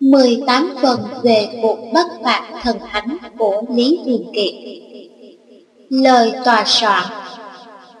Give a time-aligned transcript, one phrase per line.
[0.00, 4.54] 18 phần về cuộc bất phạt thần thánh của Lý Thiền Kiệt
[5.90, 7.02] Lời tòa soạn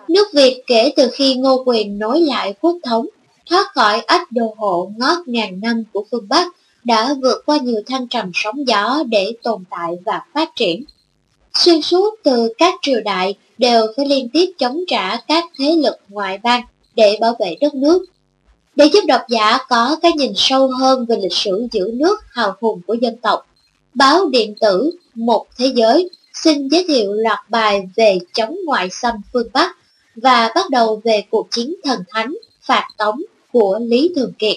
[0.08, 3.06] Nước Việt kể từ khi Ngô Quyền nối lại quốc thống,
[3.50, 6.46] thoát khỏi ách đồ hộ ngót ngàn năm của phương Bắc,
[6.84, 10.84] đã vượt qua nhiều thăng trầm sóng gió để tồn tại và phát triển.
[11.54, 15.96] Xuyên suốt từ các triều đại đều phải liên tiếp chống trả các thế lực
[16.08, 16.62] ngoại bang
[16.94, 18.04] để bảo vệ đất nước.
[18.76, 22.56] Để giúp độc giả có cái nhìn sâu hơn về lịch sử giữ nước hào
[22.60, 23.46] hùng của dân tộc,
[23.94, 29.14] báo điện tử Một Thế Giới xin giới thiệu loạt bài về chống ngoại xâm
[29.32, 29.76] phương Bắc
[30.16, 33.22] và bắt đầu về cuộc chiến thần thánh phạt tống
[33.52, 34.56] của Lý Thường Kiệt.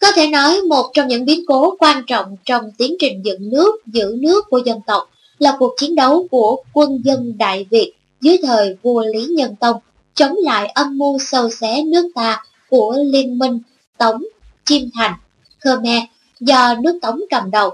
[0.00, 3.86] Có thể nói một trong những biến cố quan trọng trong tiến trình dựng nước,
[3.86, 8.36] giữ nước của dân tộc là cuộc chiến đấu của quân dân Đại Việt dưới
[8.42, 9.76] thời vua Lý Nhân Tông
[10.14, 13.58] chống lại âm mưu sâu xé nước ta của Liên minh
[13.98, 14.22] Tống,
[14.64, 15.14] Chiêm Thành,
[15.60, 16.02] Khmer
[16.40, 17.70] do nước Tống cầm đầu.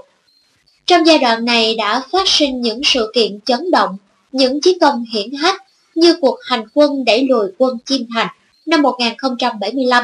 [0.85, 3.97] Trong giai đoạn này đã phát sinh những sự kiện chấn động,
[4.31, 5.63] những chiến công hiển hách
[5.95, 8.27] như cuộc hành quân đẩy lùi quân Chiêm Thành
[8.65, 10.03] năm 1075,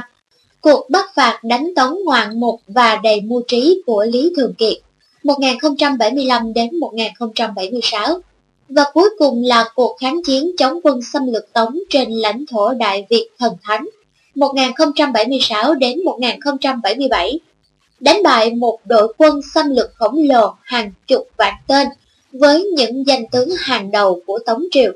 [0.62, 4.78] cuộc bắt phạt đánh tống ngoạn mục và đầy mưu trí của Lý Thường Kiệt
[5.23, 8.22] 1075 đến 1076
[8.70, 12.73] và cuối cùng là cuộc kháng chiến chống quân xâm lược Tống trên lãnh thổ
[12.73, 13.86] Đại Việt thần thánh
[14.36, 17.39] 1076 đến 1077
[18.00, 21.88] đánh bại một đội quân xâm lược khổng lồ hàng chục vạn tên
[22.31, 24.92] với những danh tướng hàng đầu của Tống Triều.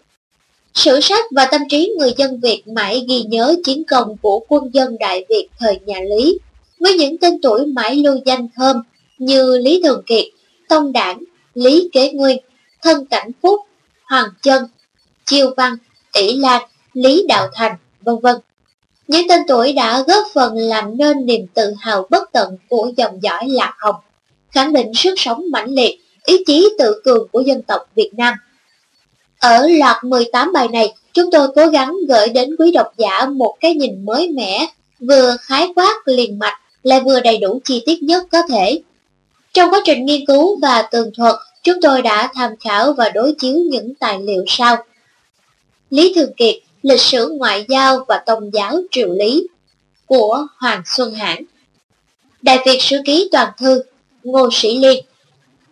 [0.73, 4.63] Sử sách và tâm trí người dân Việt mãi ghi nhớ chiến công của quân
[4.73, 6.39] dân Đại Việt thời nhà Lý,
[6.79, 8.81] với những tên tuổi mãi lưu danh thơm
[9.17, 10.25] như Lý Thường Kiệt,
[10.69, 12.37] Tông Đảng, Lý Kế Nguyên,
[12.81, 13.61] Thân Cảnh Phúc,
[14.03, 14.63] Hoàng Chân,
[15.25, 15.77] Chiêu Văn,
[16.13, 16.61] Tỷ Lan,
[16.93, 18.35] Lý Đạo Thành, vân vân.
[19.07, 23.23] Những tên tuổi đã góp phần làm nên niềm tự hào bất tận của dòng
[23.23, 23.95] dõi Lạc Hồng,
[24.51, 28.33] khẳng định sức sống mãnh liệt, ý chí tự cường của dân tộc Việt Nam.
[29.39, 33.55] Ở loạt 18 bài này, chúng tôi cố gắng gửi đến quý độc giả một
[33.59, 34.67] cái nhìn mới mẻ,
[34.99, 38.81] vừa khái quát liền mạch, lại vừa đầy đủ chi tiết nhất có thể.
[39.53, 43.35] Trong quá trình nghiên cứu và tường thuật, chúng tôi đã tham khảo và đối
[43.39, 44.77] chiếu những tài liệu sau.
[45.89, 46.55] Lý Thường Kiệt,
[46.87, 49.47] Lịch sử ngoại giao và tôn giáo triều Lý
[50.05, 51.43] của Hoàng Xuân Hãn.
[52.41, 53.83] Đại Việt Sử Ký Toàn Thư,
[54.23, 55.05] Ngô Sĩ Liên.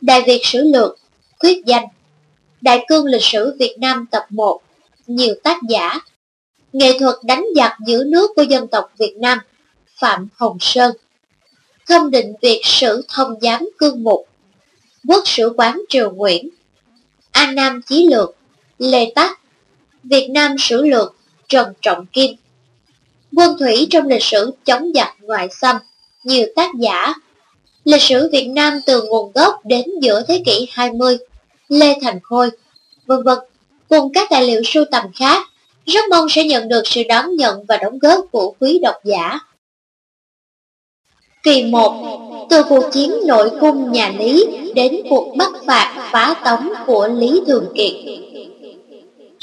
[0.02, 0.98] Đại Việt Sử Lược,
[1.40, 1.86] Khuyết Danh.
[2.62, 4.62] Đại Cương Lịch sử Việt Nam tập 1
[5.08, 6.00] Nhiều tác giả.
[6.74, 9.40] Nghệ thuật đánh giặc giữ nước của dân tộc Việt Nam,
[10.00, 10.96] Phạm Hồng Sơn.
[11.88, 14.28] Thâm định Việt Sử Thông Giám Cương Mục,
[15.08, 16.50] Quốc Sử Quán Triều Nguyễn.
[17.32, 18.36] An Nam Chí Lược,
[18.78, 19.40] Lê Tắc.
[20.10, 21.16] Việt Nam Sử Lược,
[21.50, 22.36] Trần Trọng Kim.
[23.38, 25.76] Quân thủy trong lịch sử chống giặc ngoại xâm
[26.24, 27.14] Nhiều tác giả.
[27.84, 31.18] Lịch sử Việt Nam từ nguồn gốc đến giữa thế kỷ 20
[31.68, 32.50] Lê Thành Khôi,
[33.06, 33.38] vân vân.
[33.90, 35.48] Cùng các tài liệu sưu tầm khác,
[35.86, 39.40] rất mong sẽ nhận được sự đón nhận và đóng góp của quý độc giả.
[41.44, 44.46] Kỳ 1 Từ cuộc chiến nội cung nhà Lý
[44.76, 47.94] đến cuộc bắt phạt phá tống của Lý Thường Kiệt.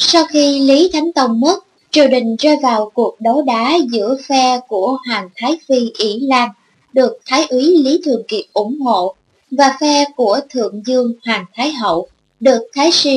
[0.04, 1.58] Sau khi Lý Thánh Tông mất,
[1.90, 6.48] triều đình rơi vào cuộc đấu đá giữa phe của Hoàng Thái Phi Ý Lan,
[6.92, 9.14] được Thái úy Lý Thường Kiệt ủng hộ,
[9.50, 12.08] và phe của Thượng Dương Hoàng Thái Hậu,
[12.40, 13.10] được Thái sư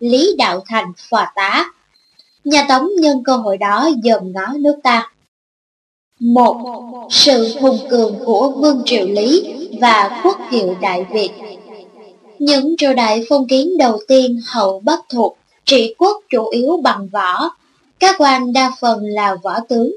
[0.00, 1.72] Lý Đạo Thành phò tá.
[2.44, 5.12] Nhà Tống nhân cơ hội đó dòm ngó nước ta.
[6.20, 6.56] Một,
[7.10, 11.30] sự hùng cường của Vương Triều Lý và quốc hiệu Đại Việt.
[12.38, 17.08] Những triều đại phong kiến đầu tiên hậu Bắc thuộc trị quốc chủ yếu bằng
[17.12, 17.50] võ,
[17.98, 19.96] các quan đa phần là võ tướng.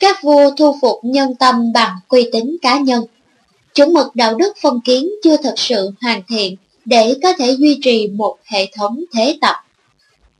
[0.00, 3.04] Các vua thu phục nhân tâm bằng uy tín cá nhân.
[3.74, 7.78] Chuẩn mực đạo đức phong kiến chưa thật sự hoàn thiện để có thể duy
[7.82, 9.56] trì một hệ thống thế tập.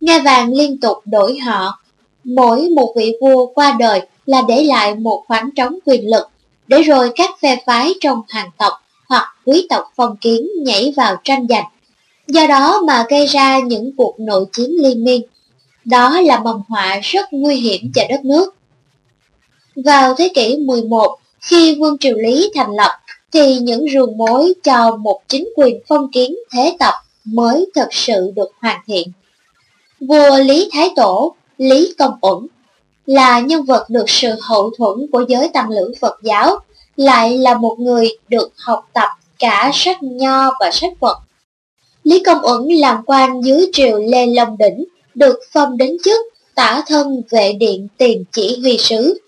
[0.01, 1.81] Nga vàng liên tục đổi họ,
[2.25, 6.29] mỗi một vị vua qua đời là để lại một khoảng trống quyền lực,
[6.67, 8.73] để rồi các phe phái trong hoàng tộc
[9.09, 11.65] hoặc quý tộc phong kiến nhảy vào tranh giành.
[12.27, 15.23] Do đó mà gây ra những cuộc nội chiến liên miên.
[15.85, 18.55] Đó là mầm họa rất nguy hiểm cho đất nước.
[19.77, 22.91] Vào thế kỷ 11, khi Vương Triều Lý thành lập,
[23.33, 26.95] thì những ruồng mối cho một chính quyền phong kiến thế tập
[27.25, 29.09] mới thực sự được hoàn thiện.
[30.01, 32.47] Vua Lý Thái Tổ, Lý Công Uẩn,
[33.07, 36.59] là nhân vật được sự hậu thuẫn của giới tăng lữ Phật giáo,
[36.97, 41.19] lại là một người được học tập cả sách nho và sách Phật.
[42.05, 44.85] Lý Công Uẩn làm quan dưới triều Lê Long Đỉnh,
[45.15, 46.21] được phong đến chức
[46.55, 49.21] tả thân vệ điện tiền chỉ huy sứ,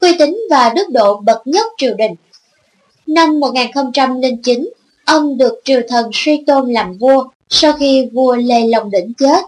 [0.00, 2.14] uy tín và đức độ bậc nhất triều đình.
[3.06, 4.68] Năm 1009,
[5.04, 9.44] ông được triều thần suy tôn làm vua sau khi vua Lê Long Đỉnh chết.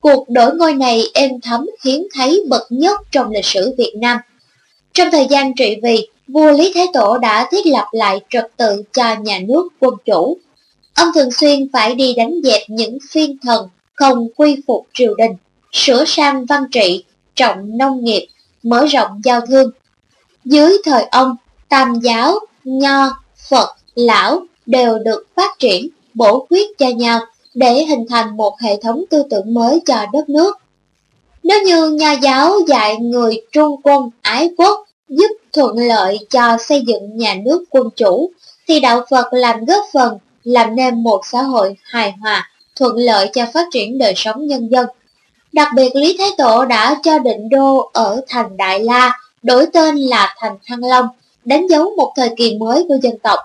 [0.00, 4.18] Cuộc đổi ngôi này êm thấm hiếm thấy bậc nhất trong lịch sử Việt Nam.
[4.92, 8.82] Trong thời gian trị vì, vua Lý Thái Tổ đã thiết lập lại trật tự
[8.92, 10.38] cho nhà nước quân chủ.
[10.94, 15.36] Ông thường xuyên phải đi đánh dẹp những phiên thần không quy phục triều đình,
[15.72, 17.04] sửa sang văn trị,
[17.34, 18.28] trọng nông nghiệp,
[18.62, 19.70] mở rộng giao thương.
[20.44, 21.36] Dưới thời ông,
[21.68, 27.20] tam giáo, nho, Phật, lão đều được phát triển, bổ khuyết cho nhau
[27.54, 30.58] để hình thành một hệ thống tư tưởng mới cho đất nước.
[31.42, 36.84] Nếu như nhà giáo dạy người trung quân ái quốc giúp thuận lợi cho xây
[36.86, 38.30] dựng nhà nước quân chủ,
[38.68, 43.30] thì đạo Phật làm góp phần làm nên một xã hội hài hòa, thuận lợi
[43.32, 44.86] cho phát triển đời sống nhân dân.
[45.52, 49.96] Đặc biệt Lý Thái Tổ đã cho định đô ở thành Đại La đổi tên
[49.96, 51.08] là thành Thăng Long,
[51.44, 53.38] đánh dấu một thời kỳ mới của dân tộc.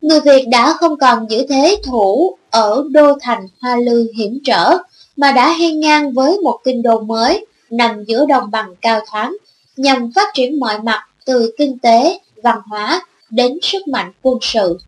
[0.00, 4.76] Người Việt đã không còn giữ thế thủ ở đô thành Hoa Lư hiểm trở,
[5.16, 9.36] mà đã hiên ngang với một kinh đô mới nằm giữa đồng bằng cao thoáng,
[9.76, 14.78] nhằm phát triển mọi mặt từ kinh tế, văn hóa đến sức mạnh quân sự.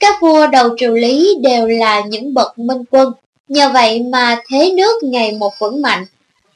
[0.00, 3.12] Các vua đầu triều Lý đều là những bậc minh quân,
[3.48, 6.06] nhờ vậy mà thế nước ngày một vững mạnh.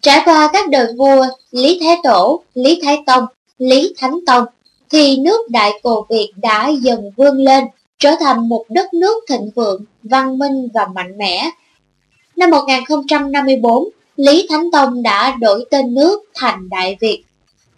[0.02, 3.24] Trải qua các đời vua Lý Thái Tổ, Lý Thái Tông,
[3.58, 4.44] Lý Thánh Tông,
[4.90, 7.64] thì nước Đại Cổ Việt đã dần vươn lên,
[7.98, 11.50] trở thành một đất nước thịnh vượng, văn minh và mạnh mẽ.
[12.36, 17.22] Năm 1054, Lý Thánh Tông đã đổi tên nước thành Đại Việt.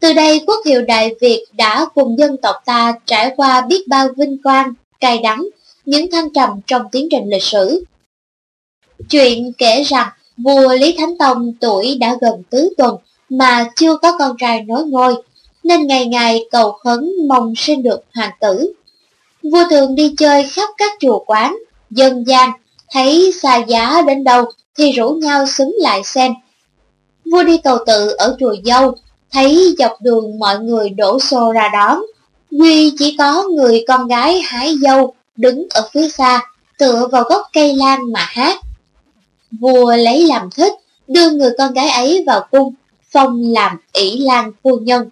[0.00, 4.08] Từ đây quốc hiệu Đại Việt đã cùng dân tộc ta trải qua biết bao
[4.16, 5.42] vinh quang, cay đắng,
[5.87, 7.85] những thăng trầm trong tiến trình lịch sử.
[9.11, 12.97] Chuyện kể rằng vua Lý Thánh Tông tuổi đã gần tứ tuần
[13.29, 15.15] mà chưa có con trai nối ngôi,
[15.65, 18.73] nên ngày ngày cầu khấn mong sinh được hoàng tử.
[19.43, 21.56] Vua thường đi chơi khắp các chùa quán,
[21.91, 22.50] dân gian,
[22.91, 24.44] thấy xa giá đến đâu
[24.79, 26.33] thì rủ nhau xúm lại xem.
[27.33, 28.94] Vua đi cầu tự ở chùa Dâu,
[29.33, 32.00] thấy dọc đường mọi người đổ xô ra đón.
[32.50, 36.41] Duy chỉ có người con gái hái dâu đứng ở phía xa,
[36.79, 38.56] tựa vào gốc cây lan mà hát.
[39.61, 40.73] Vua lấy làm thích,
[41.09, 42.75] đưa người con gái ấy vào cung,
[43.12, 45.11] phong làm ỷ lan phu nhân.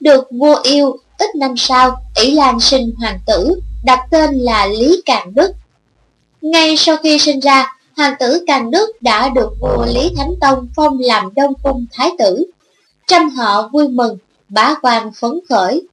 [0.00, 5.02] Được vua yêu, ít năm sau, ỷ lan sinh hoàng tử, đặt tên là Lý
[5.04, 5.52] Càn Đức.
[6.42, 10.68] Ngay sau khi sinh ra, hoàng tử Càn Đức đã được vua Lý Thánh Tông
[10.76, 12.46] phong làm đông cung thái tử.
[13.06, 15.86] Trăm họ vui mừng, bá quan phấn khởi.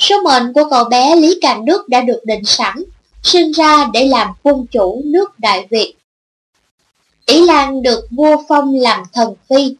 [0.00, 2.84] Số mệnh của cậu bé Lý Càn Đức đã được định sẵn,
[3.22, 5.94] sinh ra để làm quân chủ nước Đại Việt.
[7.26, 9.76] Ý Lan được vua phong làm thần phi,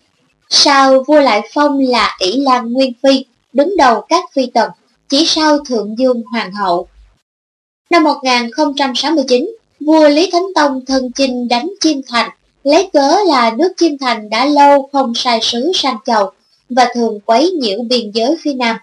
[0.48, 4.70] sau vua lại phong là Ý Lan Nguyên Phi, đứng đầu các phi tần,
[5.08, 6.88] chỉ sau Thượng Dương Hoàng hậu.
[7.90, 9.50] Năm 1069,
[9.80, 12.30] vua Lý Thánh Tông thân chinh đánh Chiêm Thành,
[12.64, 16.30] lấy cớ là nước Chiêm Thành đã lâu không sai sứ sang chầu
[16.68, 18.76] và thường quấy nhiễu biên giới phía Nam.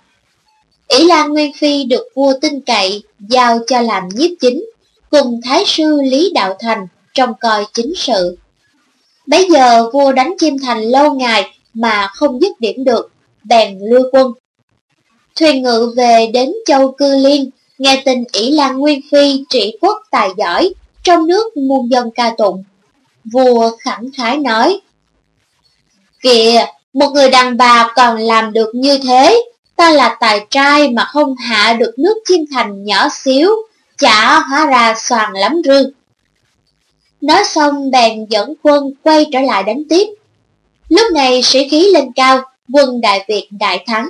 [0.87, 4.65] Ỷ Lan Nguyên Phi được vua tin cậy giao cho làm nhiếp chính,
[5.09, 8.37] cùng Thái sư Lý Đạo Thành trong coi chính sự.
[9.27, 13.11] Bây giờ vua đánh Chiêm Thành lâu ngày mà không dứt điểm được,
[13.43, 14.33] bèn lưu quân.
[15.35, 19.97] Thuyền ngự về đến châu Cư Liên, nghe tin ỷ Lan Nguyên Phi trị quốc
[20.11, 22.63] tài giỏi, trong nước muôn dân ca tụng.
[23.33, 24.79] Vua khẳng khái nói,
[26.21, 29.43] Kìa, một người đàn bà còn làm được như thế,
[29.77, 33.49] ta là tài trai mà không hạ được nước chim thành nhỏ xíu,
[33.97, 35.91] chả hóa ra soàn lắm rư.
[37.21, 40.07] Nói xong bèn dẫn quân quay trở lại đánh tiếp.
[40.89, 42.41] Lúc này sĩ khí lên cao,
[42.73, 44.07] quân Đại Việt đại thắng.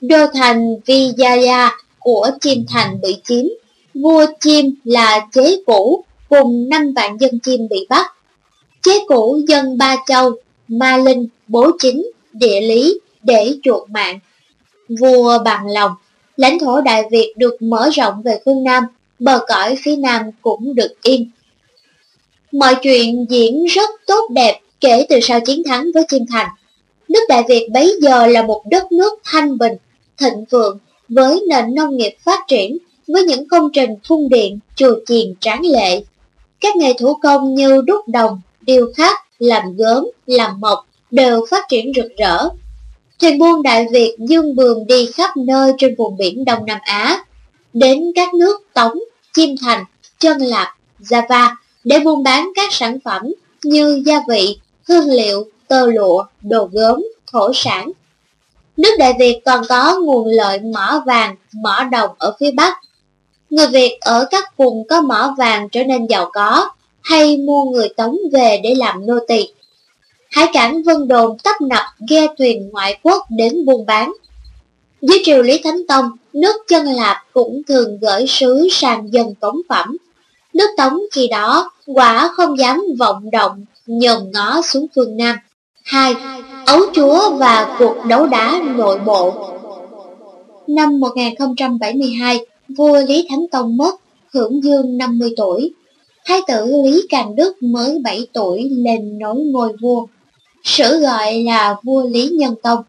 [0.00, 3.44] Đô thành Vijaya của chim thành bị chiếm,
[3.94, 8.06] vua chim là chế cũ cùng năm vạn dân chim bị bắt.
[8.82, 10.32] Chế cũ dân Ba Châu,
[10.68, 14.18] Ma Linh, Bố Chính, Địa Lý để chuộc mạng.
[14.88, 15.92] Vua bằng lòng,
[16.36, 18.84] lãnh thổ Đại Việt được mở rộng về phương Nam,
[19.18, 21.30] bờ cõi phía Nam cũng được yên.
[22.52, 26.48] Mọi chuyện diễn rất tốt đẹp kể từ sau chiến thắng với Chiêm Thành.
[27.08, 29.72] Nước Đại Việt bấy giờ là một đất nước thanh bình,
[30.18, 34.94] thịnh vượng, với nền nông nghiệp phát triển, với những công trình cung điện, chùa
[35.06, 36.02] chiền tráng lệ.
[36.60, 41.64] Các nghề thủ công như đúc đồng, điêu khắc, làm gốm, làm mộc đều phát
[41.68, 42.48] triển rực rỡ.
[43.20, 47.24] Thuyền buôn Đại Việt dương bườm đi khắp nơi trên vùng biển Đông Nam Á,
[47.72, 48.98] đến các nước Tống,
[49.32, 49.84] Chiêm Thành,
[50.18, 50.68] Trân Lạp,
[51.00, 51.54] Java
[51.84, 53.22] để buôn bán các sản phẩm
[53.64, 57.92] như gia vị, hương liệu, tơ lụa, đồ gốm, thổ sản.
[58.76, 62.78] Nước Đại Việt còn có nguồn lợi mỏ vàng, mỏ đồng ở phía Bắc.
[63.50, 66.70] Người Việt ở các vùng có mỏ vàng trở nên giàu có,
[67.02, 69.48] hay mua người Tống về để làm nô tỳ.
[70.34, 74.12] Hải cảng Vân Đồn tấp nập ghe thuyền ngoại quốc đến buôn bán.
[75.00, 79.60] Dưới triều Lý Thánh Tông, nước chân lạp cũng thường gửi sứ sang dân cống
[79.68, 79.96] phẩm.
[80.54, 85.36] Nước Tống khi đó quả không dám vọng động nhòm ngó xuống phương Nam.
[85.84, 86.14] Hai,
[86.66, 89.34] ấu chúa và cuộc đấu đá nội bộ.
[90.66, 93.94] Năm 1072, vua Lý Thánh Tông mất,
[94.32, 95.72] hưởng dương 50 tuổi.
[96.24, 100.06] Thái tử Lý Càng Đức mới 7 tuổi lên nối ngôi vua.
[100.64, 102.82] Sử gọi là vua Lý Nhân Tông.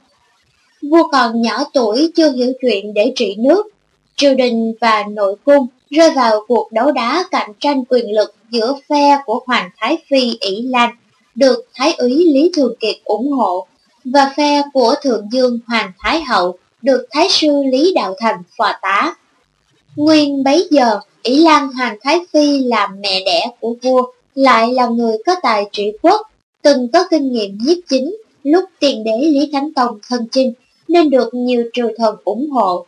[0.81, 3.67] Vua còn nhỏ tuổi chưa hiểu chuyện để trị nước.
[4.15, 8.75] Triều đình và nội cung rơi vào cuộc đấu đá cạnh tranh quyền lực giữa
[8.89, 10.89] phe của Hoàng Thái Phi ỷ Lan,
[11.35, 13.67] được Thái úy Lý Thường Kiệt ủng hộ,
[14.05, 18.71] và phe của Thượng Dương Hoàng Thái Hậu, được Thái sư Lý Đạo Thành phò
[18.81, 19.15] tá.
[19.95, 24.87] Nguyên bấy giờ, ỷ Lan Hoàng Thái Phi là mẹ đẻ của vua, lại là
[24.87, 26.21] người có tài trị quốc,
[26.65, 30.53] từng có kinh nghiệm nhiếp chính lúc tiền đế Lý Thánh Tông thân chinh,
[30.87, 32.85] nên được nhiều triều thần ủng hộ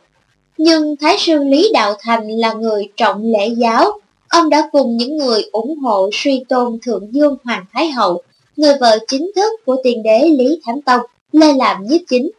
[0.57, 5.17] nhưng Thái sư Lý Đạo Thành là người trọng lễ giáo, ông đã cùng những
[5.17, 8.21] người ủng hộ suy tôn Thượng Dương Hoàng Thái Hậu,
[8.55, 12.31] người vợ chính thức của tiền đế Lý Thánh Tông, lên làm nhiếp chính.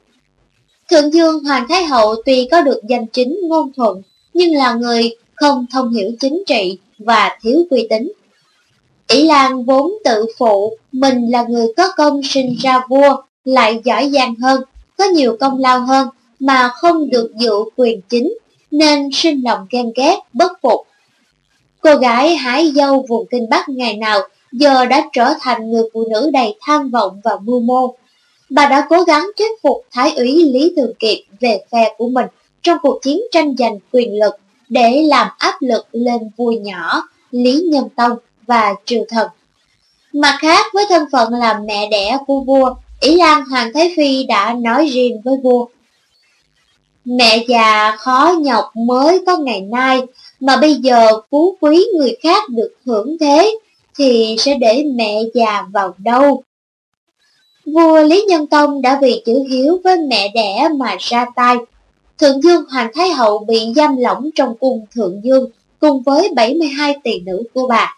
[0.90, 4.02] Thượng Dương Hoàng Thái Hậu tuy có được danh chính ngôn thuận,
[4.34, 8.12] nhưng là người không thông hiểu chính trị và thiếu uy tín
[9.08, 14.10] ỷ Lan vốn tự phụ, mình là người có công sinh ra vua, lại giỏi
[14.14, 14.62] giang hơn,
[14.98, 18.38] có nhiều công lao hơn, mà không được dự quyền chính,
[18.70, 20.86] nên sinh lòng ghen ghét, bất phục.
[21.80, 24.20] Cô gái hái dâu vùng Kinh Bắc ngày nào
[24.52, 27.94] giờ đã trở thành người phụ nữ đầy tham vọng và mưu mô.
[28.50, 32.26] Bà đã cố gắng thuyết phục Thái úy Lý Thường Kiệt về phe của mình
[32.62, 34.34] trong cuộc chiến tranh giành quyền lực
[34.68, 39.28] để làm áp lực lên vua nhỏ Lý Nhân Tông và triều thần.
[40.12, 44.24] Mặt khác với thân phận là mẹ đẻ của vua, Ý Lan Hoàng Thái Phi
[44.24, 45.66] đã nói riêng với vua
[47.04, 50.00] Mẹ già khó nhọc mới có ngày nay,
[50.40, 53.58] mà bây giờ phú quý người khác được hưởng thế,
[53.98, 56.42] thì sẽ để mẹ già vào đâu?
[57.66, 61.56] Vua Lý Nhân Tông đã vì chữ hiếu với mẹ đẻ mà ra tay.
[62.18, 65.50] Thượng Dương Hoàng Thái Hậu bị giam lỏng trong cung Thượng Dương
[65.80, 67.97] cùng với 72 tỷ nữ của bà.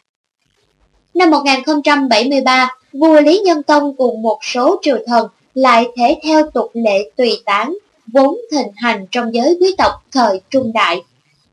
[1.21, 6.71] Năm 1073, vua Lý Nhân Tông cùng một số triều thần lại thể theo tục
[6.75, 11.03] lệ tùy tán vốn thịnh hành trong giới quý tộc thời trung đại.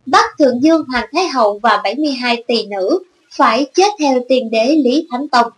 [0.06, 3.00] Bắt Thượng Dương Hoàng Thái Hậu và 72 tỳ nữ
[3.32, 5.52] phải chết theo tiền đế Lý Thánh Tông.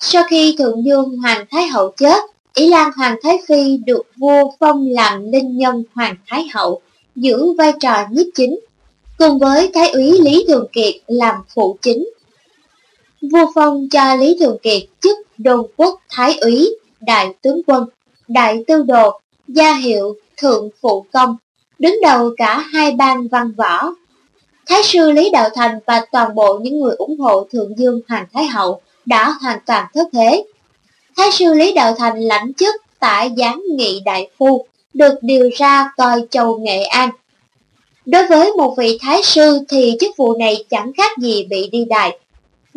[0.00, 2.20] Sau khi Thượng Dương Hoàng Thái Hậu chết,
[2.54, 6.80] Ý Lan Hoàng Thái Phi được vua phong làm linh nhân Hoàng Thái Hậu,
[7.16, 8.60] giữ vai trò nhiếp chính,
[9.18, 12.06] cùng với Thái úy Lý Thường Kiệt làm phụ chính.
[13.32, 16.68] Vua phong cho Lý Thường Kiệt chức đồn quốc Thái úy,
[17.00, 17.84] đại tướng quân,
[18.28, 21.36] đại tư đồ gia hiệu Thượng Phụ Công,
[21.78, 23.92] đứng đầu cả hai bang văn võ.
[24.66, 28.26] Thái sư Lý Đạo Thành và toàn bộ những người ủng hộ Thượng Dương Hoàng
[28.32, 30.44] Thái Hậu đã hoàn toàn thất thế.
[31.16, 35.90] Thái sư Lý Đạo Thành lãnh chức tại giám nghị đại phu, được điều ra
[35.96, 37.10] coi châu Nghệ An.
[38.06, 41.84] Đối với một vị thái sư thì chức vụ này chẳng khác gì bị đi
[41.84, 42.18] đại.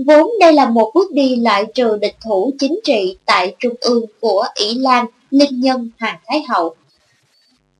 [0.06, 4.06] Vốn đây là một bước đi loại trừ địch thủ chính trị tại trung ương
[4.20, 6.76] của Ý Lan linh nhân Hoàng Thái Hậu.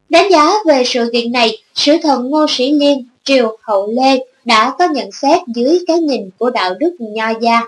[0.10, 4.74] Đánh giá về sự kiện này, sử thần Ngô Sĩ Liên, Triều Hậu Lê đã
[4.80, 7.62] có nhận xét dưới cái nhìn của đạo đức nho gia.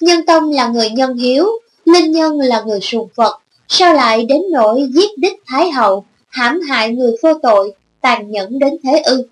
[0.00, 1.46] Nhân Tông là người nhân hiếu,
[1.84, 6.60] Linh Nhân là người sùng Phật, sao lại đến nỗi giết đích Thái Hậu, hãm
[6.60, 9.28] hại người vô tội, tàn nhẫn đến thế ư?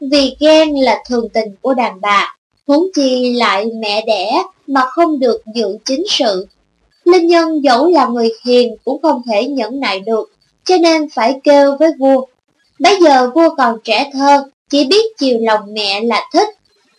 [0.00, 2.35] Vì ghen là thường tình của đàn bà,
[2.66, 6.46] huống chi lại mẹ đẻ mà không được dự chính sự,
[7.04, 10.32] Linh Nhân dẫu là người hiền cũng không thể nhẫn nại được,
[10.64, 12.26] cho nên phải kêu với vua.
[12.78, 16.48] Bây giờ vua còn trẻ thơ, chỉ biết chiều lòng mẹ là thích,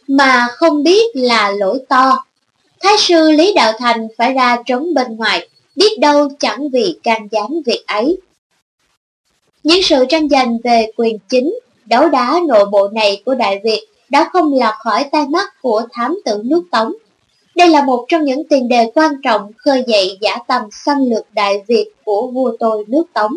[0.07, 2.23] mà không biết là lỗi to.
[2.79, 7.27] Thái sư Lý Đạo Thành phải ra trống bên ngoài, biết đâu chẳng vì can
[7.31, 8.17] gián việc ấy.
[9.63, 13.87] Những sự tranh giành về quyền chính, đấu đá nội bộ này của Đại Việt
[14.09, 16.93] đã không lọt khỏi tay mắt của thám tử nước Tống.
[17.55, 21.25] Đây là một trong những tiền đề quan trọng khơi dậy giả tầm xâm lược
[21.33, 23.31] Đại Việt của vua tôi nước Tống.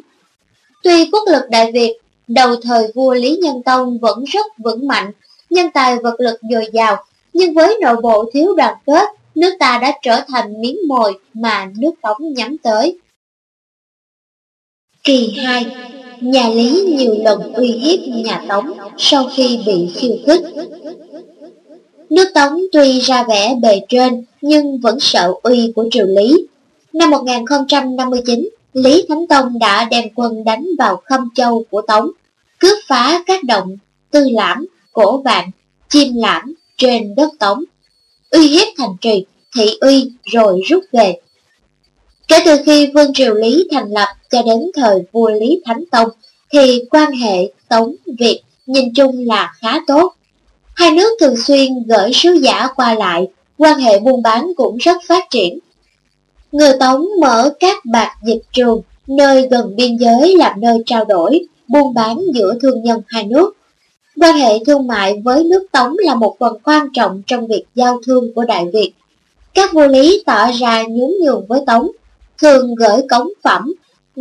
[0.82, 1.96] Tuy quốc lực Đại Việt
[2.28, 5.12] đầu thời vua Lý Nhân Tông vẫn rất vững mạnh,
[5.50, 9.78] nhân tài vật lực dồi dào, nhưng với nội bộ thiếu đoàn kết, nước ta
[9.82, 12.98] đã trở thành miếng mồi mà nước Tống nhắm tới.
[15.04, 15.66] Kỳ 2
[16.20, 20.40] Nhà Lý nhiều lần uy hiếp nhà Tống sau khi bị khiêu khích.
[22.10, 26.46] Nước Tống tuy ra vẻ bề trên nhưng vẫn sợ uy của triều Lý.
[26.92, 32.10] Năm 1059, Lý Thánh Tông đã đem quân đánh vào Khâm Châu của Tống,
[32.58, 33.76] cướp phá các động
[34.10, 35.50] Tư Lãm, Cổ Vạn,
[35.88, 37.64] Chim Lãm trên đất Tống,
[38.30, 39.24] uy hiếp thành trì,
[39.56, 41.20] thị uy rồi rút về.
[42.28, 46.08] Kể từ khi Vương Triều Lý thành lập cho đến thời vua Lý Thánh Tông,
[46.52, 50.14] thì quan hệ Tống Việt nhìn chung là khá tốt.
[50.75, 54.96] Hai nước thường xuyên gửi sứ giả qua lại, quan hệ buôn bán cũng rất
[55.06, 55.58] phát triển.
[56.52, 61.40] Người Tống mở các bạc dịch trường, nơi gần biên giới làm nơi trao đổi,
[61.68, 63.56] buôn bán giữa thương nhân hai nước.
[64.20, 68.00] Quan hệ thương mại với nước Tống là một phần quan trọng trong việc giao
[68.06, 68.92] thương của Đại Việt.
[69.54, 71.90] Các vua lý tỏ ra nhún nhường với Tống,
[72.38, 73.72] thường gửi cống phẩm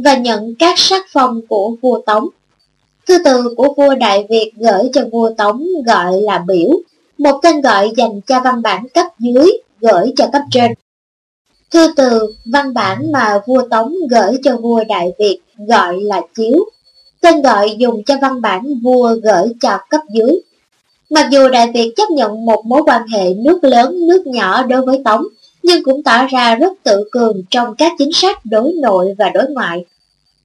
[0.01, 2.27] và nhận các sắc phong của vua Tống.
[3.07, 6.69] Thư từ của vua Đại Việt gửi cho vua Tống gọi là biểu,
[7.17, 9.51] một tên gọi dành cho văn bản cấp dưới
[9.81, 10.71] gửi cho cấp trên.
[11.71, 16.65] Thư từ, văn bản mà vua Tống gửi cho vua Đại Việt gọi là chiếu,
[17.21, 20.41] tên gọi dùng cho văn bản vua gửi cho cấp dưới.
[21.09, 24.81] Mặc dù Đại Việt chấp nhận một mối quan hệ nước lớn nước nhỏ đối
[24.81, 25.23] với Tống,
[25.69, 29.43] nhưng cũng tỏ ra rất tự cường trong các chính sách đối nội và đối
[29.49, 29.85] ngoại.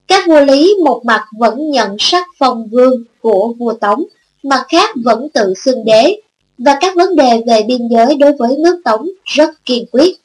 [0.08, 4.04] Các vua Lý một mặt vẫn nhận sắc phong vương của vua Tống,
[4.42, 6.20] mặt khác vẫn tự xưng đế,
[6.58, 10.16] và các vấn đề về biên giới đối với nước Tống rất kiên quyết.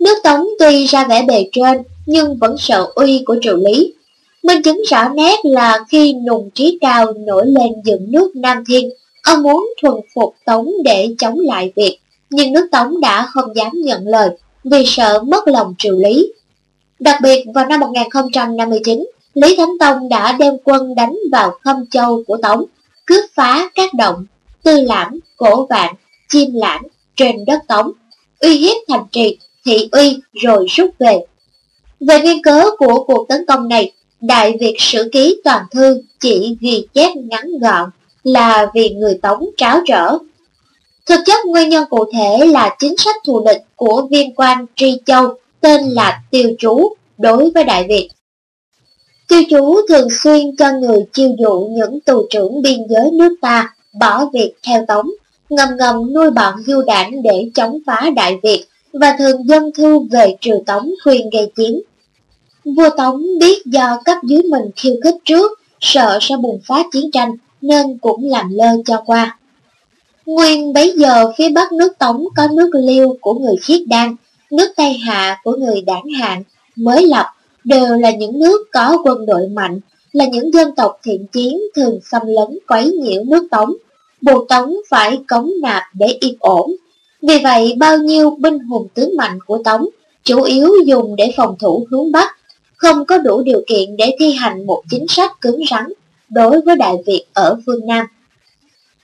[0.00, 3.94] Nước Tống tuy ra vẻ bề trên, nhưng vẫn sợ uy của triều Lý.
[4.42, 8.90] Minh chứng rõ nét là khi nùng trí cao nổi lên dựng nước Nam Thiên,
[9.22, 11.98] ông muốn thuần phục Tống để chống lại Việt,
[12.30, 14.30] nhưng nước Tống đã không dám nhận lời
[14.64, 16.32] vì sợ mất lòng triều Lý.
[16.98, 22.22] Đặc biệt vào năm 1059, Lý Thánh Tông đã đem quân đánh vào Khâm Châu
[22.26, 22.64] của Tống,
[23.04, 24.26] cướp phá các động,
[24.62, 25.94] tư lãm, cổ vạn,
[26.28, 26.82] chim Lãm,
[27.16, 27.92] trên đất Tống,
[28.40, 31.18] uy hiếp thành trì, thị uy rồi rút về.
[32.00, 36.56] Về nguyên cớ của cuộc tấn công này, Đại Việt Sử Ký Toàn Thư chỉ
[36.60, 37.90] ghi chép ngắn gọn
[38.22, 40.18] là vì người Tống tráo trở.
[41.08, 45.00] Thực chất nguyên nhân cụ thể là chính sách thù địch của viên quan Tri
[45.06, 48.08] Châu tên là Tiêu Chú đối với Đại Việt.
[49.28, 53.74] Tiêu Chú thường xuyên cho người chiêu dụ những tù trưởng biên giới nước ta
[54.00, 55.10] bỏ việc theo Tống,
[55.50, 59.98] ngầm ngầm nuôi bọn du đảng để chống phá Đại Việt và thường dân thư
[59.98, 61.80] về triều Tống khuyên gây chiến.
[62.64, 67.10] Vua Tống biết do cấp dưới mình khiêu khích trước, sợ sẽ bùng phát chiến
[67.10, 69.38] tranh nên cũng làm lơ cho qua.
[70.28, 74.16] Nguyên bấy giờ phía bắc nước Tống có nước Liêu của người Khiết Đan,
[74.50, 76.42] nước Tây Hạ của người Đảng Hạng,
[76.76, 77.26] mới lập
[77.64, 79.80] đều là những nước có quân đội mạnh,
[80.12, 83.76] là những dân tộc thiện chiến thường xâm lấn quấy nhiễu nước Tống,
[84.20, 86.70] buộc Tống phải cống nạp để yên ổn.
[87.22, 89.88] Vì vậy, bao nhiêu binh hùng tướng mạnh của Tống
[90.24, 92.36] chủ yếu dùng để phòng thủ hướng Bắc,
[92.76, 95.84] không có đủ điều kiện để thi hành một chính sách cứng rắn
[96.28, 98.06] đối với Đại Việt ở phương Nam.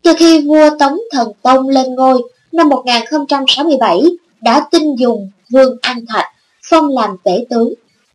[0.04, 4.02] Từ khi vua Tống Thần Tông lên ngôi năm 1067
[4.40, 6.26] đã tin dùng Vương An Thạch
[6.62, 7.74] phong làm tể tướng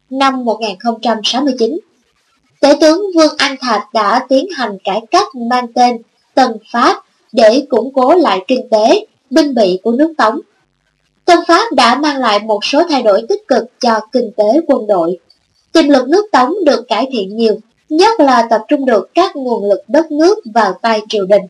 [0.10, 1.80] năm 1069.
[2.60, 5.98] Tể tướng Vương An Thạch đã tiến hành cải cách mang tên
[6.34, 10.40] Tân Pháp để củng cố lại kinh tế, binh bị của nước Tống.
[11.26, 14.88] Tân Pháp đã mang lại một số thay đổi tích cực cho kinh tế quân
[14.88, 15.20] đội.
[15.72, 17.56] Tiềm lực nước Tống được cải thiện nhiều,
[17.90, 21.42] nhất là tập trung được các nguồn lực đất nước vào tay triều đình.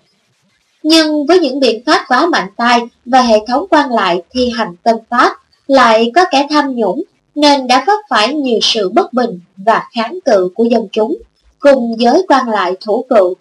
[0.83, 4.75] Nhưng với những biện pháp quá mạnh tay và hệ thống quan lại thi hành
[4.83, 5.37] Tân Pháp,
[5.67, 7.03] lại có kẻ tham nhũng
[7.35, 11.17] nên đã vấp phải nhiều sự bất bình và kháng cự của dân chúng,
[11.59, 13.33] cùng giới quan lại thủ cự.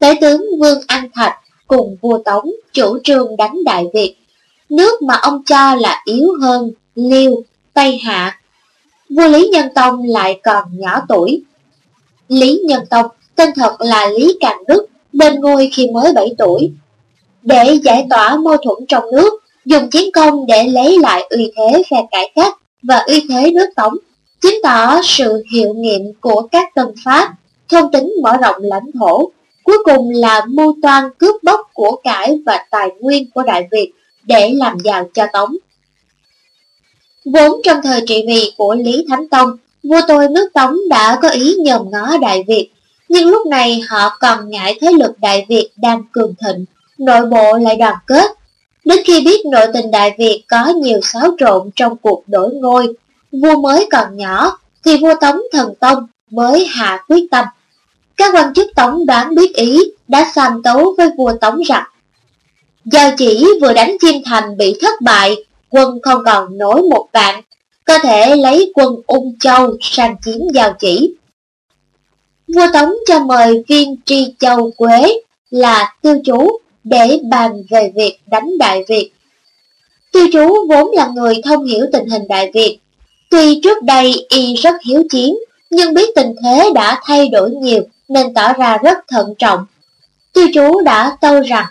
[0.00, 4.16] Tể tướng Vương An Thạch cùng vua Tống chủ trương đánh Đại Việt,
[4.68, 7.42] nước mà ông cho là yếu hơn Liêu,
[7.74, 8.40] Tây Hạ.
[9.10, 11.42] Vua Lý Nhân Tông lại còn nhỏ tuổi.
[12.28, 16.72] Lý Nhân Tông, tên thật là Lý Càn Đức, lên ngôi khi mới 7 tuổi.
[17.42, 21.82] Để giải tỏa mâu thuẫn trong nước, dùng chiến công để lấy lại uy thế
[21.90, 23.94] phe cải cách và uy thế nước Tống,
[24.40, 27.34] chứng tỏ sự hiệu nghiệm của các tân pháp,
[27.68, 29.30] thông tính mở rộng lãnh thổ,
[29.64, 33.92] cuối cùng là mưu toan cướp bóc của cải và tài nguyên của Đại Việt
[34.22, 35.56] để làm giàu cho Tống.
[37.24, 41.28] Vốn trong thời trị vì của Lý Thánh Tông, vua tôi nước Tống đã có
[41.28, 42.70] ý nhòm ngó Đại Việt,
[43.08, 46.64] nhưng lúc này họ còn ngại thế lực Đại Việt đang cường thịnh,
[46.98, 48.30] nội bộ lại đoàn kết,
[48.84, 52.94] Đến khi biết nội tình Đại Việt có nhiều xáo trộn trong cuộc đổi ngôi,
[53.32, 57.44] vua mới còn nhỏ, thì vua Tống Thần Tông mới hạ quyết tâm.
[58.16, 61.84] Các quan chức Tống đoán biết ý đã sàm tấu với vua Tống rằng
[62.84, 65.36] Giao chỉ vừa đánh Chiêm Thành bị thất bại,
[65.70, 67.42] quân không còn nổi một vạn,
[67.84, 71.14] có thể lấy quân ung châu sang chiếm giao chỉ.
[72.48, 78.18] Vua Tống cho mời viên tri châu Quế là tiêu chú để bàn về việc
[78.26, 79.10] đánh Đại Việt.
[80.12, 82.78] Tiêu chú vốn là người thông hiểu tình hình Đại Việt.
[83.30, 85.36] Tuy trước đây y rất hiếu chiến,
[85.70, 89.66] nhưng biết tình thế đã thay đổi nhiều nên tỏ ra rất thận trọng.
[90.32, 91.66] Tiêu chú đã tâu rằng,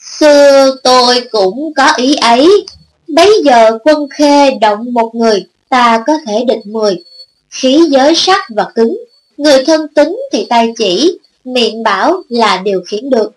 [0.00, 2.66] Xưa tôi cũng có ý ấy,
[3.08, 7.04] bấy giờ quân khê động một người, ta có thể địch mười.
[7.50, 8.98] Khí giới sắc và cứng,
[9.40, 13.32] người thân tính thì tay chỉ, miệng bảo là điều khiển được.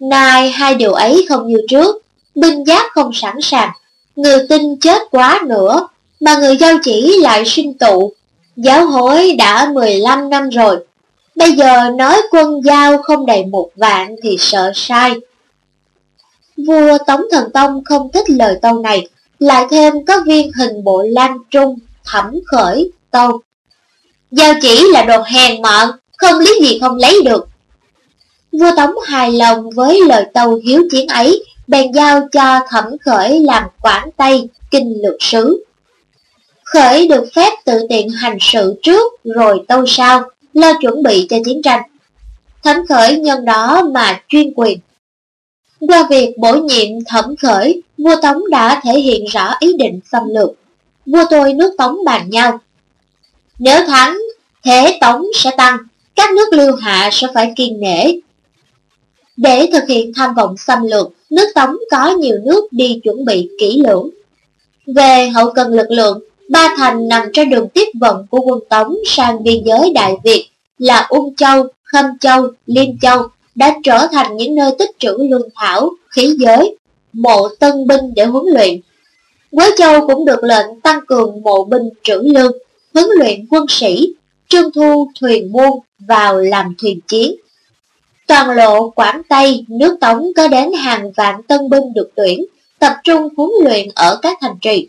[0.00, 2.02] Nay hai điều ấy không như trước,
[2.34, 3.70] binh giáp không sẵn sàng,
[4.16, 5.88] người tin chết quá nữa,
[6.20, 8.12] mà người giao chỉ lại sinh tụ.
[8.56, 10.84] Giáo hối đã 15 năm rồi,
[11.36, 15.12] bây giờ nói quân giao không đầy một vạn thì sợ sai.
[16.66, 21.02] Vua Tống Thần Tông không thích lời tâu này, lại thêm có viên hình bộ
[21.02, 23.40] lan trung, thẩm khởi, tâu.
[24.32, 27.48] Giao chỉ là đồ hèn mọn, không lý gì không lấy được.
[28.52, 33.40] Vua Tống hài lòng với lời tâu hiếu chiến ấy, bèn giao cho thẩm khởi
[33.40, 35.64] làm quản tây, kinh lược sứ.
[36.64, 41.36] Khởi được phép tự tiện hành sự trước rồi tâu sau, lo chuẩn bị cho
[41.44, 41.82] chiến tranh.
[42.62, 44.78] Thẩm khởi nhân đó mà chuyên quyền.
[45.80, 50.22] Qua việc bổ nhiệm thẩm khởi, vua Tống đã thể hiện rõ ý định xâm
[50.28, 50.50] lược.
[51.06, 52.60] Vua tôi nước Tống bàn nhau.
[53.58, 54.18] Nếu thắng,
[54.64, 55.78] thế Tống sẽ tăng,
[56.16, 58.12] các nước lưu hạ sẽ phải kiên nể.
[59.36, 63.48] Để thực hiện tham vọng xâm lược, nước Tống có nhiều nước đi chuẩn bị
[63.58, 64.10] kỹ lưỡng.
[64.86, 68.94] Về hậu cần lực lượng, ba thành nằm trên đường tiếp vận của quân Tống
[69.06, 74.36] sang biên giới Đại Việt là Ung Châu, Khâm Châu, Liêm Châu đã trở thành
[74.36, 76.76] những nơi tích trữ lương thảo, khí giới,
[77.12, 78.80] mộ tân binh để huấn luyện.
[79.50, 82.52] Quế Châu cũng được lệnh tăng cường mộ binh trữ lương,
[82.94, 84.14] huấn luyện quân sĩ,
[84.48, 87.34] trưng thu thuyền buôn vào làm thuyền chiến.
[88.26, 92.44] Toàn lộ Quảng Tây, nước Tống có đến hàng vạn tân binh được tuyển,
[92.78, 94.88] tập trung huấn luyện ở các thành trì.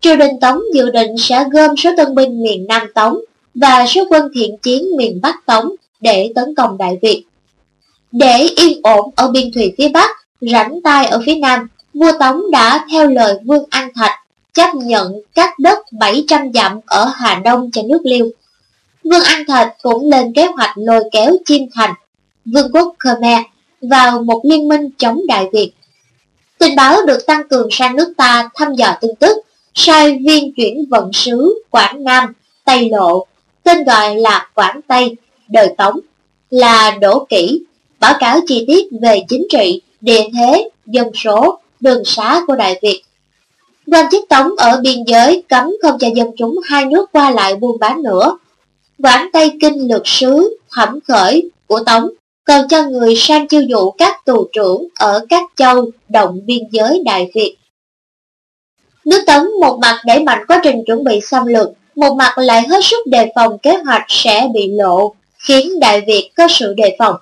[0.00, 3.18] Triều đình Tống dự định sẽ gom số tân binh miền Nam Tống
[3.54, 5.68] và số quân thiện chiến miền Bắc Tống
[6.00, 7.24] để tấn công Đại Việt.
[8.12, 10.10] Để yên ổn ở biên thùy phía Bắc,
[10.40, 14.18] rảnh tay ở phía Nam, vua Tống đã theo lời Vương An Thạch
[14.54, 18.30] chấp nhận các đất 700 dặm ở Hà Đông cho nước Liêu.
[19.04, 21.94] Vương An Thạch cũng lên kế hoạch lôi kéo Chiêm Thành,
[22.44, 23.40] Vương quốc Khmer
[23.82, 25.72] vào một liên minh chống Đại Việt.
[26.58, 29.36] Tình báo được tăng cường sang nước ta thăm dò tin tức,
[29.74, 32.32] sai viên chuyển vận sứ Quảng Nam,
[32.64, 33.26] Tây Lộ,
[33.62, 35.16] tên gọi là Quảng Tây,
[35.48, 36.00] đời Tống,
[36.50, 37.62] là Đỗ Kỷ,
[38.00, 42.78] báo cáo chi tiết về chính trị, địa thế, dân số, đường xá của Đại
[42.82, 43.02] Việt.
[43.90, 47.56] Quan chức Tống ở biên giới cấm không cho dân chúng hai nước qua lại
[47.56, 48.38] buôn bán nữa.
[49.02, 52.10] Quảng Tây Kinh lược sứ hẩm khởi của Tống
[52.44, 57.02] còn cho người sang chiêu dụ các tù trưởng ở các châu động biên giới
[57.04, 57.56] Đại Việt.
[59.04, 62.62] Nước Tống một mặt đẩy mạnh quá trình chuẩn bị xâm lược, một mặt lại
[62.68, 66.96] hết sức đề phòng kế hoạch sẽ bị lộ, khiến Đại Việt có sự đề
[66.98, 67.16] phòng.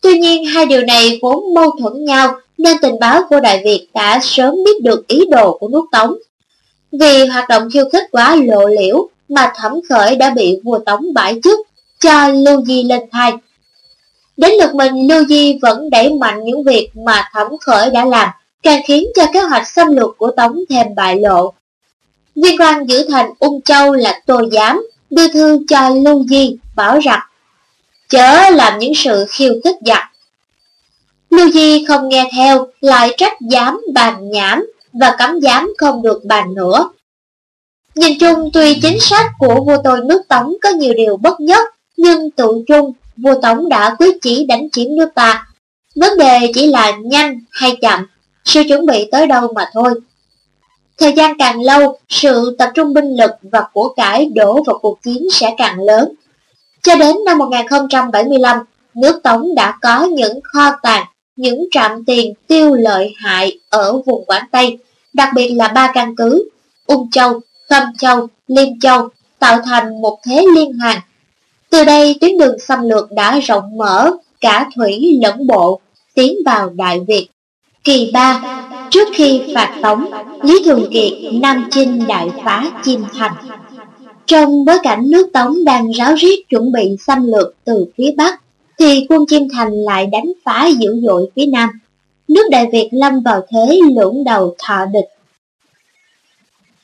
[0.00, 3.88] Tuy nhiên hai điều này vốn mâu thuẫn nhau nên tình báo của Đại Việt
[3.94, 6.14] đã sớm biết được ý đồ của nước Tống.
[6.92, 11.14] Vì hoạt động khiêu khích quá lộ liễu mà thẩm khởi đã bị vua Tống
[11.14, 11.60] bãi chức
[12.00, 13.32] cho Lưu Di lên thay.
[14.36, 18.28] Đến lượt mình Lưu Di vẫn đẩy mạnh những việc mà thẩm khởi đã làm,
[18.62, 21.52] càng khiến cho kế hoạch xâm lược của Tống thêm bại lộ.
[22.36, 26.98] Viên quan giữ thành Ung Châu là Tô Giám đưa thư cho Lưu Di bảo
[26.98, 27.20] rằng
[28.08, 30.02] chớ làm những sự khiêu khích giặc.
[31.36, 36.24] Lưu Di không nghe theo, lại trách dám bàn nhảm và cấm dám không được
[36.24, 36.90] bàn nữa.
[37.94, 41.64] Nhìn chung tuy chính sách của vua tôi nước Tống có nhiều điều bất nhất,
[41.96, 45.46] nhưng tự chung vua Tống đã quyết chí đánh chiếm nước ta.
[45.94, 48.06] Vấn đề chỉ là nhanh hay chậm,
[48.44, 50.00] sự chuẩn bị tới đâu mà thôi.
[50.98, 55.02] Thời gian càng lâu, sự tập trung binh lực và của cải đổ vào cuộc
[55.02, 56.12] chiến sẽ càng lớn.
[56.82, 58.58] Cho đến năm 1075,
[58.94, 64.24] nước Tống đã có những kho tàng, những trạm tiền tiêu lợi hại ở vùng
[64.24, 64.78] Quảng Tây,
[65.12, 66.48] đặc biệt là ba căn cứ,
[66.86, 71.00] Ung Châu, Khâm Châu, Liêm Châu, tạo thành một thế liên hoàn.
[71.70, 75.80] Từ đây tuyến đường xâm lược đã rộng mở cả thủy lẫn bộ,
[76.14, 77.28] tiến vào Đại Việt.
[77.84, 78.42] Kỳ 3,
[78.90, 80.10] trước khi phạt tống,
[80.42, 83.32] Lý Thường Kiệt Nam Chinh đại phá Chim Thành.
[84.26, 88.40] Trong bối cảnh nước Tống đang ráo riết chuẩn bị xâm lược từ phía Bắc,
[88.78, 91.70] thì quân Chiêm Thành lại đánh phá dữ dội phía Nam.
[92.28, 95.08] Nước Đại Việt lâm vào thế lưỡng đầu thọ địch.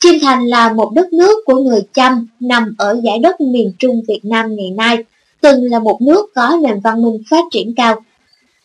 [0.01, 4.03] Chiêm Thành là một đất nước của người Chăm nằm ở giải đất miền Trung
[4.09, 5.05] Việt Nam ngày nay,
[5.41, 8.03] từng là một nước có nền văn minh phát triển cao.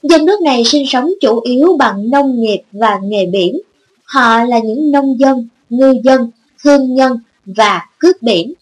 [0.04, 3.60] Dân nước này sinh sống chủ yếu bằng nông nghiệp và nghề biển.
[4.04, 6.32] Họ là những nông dân, ngư dân,
[6.64, 8.54] thương nhân và cướp biển.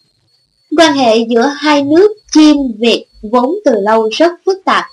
[0.76, 4.84] Quan hệ giữa hai nước Chiêm Việt vốn từ lâu rất phức tạp.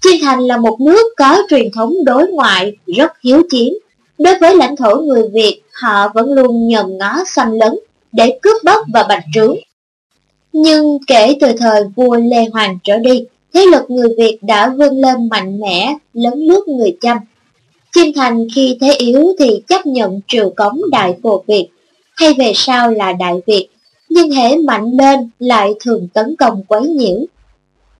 [0.00, 3.72] Chiêm Thành là một nước có truyền thống đối ngoại rất hiếu chiến.
[4.18, 7.78] Đối với lãnh thổ người Việt, họ vẫn luôn nhầm ngó xâm lấn
[8.12, 9.56] để cướp bóc và bạch trướng.
[10.52, 15.00] Nhưng kể từ thời vua Lê Hoàng trở đi, thế lực người Việt đã vươn
[15.00, 17.18] lên mạnh mẽ, lấn lướt người Chăm.
[17.92, 21.68] Chiêm Thành khi thế yếu thì chấp nhận triều cống Đại phổ Việt,
[22.16, 23.68] hay về sau là Đại Việt,
[24.08, 27.24] nhưng hễ mạnh lên lại thường tấn công quấy nhiễu.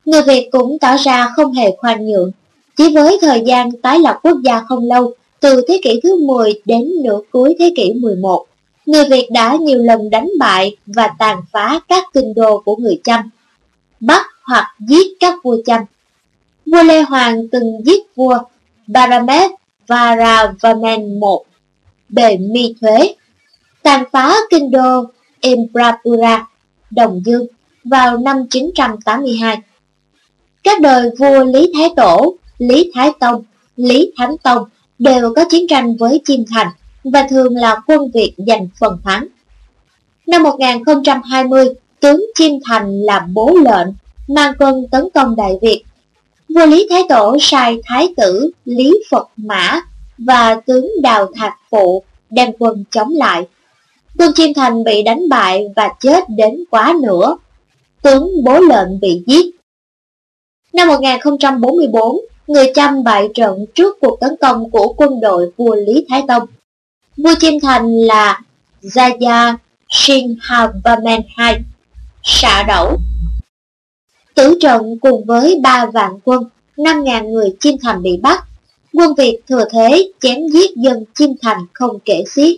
[0.04, 2.32] Người Việt cũng tỏ ra không hề khoan nhượng,
[2.76, 6.62] chỉ với thời gian tái lập quốc gia không lâu, từ thế kỷ thứ 10
[6.64, 8.46] đến nửa cuối thế kỷ 11,
[8.86, 13.00] người Việt đã nhiều lần đánh bại và tàn phá các kinh đô của người
[13.04, 13.30] Chăm,
[14.00, 15.82] bắt hoặc giết các vua Chăm.
[16.66, 18.38] Vua Lê Hoàng từng giết vua
[18.86, 19.50] Baramet
[19.86, 21.50] Varavamen I
[22.08, 23.14] bề mi thuế,
[23.82, 25.04] tàn phá kinh đô
[25.40, 26.46] Embrapura,
[26.90, 27.46] Đồng Dương
[27.84, 29.58] vào năm 982.
[30.62, 33.42] Các đời vua Lý Thái Tổ, Lý Thái Tông,
[33.76, 34.64] Lý Thánh Tông
[34.98, 36.66] đều có chiến tranh với Chiêm Thành
[37.04, 39.26] và thường là quân Việt giành phần thắng.
[40.26, 41.68] Năm 1020,
[42.00, 43.88] tướng Chiêm Thành là bố lệnh,
[44.28, 45.82] mang quân tấn công Đại Việt.
[46.54, 49.80] Vua Lý Thái Tổ sai Thái tử Lý Phật Mã
[50.18, 53.42] và tướng Đào Thạc Phụ đem quân chống lại.
[54.18, 57.36] Quân Chiêm Thành bị đánh bại và chết đến quá nửa.
[58.02, 59.59] Tướng bố lệnh bị giết.
[60.72, 66.06] Năm 1044, người Chăm bại trận trước cuộc tấn công của quân đội vua Lý
[66.08, 66.48] Thái Tông.
[67.16, 68.40] Vua Chiêm Thành là
[68.82, 69.56] Jaya
[69.88, 71.56] Sinhavaman II,
[72.22, 72.96] xạ đẩu.
[74.34, 76.44] Tử trận cùng với ba vạn quân,
[76.76, 78.44] 5.000 người Chiêm Thành bị bắt.
[78.92, 82.56] Quân Việt thừa thế chém giết dân Chiêm Thành không kể xiết.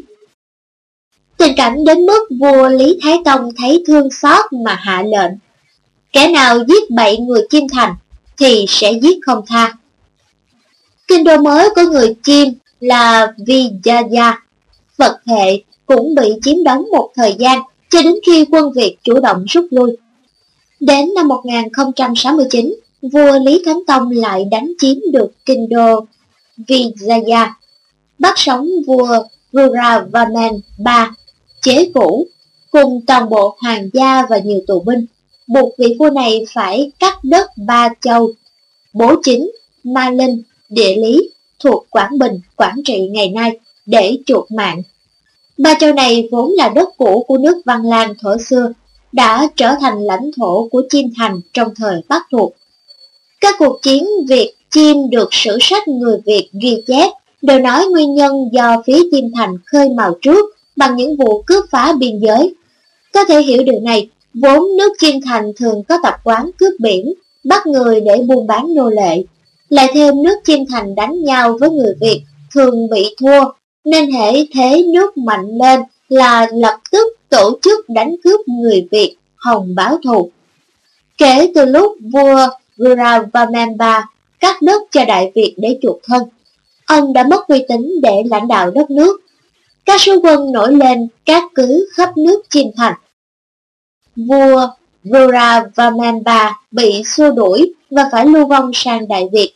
[1.37, 5.33] Tình cảnh đến mức vua Lý Thái Tông thấy thương xót mà hạ lệnh.
[6.13, 7.95] Kẻ nào giết bậy người Chiêm Thành
[8.43, 9.77] thì sẽ giết không tha.
[11.09, 12.49] Kinh đô mới của người chim
[12.81, 14.35] là Vijaya,
[14.99, 19.21] Phật hệ cũng bị chiếm đóng một thời gian cho đến khi quân Việt chủ
[19.21, 19.97] động rút lui.
[20.81, 26.07] Đến năm 1069, vua Lý Thánh Tông lại đánh chiếm được kinh đô
[26.59, 27.49] Vijaya,
[28.19, 30.95] bắt sống vua Ruravaman III,
[31.61, 32.27] chế vũ
[32.71, 35.07] cùng toàn bộ hoàng gia và nhiều tù binh,
[35.53, 38.33] buộc vị vua này phải cắt đất ba châu,
[38.93, 39.51] bố chính,
[39.85, 44.83] ma linh, địa lý thuộc Quảng Bình, Quảng Trị ngày nay để chuộc mạng.
[45.59, 48.73] Ba châu này vốn là đất cũ của nước Văn Lang thuở xưa,
[49.13, 52.53] đã trở thành lãnh thổ của Chiêm Thành trong thời Bắc thuộc.
[53.41, 57.11] Các cuộc chiến Việt Chiêm được sử sách người Việt ghi chép
[57.43, 61.65] đều nói nguyên nhân do phía Chiêm Thành khơi mào trước bằng những vụ cướp
[61.71, 62.55] phá biên giới.
[63.13, 67.13] Có thể hiểu điều này, vốn nước Chiêm Thành thường có tập quán cướp biển,
[67.45, 69.25] bắt người để buôn bán nô lệ,
[69.69, 72.23] lại thêm nước Chiêm Thành đánh nhau với người Việt
[72.55, 73.45] thường bị thua,
[73.85, 79.17] nên hệ thế nước mạnh lên là lập tức tổ chức đánh cướp người Việt
[79.37, 80.31] hồng báo thù.
[81.19, 84.09] Kể từ lúc vua Guravamemba
[84.41, 86.23] cắt đất cho Đại Việt để chuộc thân,
[86.87, 89.21] ông đã mất uy tín để lãnh đạo đất nước.
[89.85, 92.95] Các sứ quân nổi lên các cứ khắp nước Chiêm Thành.
[94.17, 94.69] Vua
[95.05, 99.53] Guravamemba bị xua đuổi và phải lưu vong sang Đại Việt.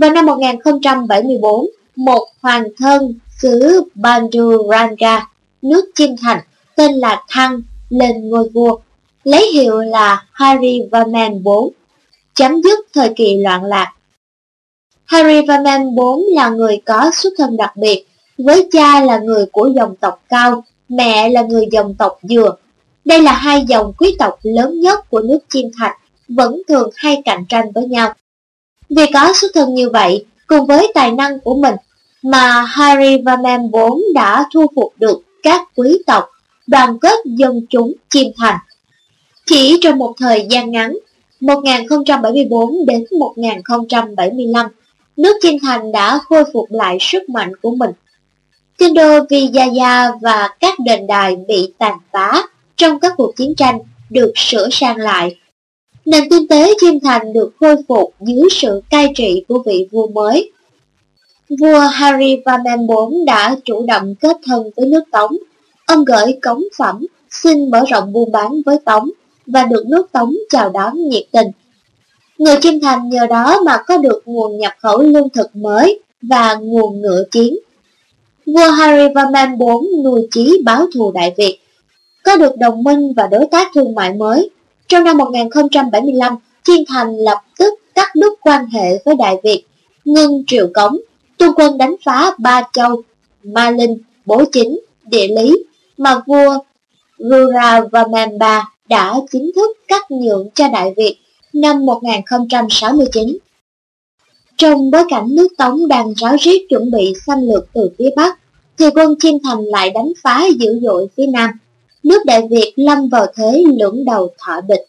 [0.00, 1.66] Vào năm 1074,
[1.96, 5.26] một hoàng thân xứ Banduranga,
[5.62, 6.40] nước chim Thành,
[6.76, 8.78] tên là Thăng, lên ngôi vua,
[9.24, 11.48] lấy hiệu là Harry IV,
[12.34, 13.92] chấm dứt thời kỳ loạn lạc.
[15.04, 15.50] Harry IV
[16.34, 18.06] là người có xuất thân đặc biệt,
[18.38, 22.56] với cha là người của dòng tộc Cao, mẹ là người dòng tộc Dừa.
[23.04, 25.96] Đây là hai dòng quý tộc lớn nhất của nước Chiêm Thành,
[26.28, 28.14] vẫn thường hay cạnh tranh với nhau.
[28.90, 31.74] Vì có xuất thân như vậy, cùng với tài năng của mình,
[32.22, 36.24] mà Harry và Mem 4 đã thu phục được các quý tộc,
[36.66, 38.58] đoàn kết dân chúng chiêm thành.
[39.46, 40.98] Chỉ trong một thời gian ngắn,
[41.40, 44.66] 1074 đến 1075,
[45.16, 47.90] nước chiêm thành đã khôi phục lại sức mạnh của mình.
[48.78, 52.42] Kinh đô Vijaya và các đền đài bị tàn phá,
[52.80, 53.78] trong các cuộc chiến tranh
[54.10, 55.36] được sửa sang lại.
[56.04, 60.06] Nền kinh tế Chiêm Thành được khôi phục dưới sự cai trị của vị vua
[60.06, 60.52] mới.
[61.60, 65.36] Vua Harry Vaman IV đã chủ động kết thân với nước Tống.
[65.86, 69.10] Ông gửi cống phẩm xin mở rộng buôn bán với Tống
[69.46, 71.48] và được nước Tống chào đón nhiệt tình.
[72.38, 76.54] Người Chiêm Thành nhờ đó mà có được nguồn nhập khẩu lương thực mới và
[76.54, 77.58] nguồn ngựa chiến.
[78.46, 81.58] Vua Harry Vaman IV nuôi chí báo thù Đại Việt,
[82.22, 84.50] có được đồng minh và đối tác thương mại mới.
[84.88, 89.64] Trong năm 1075, Thiên Thành lập tức cắt đứt quan hệ với Đại Việt,
[90.04, 90.96] ngưng triệu cống,
[91.38, 93.02] tung quân đánh phá Ba Châu,
[93.42, 95.64] Ma Linh, Bố Chính, Địa Lý
[95.98, 96.58] mà vua
[97.18, 101.16] Ruravaman III đã chính thức cắt nhượng cho Đại Việt
[101.52, 103.38] năm 1069.
[104.56, 108.38] Trong bối cảnh nước Tống đang ráo riết chuẩn bị xâm lược từ phía Bắc,
[108.78, 111.50] thì quân Chiêm Thành lại đánh phá dữ dội phía Nam.
[112.02, 114.86] Nước Đại Việt lâm vào thế lưỡng đầu thọ địch.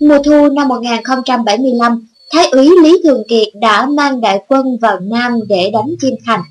[0.00, 5.40] Mùa thu năm 1075, Thái úy Lý Thường Kiệt đã mang đại quân vào Nam
[5.48, 6.42] để đánh Chiêm Thành.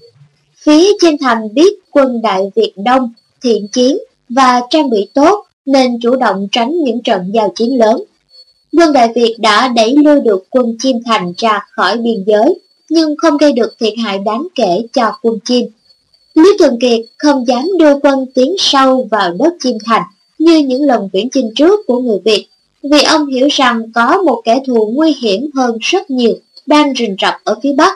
[0.65, 3.13] Phía Chiêm Thành biết quân Đại Việt Đông,
[3.43, 3.97] thiện chiến
[4.29, 8.03] và trang bị tốt nên chủ động tránh những trận giao chiến lớn.
[8.77, 13.15] Quân Đại Việt đã đẩy lui được quân Chiêm Thành ra khỏi biên giới, nhưng
[13.17, 15.65] không gây được thiệt hại đáng kể cho quân Chiêm.
[16.43, 20.04] Lý Thường Kiệt không dám đưa quân tiến sâu vào đất Chiêm Thành
[20.39, 22.47] như những lần viễn chinh trước của người Việt,
[22.84, 26.34] vì ông hiểu rằng có một kẻ thù nguy hiểm hơn rất nhiều
[26.65, 27.93] đang rình rập ở phía Bắc.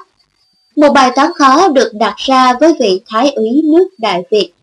[0.76, 4.54] Một bài toán khó được đặt ra với vị Thái úy nước Đại Việt.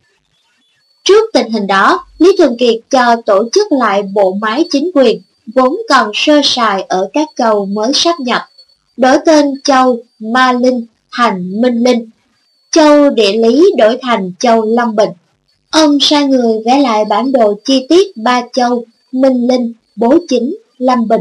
[1.05, 5.23] Trước tình hình đó, Lý Thường Kiệt cho tổ chức lại bộ máy chính quyền
[5.55, 8.43] vốn còn sơ sài ở các châu mới sắp nhập,
[8.97, 12.11] đổi tên châu Ma Linh thành Minh Linh,
[12.73, 15.11] châu địa lý đổi thành châu Long Bình.
[15.71, 20.57] Ông sai người vẽ lại bản đồ chi tiết ba châu Minh Linh, Bố Chính,
[20.79, 21.21] Lâm Bình.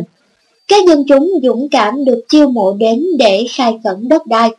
[0.67, 4.49] Các dân chúng dũng cảm được chiêu mộ đến để khai khẩn đất đai.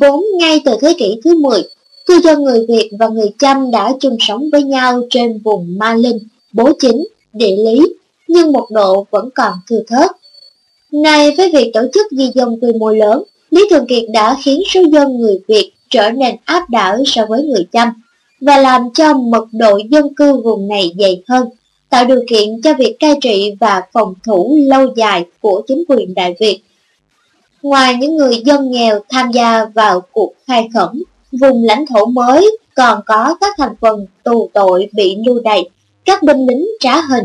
[0.00, 1.62] Vốn ngay từ thế kỷ thứ 10,
[2.06, 5.94] cư dân người Việt và người Chăm đã chung sống với nhau trên vùng Ma
[5.94, 6.18] Linh,
[6.52, 7.80] Bố Chính, địa lý
[8.28, 10.10] nhưng một độ vẫn còn thừa thớt.
[10.92, 14.62] Nay với việc tổ chức di dân quy mô lớn, Lý Thường Kiệt đã khiến
[14.74, 17.88] số dân người Việt trở nên áp đảo so với người Chăm
[18.40, 21.48] và làm cho mật độ dân cư vùng này dày hơn,
[21.90, 26.14] tạo điều kiện cho việc cai trị và phòng thủ lâu dài của chính quyền
[26.14, 26.62] Đại Việt.
[27.62, 31.02] Ngoài những người dân nghèo tham gia vào cuộc khai khẩn,
[31.40, 35.68] vùng lãnh thổ mới còn có các thành phần tù tội bị lưu đày,
[36.04, 37.24] các binh lính trá hình,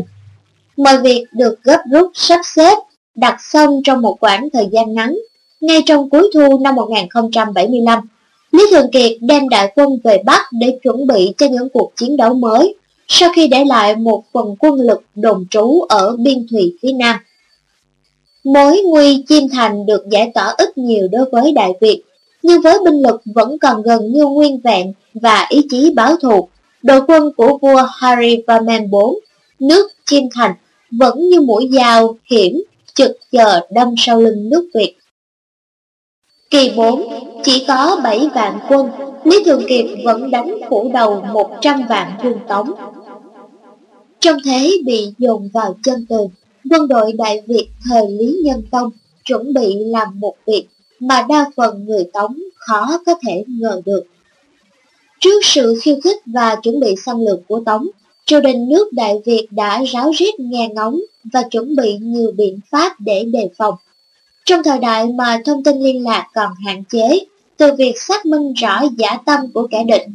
[0.78, 2.74] Mọi việc được gấp rút sắp xếp,
[3.14, 5.18] đặt xong trong một khoảng thời gian ngắn.
[5.60, 8.08] Ngay trong cuối thu năm 1075,
[8.52, 12.16] Lý Thường Kiệt đem đại quân về Bắc để chuẩn bị cho những cuộc chiến
[12.16, 12.74] đấu mới,
[13.08, 17.16] sau khi để lại một phần quân lực đồn trú ở biên thùy phía Nam.
[18.44, 22.02] Mối nguy Chiêm Thành được giải tỏa ít nhiều đối với Đại Việt,
[22.42, 26.48] nhưng với binh lực vẫn còn gần như nguyên vẹn và ý chí báo thù,
[26.82, 29.22] đội quân của vua Harry Vaman IV,
[29.58, 30.54] nước Chiêm Thành
[30.90, 32.62] vẫn như mũi dao hiểm
[32.94, 34.97] trực chờ đâm sau lưng nước Việt.
[36.50, 37.08] Kỳ 4,
[37.44, 38.88] chỉ có 7 vạn quân,
[39.24, 42.70] Lý Thường Kiệt vẫn đánh phủ đầu 100 vạn quân Tống.
[44.20, 46.28] Trong thế bị dồn vào chân tường,
[46.70, 48.90] quân đội Đại Việt thời Lý Nhân Tông
[49.24, 50.66] chuẩn bị làm một việc
[51.00, 54.02] mà đa phần người Tống khó có thể ngờ được.
[55.20, 57.86] Trước sự khiêu khích và chuẩn bị xâm lược của Tống,
[58.26, 61.00] triều đình nước Đại Việt đã ráo riết nghe ngóng
[61.32, 63.74] và chuẩn bị nhiều biện pháp để đề phòng.
[64.48, 67.18] Trong thời đại mà thông tin liên lạc còn hạn chế,
[67.56, 70.06] từ việc xác minh rõ giả tâm của kẻ địch,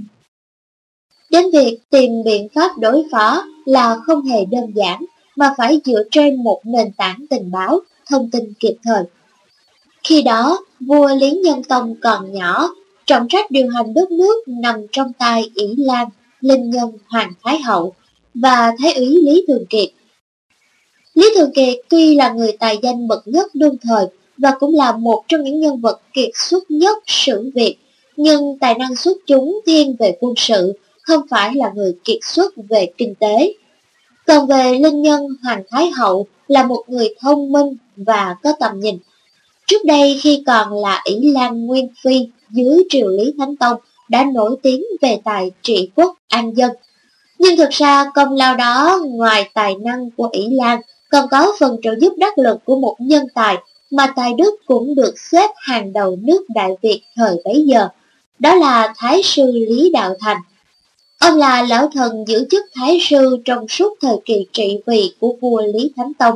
[1.29, 6.03] đến việc tìm biện pháp đối phó là không hề đơn giản, mà phải dựa
[6.11, 9.03] trên một nền tảng tình báo, thông tin kịp thời.
[10.03, 12.69] Khi đó, vua Lý Nhân Tông còn nhỏ,
[13.05, 16.07] trọng trách điều hành đất nước nằm trong tay ỷ Lan,
[16.41, 17.93] linh nhân Hoàng Thái Hậu,
[18.33, 19.89] và Thái úy Lý Thường Kiệt.
[21.13, 24.07] Lý Thường Kiệt tuy là người tài danh bậc nhất đương thời
[24.43, 27.77] và cũng là một trong những nhân vật kiệt xuất nhất sử Việt,
[28.17, 32.53] nhưng tài năng xuất chúng thiên về quân sự, không phải là người kiệt xuất
[32.69, 33.53] về kinh tế.
[34.27, 38.79] Còn về linh nhân Hoàng Thái Hậu là một người thông minh và có tầm
[38.79, 38.97] nhìn.
[39.67, 43.77] Trước đây khi còn là ỷ Lan Nguyên Phi dưới triều Lý Thánh Tông
[44.09, 46.71] đã nổi tiếng về tài trị quốc an dân,
[47.39, 50.81] nhưng thực ra công lao đó ngoài tài năng của ỷ Lan
[51.11, 53.57] còn có phần trợ giúp đắc lực của một nhân tài
[53.93, 57.87] mà tài đức cũng được xếp hàng đầu nước Đại Việt thời bấy giờ,
[58.39, 60.37] đó là Thái sư Lý Đạo Thành.
[61.19, 65.35] Ông là lão thần giữ chức thái sư trong suốt thời kỳ trị vì của
[65.41, 66.35] vua Lý Thánh Tông,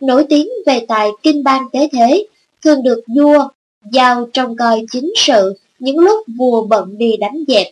[0.00, 2.26] nổi tiếng về tài kinh ban tế thế,
[2.64, 3.48] thường được vua
[3.92, 7.66] giao trong coi chính sự những lúc vua bận đi đánh dẹp.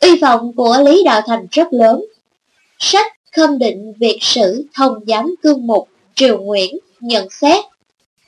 [0.00, 2.04] Uy vọng của Lý Đạo Thành rất lớn.
[2.78, 7.64] Sách khâm định việc sử thông giám cương mục Triều Nguyễn nhận xét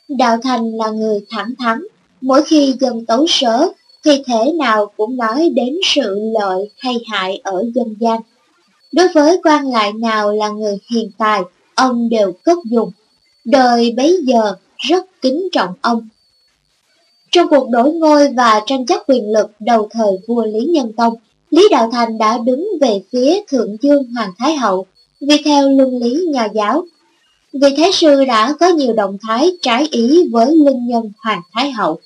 [0.08, 1.82] Đạo Thành là người thẳng thắn,
[2.20, 3.68] mỗi khi dân tấu sớ
[4.04, 8.20] thì thể nào cũng nói đến sự lợi hay hại ở dân gian.
[8.92, 11.42] Đối với quan lại nào là người hiền tài,
[11.74, 12.90] ông đều cất dùng.
[13.44, 16.08] Đời bấy giờ rất kính trọng ông.
[17.30, 21.14] Trong cuộc đổi ngôi và tranh chấp quyền lực đầu thời vua Lý Nhân Tông,
[21.50, 24.86] Lý Đạo Thành đã đứng về phía Thượng Dương Hoàng Thái Hậu,
[25.20, 26.84] vì theo luân lý nhà giáo.
[27.62, 31.72] Vị Thái Sư đã có nhiều động thái trái ý với linh nhân Hoàng Thái
[31.72, 31.98] Hậu.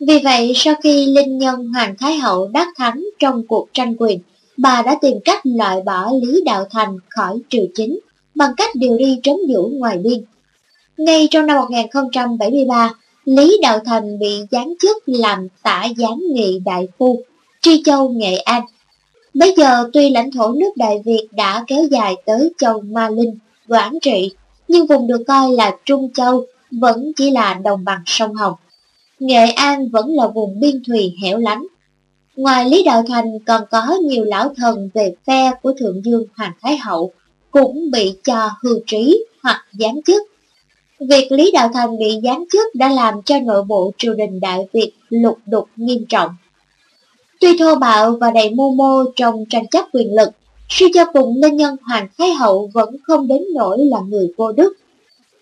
[0.00, 4.18] Vì vậy, sau khi linh nhân Hoàng Thái Hậu đắc thắng trong cuộc tranh quyền,
[4.56, 7.98] bà đã tìm cách loại bỏ Lý Đạo Thành khỏi triều chính
[8.34, 10.24] bằng cách điều đi trấn giữ ngoài biên.
[10.96, 16.88] Ngay trong năm 1073, Lý Đạo Thành bị giáng chức làm tả giám nghị đại
[16.98, 17.22] phu,
[17.62, 18.62] Tri Châu Nghệ An.
[19.34, 23.38] Bây giờ tuy lãnh thổ nước Đại Việt đã kéo dài tới châu Ma Linh,
[23.68, 24.30] Quảng Trị,
[24.68, 28.54] nhưng vùng được coi là Trung Châu vẫn chỉ là đồng bằng sông Hồng.
[29.18, 31.66] Nghệ An vẫn là vùng biên thùy hẻo lánh.
[32.36, 36.52] Ngoài Lý Đạo Thành còn có nhiều lão thần về phe của Thượng Dương Hoàng
[36.62, 37.12] Thái Hậu
[37.50, 40.22] cũng bị cho hư trí hoặc giáng chức.
[41.00, 44.66] Việc Lý Đạo Thành bị giáng chức đã làm cho nội bộ triều đình Đại
[44.72, 46.30] Việt lục đục nghiêm trọng.
[47.40, 50.30] Tuy thô bạo và đầy mưu mô trong tranh chấp quyền lực,
[50.68, 54.52] suy cho cùng linh nhân Hoàng Thái Hậu vẫn không đến nỗi là người vô
[54.52, 54.74] đức.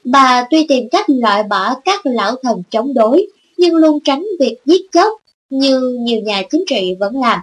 [0.05, 4.57] Bà tuy tìm cách loại bỏ các lão thần chống đối, nhưng luôn tránh việc
[4.65, 5.19] giết chóc
[5.51, 7.39] như nhiều nhà chính trị vẫn làm.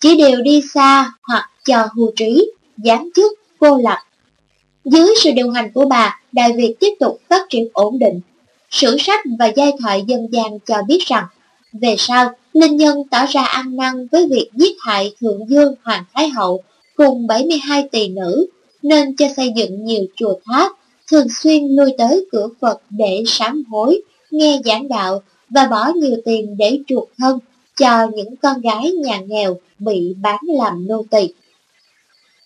[0.00, 3.98] Chỉ đều đi xa hoặc cho hưu trí, giáng chức, cô lập.
[4.84, 8.20] Dưới sự điều hành của bà, Đại Việt tiếp tục phát triển ổn định.
[8.70, 11.24] Sử sách và giai thoại dân gian cho biết rằng,
[11.72, 16.04] về sau, Linh Nhân tỏ ra ăn năn với việc giết hại Thượng Dương Hoàng
[16.14, 16.62] Thái Hậu
[16.96, 18.46] cùng 72 tỳ nữ,
[18.82, 20.72] nên cho xây dựng nhiều chùa tháp,
[21.10, 26.16] thường xuyên lui tới cửa Phật để sám hối, nghe giảng đạo và bỏ nhiều
[26.24, 27.38] tiền để chuộc thân
[27.76, 31.28] cho những con gái nhà nghèo bị bán làm nô tỳ.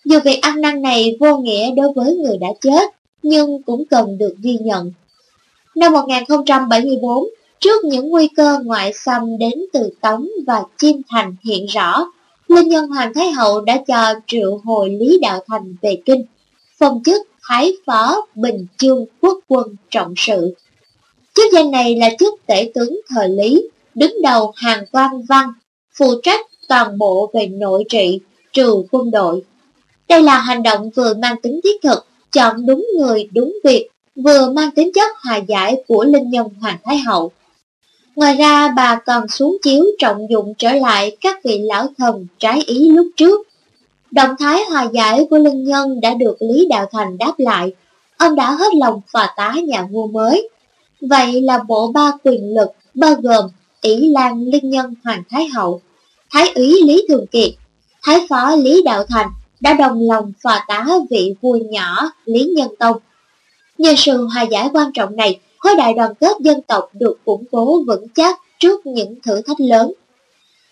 [0.05, 2.91] Dù việc ăn năn này vô nghĩa đối với người đã chết,
[3.23, 4.91] nhưng cũng cần được ghi nhận.
[5.75, 7.23] Năm 1074,
[7.59, 12.05] trước những nguy cơ ngoại xâm đến từ Tống và Chiêm Thành hiện rõ,
[12.51, 16.25] Linh Nhân Hoàng Thái Hậu đã cho triệu hồi Lý Đạo Thành về kinh,
[16.79, 20.55] phong chức Thái Phó Bình Chương Quốc quân trọng sự.
[21.33, 25.53] Chức danh này là chức tể tướng thời Lý, đứng đầu hàng quan văn,
[25.97, 28.19] phụ trách toàn bộ về nội trị,
[28.53, 29.41] trừ quân đội.
[30.07, 34.49] Đây là hành động vừa mang tính thiết thực, chọn đúng người đúng việc, vừa
[34.49, 37.31] mang tính chất hòa giải của linh nhân Hoàng Thái Hậu.
[38.15, 42.63] Ngoài ra bà còn xuống chiếu trọng dụng trở lại các vị lão thần trái
[42.65, 43.47] ý lúc trước.
[44.11, 47.73] Động thái hòa giải của linh nhân đã được Lý Đạo Thành đáp lại.
[48.17, 50.49] Ông đã hết lòng phà tá nhà vua mới.
[51.01, 53.45] Vậy là bộ ba quyền lực bao gồm
[53.81, 55.81] ỷ Lan Linh Nhân Hoàng Thái Hậu,
[56.31, 57.51] Thái úy Lý Thường Kiệt,
[58.03, 59.27] Thái phó Lý Đạo Thành
[59.59, 62.97] đã đồng lòng phà tá vị vua nhỏ Lý Nhân Tông.
[63.77, 67.43] Nhờ sự hòa giải quan trọng này, khối đại đoàn kết dân tộc được củng
[67.51, 69.93] cố vững chắc trước những thử thách lớn.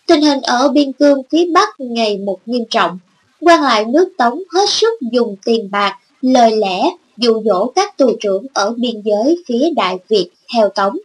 [0.07, 2.99] Tình hình ở biên cương phía Bắc ngày một nghiêm trọng,
[3.41, 8.11] quan lại nước Tống hết sức dùng tiền bạc, lời lẽ dụ dỗ các tù
[8.19, 10.97] trưởng ở biên giới phía Đại Việt theo Tống.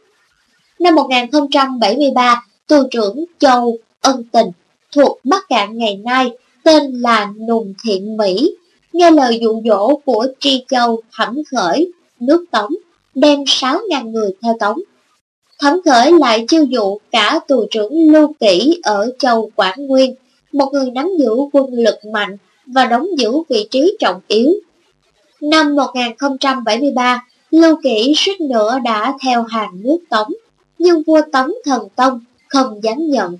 [0.80, 4.50] Năm 1073, tù trưởng Châu Ân Tình
[4.92, 6.30] thuộc Bắc Cạn ngày nay
[6.62, 8.56] tên là Nùng Thiện Mỹ,
[8.92, 12.74] nghe lời dụ dỗ của Tri Châu Thẩm Khởi, nước Tống,
[13.14, 14.80] đem 6.000 người theo Tống.
[15.60, 20.14] Thẩm Khởi lại chiêu dụ cả tù trưởng Lưu Kỷ ở Châu Quảng Nguyên,
[20.52, 22.36] một người nắm giữ quân lực mạnh
[22.66, 24.52] và đóng giữ vị trí trọng yếu.
[25.40, 30.32] Năm 1073, Lưu Kỷ suýt nữa đã theo hàng nước Tống,
[30.78, 33.38] nhưng vua Tống Thần Tông không dám nhận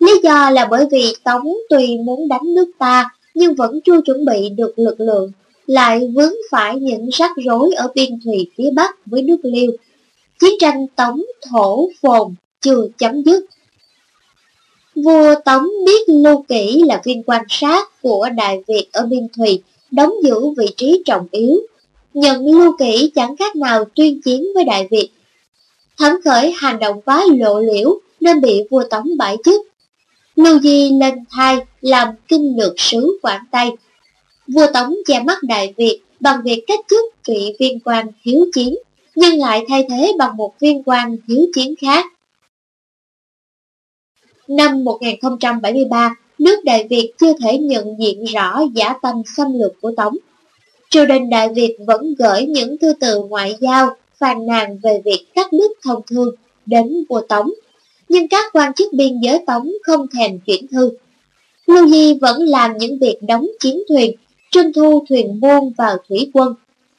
[0.00, 4.24] Lý do là bởi vì Tống tuy muốn đánh nước ta nhưng vẫn chưa chuẩn
[4.24, 5.32] bị được lực lượng,
[5.70, 9.72] lại vướng phải những rắc rối ở biên thùy phía Bắc với nước Liêu.
[10.40, 13.44] Chiến tranh Tống thổ phồn chưa chấm dứt.
[14.94, 19.62] Vua Tống biết Lưu Kỷ là viên quan sát của Đại Việt ở biên thùy,
[19.90, 21.56] đóng giữ vị trí trọng yếu.
[22.14, 25.10] Nhận Lưu Kỷ chẳng khác nào tuyên chiến với Đại Việt.
[25.98, 29.66] Thẩm khởi hành động quá lộ liễu nên bị vua Tống bãi chức
[30.36, 33.70] Lưu Di lên thai làm kinh lược sứ Quảng Tây.
[34.54, 38.74] Vua Tống che mắt Đại Việt bằng việc cách chức vị viên quan hiếu chiến,
[39.14, 42.06] nhưng lại thay thế bằng một viên quan hiếu chiến khác.
[44.48, 49.92] Năm 1073, nước Đại Việt chưa thể nhận diện rõ giả tâm xâm lược của
[49.96, 50.16] Tống.
[50.90, 55.26] Triều đình Đại Việt vẫn gửi những thư từ ngoại giao phàn nàn về việc
[55.34, 56.34] cắt đứt thông thương
[56.66, 57.50] đến vua Tống,
[58.08, 60.90] nhưng các quan chức biên giới Tống không thèm chuyển thư.
[61.66, 64.16] Lưu Di vẫn làm những việc đóng chiến thuyền,
[64.50, 66.54] trưng thu thuyền buôn vào thủy quân,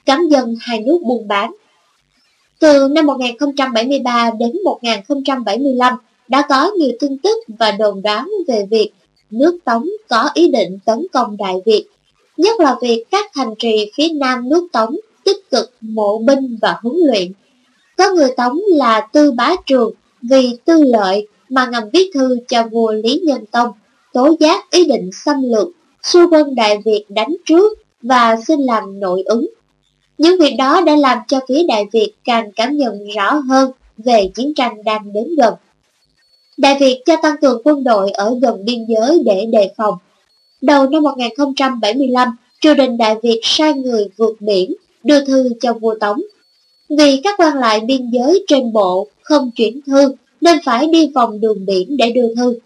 [0.05, 1.55] cắm dân hai nước buôn bán.
[2.59, 5.97] Từ năm 1073 đến 1075
[6.27, 8.91] đã có nhiều tin tức và đồn đoán về việc
[9.31, 11.85] nước Tống có ý định tấn công Đại Việt,
[12.37, 16.79] nhất là việc các thành trì phía nam nước Tống tích cực mộ binh và
[16.83, 17.31] huấn luyện.
[17.97, 22.63] Có người Tống là Tư Bá Trường vì tư lợi mà ngầm viết thư cho
[22.71, 23.71] vua Lý Nhân Tông,
[24.13, 25.67] tố giác ý định xâm lược,
[26.03, 29.49] xu quân Đại Việt đánh trước và xin làm nội ứng.
[30.17, 34.31] Những việc đó đã làm cho phía Đại Việt càng cảm nhận rõ hơn về
[34.35, 35.53] chiến tranh đang đến gần.
[36.57, 39.93] Đại Việt cho tăng cường quân đội ở gần biên giới để đề phòng.
[40.61, 44.73] Đầu năm 1075, triều đình Đại Việt sai người vượt biển,
[45.03, 46.21] đưa thư cho vua Tống.
[46.89, 51.39] Vì các quan lại biên giới trên bộ không chuyển thư, nên phải đi vòng
[51.39, 52.59] đường biển để đưa thư.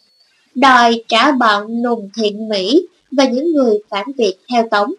[0.55, 4.93] Đòi trả bọn nùng thiện Mỹ và những người phản Việt theo Tống.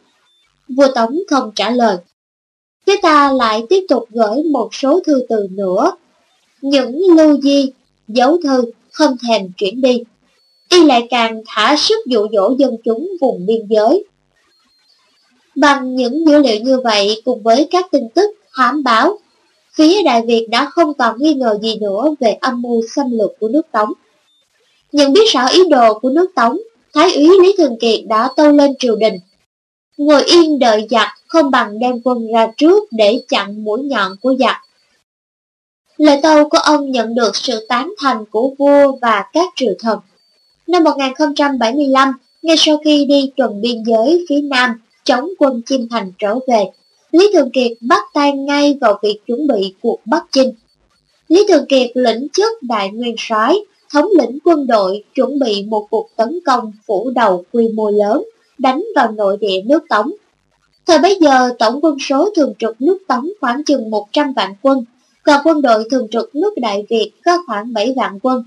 [0.68, 1.96] Vua Tống không trả lời.
[2.86, 5.92] Thế ta lại tiếp tục gửi một số thư từ nữa.
[6.60, 7.72] Những lưu di,
[8.08, 10.02] dấu thư không thèm chuyển đi.
[10.70, 14.04] Y lại càng thả sức dụ dỗ dân chúng vùng biên giới.
[15.56, 19.18] Bằng những dữ liệu như vậy cùng với các tin tức hãm báo,
[19.74, 23.30] phía Đại Việt đã không còn nghi ngờ gì nữa về âm mưu xâm lược
[23.40, 23.92] của nước Tống.
[24.92, 26.58] Nhận biết rõ ý đồ của nước Tống,
[26.96, 29.18] Thái úy Lý Thường Kiệt đã tâu lên triều đình.
[29.96, 34.34] Ngồi yên đợi giặc không bằng đem quân ra trước để chặn mũi nhọn của
[34.38, 34.56] giặc.
[35.96, 39.98] Lời tâu của ông nhận được sự tán thành của vua và các triều thần.
[40.66, 46.12] Năm 1075, ngay sau khi đi tuần biên giới phía Nam chống quân Chiêm Thành
[46.18, 46.64] trở về,
[47.10, 50.52] Lý Thường Kiệt bắt tay ngay vào việc chuẩn bị cuộc Bắc Chinh.
[51.28, 53.56] Lý Thường Kiệt lĩnh chức đại nguyên soái,
[53.92, 58.24] thống lĩnh quân đội chuẩn bị một cuộc tấn công phủ đầu quy mô lớn,
[58.58, 60.12] đánh vào nội địa nước Tống.
[60.86, 64.84] Thời bấy giờ, tổng quân số thường trực nước Tống khoảng chừng 100 vạn quân,
[65.22, 68.44] còn quân đội thường trực nước Đại Việt có khoảng 7 vạn quân.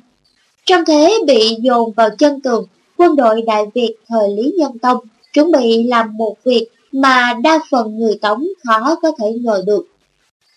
[0.66, 2.66] Trong thế bị dồn vào chân tường,
[2.98, 4.98] quân đội Đại Việt thời Lý Nhân Tông
[5.34, 9.88] chuẩn bị làm một việc mà đa phần người Tống khó có thể ngờ được.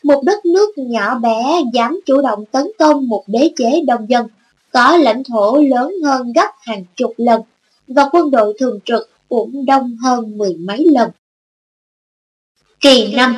[0.03, 4.27] Một đất nước nhỏ bé dám chủ động tấn công một đế chế đông dân,
[4.73, 7.41] có lãnh thổ lớn hơn gấp hàng chục lần,
[7.89, 11.11] và quân đội thường trực cũng đông hơn mười mấy lần.
[12.81, 13.37] Kỳ năm,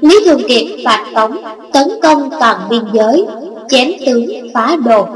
[0.00, 1.36] Lý Thường Kiệt phạt Tống
[1.72, 3.26] tấn công toàn biên giới,
[3.68, 5.06] chém tướng phá đồ.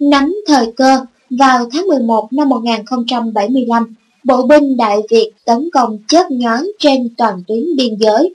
[0.00, 6.30] Nắm thời cơ, vào tháng 11 năm 1075, bộ binh Đại Việt tấn công chớp
[6.30, 8.34] nhón trên toàn tuyến biên giới.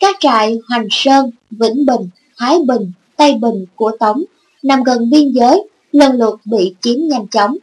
[0.00, 4.22] Các trại Hoành Sơn, Vĩnh Bình, Thái Bình, Tây Bình của Tống
[4.62, 7.56] nằm gần biên giới lần lượt bị chiếm nhanh chóng.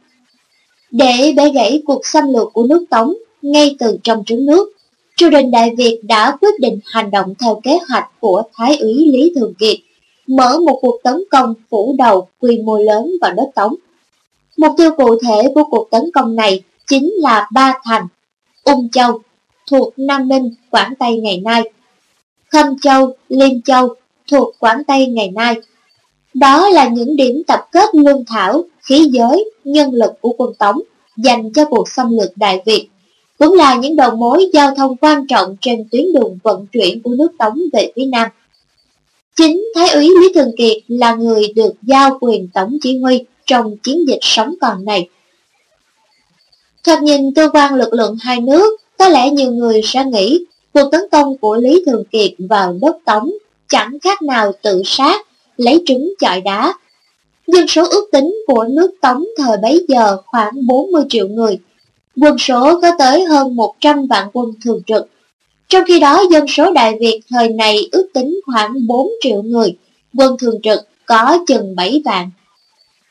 [0.91, 4.71] Để bẻ gãy cuộc xâm lược của nước Tống ngay từ trong trứng nước,
[5.15, 8.93] triều đình Đại Việt đã quyết định hành động theo kế hoạch của Thái úy
[8.93, 9.77] Lý Thường Kiệt,
[10.27, 13.75] mở một cuộc tấn công phủ đầu quy mô lớn vào đất Tống.
[14.57, 18.07] Mục tiêu cụ thể của cuộc tấn công này chính là ba thành,
[18.63, 19.19] Ung Châu,
[19.71, 21.63] thuộc Nam Ninh, Quảng Tây ngày nay,
[22.51, 23.95] Khâm Châu, Liên Châu,
[24.31, 25.55] thuộc Quảng Tây ngày nay.
[26.39, 30.81] Đó là những điểm tập kết lương thảo, khí giới, nhân lực của quân Tống
[31.17, 32.87] dành cho cuộc xâm lược Đại Việt
[33.39, 37.11] cũng là những đầu mối giao thông quan trọng trên tuyến đường vận chuyển của
[37.17, 38.29] nước Tống về phía Nam.
[39.35, 43.77] Chính Thái úy Lý Thường Kiệt là người được giao quyền tổng chỉ huy trong
[43.77, 45.09] chiến dịch sống còn này.
[46.83, 50.89] Thoạt nhìn tư quan lực lượng hai nước, có lẽ nhiều người sẽ nghĩ cuộc
[50.91, 53.31] tấn công của Lý Thường Kiệt vào đất Tống
[53.69, 55.26] chẳng khác nào tự sát,
[55.57, 56.73] lấy trứng chọi đá.
[57.47, 61.59] Dân số ước tính của nước Tống thời bấy giờ khoảng 40 triệu người,
[62.21, 65.07] quân số có tới hơn 100 vạn quân thường trực.
[65.69, 69.77] Trong khi đó, dân số Đại Việt thời này ước tính khoảng 4 triệu người,
[70.17, 72.29] quân thường trực có chừng 7 vạn.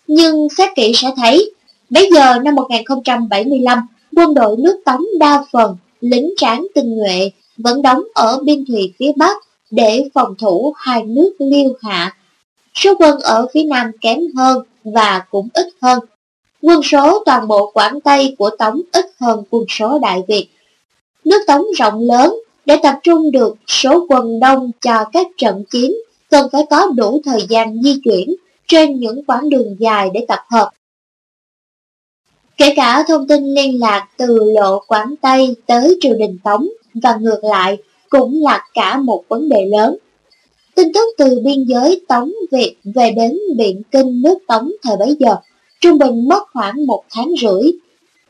[0.06, 1.52] Nhưng xét kỹ sẽ thấy,
[1.90, 3.86] bấy giờ năm 1075,
[4.16, 8.92] quân đội nước Tống đa phần, lính tráng tinh nhuệ, vẫn đóng ở biên thùy
[8.98, 9.36] phía Bắc
[9.70, 12.16] để phòng thủ hai nước liêu hạ.
[12.76, 15.98] Số quân ở phía Nam kém hơn và cũng ít hơn.
[16.62, 20.48] Quân số toàn bộ Quảng Tây của Tống ít hơn quân số Đại Việt.
[21.24, 25.92] Nước Tống rộng lớn, để tập trung được số quân đông cho các trận chiến,
[26.30, 28.34] cần phải có đủ thời gian di chuyển
[28.68, 30.70] trên những quãng đường dài để tập hợp.
[32.56, 37.16] Kể cả thông tin liên lạc từ lộ Quảng Tây tới triều đình Tống và
[37.16, 37.76] ngược lại
[38.08, 39.96] cũng là cả một vấn đề lớn.
[40.76, 45.16] Tin tức từ biên giới Tống Việt về đến Biện Kinh nước Tống thời bấy
[45.18, 45.36] giờ,
[45.80, 47.72] trung bình mất khoảng một tháng rưỡi.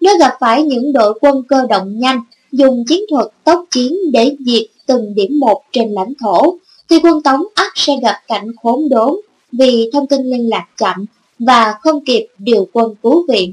[0.00, 2.20] Nếu gặp phải những đội quân cơ động nhanh,
[2.52, 6.56] dùng chiến thuật tốc chiến để diệt từng điểm một trên lãnh thổ,
[6.90, 9.16] thì quân Tống ắt sẽ gặp cảnh khốn đốn
[9.52, 11.04] vì thông tin liên lạc chậm
[11.38, 13.52] và không kịp điều quân cứu viện.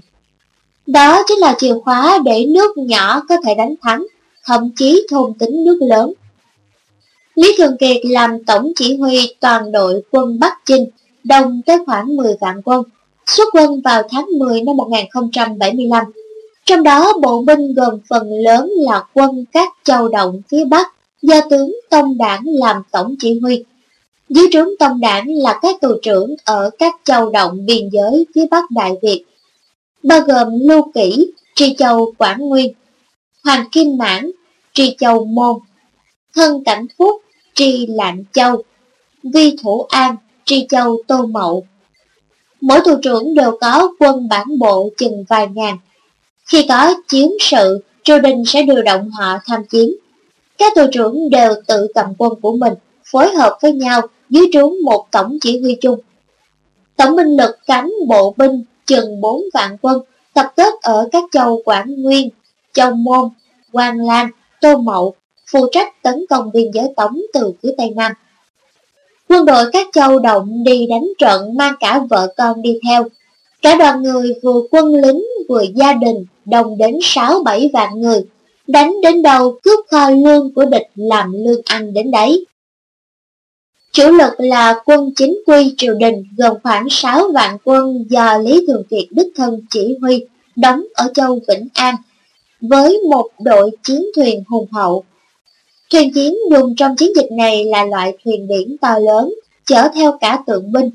[0.88, 4.06] Đó chính là chìa khóa để nước nhỏ có thể đánh thắng,
[4.46, 6.14] thậm chí thôn tính nước lớn.
[7.36, 10.86] Lý Thường Kiệt làm tổng chỉ huy toàn đội quân Bắc Chinh,
[11.24, 12.84] đông tới khoảng 10 vạn quân,
[13.26, 16.06] xuất quân vào tháng 10 năm 1075.
[16.66, 20.88] Trong đó bộ binh gồm phần lớn là quân các châu động phía Bắc
[21.22, 23.64] do tướng Tông Đảng làm tổng chỉ huy.
[24.30, 28.46] Dưới trướng Tông Đảng là các tù trưởng ở các châu động biên giới phía
[28.52, 29.26] Bắc Đại Việt,
[30.04, 32.74] bao gồm Lưu Kỷ, Tri Châu Quảng Nguyên,
[33.44, 34.32] Hoàng Kim Mãn,
[34.74, 35.56] Tri Châu Môn,
[36.36, 37.22] Thân Cảnh thuốc,
[37.54, 38.64] Tri Lạng Châu,
[39.24, 40.16] Vi Thủ An,
[40.46, 41.66] Tri Châu Tô Mậu.
[42.62, 45.78] Mỗi thủ trưởng đều có quân bản bộ chừng vài ngàn.
[46.46, 49.90] Khi có chiến sự, triều đình sẽ điều động họ tham chiến.
[50.58, 52.74] Các thủ trưởng đều tự cầm quân của mình,
[53.12, 56.00] phối hợp với nhau dưới trướng một tổng chỉ huy chung.
[56.96, 60.02] Tổng binh lực cánh bộ binh chừng 4 vạn quân,
[60.34, 62.30] tập kết ở các châu Quảng Nguyên,
[62.74, 63.30] Châu Môn,
[63.72, 64.30] Quang Lan,
[64.62, 65.16] Tô Mậu,
[65.54, 68.12] phụ trách tấn công biên giới Tống từ phía Tây Nam.
[69.30, 73.06] Quân đội các châu động đi đánh trận mang cả vợ con đi theo.
[73.62, 78.22] Cả đoàn người vừa quân lính vừa gia đình đồng đến 6-7 vạn người,
[78.68, 82.46] đánh đến đâu cướp kho lương của địch làm lương ăn đến đấy.
[83.92, 88.66] Chủ lực là quân chính quy triều đình gồm khoảng 6 vạn quân do Lý
[88.68, 90.26] Thường Kiệt đích thân chỉ huy,
[90.56, 91.96] đóng ở châu Vĩnh An,
[92.62, 95.04] với một đội chiến thuyền hùng hậu.
[95.94, 99.34] Thuyền chiến dùng trong chiến dịch này là loại thuyền biển to lớn,
[99.66, 100.90] chở theo cả tượng binh.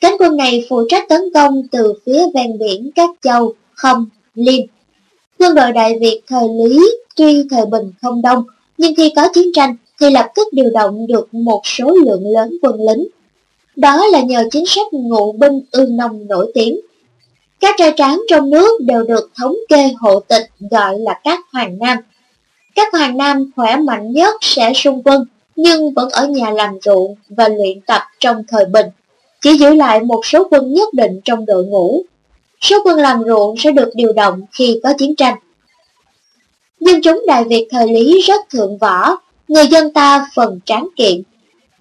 [0.00, 4.66] Cánh quân này phụ trách tấn công từ phía ven biển các châu Không, Liêm.
[5.38, 8.44] Quân đội Đại Việt thời Lý tuy thời bình không đông,
[8.78, 12.56] nhưng khi có chiến tranh thì lập tức điều động được một số lượng lớn
[12.62, 13.08] quân lính.
[13.76, 16.80] Đó là nhờ chính sách ngụ binh ương nông nổi tiếng.
[17.60, 21.78] Các trai tráng trong nước đều được thống kê hộ tịch gọi là các hoàng
[21.78, 21.98] nam.
[22.76, 25.24] Các hoàng nam khỏe mạnh nhất sẽ xung quân,
[25.56, 28.86] nhưng vẫn ở nhà làm ruộng và luyện tập trong thời bình,
[29.40, 32.02] chỉ giữ lại một số quân nhất định trong đội ngũ.
[32.60, 35.34] Số quân làm ruộng sẽ được điều động khi có chiến tranh.
[36.80, 39.16] Nhưng chúng Đại Việt thời Lý rất thượng võ,
[39.48, 41.22] người dân ta phần tráng kiện.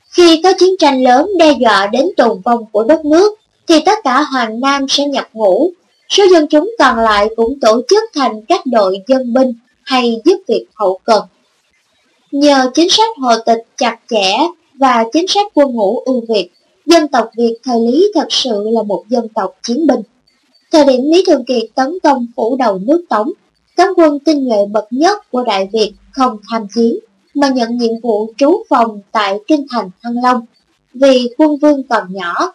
[0.09, 3.99] Khi có chiến tranh lớn đe dọa đến tồn vong của đất nước, thì tất
[4.03, 5.71] cả Hoàng Nam sẽ nhập ngũ,
[6.09, 9.53] số dân chúng còn lại cũng tổ chức thành các đội dân binh
[9.85, 11.23] hay giúp việc hậu cần.
[12.31, 14.33] Nhờ chính sách hộ tịch chặt chẽ
[14.73, 16.49] và chính sách quân ngũ ưu việt,
[16.85, 20.01] dân tộc Việt thời Lý thật sự là một dân tộc chiến binh.
[20.71, 23.31] Thời điểm Lý Thường Kiệt tấn công phủ đầu nước Tống,
[23.75, 26.99] cán quân tinh nhuệ bậc nhất của Đại Việt không tham chiến
[27.33, 30.45] mà nhận nhiệm vụ trú phòng tại kinh thành Thăng Long,
[30.93, 32.53] vì quân vương còn nhỏ.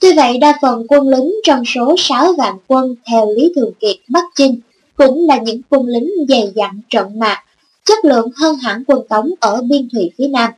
[0.00, 3.96] Tuy vậy đa phần quân lính trong số 6 vạn quân theo Lý Thường Kiệt
[4.08, 4.60] Bắc Chinh
[5.06, 7.44] cũng là những quân lính dày dặn trận mạc,
[7.84, 10.50] chất lượng hơn hẳn quân Tống ở biên thủy phía Nam.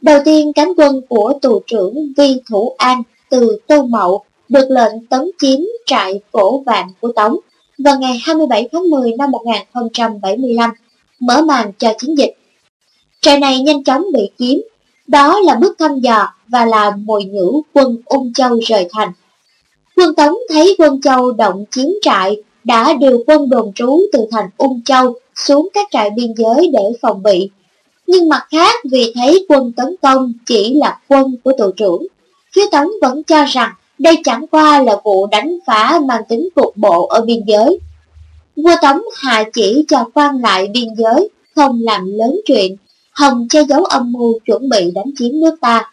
[0.00, 5.06] Đầu tiên cánh quân của tù trưởng Vi Thủ An từ Tô Mậu được lệnh
[5.06, 7.36] tấn chiếm trại cổ vạn của Tống
[7.78, 10.70] vào ngày 27 tháng 10 năm 1075,
[11.20, 12.36] mở màn cho chiến dịch
[13.20, 14.58] Trại này nhanh chóng bị chiếm,
[15.06, 19.12] đó là bước thăm dò và là mồi nhử quân Ung Châu rời thành.
[19.96, 22.36] Quân Tống thấy quân Châu động chiến trại,
[22.66, 26.92] đã điều quân đồn trú từ thành Ung Châu xuống các trại biên giới để
[27.02, 27.50] phòng bị.
[28.06, 32.06] Nhưng mặt khác vì thấy quân tấn công chỉ là quân của tổ trưởng,
[32.54, 36.76] phía Tống vẫn cho rằng đây chẳng qua là vụ đánh phá mang tính cục
[36.76, 37.78] bộ ở biên giới.
[38.56, 42.76] Vua Tống hạ chỉ cho quan lại biên giới không làm lớn chuyện
[43.10, 45.92] Hồng che giấu âm mưu chuẩn bị đánh chiếm nước ta.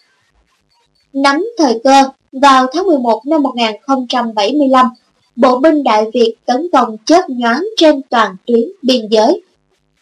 [1.14, 4.90] Nắm thời cơ, vào tháng 11 năm 1075,
[5.36, 9.42] bộ binh Đại Việt tấn công chớp nhoáng trên toàn tuyến biên giới.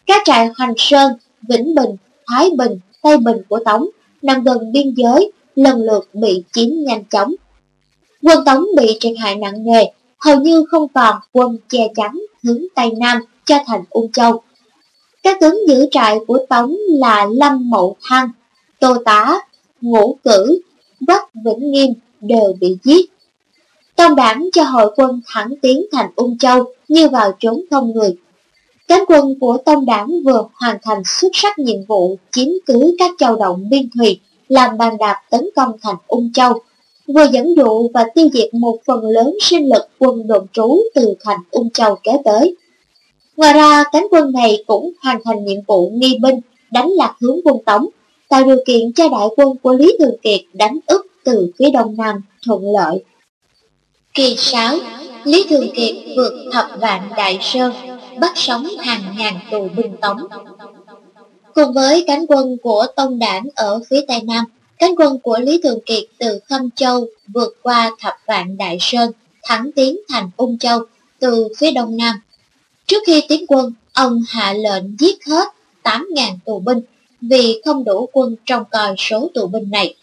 [0.06, 1.12] Các trại Hoành Sơn,
[1.48, 3.88] Vĩnh Bình, Thái Bình, Tây Bình của Tống
[4.22, 7.34] nằm gần biên giới lần lượt bị chiếm nhanh chóng.
[8.22, 9.84] Quân Tống bị thiệt hại nặng nề,
[10.18, 14.42] hầu như không còn quân che chắn hướng Tây Nam cho thành Ung Châu.
[15.22, 18.30] Các tướng giữ trại của Tống là Lâm Mậu Thăng,
[18.80, 19.40] Tô Tá,
[19.80, 20.60] Ngũ Cử,
[21.00, 23.11] bắc Vĩnh Nghiêm đều bị giết.
[23.96, 28.16] Tông đảng cho hội quân thẳng tiến thành Ung Châu như vào trốn không người.
[28.88, 33.10] Cánh quân của Tông đảng vừa hoàn thành xuất sắc nhiệm vụ chiếm cứ các
[33.18, 36.52] châu động biên thùy, làm bàn đạp tấn công thành Ung Châu,
[37.06, 41.14] vừa dẫn dụ và tiêu diệt một phần lớn sinh lực quân đồn trú từ
[41.24, 42.56] thành Ung Châu kế tới.
[43.36, 46.40] Ngoài ra, cánh quân này cũng hoàn thành nhiệm vụ nghi binh,
[46.70, 47.88] đánh lạc hướng quân Tống,
[48.28, 51.96] tạo điều kiện cho đại quân của Lý Thường Kiệt đánh ức từ phía đông
[51.96, 53.04] nam thuận lợi.
[54.14, 54.76] Kỳ 6,
[55.24, 57.72] Lý Thường Kiệt vượt thập vạn đại sơn,
[58.20, 60.18] bắt sống hàng ngàn tù binh Tống.
[61.54, 64.44] Cùng với cánh quân của Tông Đảng ở phía Tây Nam,
[64.78, 69.12] cánh quân của Lý Thường Kiệt từ Khâm Châu vượt qua thập vạn đại sơn,
[69.42, 70.80] thẳng tiến thành Ung Châu
[71.18, 72.16] từ phía đông nam.
[72.86, 75.48] Trước khi tiến quân, ông hạ lệnh giết hết
[75.82, 76.80] 8.000 tù binh
[77.20, 79.94] vì không đủ quân trong coi số tù binh này.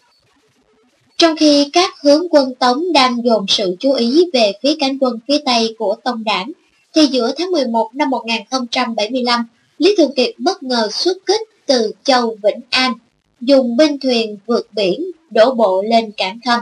[1.20, 5.20] Trong khi các hướng quân Tống đang dồn sự chú ý về phía cánh quân
[5.28, 6.51] phía Tây của Tông Đảng,
[6.95, 9.47] thì giữa tháng 11 năm 1075,
[9.78, 12.93] Lý Thường Kiệt bất ngờ xuất kích từ châu Vĩnh An,
[13.41, 16.59] dùng binh thuyền vượt biển đổ bộ lên cảng Khâm.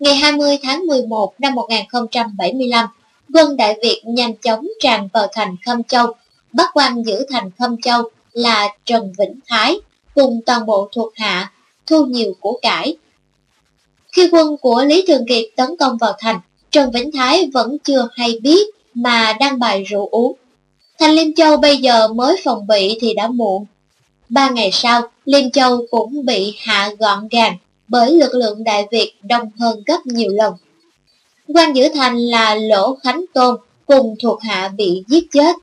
[0.00, 2.88] Ngày 20 tháng 11 năm 1075,
[3.34, 6.06] quân Đại Việt nhanh chóng tràn vào thành Khâm Châu,
[6.52, 8.02] bắt quan giữ thành Khâm Châu
[8.32, 9.80] là Trần Vĩnh Thái
[10.14, 11.52] cùng toàn bộ thuộc hạ
[11.86, 12.96] thu nhiều của cải.
[14.14, 16.40] Khi quân của Lý Thường Kiệt tấn công vào thành,
[16.70, 20.36] Trần Vĩnh Thái vẫn chưa hay biết mà đang bài rượu uống.
[20.98, 23.66] Thành Liêm Châu bây giờ mới phòng bị thì đã muộn.
[24.28, 27.56] Ba ngày sau, Liêm Châu cũng bị hạ gọn gàng
[27.88, 30.54] bởi lực lượng Đại Việt đông hơn gấp nhiều lần.
[31.48, 33.56] quan giữ thành là Lỗ Khánh Tôn
[33.86, 35.56] cùng thuộc hạ bị giết chết.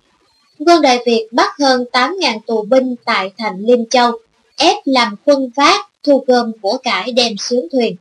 [0.66, 4.12] Quân Đại Việt bắt hơn 8.000 tù binh tại thành Liêm Châu,
[4.58, 7.96] ép làm quân phát, thu gom của cải đem xuống thuyền.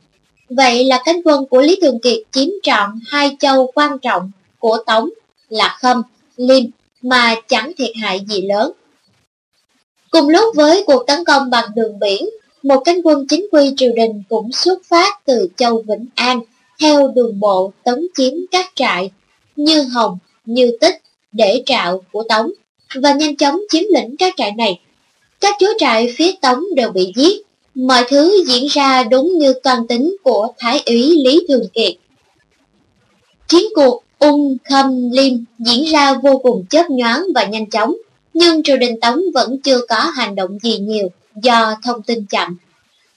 [0.57, 4.77] Vậy là cánh quân của Lý Thường Kiệt chiếm trọn hai châu quan trọng của
[4.85, 5.09] Tống
[5.49, 6.01] là Khâm,
[6.37, 6.63] Liêm
[7.01, 8.71] mà chẳng thiệt hại gì lớn.
[10.09, 12.29] Cùng lúc với cuộc tấn công bằng đường biển,
[12.63, 16.41] một cánh quân chính quy triều đình cũng xuất phát từ châu Vĩnh An
[16.79, 19.11] theo đường bộ tấn chiếm các trại
[19.55, 22.51] như Hồng, như Tích, Để Trạo của Tống
[22.95, 24.79] và nhanh chóng chiếm lĩnh các trại này.
[25.39, 27.41] Các chúa trại phía Tống đều bị giết,
[27.75, 31.93] mọi thứ diễn ra đúng như toàn tính của Thái úy Lý Thường Kiệt.
[33.47, 37.95] Chiến cuộc Ung Khâm Liêm diễn ra vô cùng chớp nhoáng và nhanh chóng,
[38.33, 41.09] nhưng triều đình Tống vẫn chưa có hành động gì nhiều
[41.43, 42.57] do thông tin chậm.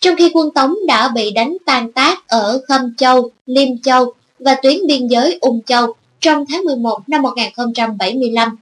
[0.00, 4.54] Trong khi quân Tống đã bị đánh tan tác ở Khâm Châu, Liêm Châu và
[4.54, 8.56] tuyến biên giới Ung Châu trong tháng 11 năm 1075,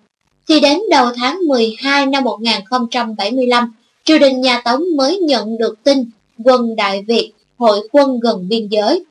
[0.49, 3.72] thì đến đầu tháng 12 năm 1075,
[4.05, 6.11] triều đình nhà Tống mới nhận được tin
[6.44, 9.05] quân Đại Việt hội quân gần biên giới.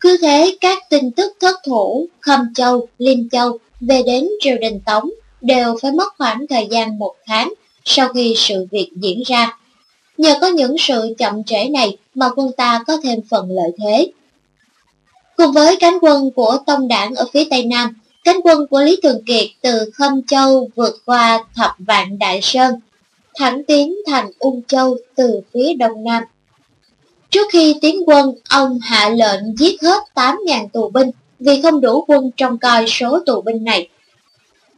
[0.00, 4.80] Cứ thế các tin tức thất thủ Khâm Châu, Liêm Châu về đến triều đình
[4.86, 5.10] Tống
[5.40, 7.52] đều phải mất khoảng thời gian một tháng
[7.84, 9.58] sau khi sự việc diễn ra.
[10.16, 14.12] Nhờ có những sự chậm trễ này mà quân ta có thêm phần lợi thế.
[15.36, 17.94] Cùng với cánh quân của Tông Đảng ở phía Tây Nam,
[18.24, 22.74] cánh quân của Lý Thường Kiệt từ Khâm Châu vượt qua Thập Vạn Đại Sơn,
[23.40, 26.22] thẳng tiến thành Ung Châu từ phía Đông Nam.
[27.30, 32.04] Trước khi tiến quân, ông hạ lệnh giết hết 8.000 tù binh vì không đủ
[32.08, 33.88] quân trong coi số tù binh này.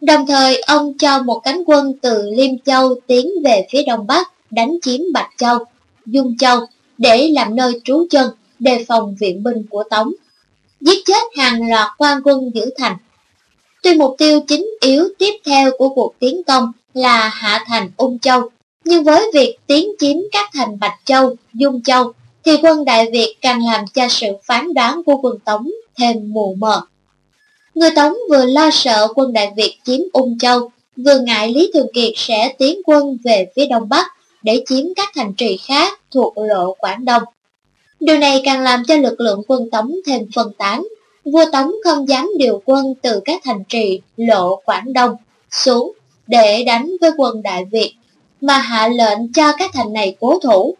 [0.01, 4.33] Đồng thời, ông cho một cánh quân từ Liêm Châu tiến về phía đông bắc,
[4.51, 5.59] đánh chiếm Bạch Châu,
[6.07, 6.61] Dung Châu
[6.99, 10.13] để làm nơi trú chân, đề phòng viện binh của Tống.
[10.81, 12.97] Giết chết hàng loạt quan quân giữ thành.
[13.83, 18.19] Tuy mục tiêu chính yếu tiếp theo của cuộc tiến công là hạ thành Ung
[18.19, 18.49] Châu,
[18.85, 22.13] nhưng với việc tiến chiếm các thành Bạch Châu, Dung Châu,
[22.45, 26.55] thì quân Đại Việt càng làm cho sự phán đoán của quân Tống thêm mù
[26.59, 26.81] mờ.
[27.75, 31.87] Người Tống vừa lo sợ quân Đại Việt chiếm Ung Châu, vừa ngại Lý Thường
[31.95, 34.07] Kiệt sẽ tiến quân về phía Đông Bắc
[34.43, 37.23] để chiếm các thành trì khác thuộc lộ Quảng Đông.
[38.01, 40.87] Điều này càng làm cho lực lượng quân Tống thêm phân tán.
[41.25, 45.17] Vua Tống không dám điều quân từ các thành trì lộ Quảng Đông
[45.51, 45.93] xuống
[46.27, 47.95] để đánh với quân Đại Việt,
[48.41, 50.77] mà hạ lệnh cho các thành này cố thủ.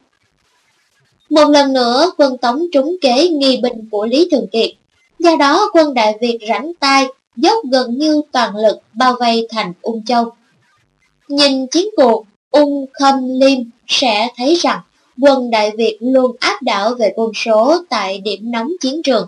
[1.31, 4.71] Một lần nữa, quân Tống trúng kế nghi binh của Lý Thường Kiệt,
[5.19, 9.73] Do đó quân Đại Việt rảnh tay, dốc gần như toàn lực bao vây thành
[9.83, 10.33] Ung Châu.
[11.29, 14.81] Nhìn chiến cuộc Ung Khâm Liêm sẽ thấy rằng
[15.21, 19.27] quân Đại Việt luôn áp đảo về quân số tại điểm nóng chiến trường.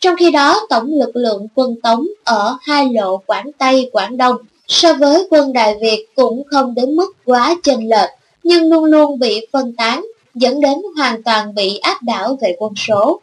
[0.00, 4.36] Trong khi đó, tổng lực lượng quân Tống ở hai lộ Quảng Tây, Quảng Đông
[4.68, 8.10] so với quân Đại Việt cũng không đến mức quá chênh lệch,
[8.42, 12.72] nhưng luôn luôn bị phân tán, dẫn đến hoàn toàn bị áp đảo về quân
[12.76, 13.20] số.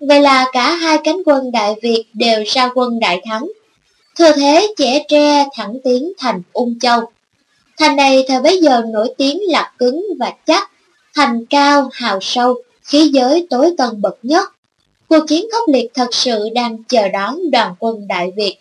[0.00, 3.50] Vậy là cả hai cánh quân Đại Việt đều ra quân đại thắng.
[4.18, 7.00] Thừa thế trẻ tre thẳng tiến thành Ung Châu.
[7.78, 10.70] Thành này thời bấy giờ nổi tiếng là cứng và chắc,
[11.14, 12.54] thành cao, hào sâu,
[12.84, 14.48] khí giới tối tân bậc nhất.
[15.08, 18.56] Cuộc chiến khốc liệt thật sự đang chờ đón đoàn quân Đại Việt.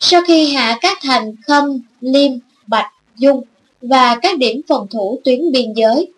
[0.00, 2.32] Sau khi hạ các thành Khâm, Liêm,
[2.66, 3.42] Bạch, Dung
[3.82, 6.12] và các điểm phòng thủ tuyến biên giới,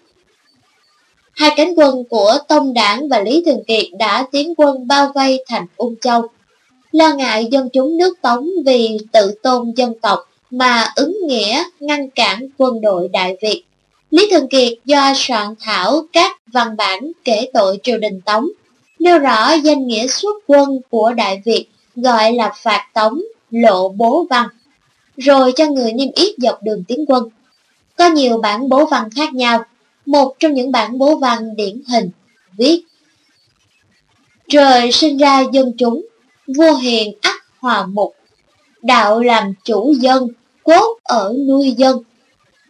[1.33, 5.45] hai cánh quân của Tông Đảng và Lý Thường Kiệt đã tiến quân bao vây
[5.49, 6.27] thành Ung Châu.
[6.93, 10.19] Lo ngại dân chúng nước Tống vì tự tôn dân tộc
[10.51, 13.63] mà ứng nghĩa ngăn cản quân đội Đại Việt.
[14.11, 18.49] Lý Thường Kiệt do soạn thảo các văn bản kể tội triều đình Tống,
[18.99, 21.67] nêu rõ danh nghĩa xuất quân của Đại Việt
[21.97, 23.21] gọi là phạt Tống,
[23.53, 24.49] lộ bố văn,
[25.17, 27.29] rồi cho người niêm yết dọc đường tiến quân.
[27.97, 29.65] Có nhiều bản bố văn khác nhau,
[30.07, 32.11] một trong những bản bố văn điển hình,
[32.59, 32.83] viết
[34.49, 36.07] Trời sinh ra dân chúng,
[36.57, 38.15] vua hiền ắt hòa mục,
[38.83, 40.29] đạo làm chủ dân,
[40.65, 42.03] cốt ở nuôi dân.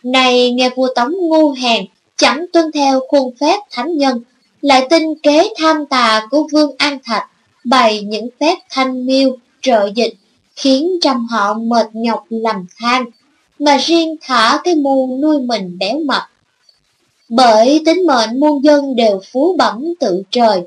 [0.03, 1.85] Này nghe vua Tống ngu hèn,
[2.17, 4.21] chẳng tuân theo khuôn phép thánh nhân,
[4.61, 7.31] lại tin kế tham tà của vương An Thạch,
[7.65, 10.15] bày những phép thanh miêu, trợ dịch,
[10.57, 13.05] khiến trăm họ mệt nhọc lầm than,
[13.59, 16.23] mà riêng thả cái mù nuôi mình béo mập.
[17.29, 20.63] Bởi tính mệnh muôn dân đều phú bẩm tự trời,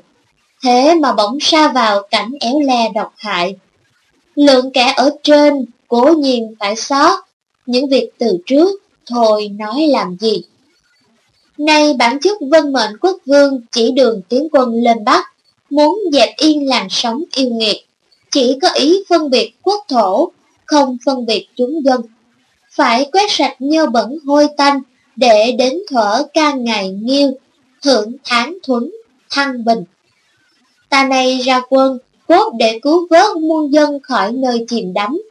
[0.62, 3.56] thế mà bỗng sa vào cảnh éo le độc hại.
[4.34, 7.18] Lượng kẻ ở trên cố nhiên phải xót,
[7.66, 10.42] những việc từ trước thôi nói làm gì.
[11.58, 15.24] Nay bản chức vân mệnh quốc vương chỉ đường tiến quân lên Bắc,
[15.70, 17.85] muốn dẹp yên làn sóng yêu nghiệt,
[18.36, 20.32] chỉ có ý phân biệt quốc thổ,
[20.64, 22.00] không phân biệt chúng dân.
[22.70, 24.80] Phải quét sạch nhơ bẩn hôi tanh,
[25.16, 27.32] để đến thở ca ngày nghiêu,
[27.84, 28.90] hưởng tháng thuấn,
[29.30, 29.84] thăng bình.
[30.88, 35.22] Ta này ra quân, cốt để cứu vớt muôn dân khỏi nơi chìm đắm.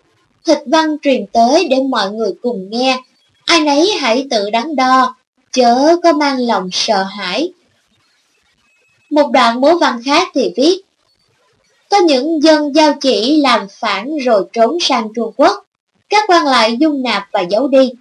[0.46, 3.02] Thịt văn truyền tới để mọi người cùng nghe,
[3.46, 5.16] ai nấy hãy tự đắn đo,
[5.52, 7.52] chớ có mang lòng sợ hãi.
[9.10, 10.85] Một đoạn bố văn khác thì viết,
[11.96, 15.66] có những dân giao chỉ làm phản rồi trốn sang Trung Quốc,
[16.10, 17.92] các quan lại dung nạp và giấu đi.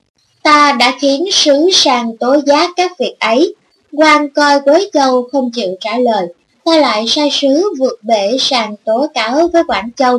[0.42, 3.54] Ta đã khiến sứ sang tố giác các việc ấy,
[3.92, 6.26] quan coi Quế Châu không chịu trả lời,
[6.64, 10.18] ta lại sai sứ vượt bể sang tố cáo với Quảng Châu.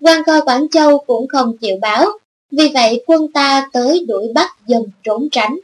[0.00, 2.06] quan coi Quảng Châu cũng không chịu báo,
[2.50, 5.58] vì vậy quân ta tới đuổi bắt dân trốn tránh.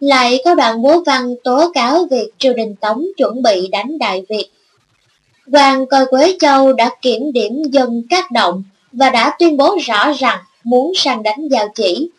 [0.00, 4.24] Lại có đoạn bố văn tố cáo việc triều đình Tống chuẩn bị đánh Đại
[4.28, 4.50] Việt.
[5.52, 10.12] Hoàng coi Quế Châu đã kiểm điểm dân các động và đã tuyên bố rõ
[10.12, 12.10] rằng muốn sang đánh giao chỉ.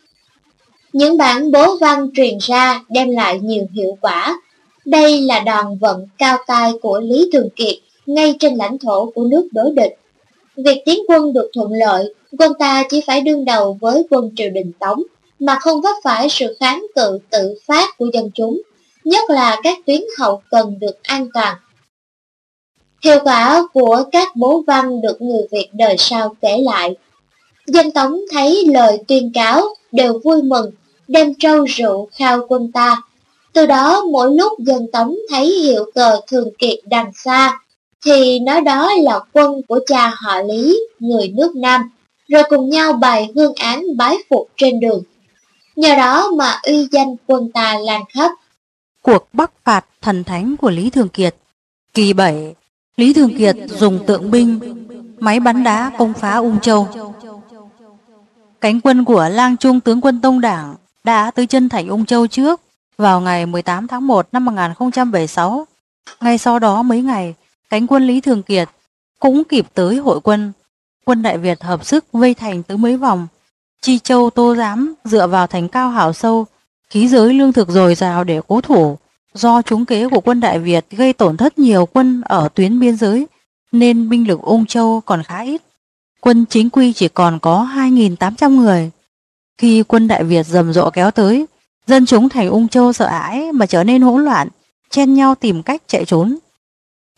[0.93, 4.41] Những bản bố văn truyền ra đem lại nhiều hiệu quả.
[4.85, 7.75] Đây là đòn vận cao tay của Lý Thường Kiệt
[8.05, 9.97] ngay trên lãnh thổ của nước đối địch.
[10.55, 14.49] Việc tiến quân được thuận lợi, quân ta chỉ phải đương đầu với quân triều
[14.49, 15.03] đình Tống,
[15.39, 18.61] mà không vấp phải sự kháng cự tự phát của dân chúng,
[19.03, 21.57] nhất là các tuyến hậu cần được an toàn.
[23.03, 26.95] Hiệu quả của các bố văn được người Việt đời sau kể lại.
[27.67, 30.71] Dân Tống thấy lời tuyên cáo đều vui mừng,
[31.07, 33.01] đem trâu rượu khao quân ta.
[33.53, 37.59] Từ đó mỗi lúc dân Tống thấy hiệu cờ thường kiệt đằng xa,
[38.05, 41.81] thì nói đó là quân của cha họ Lý, người nước Nam,
[42.27, 45.03] rồi cùng nhau bày hương án bái phục trên đường.
[45.75, 48.31] Nhờ đó mà uy danh quân ta lan khắp.
[49.01, 51.35] Cuộc bắc phạt thần thánh của Lý Thường Kiệt
[51.93, 52.55] Kỳ 7
[52.97, 54.59] Lý Thường Kiệt dùng tượng binh,
[55.19, 56.87] máy bắn đá công phá Ung Châu.
[58.61, 62.27] Cánh quân của lang trung tướng quân Tông Đảng đã tới chân thành Ung Châu
[62.27, 62.61] trước
[62.97, 65.67] vào ngày 18 tháng 1 năm 1076.
[66.21, 67.35] Ngay sau đó mấy ngày,
[67.69, 68.69] cánh quân Lý Thường Kiệt
[69.19, 70.51] cũng kịp tới hội quân.
[71.05, 73.27] Quân Đại Việt hợp sức vây thành tới mấy vòng.
[73.81, 76.45] Chi Châu Tô Giám dựa vào thành cao hảo sâu,
[76.89, 78.97] khí giới lương thực dồi dào để cố thủ.
[79.33, 82.95] Do trúng kế của quân Đại Việt gây tổn thất nhiều quân ở tuyến biên
[82.95, 83.27] giới,
[83.71, 85.61] nên binh lực Ung Châu còn khá ít.
[86.19, 88.91] Quân chính quy chỉ còn có 2.800 người.
[89.57, 91.45] Khi quân Đại Việt rầm rộ kéo tới,
[91.87, 94.47] dân chúng thành Ung Châu sợ hãi mà trở nên hỗn loạn,
[94.89, 96.37] chen nhau tìm cách chạy trốn.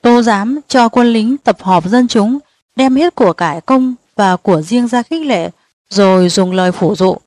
[0.01, 2.39] Tô Giám cho quân lính tập họp dân chúng,
[2.75, 5.49] đem hết của cải công và của riêng ra khích lệ,
[5.89, 7.17] rồi dùng lời phủ dụ.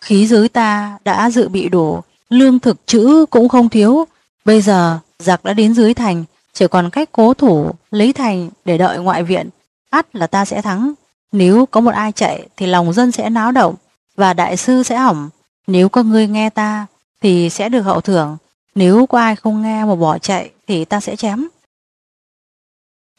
[0.00, 4.04] Khí giới ta đã dự bị đủ, lương thực chữ cũng không thiếu,
[4.44, 8.78] bây giờ giặc đã đến dưới thành, chỉ còn cách cố thủ, lấy thành để
[8.78, 9.48] đợi ngoại viện,
[9.90, 10.92] ắt là ta sẽ thắng.
[11.32, 13.74] Nếu có một ai chạy thì lòng dân sẽ náo động
[14.16, 15.30] và đại sư sẽ hỏng.
[15.66, 16.86] Nếu có người nghe ta
[17.22, 18.36] thì sẽ được hậu thưởng.
[18.74, 21.48] Nếu có ai không nghe mà bỏ chạy thì ta sẽ chém.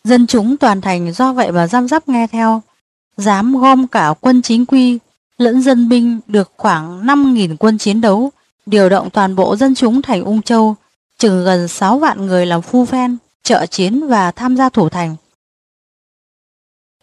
[0.03, 2.61] Dân chúng toàn thành do vậy mà giam giáp nghe theo,
[3.17, 4.99] dám gom cả quân chính quy,
[5.37, 8.31] lẫn dân binh được khoảng 5.000 quân chiến đấu,
[8.67, 10.75] điều động toàn bộ dân chúng thành Ung Châu,
[11.17, 15.15] chừng gần 6 vạn người làm phu phen, trợ chiến và tham gia thủ thành.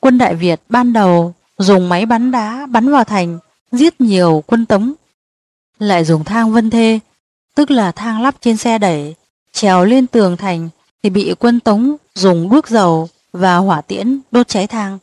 [0.00, 3.38] Quân Đại Việt ban đầu dùng máy bắn đá bắn vào thành,
[3.72, 4.92] giết nhiều quân tống.
[5.78, 7.00] Lại dùng thang vân thê,
[7.54, 9.14] tức là thang lắp trên xe đẩy,
[9.52, 10.68] trèo lên tường thành
[11.02, 14.98] thì bị quân tống dùng đuốc dầu và hỏa tiễn đốt cháy thang.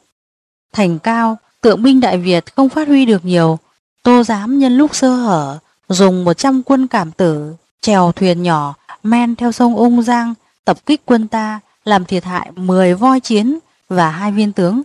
[0.74, 3.60] Thành cao, tượng binh Đại Việt không phát huy được nhiều,
[4.04, 5.60] tô giám nhân lúc sơ hở,
[5.92, 10.34] dùng 100 quân cảm tử, trèo thuyền nhỏ, men theo sông Ung Giang,
[10.66, 14.82] tập kích quân ta, làm thiệt hại 10 voi chiến và hai viên tướng.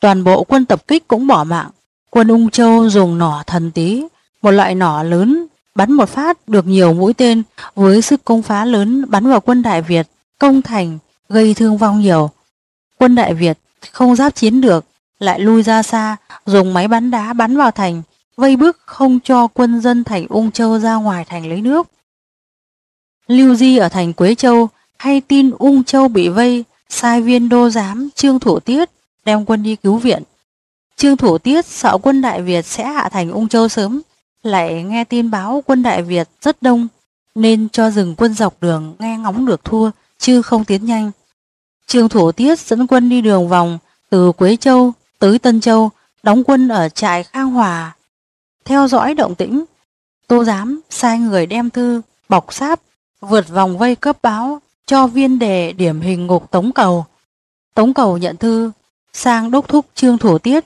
[0.00, 1.70] Toàn bộ quân tập kích cũng bỏ mạng.
[2.10, 4.04] Quân Ung Châu dùng nỏ thần tí,
[4.42, 7.42] một loại nỏ lớn, bắn một phát được nhiều mũi tên
[7.74, 10.06] với sức công phá lớn bắn vào quân Đại Việt,
[10.38, 12.30] công thành, gây thương vong nhiều.
[12.98, 13.58] Quân Đại Việt
[13.92, 14.84] không giáp chiến được,
[15.18, 16.16] lại lui ra xa,
[16.46, 18.02] dùng máy bắn đá bắn vào thành,
[18.36, 21.88] vây bức không cho quân dân thành Ung Châu ra ngoài thành lấy nước.
[23.26, 24.68] Lưu Di ở thành Quế Châu
[24.98, 28.90] hay tin Ung Châu bị vây, sai viên đô giám Trương Thủ Tiết
[29.24, 30.22] đem quân đi cứu viện.
[30.96, 34.02] Trương Thủ Tiết sợ quân Đại Việt sẽ hạ thành Ung Châu sớm,
[34.42, 36.88] lại nghe tin báo quân Đại Việt rất đông,
[37.34, 41.10] nên cho dừng quân dọc đường nghe ngóng được thua, chứ không tiến nhanh.
[41.86, 43.78] Trương Thủ Tiết dẫn quân đi đường vòng
[44.10, 45.90] từ Quế Châu tới Tân Châu,
[46.22, 47.96] đóng quân ở trại Khang Hòa.
[48.66, 49.64] Theo dõi động tĩnh,
[50.28, 52.80] Tô Giám sai người đem thư, bọc sáp,
[53.20, 57.04] vượt vòng vây cấp báo cho viên đề điểm hình ngục Tống Cầu.
[57.74, 58.70] Tống Cầu nhận thư,
[59.12, 60.64] sang đốc thúc Trương Thủ Tiết.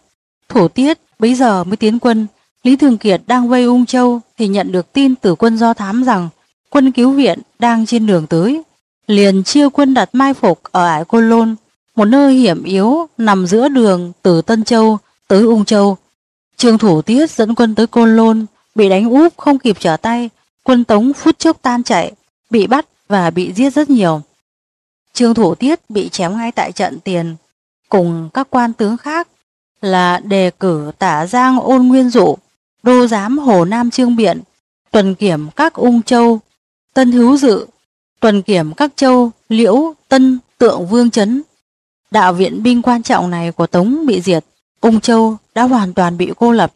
[0.48, 2.26] Thủ Tiết bây giờ mới tiến quân,
[2.62, 6.04] Lý Thường Kiệt đang vây Ung Châu thì nhận được tin từ quân do thám
[6.04, 6.28] rằng
[6.70, 8.62] quân cứu viện đang trên đường tới.
[9.06, 11.56] Liền chia quân đặt mai phục ở Ải Côn Lôn,
[11.96, 14.98] một nơi hiểm yếu nằm giữa đường từ Tân Châu
[15.28, 15.96] tới Ung Châu.
[16.60, 20.30] Trương Thủ Tiết dẫn quân tới Côn Lôn, bị đánh úp không kịp trở tay,
[20.62, 22.12] quân Tống phút chốc tan chạy,
[22.50, 24.22] bị bắt và bị giết rất nhiều.
[25.12, 27.36] Trương Thủ Tiết bị chém ngay tại trận tiền,
[27.88, 29.28] cùng các quan tướng khác
[29.80, 32.36] là đề cử tả giang ôn nguyên dụ,
[32.82, 34.40] đô giám Hồ Nam Trương Biện,
[34.90, 36.40] tuần kiểm các ung châu,
[36.94, 37.66] tân hữu dự,
[38.20, 41.42] tuần kiểm các châu liễu, tân, tượng vương chấn.
[42.10, 44.44] Đạo viện binh quan trọng này của Tống bị diệt,
[44.80, 46.72] ung châu đã hoàn toàn bị cô lập.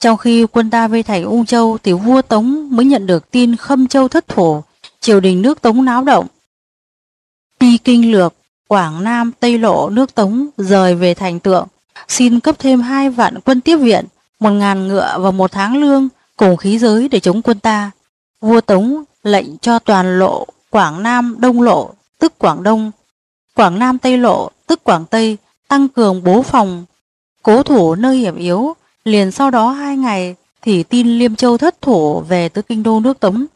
[0.00, 3.56] Trong khi quân ta vây thành ung châu thì vua Tống mới nhận được tin
[3.56, 4.62] khâm châu thất thủ,
[5.00, 6.26] triều đình nước Tống náo động.
[7.60, 8.34] Pi kinh lược,
[8.68, 11.66] Quảng Nam, Tây Lộ, nước Tống rời về thành tượng,
[12.08, 14.04] xin cấp thêm hai vạn quân tiếp viện,
[14.40, 17.90] một ngàn ngựa và một tháng lương cùng khí giới để chống quân ta.
[18.40, 22.90] Vua Tống lệnh cho toàn lộ Quảng Nam Đông Lộ, tức Quảng Đông,
[23.54, 25.36] Quảng Nam Tây Lộ, tức Quảng Tây,
[25.68, 26.84] tăng cường bố phòng,
[27.42, 28.74] cố thủ nơi hiểm yếu.
[29.04, 33.00] Liền sau đó hai ngày thì tin Liêm Châu thất thủ về tới kinh đô
[33.00, 33.46] nước Tống.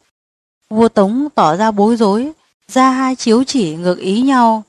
[0.69, 2.31] Vua Tống tỏ ra bối rối,
[2.67, 4.63] ra hai chiếu chỉ ngược ý nhau,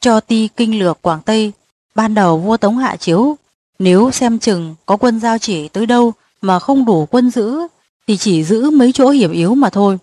[0.00, 1.52] cho ti kinh lược Quảng Tây.
[1.94, 3.36] Ban đầu vua Tống hạ chiếu,
[3.78, 7.58] nếu xem chừng có quân giao chỉ tới đâu mà không đủ quân giữ,
[8.06, 9.98] thì chỉ giữ mấy chỗ hiểm yếu mà thôi.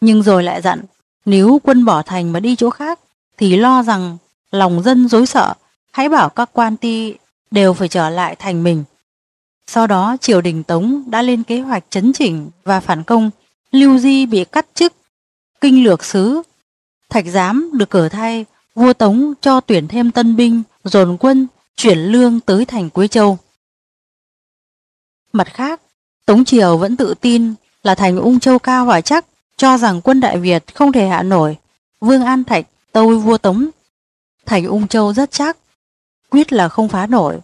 [0.00, 0.82] Nhưng rồi lại dặn,
[1.24, 3.00] nếu quân bỏ thành mà đi chỗ khác,
[3.38, 4.18] thì lo rằng
[4.50, 5.54] lòng dân dối sợ,
[5.92, 7.14] hãy bảo các quan ti
[7.50, 8.84] đều phải trở lại thành mình.
[9.66, 13.30] Sau đó triều đình Tống đã lên kế hoạch chấn chỉnh và phản công,
[13.70, 14.92] Lưu Di bị cắt chức,
[15.60, 16.42] kinh lược sứ.
[17.10, 21.98] Thạch giám được cử thay, vua Tống cho tuyển thêm tân binh, dồn quân, chuyển
[21.98, 23.38] lương tới thành Quế Châu.
[25.32, 25.80] Mặt khác,
[26.26, 29.26] Tống Triều vẫn tự tin là thành ung châu cao và chắc,
[29.56, 31.56] cho rằng quân Đại Việt không thể hạ nổi.
[32.00, 33.68] Vương An Thạch tâu vua Tống.
[34.46, 35.56] Thành ung châu rất chắc,
[36.32, 37.38] quyết là không phá nổi.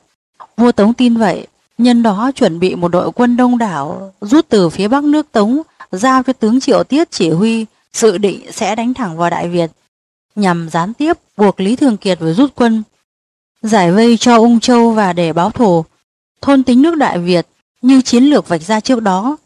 [0.56, 1.46] Vua Tống tin vậy,
[1.78, 5.62] nhân đó chuẩn bị một đội quân đông đảo rút từ phía bắc nước Tống
[5.92, 9.70] giao cho tướng Triệu Tiết chỉ huy dự định sẽ đánh thẳng vào Đại Việt
[10.34, 12.82] nhằm gián tiếp buộc Lý Thường Kiệt phải rút quân
[13.62, 15.84] giải vây cho Ung Châu và để báo thù
[16.40, 17.46] thôn tính nước Đại Việt
[17.82, 19.36] như chiến lược vạch ra trước đó.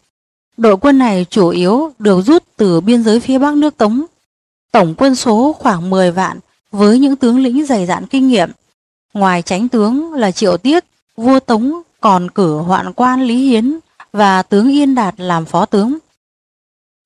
[0.57, 4.05] Đội quân này chủ yếu được rút từ biên giới phía bắc nước Tống.
[4.73, 6.39] Tổng quân số khoảng 10 vạn
[6.71, 8.51] với những tướng lĩnh dày dạn kinh nghiệm.
[9.15, 10.85] Ngoài tránh tướng là Triệu Tiết,
[11.17, 13.79] vua Tống còn cử hoạn quan Lý Hiến
[14.13, 15.99] và tướng Yên Đạt làm phó tướng.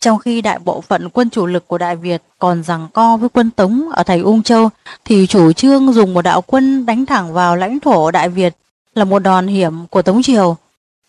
[0.00, 3.28] Trong khi đại bộ phận quân chủ lực của Đại Việt còn rằng co với
[3.28, 4.70] quân Tống ở thành Ung Châu,
[5.04, 8.56] thì chủ trương dùng một đạo quân đánh thẳng vào lãnh thổ Đại Việt
[8.94, 10.56] là một đòn hiểm của Tống Triều.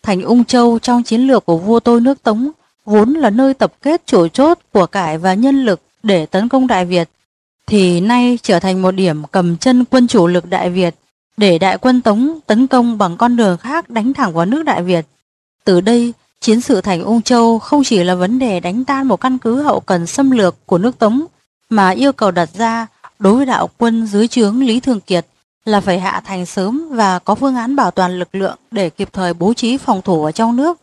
[0.02, 2.50] Thành Ung Châu trong chiến lược của vua tôi nước Tống
[2.84, 6.66] vốn là nơi tập kết chủ chốt của cải và nhân lực để tấn công
[6.66, 7.08] Đại Việt,
[7.68, 10.94] thì nay trở thành một điểm cầm chân quân chủ lực Đại Việt
[11.36, 14.82] để đại quân Tống tấn công bằng con đường khác đánh thẳng vào nước Đại
[14.82, 15.06] Việt.
[15.64, 19.20] Từ đây, chiến sự thành Ung Châu không chỉ là vấn đề đánh tan một
[19.20, 21.24] căn cứ hậu cần xâm lược của nước Tống,
[21.70, 22.86] mà yêu cầu đặt ra
[23.18, 25.26] đối với đạo quân dưới trướng Lý Thường Kiệt
[25.64, 29.08] là phải hạ thành sớm và có phương án bảo toàn lực lượng để kịp
[29.12, 30.80] thời bố trí phòng thủ ở trong nước,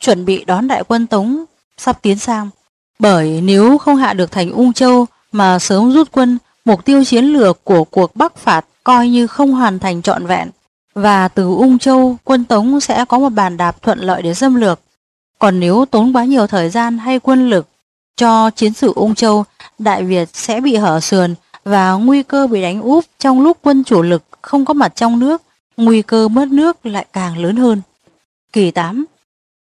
[0.00, 1.44] chuẩn bị đón đại quân Tống
[1.76, 2.50] sắp tiến sang.
[2.98, 7.24] Bởi nếu không hạ được thành Ung Châu mà sớm rút quân, mục tiêu chiến
[7.24, 10.50] lược của cuộc bắc phạt coi như không hoàn thành trọn vẹn.
[10.94, 14.54] Và từ Ung Châu, quân Tống sẽ có một bàn đạp thuận lợi để xâm
[14.54, 14.80] lược.
[15.38, 17.68] Còn nếu tốn quá nhiều thời gian hay quân lực
[18.16, 19.44] cho chiến sự Ung Châu,
[19.78, 23.84] Đại Việt sẽ bị hở sườn và nguy cơ bị đánh úp trong lúc quân
[23.84, 25.42] chủ lực không có mặt trong nước,
[25.76, 27.80] nguy cơ mất nước lại càng lớn hơn.
[28.52, 29.04] Kỳ 8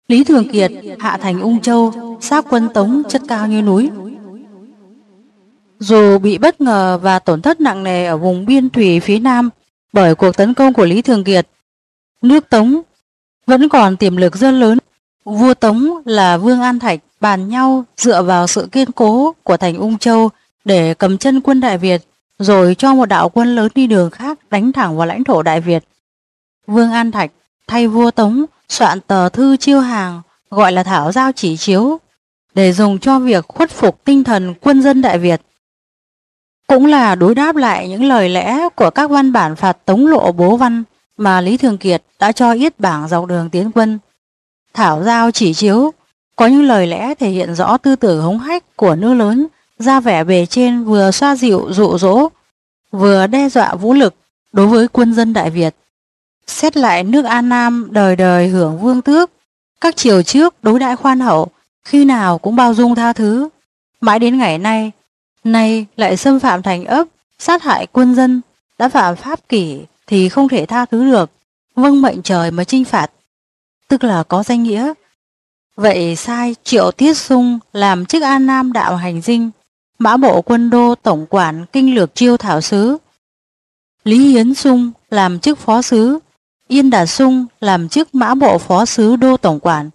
[0.09, 3.91] Lý Thường Kiệt hạ thành Ung Châu, sát quân Tống chất cao như núi.
[5.79, 9.51] Dù bị bất ngờ và tổn thất nặng nề ở vùng biên thủy phía Nam
[9.93, 11.49] bởi cuộc tấn công của Lý Thường Kiệt,
[12.23, 12.81] nước Tống
[13.47, 14.79] vẫn còn tiềm lực rất lớn.
[15.25, 19.77] Vua Tống là Vương An Thạch bàn nhau dựa vào sự kiên cố của thành
[19.77, 20.31] Ung Châu
[20.65, 22.03] để cầm chân quân Đại Việt,
[22.39, 25.61] rồi cho một đạo quân lớn đi đường khác đánh thẳng vào lãnh thổ Đại
[25.61, 25.85] Việt.
[26.67, 27.31] Vương An Thạch
[27.69, 31.99] thay vua Tống soạn tờ thư chiêu hàng gọi là Thảo Giao Chỉ Chiếu
[32.55, 35.41] để dùng cho việc khuất phục tinh thần quân dân Đại Việt.
[36.67, 40.33] Cũng là đối đáp lại những lời lẽ của các văn bản phạt tống lộ
[40.33, 40.85] bố văn
[41.17, 43.99] mà Lý Thường Kiệt đã cho yết bảng dọc đường tiến quân.
[44.75, 45.93] Thảo Giao Chỉ Chiếu
[46.37, 49.47] có những lời lẽ thể hiện rõ tư tưởng hống hách của nữ lớn
[49.79, 52.29] ra vẻ bề trên vừa xoa dịu dụ dỗ,
[52.91, 54.15] vừa đe dọa vũ lực
[54.53, 55.75] đối với quân dân Đại Việt.
[56.47, 59.31] Xét lại nước An Nam đời đời hưởng vương tước,
[59.81, 61.49] các triều trước đối đãi khoan hậu,
[61.85, 63.49] khi nào cũng bao dung tha thứ.
[64.01, 64.93] Mãi đến ngày nay,
[65.53, 67.05] nay lại xâm phạm thành ấp,
[67.39, 68.41] sát hại quân dân,
[68.79, 71.31] đã phạm pháp kỷ thì không thể tha thứ được,
[71.75, 73.11] vâng mệnh trời mà trinh phạt.
[73.89, 74.93] Tức là có danh nghĩa.
[75.77, 79.51] Vậy sai triệu tiết sung làm chức An Nam đạo hành dinh,
[79.99, 82.97] mã bộ quân đô tổng quản kinh lược chiêu thảo sứ.
[84.05, 86.19] Lý Hiến Sung làm chức phó sứ,
[86.69, 89.91] Yên Đà Sung làm chức mã bộ phó sứ đô tổng quản.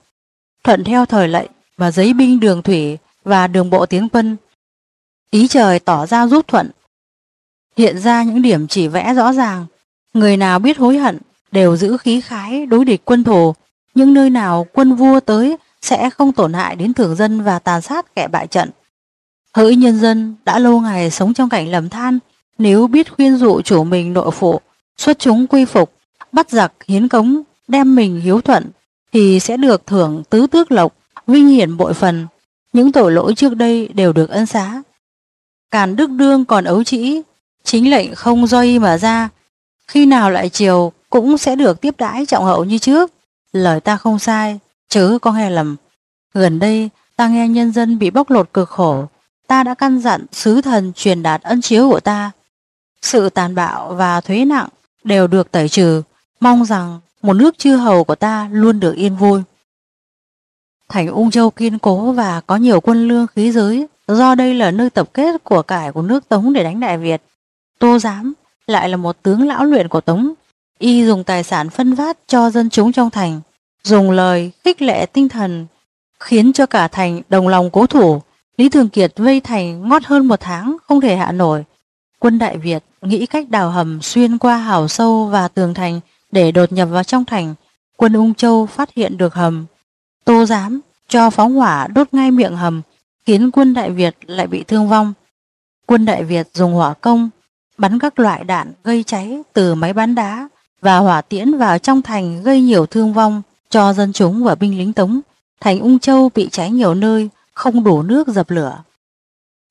[0.64, 4.38] Thuận theo thời lệnh và giấy binh đường thủy và đường bộ tiến quân.
[5.32, 6.72] Ý trời tỏ ra giúp thuận.
[7.78, 9.66] Hiện ra những điểm chỉ vẽ rõ ràng.
[10.14, 11.18] Người nào biết hối hận
[11.52, 13.54] đều giữ khí khái đối địch quân thù.
[13.96, 17.82] Những nơi nào quân vua tới sẽ không tổn hại đến thường dân và tàn
[17.82, 18.70] sát kẻ bại trận.
[19.54, 22.20] Hỡi nhân dân đã lâu ngày sống trong cảnh lầm than,
[22.58, 24.62] nếu biết khuyên dụ chủ mình nội phụ,
[24.98, 25.94] xuất chúng quy phục,
[26.32, 28.70] bắt giặc hiến cống, đem mình hiếu thuận,
[29.14, 30.96] thì sẽ được thưởng tứ tước lộc,
[31.28, 32.28] vinh hiển bội phần.
[32.74, 34.82] Những tội lỗi trước đây đều được ân xá.
[35.72, 37.22] Càn Đức Đương còn ấu trĩ,
[37.64, 39.30] chính lệnh không do y mà ra.
[39.88, 43.12] Khi nào lại chiều cũng sẽ được tiếp đãi trọng hậu như trước.
[43.52, 44.60] Lời ta không sai,
[44.90, 45.76] chớ có nghe lầm.
[46.34, 49.06] Gần đây, ta nghe nhân dân bị bóc lột cực khổ,
[49.48, 52.32] ta đã căn dặn sứ thần truyền đạt ân chiếu của ta.
[53.02, 54.68] Sự tàn bạo và thuế nặng
[55.04, 56.02] đều được tẩy trừ,
[56.40, 59.42] mong rằng một nước chư hầu của ta luôn được yên vui.
[60.90, 64.72] Thành Ung Châu kiên cố và có nhiều quân lương khí giới, do đây là
[64.72, 67.22] nơi tập kết của cải của nước Tống để đánh Đại Việt.
[67.80, 68.34] Tô Giám
[68.68, 70.34] lại là một tướng lão luyện của Tống,
[70.80, 73.42] y dùng tài sản phân phát cho dân chúng trong thành,
[73.84, 75.68] dùng lời khích lệ tinh thần,
[76.20, 78.22] khiến cho cả thành đồng lòng cố thủ,
[78.58, 81.64] Lý Thường Kiệt vây thành ngót hơn một tháng không thể hạ nổi.
[82.20, 86.00] Quân Đại Việt nghĩ cách đào hầm xuyên qua hào sâu và tường thành
[86.32, 87.54] để đột nhập vào trong thành.
[87.98, 89.66] Quân Ung Châu phát hiện được hầm.
[90.26, 92.82] Tô giám cho phóng hỏa đốt ngay miệng hầm,
[93.26, 95.14] khiến quân Đại Việt lại bị thương vong.
[95.86, 97.30] Quân Đại Việt dùng hỏa công,
[97.78, 100.50] bắn các loại đạn gây cháy từ máy bắn đá
[100.82, 104.78] và hỏa tiễn vào trong thành gây nhiều thương vong cho dân chúng và binh
[104.78, 105.22] lính Tống.
[105.60, 108.84] Thành Ung Châu bị cháy nhiều nơi, không đủ nước dập lửa.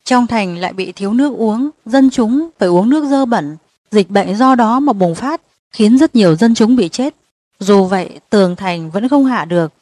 [0.05, 3.56] Trong thành lại bị thiếu nước uống, dân chúng phải uống nước dơ bẩn,
[3.90, 5.40] dịch bệnh do đó mà bùng phát,
[5.72, 7.14] khiến rất nhiều dân chúng bị chết.
[7.59, 9.72] Dù vậy, tường thành vẫn không hạ được.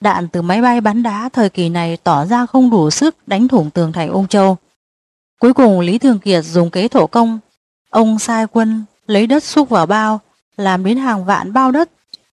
[0.00, 3.48] Đạn từ máy bay bắn đá thời kỳ này tỏ ra không đủ sức đánh
[3.48, 4.56] thủng tường thành Ung Châu.
[5.40, 7.38] Cuối cùng Lý Thường Kiệt dùng kế thổ công.
[7.90, 10.20] Ông sai quân lấy đất xúc vào bao,
[10.56, 11.90] làm đến hàng vạn bao đất,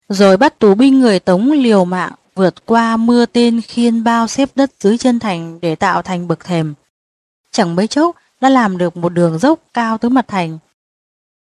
[0.09, 4.49] rồi bắt tù binh người Tống liều mạng vượt qua mưa tên khiên bao xếp
[4.55, 6.73] đất dưới chân thành để tạo thành bậc thềm.
[7.51, 10.57] Chẳng mấy chốc đã làm được một đường dốc cao tới mặt thành.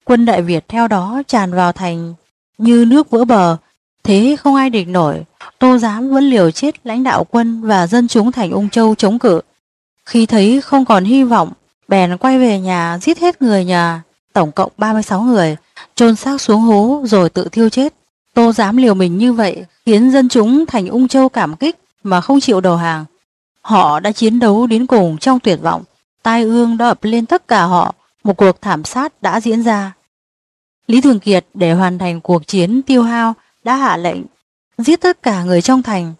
[0.06, 2.14] Quân Đại Việt theo đó tràn vào thành
[2.58, 3.58] như nước vỡ bờ,
[4.08, 5.24] thế không ai địch nổi,
[5.60, 9.20] Tô Giám vẫn liều chết lãnh đạo quân và dân chúng thành Ung Châu chống
[9.20, 9.42] cự.
[10.06, 11.52] Khi thấy không còn hy vọng,
[11.88, 14.02] bèn quay về nhà giết hết người nhà,
[14.34, 15.56] tổng cộng 36 người,
[15.96, 17.94] chôn xác xuống hố rồi tự thiêu chết.
[18.34, 22.22] Tô Giám liều mình như vậy khiến dân chúng thành Ung Châu cảm kích mà
[22.22, 23.06] không chịu đầu hàng.
[23.62, 25.84] Họ đã chiến đấu đến cùng trong tuyệt vọng,
[26.24, 29.94] tai ương đã ập lên tất cả họ, một cuộc thảm sát đã diễn ra.
[30.88, 34.22] Lý Thường Kiệt để hoàn thành cuộc chiến tiêu hao đã hạ lệnh
[34.78, 36.14] giết tất cả người trong thành.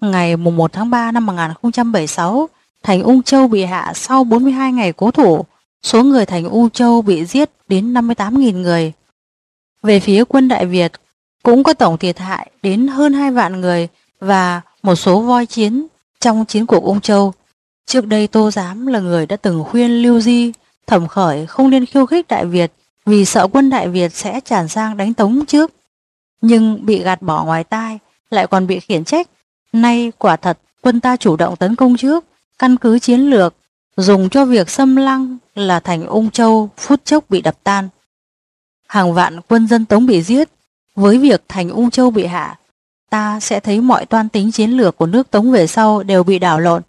[0.00, 2.48] Ngày 1 tháng 3 năm 1076,
[2.82, 5.44] thành Ung Châu bị hạ sau 42 ngày cố thủ,
[5.82, 8.92] số người thành Ung Châu bị giết đến 58.000 người.
[9.82, 10.92] Về phía quân Đại Việt,
[11.42, 13.88] cũng có tổng thiệt hại đến hơn 2 vạn người
[14.20, 15.86] và một số voi chiến
[16.20, 17.32] trong chiến cuộc Ung Châu.
[17.86, 20.52] Trước đây Tô Giám là người đã từng khuyên Lưu Di,
[20.86, 22.72] thẩm khởi không nên khiêu khích Đại Việt
[23.06, 25.72] vì sợ quân Đại Việt sẽ tràn sang đánh Tống trước.
[26.48, 27.98] Nhưng bị gạt bỏ ngoài tai,
[28.30, 29.28] lại còn bị khiển trách.
[29.72, 32.24] Nay quả thật quân ta chủ động tấn công trước,
[32.58, 33.54] căn cứ chiến lược,
[33.96, 37.88] dùng cho việc xâm lăng là thành ung châu phút chốc bị đập tan.
[38.88, 40.48] Hàng vạn quân dân Tống bị giết,
[40.94, 42.58] với việc thành ung châu bị hạ,
[43.10, 46.38] ta sẽ thấy mọi toan tính chiến lược của nước Tống về sau đều bị
[46.38, 46.82] đảo lộn.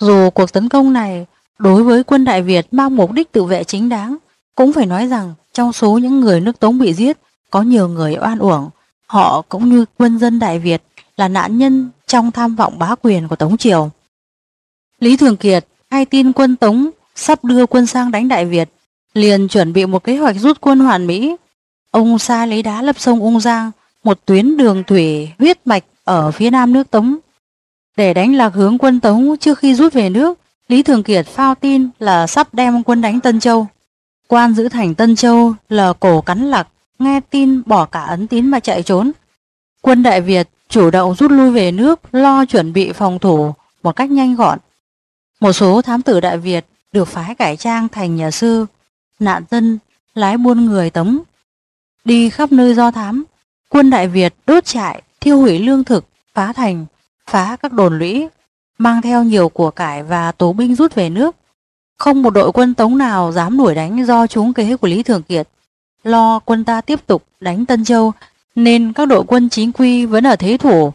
[0.00, 1.26] Dù cuộc tấn công này
[1.58, 4.16] đối với quân Đại Việt mang mục đích tự vệ chính đáng,
[4.54, 7.18] cũng phải nói rằng trong số những người nước Tống bị giết,
[7.50, 8.70] có nhiều người oan uổng.
[9.06, 10.82] Họ cũng như quân dân Đại Việt
[11.16, 13.90] là nạn nhân trong tham vọng bá quyền của Tống Triều.
[15.00, 18.68] Lý Thường Kiệt hay tin quân Tống sắp đưa quân sang đánh Đại Việt,
[19.14, 21.36] liền chuẩn bị một kế hoạch rút quân hoàn mỹ.
[21.90, 23.70] Ông sai lấy đá lập sông Ung Giang,
[24.04, 27.16] một tuyến đường thủy huyết mạch ở phía nam nước Tống.
[27.96, 31.54] Để đánh lạc hướng quân Tống trước khi rút về nước, Lý Thường Kiệt phao
[31.54, 33.66] tin là sắp đem quân đánh Tân Châu.
[34.28, 36.68] Quan giữ thành Tân Châu là cổ cắn lạc,
[36.98, 39.12] nghe tin bỏ cả ấn tín mà chạy trốn.
[39.82, 43.96] Quân Đại Việt chủ động rút lui về nước lo chuẩn bị phòng thủ một
[43.96, 44.58] cách nhanh gọn.
[45.40, 48.66] Một số thám tử Đại Việt được phái cải trang thành nhà sư,
[49.20, 49.78] nạn dân,
[50.14, 51.18] lái buôn người tống.
[52.04, 53.24] Đi khắp nơi do thám,
[53.68, 56.04] quân Đại Việt đốt trại, thiêu hủy lương thực,
[56.34, 56.86] phá thành,
[57.26, 58.28] phá các đồn lũy,
[58.78, 61.36] mang theo nhiều của cải và tố binh rút về nước.
[61.98, 65.22] Không một đội quân tống nào dám đuổi đánh do trúng kế của Lý Thường
[65.22, 65.48] Kiệt.
[66.04, 68.12] Lo quân ta tiếp tục đánh Tân Châu
[68.54, 70.92] nên các đội quân chính quy vẫn ở thế thủ.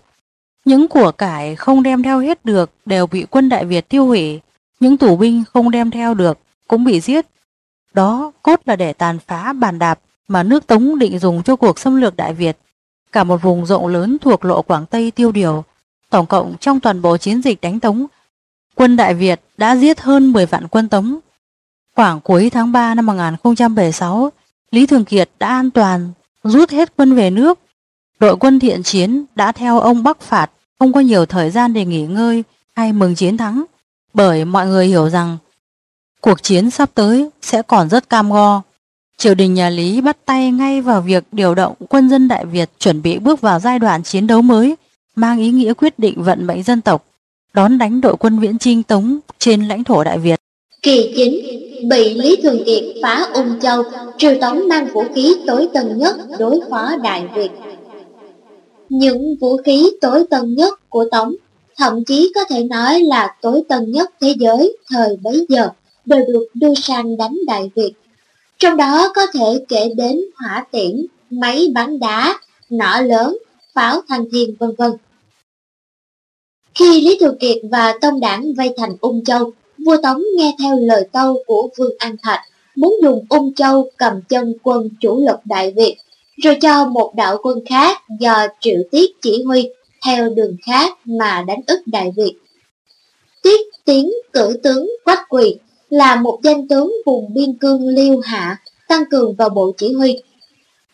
[0.65, 4.39] Những của cải không đem theo hết được đều bị quân Đại Việt tiêu hủy,
[4.79, 6.37] những tù binh không đem theo được
[6.67, 7.25] cũng bị giết.
[7.93, 11.79] Đó cốt là để tàn phá bàn đạp mà nước Tống định dùng cho cuộc
[11.79, 12.57] xâm lược Đại Việt.
[13.11, 15.63] Cả một vùng rộng lớn thuộc lộ Quảng Tây tiêu điều,
[16.09, 18.05] tổng cộng trong toàn bộ chiến dịch đánh Tống,
[18.75, 21.19] quân Đại Việt đã giết hơn 10 vạn quân Tống.
[21.95, 24.31] Khoảng cuối tháng 3 năm 1076,
[24.71, 26.11] Lý Thường Kiệt đã an toàn
[26.43, 27.59] rút hết quân về nước.
[28.19, 31.85] Đội quân thiện chiến đã theo ông Bắc phạt, không có nhiều thời gian để
[31.85, 32.43] nghỉ ngơi
[32.75, 33.65] hay mừng chiến thắng,
[34.13, 35.37] bởi mọi người hiểu rằng
[36.21, 38.61] cuộc chiến sắp tới sẽ còn rất cam go.
[39.17, 42.69] Triều đình nhà Lý bắt tay ngay vào việc điều động quân dân Đại Việt
[42.79, 44.75] chuẩn bị bước vào giai đoạn chiến đấu mới,
[45.15, 47.05] mang ý nghĩa quyết định vận mệnh dân tộc,
[47.53, 50.39] đón đánh đội quân viễn trinh Tống trên lãnh thổ Đại Việt.
[50.81, 51.39] Kỳ chính
[51.89, 53.83] bị Lý Thường Kiệt phá Ung Châu,
[54.17, 57.49] triều tống mang vũ khí tối tân nhất đối phó Đại Việt.
[58.89, 61.35] Những vũ khí tối tân nhất của Tống,
[61.77, 65.69] thậm chí có thể nói là tối tân nhất thế giới thời bấy giờ,
[66.05, 67.91] đều được đưa sang đánh Đại Việt.
[68.59, 72.39] Trong đó có thể kể đến hỏa tiễn, máy bắn đá,
[72.69, 73.37] nỏ lớn,
[73.73, 74.91] pháo thanh thiên vân vân.
[76.75, 79.51] Khi Lý Thường Kiệt và Tông Đảng vây thành Ung Châu,
[79.85, 82.41] vua Tống nghe theo lời tâu của Vương An Thạch,
[82.75, 85.97] muốn dùng ung châu cầm chân quân chủ lực Đại Việt,
[86.43, 89.69] rồi cho một đạo quân khác do Triệu Tiết chỉ huy
[90.05, 92.35] theo đường khác mà đánh ức Đại Việt.
[93.43, 95.55] Tiết Tiến cử tướng Quách Quỳ
[95.89, 98.57] là một danh tướng vùng biên cương Liêu Hạ,
[98.87, 100.17] tăng cường vào bộ chỉ huy.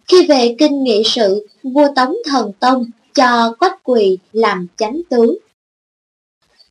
[0.08, 2.86] Khi về kinh nghị sự, vua Tống Thần Tông
[3.16, 5.38] cho Quách Quỳ làm chánh tướng.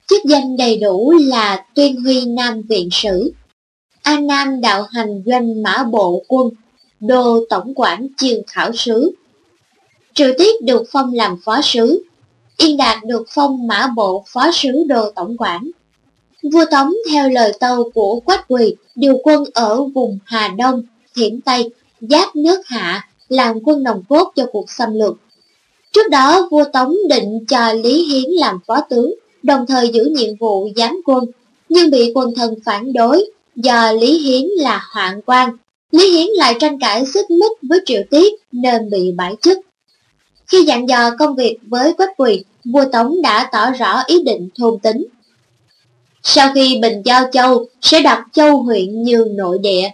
[0.08, 3.32] Chức danh đầy đủ là Tuyên Huy Nam Viện Sử,
[4.02, 6.50] An Nam đạo hành doanh mã bộ quân,
[7.00, 9.14] đô tổng quản chiêu khảo sứ.
[10.14, 12.04] Triệu Tiết được phong làm phó sứ,
[12.56, 15.70] Yên Đạt được phong mã bộ phó sứ đô tổng quản.
[16.52, 20.82] Vua Tống theo lời tâu của Quách Quỳ điều quân ở vùng Hà Đông,
[21.16, 21.70] Thiểm Tây,
[22.00, 25.16] giáp nước Hạ làm quân nòng cốt cho cuộc xâm lược.
[25.92, 29.14] Trước đó vua Tống định cho Lý Hiến làm phó tướng,
[29.44, 31.24] đồng thời giữ nhiệm vụ giám quân,
[31.68, 35.56] nhưng bị quân thần phản đối do Lý Hiến là hoạn quan.
[35.90, 39.58] Lý Hiến lại tranh cãi xích mích với Triệu Tiết nên bị bãi chức.
[40.46, 44.48] Khi dặn dò công việc với Quách Quỳ, vua Tống đã tỏ rõ ý định
[44.58, 45.06] thôn tính.
[46.22, 49.90] Sau khi Bình Giao Châu sẽ đặt châu huyện như nội địa.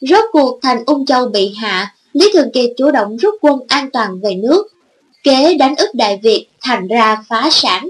[0.00, 3.90] Rốt cuộc thành Ung Châu bị hạ, Lý Thường Kiệt chủ động rút quân an
[3.92, 4.66] toàn về nước.
[5.22, 7.88] Kế đánh ức Đại Việt thành ra phá sản.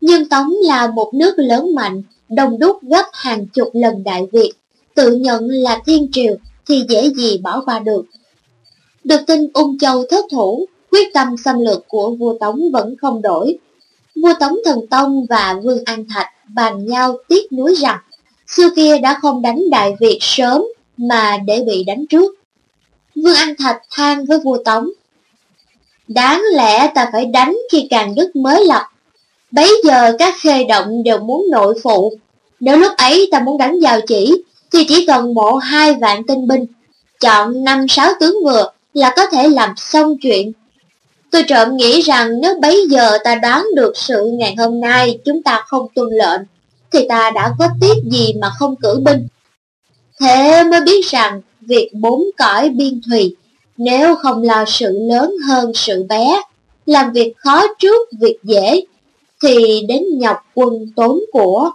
[0.00, 4.52] Nhưng Tống là một nước lớn mạnh, đông đúc gấp hàng chục lần Đại Việt.
[4.94, 6.34] Tự nhận là thiên triều
[6.68, 8.02] thì dễ gì bỏ qua được.
[9.04, 13.22] Được tin Ung Châu thất thủ, quyết tâm xâm lược của vua Tống vẫn không
[13.22, 13.58] đổi.
[14.22, 17.98] Vua Tống Thần Tông và Vương An Thạch bàn nhau tiếc nuối rằng
[18.46, 20.64] xưa kia đã không đánh Đại Việt sớm
[20.96, 22.34] mà để bị đánh trước.
[23.14, 24.88] Vương An Thạch than với vua Tống.
[26.08, 28.82] Đáng lẽ ta phải đánh khi càng đức mới lập.
[29.50, 32.12] Bấy giờ các khê động đều muốn nội phụ.
[32.60, 36.46] Nếu lúc ấy ta muốn đánh vào chỉ, thì chỉ cần mộ hai vạn tinh
[36.46, 36.66] binh.
[37.20, 40.52] Chọn năm sáu tướng vừa là có thể làm xong chuyện.
[41.30, 45.42] Tôi trộm nghĩ rằng nếu bấy giờ ta đoán được sự ngày hôm nay chúng
[45.42, 46.40] ta không tuân lệnh,
[46.92, 49.26] thì ta đã có tiếc gì mà không cử binh.
[50.20, 53.36] Thế mới biết rằng việc bốn cõi biên thùy,
[53.78, 56.42] nếu không lo sự lớn hơn sự bé,
[56.86, 58.82] làm việc khó trước việc dễ,
[59.42, 61.70] thì đến nhọc quân tốn của.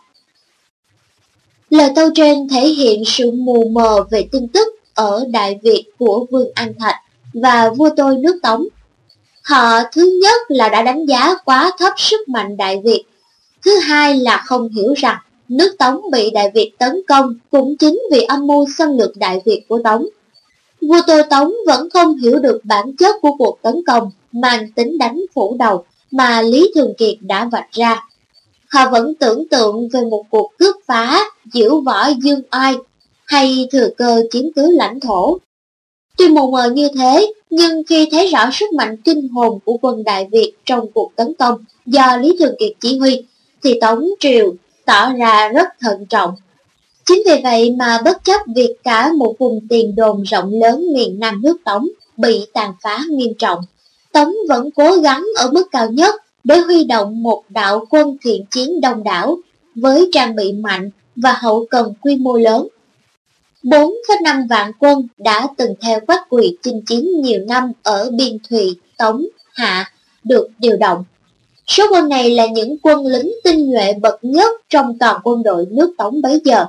[1.70, 6.26] Lời tâu trên thể hiện sự mù mờ về tin tức ở Đại Việt của
[6.32, 6.96] Vương An Thạch
[7.34, 8.68] và vua tôi nước Tống.
[9.44, 13.04] Họ thứ nhất là đã đánh giá quá thấp sức mạnh Đại Việt,
[13.66, 15.18] thứ hai là không hiểu rằng
[15.50, 19.42] nước Tống bị Đại Việt tấn công cũng chính vì âm mưu xâm lược Đại
[19.46, 20.06] Việt của Tống.
[20.88, 24.97] Vua Tô Tống vẫn không hiểu được bản chất của cuộc tấn công mang tính
[24.97, 28.07] đánh phủ đầu mà Lý Thường Kiệt đã vạch ra.
[28.69, 31.19] Họ vẫn tưởng tượng về một cuộc cướp phá,
[31.53, 32.76] diễu võ dương oai
[33.26, 35.38] hay thừa cơ chiếm cứ lãnh thổ.
[36.18, 40.03] Tuy mù mờ như thế, nhưng khi thấy rõ sức mạnh kinh hồn của quân
[40.03, 43.26] Đại Việt trong cuộc tấn công do Lý Thường Kiệt chỉ huy,
[43.64, 44.53] thì Tống Triều
[44.85, 46.35] tỏ ra rất thận trọng.
[47.06, 51.20] Chính vì vậy mà bất chấp việc cả một vùng tiền đồn rộng lớn miền
[51.20, 53.60] Nam nước Tống bị tàn phá nghiêm trọng,
[54.12, 58.46] Tống vẫn cố gắng ở mức cao nhất để huy động một đạo quân thiện
[58.52, 59.38] chiến đông đảo
[59.76, 62.68] với trang bị mạnh và hậu cần quy mô lớn.
[63.64, 68.76] 4,5 vạn quân đã từng theo quách quỳ chinh chiến nhiều năm ở biên thùy,
[68.98, 69.92] Tống, Hạ
[70.24, 71.04] được điều động
[71.68, 75.66] Số quân này là những quân lính tinh nhuệ bậc nhất trong toàn quân đội
[75.72, 76.66] nước Tống bấy giờ,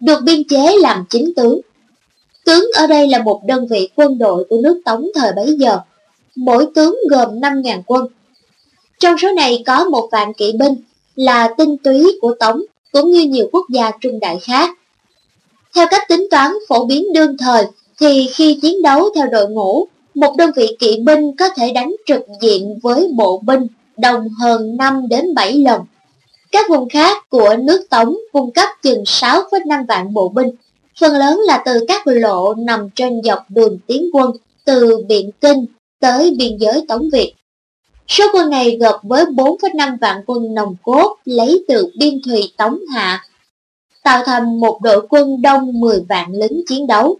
[0.00, 1.60] được biên chế làm chính tướng.
[2.44, 5.78] Tướng ở đây là một đơn vị quân đội của nước Tống thời bấy giờ,
[6.36, 8.06] mỗi tướng gồm 5.000 quân.
[8.98, 10.74] Trong số này có một vạn kỵ binh
[11.16, 12.62] là tinh túy của Tống
[12.92, 14.70] cũng như nhiều quốc gia trung đại khác.
[15.74, 17.64] Theo cách tính toán phổ biến đương thời
[18.00, 21.96] thì khi chiến đấu theo đội ngũ, một đơn vị kỵ binh có thể đánh
[22.06, 23.66] trực diện với bộ binh
[23.96, 25.80] đồng hơn 5 đến 7 lần.
[26.52, 30.50] Các vùng khác của nước Tống cung cấp chừng 6,5 vạn bộ binh,
[31.00, 34.30] phần lớn là từ các lộ nằm trên dọc đường tiến quân
[34.64, 35.66] từ Biện Kinh
[36.00, 37.34] tới biên giới Tống Việt.
[38.08, 42.78] Số quân này gộp với 4,5 vạn quân nòng cốt lấy từ biên thùy Tống
[42.94, 43.24] Hạ,
[44.02, 47.16] tạo thành một đội quân đông 10 vạn lính chiến đấu.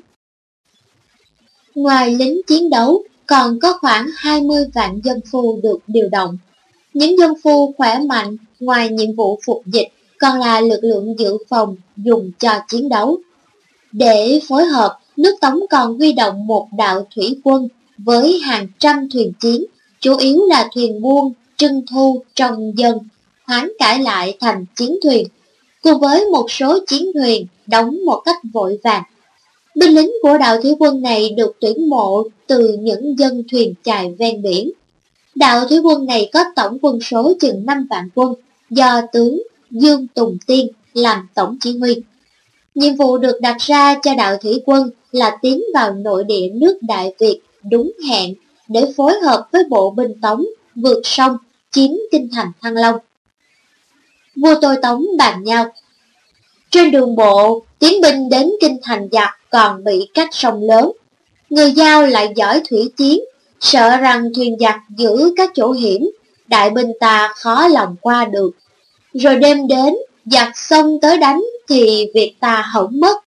[1.74, 6.38] Ngoài lính chiến đấu, còn có khoảng 20 vạn dân phu được điều động.
[6.98, 9.88] Những dân phu khỏe mạnh ngoài nhiệm vụ phục dịch
[10.18, 13.18] còn là lực lượng dự phòng dùng cho chiến đấu.
[13.92, 17.68] Để phối hợp, nước Tống còn huy động một đạo thủy quân
[17.98, 19.64] với hàng trăm thuyền chiến,
[20.00, 22.98] chủ yếu là thuyền buôn, trưng thu, trong dân,
[23.46, 25.26] hoán cải lại thành chiến thuyền,
[25.82, 29.02] cùng với một số chiến thuyền đóng một cách vội vàng.
[29.74, 34.14] Binh lính của đạo thủy quân này được tuyển mộ từ những dân thuyền chài
[34.18, 34.70] ven biển.
[35.38, 38.34] Đạo thủy quân này có tổng quân số chừng 5 vạn quân,
[38.70, 42.02] do tướng Dương Tùng Tiên làm tổng chỉ huy.
[42.74, 46.78] Nhiệm vụ được đặt ra cho đạo thủy quân là tiến vào nội địa nước
[46.82, 47.40] Đại Việt
[47.70, 48.34] đúng hẹn
[48.68, 50.44] để phối hợp với bộ binh Tống
[50.74, 51.36] vượt sông
[51.70, 52.96] chiếm kinh thành Thăng Long.
[54.36, 55.72] Vua tôi Tống bàn nhau.
[56.70, 60.92] Trên đường bộ, tiến binh đến kinh thành giặc còn bị cách sông lớn.
[61.50, 63.20] Người giao lại giỏi thủy chiến
[63.60, 66.10] sợ rằng thuyền giặc giữ các chỗ hiểm,
[66.46, 68.50] đại binh ta khó lòng qua được.
[69.14, 69.94] Rồi đêm đến,
[70.24, 73.24] giặc xông tới đánh thì việc ta hỏng mất.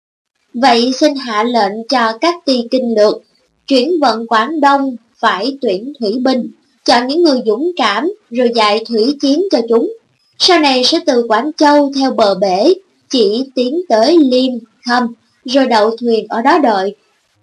[0.54, 3.22] Vậy xin hạ lệnh cho các ty kinh lược,
[3.66, 6.50] chuyển vận Quảng Đông phải tuyển thủy binh,
[6.84, 9.92] chọn những người dũng cảm rồi dạy thủy chiến cho chúng.
[10.38, 12.74] Sau này sẽ từ Quảng Châu theo bờ bể,
[13.08, 14.52] chỉ tiến tới Liêm,
[14.86, 15.14] Khâm,
[15.44, 16.96] rồi đậu thuyền ở đó đợi.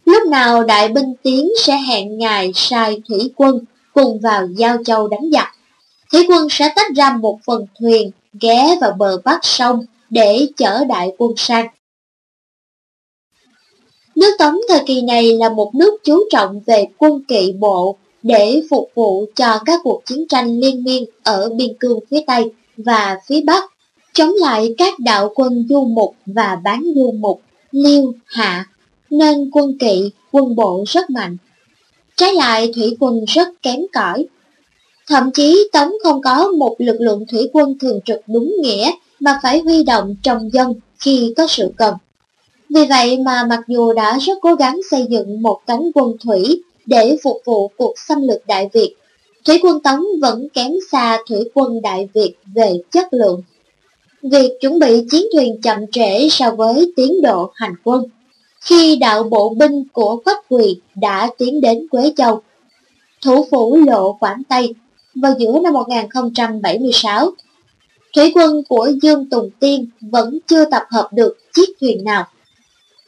[0.06, 3.60] Lúc nào đại binh tiến sẽ hẹn ngài sai thủy quân
[3.94, 5.48] cùng vào Giao Châu đánh giặc.
[6.12, 8.12] Thủy quân sẽ tách ra một phần thuyền
[8.42, 11.68] ghé vào bờ bắc sông để chở đại quân sang.
[14.16, 18.62] Nước Tống thời kỳ này là một nước chú trọng về quân kỵ bộ để
[18.70, 23.20] phục vụ cho các cuộc chiến tranh liên miên ở biên cương phía Tây và
[23.28, 23.64] phía Bắc,
[24.14, 27.42] chống lại các đạo quân du mục và bán du mục,
[27.72, 28.66] liêu, hạ,
[29.18, 31.38] nên quân kỵ, quân bộ rất mạnh.
[32.16, 34.26] Trái lại thủy quân rất kém cỏi.
[35.08, 39.40] Thậm chí Tống không có một lực lượng thủy quân thường trực đúng nghĩa mà
[39.44, 41.96] phải huy động trong dân khi có sự cần.
[42.70, 46.64] Vì vậy mà mặc dù đã rất cố gắng xây dựng một cánh quân thủy
[46.86, 48.96] để phục vụ cuộc xâm lược Đại Việt,
[49.46, 53.42] Thủy quân Tống vẫn kém xa thủy quân Đại Việt về chất lượng.
[54.22, 58.04] Việc chuẩn bị chiến thuyền chậm trễ so với tiến độ hành quân.
[58.66, 62.42] Khi đạo bộ binh của Quách Quỳ đã tiến đến Quế Châu,
[63.22, 64.74] thủ phủ lộ Quảng Tây
[65.16, 67.32] vào giữa năm 1076,
[68.16, 72.28] thủy quân của Dương Tùng Tiên vẫn chưa tập hợp được chiếc thuyền nào.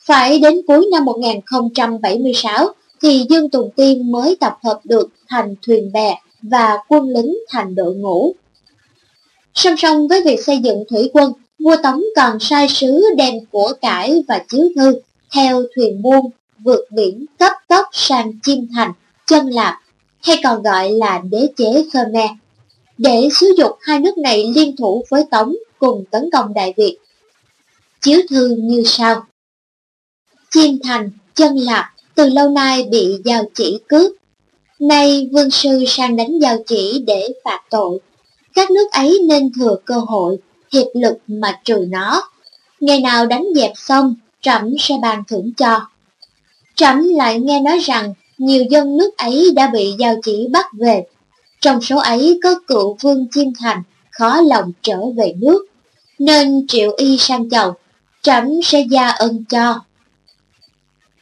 [0.05, 5.91] Phải đến cuối năm 1076 thì Dương Tùng Tiên mới tập hợp được thành thuyền
[5.91, 8.33] bè và quân lính thành đội ngũ.
[9.53, 13.73] Song song với việc xây dựng thủy quân, vua Tống còn sai sứ đem của
[13.81, 14.93] cải và chiếu thư
[15.33, 16.29] theo thuyền buôn
[16.59, 18.93] vượt biển cấp tốc sang Chiêm Thành,
[19.27, 19.75] Chân Lạp,
[20.23, 22.29] hay còn gọi là đế chế Khmer,
[22.97, 26.97] để xúi dục hai nước này liên thủ với Tống cùng tấn công Đại Việt.
[28.01, 29.25] Chiếu thư như sau.
[30.49, 31.85] Chiêm Thành, Chân Lạp
[32.15, 34.11] từ lâu nay bị giao chỉ cướp.
[34.79, 37.99] Nay vương sư sang đánh giao chỉ để phạt tội.
[38.53, 40.37] Các nước ấy nên thừa cơ hội,
[40.73, 42.29] hiệp lực mà trừ nó.
[42.79, 45.81] Ngày nào đánh dẹp xong, trẫm sẽ ban thưởng cho.
[46.75, 51.03] Trẫm lại nghe nói rằng nhiều dân nước ấy đã bị giao chỉ bắt về.
[51.61, 55.65] Trong số ấy có cựu vương Chiêm Thành khó lòng trở về nước,
[56.19, 57.73] nên triệu y sang chầu,
[58.21, 59.79] trẫm sẽ gia ân cho.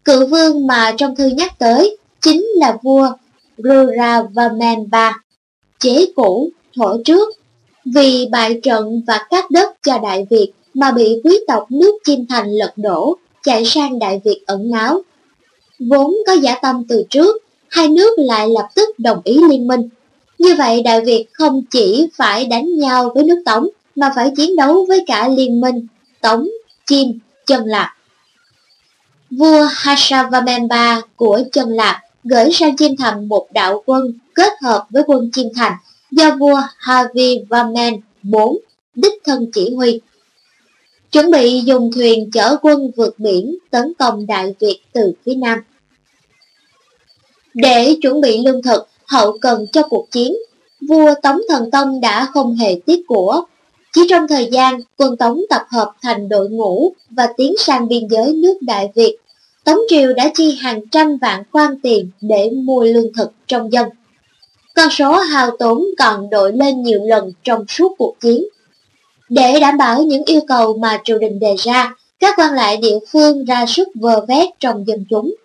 [0.05, 3.09] Cự vương mà trong thư nhắc tới chính là vua
[3.57, 4.89] Ruravaman
[5.79, 7.29] chế cũ, thổ trước,
[7.85, 12.25] vì bại trận và cắt đất cho Đại Việt mà bị quý tộc nước Chim
[12.29, 15.01] Thành lật đổ, chạy sang Đại Việt ẩn náu.
[15.79, 19.89] Vốn có giả tâm từ trước, hai nước lại lập tức đồng ý liên minh.
[20.39, 24.55] Như vậy Đại Việt không chỉ phải đánh nhau với nước Tống, mà phải chiến
[24.55, 25.87] đấu với cả liên minh
[26.21, 26.47] Tống,
[26.85, 27.95] Chim, Chân Lạc.
[29.31, 35.03] Vua Hashavamemba của Chân Lạp gửi sang Chim Thành một đạo quân kết hợp với
[35.07, 35.73] quân Chim Thành
[36.11, 37.93] do vua Havivaman
[38.23, 38.35] IV
[38.95, 40.01] đích thân chỉ huy.
[41.15, 45.59] Chuẩn bị dùng thuyền chở quân vượt biển tấn công Đại Việt từ phía Nam.
[47.53, 50.35] Để chuẩn bị lương thực, hậu cần cho cuộc chiến,
[50.89, 53.41] vua Tống Thần Tông đã không hề tiếc của.
[53.93, 58.07] Chỉ trong thời gian, quân Tống tập hợp thành đội ngũ và tiến sang biên
[58.07, 59.17] giới nước Đại Việt
[59.63, 63.89] Tống triều đã chi hàng trăm vạn quan tiền để mua lương thực trong dân.
[64.75, 68.43] Con số hao tốn còn đội lên nhiều lần trong suốt cuộc chiến.
[69.29, 72.99] Để đảm bảo những yêu cầu mà triều đình đề ra, các quan lại địa
[73.11, 75.35] phương ra sức vờ vét trong dân chúng.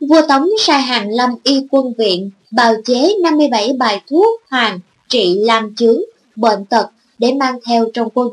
[0.00, 5.38] Vua Tống sai hàng lâm y quân viện bào chế 57 bài thuốc hoàng trị
[5.38, 6.00] làm chướng,
[6.36, 6.86] bệnh tật
[7.18, 8.28] để mang theo trong quân.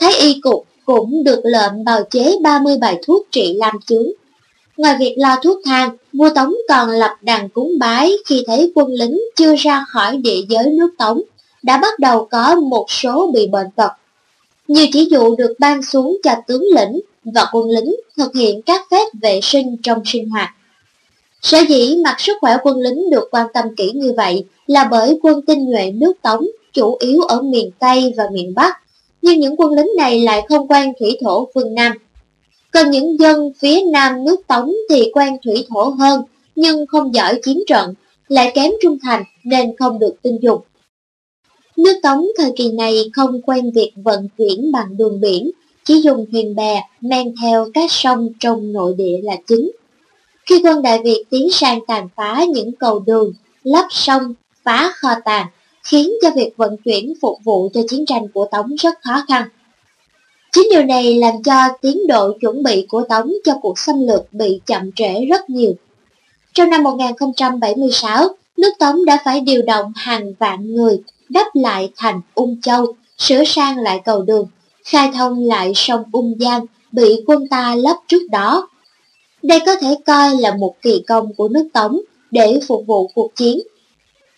[0.00, 4.06] Thái y cục cũng được lệnh bào chế 30 bài thuốc trị làm chướng
[4.76, 8.88] Ngoài việc lo thuốc thang, vua Tống còn lập đàn cúng bái khi thấy quân
[8.88, 11.22] lính chưa ra khỏi địa giới nước Tống,
[11.62, 13.90] đã bắt đầu có một số bị bệnh tật.
[14.68, 18.86] Nhiều chỉ dụ được ban xuống cho tướng lĩnh và quân lính thực hiện các
[18.90, 20.48] phép vệ sinh trong sinh hoạt.
[21.42, 25.18] Sở dĩ mặt sức khỏe quân lính được quan tâm kỹ như vậy là bởi
[25.22, 28.80] quân tinh nhuệ nước Tống chủ yếu ở miền Tây và miền Bắc,
[29.22, 31.92] nhưng những quân lính này lại không quen thủy thổ phương Nam
[32.76, 36.22] còn những dân phía nam nước Tống thì quen thủy thổ hơn,
[36.56, 37.94] nhưng không giỏi chiến trận,
[38.28, 40.60] lại kém trung thành nên không được tin dùng.
[41.76, 45.50] Nước Tống thời kỳ này không quen việc vận chuyển bằng đường biển,
[45.84, 49.70] chỉ dùng thuyền bè men theo các sông trong nội địa là chính.
[50.46, 53.32] Khi quân Đại Việt tiến sang tàn phá những cầu đường,
[53.62, 55.46] lấp sông, phá kho tàng,
[55.84, 59.48] khiến cho việc vận chuyển phục vụ cho chiến tranh của Tống rất khó khăn.
[60.52, 64.32] Chính điều này làm cho tiến độ chuẩn bị của Tống cho cuộc xâm lược
[64.32, 65.72] bị chậm trễ rất nhiều.
[66.54, 72.20] Trong năm 1076, nước Tống đã phải điều động hàng vạn người đắp lại thành
[72.34, 72.86] Ung Châu,
[73.18, 74.46] sửa sang lại cầu đường,
[74.84, 78.68] khai thông lại sông Ung Giang bị quân ta lấp trước đó.
[79.42, 82.00] Đây có thể coi là một kỳ công của nước Tống
[82.30, 83.58] để phục vụ cuộc chiến.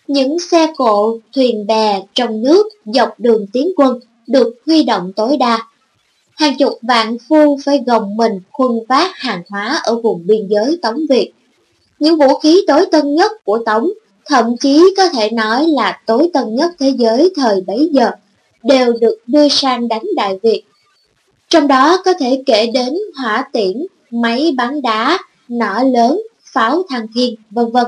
[0.07, 5.37] Những xe cộ, thuyền bè trong nước dọc đường tiến quân được huy động tối
[5.37, 5.67] đa.
[6.31, 10.79] Hàng chục vạn phu phải gồng mình khuân vác hàng hóa ở vùng biên giới
[10.83, 11.33] Tống Việt.
[11.99, 13.91] Những vũ khí tối tân nhất của Tống,
[14.29, 18.11] thậm chí có thể nói là tối tân nhất thế giới thời bấy giờ,
[18.63, 20.63] đều được đưa sang đánh Đại Việt.
[21.49, 25.19] Trong đó có thể kể đến hỏa tiễn, máy bắn đá,
[25.49, 27.87] nỏ lớn, pháo thăng thiên, vân vân.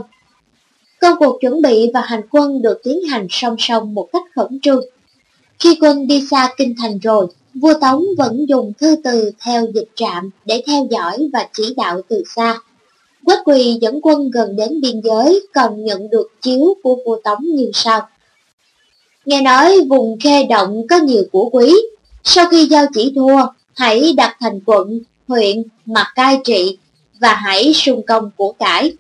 [1.00, 4.60] Công cuộc chuẩn bị và hành quân được tiến hành song song một cách khẩn
[4.62, 4.84] trương.
[5.58, 9.88] Khi quân đi xa kinh thành rồi, vua Tống vẫn dùng thư từ theo dịch
[9.94, 12.58] trạm để theo dõi và chỉ đạo từ xa.
[13.30, 17.44] Quách quỳ dẫn quân gần đến biên giới còn nhận được chiếu của vua Tống
[17.44, 18.08] như sau.
[19.24, 21.74] Nghe nói vùng khê động có nhiều của quý,
[22.24, 23.46] sau khi giao chỉ thua,
[23.76, 26.78] hãy đặt thành quận, huyện mà cai trị
[27.20, 28.92] và hãy sung công của cải.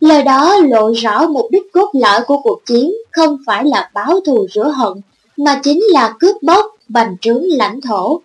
[0.00, 4.20] Lời đó lộ rõ mục đích cốt lõi của cuộc chiến không phải là báo
[4.26, 4.92] thù rửa hận,
[5.36, 8.20] mà chính là cướp bóc, bành trướng lãnh thổ.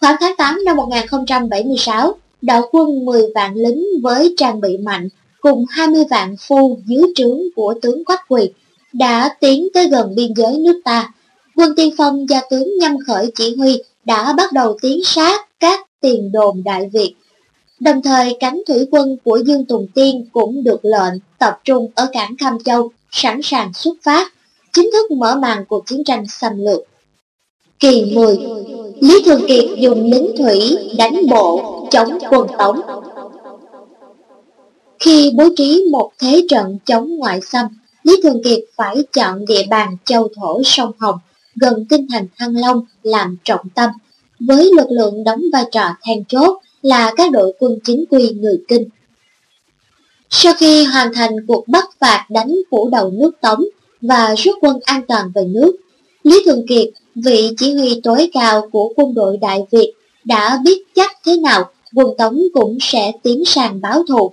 [0.00, 5.08] Khoảng tháng 8 năm 1076, đạo quân 10 vạn lính với trang bị mạnh
[5.40, 8.50] cùng 20 vạn phu dưới trướng của tướng Quách Quỳ
[8.92, 11.12] đã tiến tới gần biên giới nước ta.
[11.56, 15.80] Quân tiên phong do tướng Nhâm Khởi chỉ huy đã bắt đầu tiến sát các
[16.00, 17.14] tiền đồn Đại Việt.
[17.80, 22.08] Đồng thời cánh thủy quân của Dương Tùng Tiên cũng được lệnh tập trung ở
[22.12, 24.32] cảng Cam Châu, sẵn sàng xuất phát,
[24.72, 26.80] chính thức mở màn cuộc chiến tranh xâm lược.
[27.80, 28.38] Kỳ 10
[29.00, 32.80] Lý Thường Kiệt dùng lính thủy đánh bộ chống quân Tống.
[35.00, 37.66] Khi bố trí một thế trận chống ngoại xâm,
[38.02, 41.18] Lý Thường Kiệt phải chọn địa bàn châu thổ sông Hồng
[41.56, 43.90] gần kinh thành Thăng Long làm trọng tâm,
[44.40, 48.62] với lực lượng đóng vai trò then chốt là các đội quân chính quy người
[48.68, 48.88] Kinh.
[50.30, 53.64] Sau khi hoàn thành cuộc bắt phạt đánh phủ đầu nước Tống
[54.00, 55.76] và rút quân an toàn về nước,
[56.22, 59.92] Lý Thường Kiệt, vị chỉ huy tối cao của quân đội Đại Việt,
[60.24, 64.32] đã biết chắc thế nào quân Tống cũng sẽ tiến sang báo thù.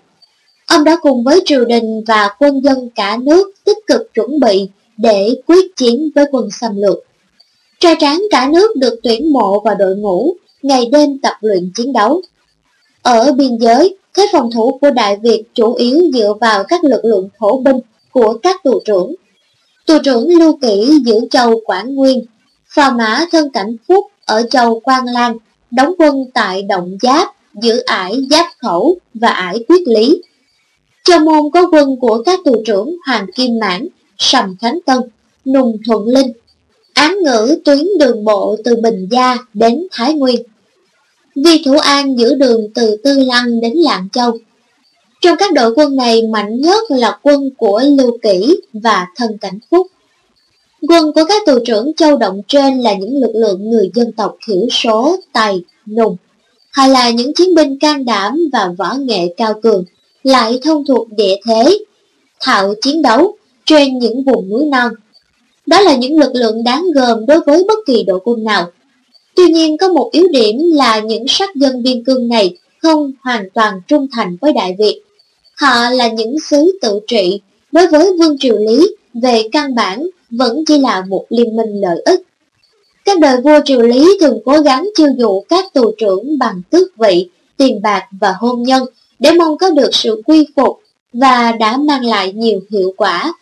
[0.68, 4.70] Ông đã cùng với triều đình và quân dân cả nước tích cực chuẩn bị
[4.98, 6.98] để quyết chiến với quân xâm lược.
[7.80, 11.94] Trai tráng cả nước được tuyển mộ vào đội ngũ, ngày đêm tập luyện chiến
[11.94, 12.22] đấu.
[13.02, 17.06] Ở biên giới, thế phòng thủ của Đại Việt chủ yếu dựa vào các lực
[17.06, 17.80] lượng thổ binh
[18.12, 19.16] của các tù trưởng.
[19.86, 22.26] Tù trưởng Lưu Kỷ giữ châu Quảng Nguyên,
[22.76, 25.38] phò mã thân cảnh Phúc ở châu Quang Lan,
[25.72, 27.28] đóng quân tại Động Giáp,
[27.62, 30.22] giữ ải Giáp Khẩu và ải Quyết Lý.
[31.04, 33.88] Châu môn có quân của các tù trưởng Hoàng Kim Mãn,
[34.18, 34.98] Sầm Khánh Tân,
[35.46, 36.32] Nùng Thuận Linh,
[36.94, 40.44] án ngữ tuyến đường bộ từ Bình Gia đến Thái Nguyên.
[41.36, 44.32] Vi Thủ An giữ đường từ Tư Lăng đến Lạng Châu.
[45.22, 49.60] Trong các đội quân này mạnh nhất là quân của Lưu Kỷ và Thân Cảnh
[49.72, 49.88] Phúc.
[50.88, 54.38] Quân của các tù trưởng châu động trên là những lực lượng người dân tộc
[54.48, 56.16] thiểu số, tài, nùng,
[56.72, 59.84] hay là những chiến binh can đảm và võ nghệ cao cường,
[60.24, 61.80] lại thông thuộc địa thế,
[62.40, 64.94] thạo chiến đấu trên những vùng núi non.
[65.66, 68.72] Đó là những lực lượng đáng gờm đối với bất kỳ đội quân nào.
[69.36, 73.50] Tuy nhiên có một yếu điểm là những sắc dân biên cương này không hoàn
[73.54, 75.02] toàn trung thành với Đại Việt.
[75.56, 77.42] Họ là những sứ tự trị,
[77.72, 82.02] đối với Vương Triều Lý về căn bản vẫn chỉ là một liên minh lợi
[82.06, 82.22] ích.
[83.10, 86.98] Các đời vua Triều Lý thường cố gắng chiêu dụ các tù trưởng bằng tước
[86.98, 88.84] vị, tiền bạc và hôn nhân
[89.20, 90.80] để mong có được sự quy phục
[91.14, 93.34] và đã mang lại nhiều hiệu quả.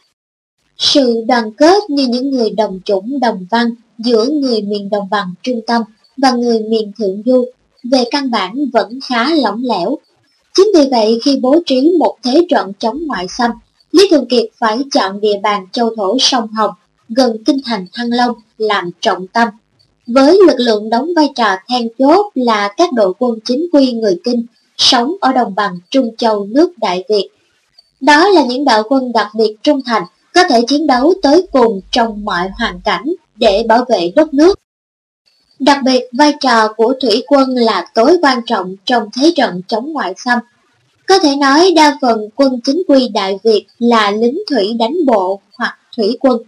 [0.77, 5.33] Sự đoàn kết như những người đồng chủng đồng văn giữa người miền đồng bằng
[5.43, 5.81] trung tâm
[6.17, 7.45] và người miền thượng du
[7.91, 9.97] về căn bản vẫn khá lỏng lẻo.
[10.53, 13.51] Chính vì vậy khi bố trí một thế trận chống ngoại xâm,
[13.91, 16.71] Lý Thường Kiệt phải chọn địa bàn châu thổ sông Hồng
[17.09, 19.47] gần kinh thành Thăng Long làm trọng tâm.
[20.07, 24.19] Với lực lượng đóng vai trò then chốt là các đội quân chính quy người
[24.23, 24.45] Kinh
[24.77, 27.29] sống ở đồng bằng Trung Châu nước Đại Việt.
[28.01, 30.03] Đó là những đạo quân đặc biệt trung thành,
[30.33, 34.59] có thể chiến đấu tới cùng trong mọi hoàn cảnh để bảo vệ đất nước.
[35.59, 39.93] Đặc biệt, vai trò của thủy quân là tối quan trọng trong thế trận chống
[39.93, 40.39] ngoại xâm.
[41.07, 45.41] Có thể nói đa phần quân chính quy Đại Việt là lính thủy đánh bộ
[45.57, 46.41] hoặc thủy quân.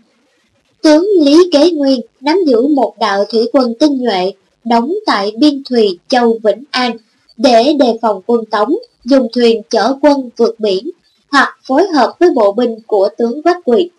[0.81, 4.33] Tướng Lý Kế Nguyên nắm giữ một đạo thủy quân tinh nhuệ,
[4.65, 6.97] đóng tại biên thùy Châu Vĩnh An,
[7.37, 8.75] để đề phòng quân Tống
[9.05, 10.89] dùng thuyền chở quân vượt biển
[11.31, 13.89] hoặc phối hợp với bộ binh của tướng Quách Quỳ.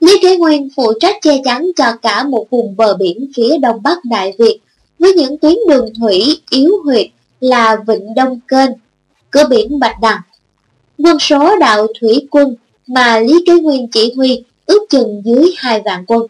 [0.00, 3.82] Lý Kế Nguyên phụ trách che chắn cho cả một vùng bờ biển phía đông
[3.82, 4.58] bắc Đại Việt
[4.98, 7.06] với những tuyến đường thủy yếu huyệt
[7.40, 8.70] là Vịnh Đông Kênh,
[9.30, 10.20] cửa biển Bạch Đằng.
[10.98, 12.56] Quân số đạo thủy quân
[12.86, 16.22] mà Lý Kế Nguyên chỉ huy ước chừng dưới hai vạn quân.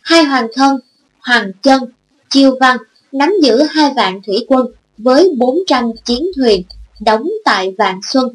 [0.00, 0.76] Hai hoàng thân,
[1.20, 1.82] hoàng chân,
[2.30, 2.76] chiêu văn
[3.12, 4.66] nắm giữ hai vạn thủy quân
[4.98, 6.62] với 400 chiến thuyền
[7.00, 8.34] đóng tại Vạn Xuân.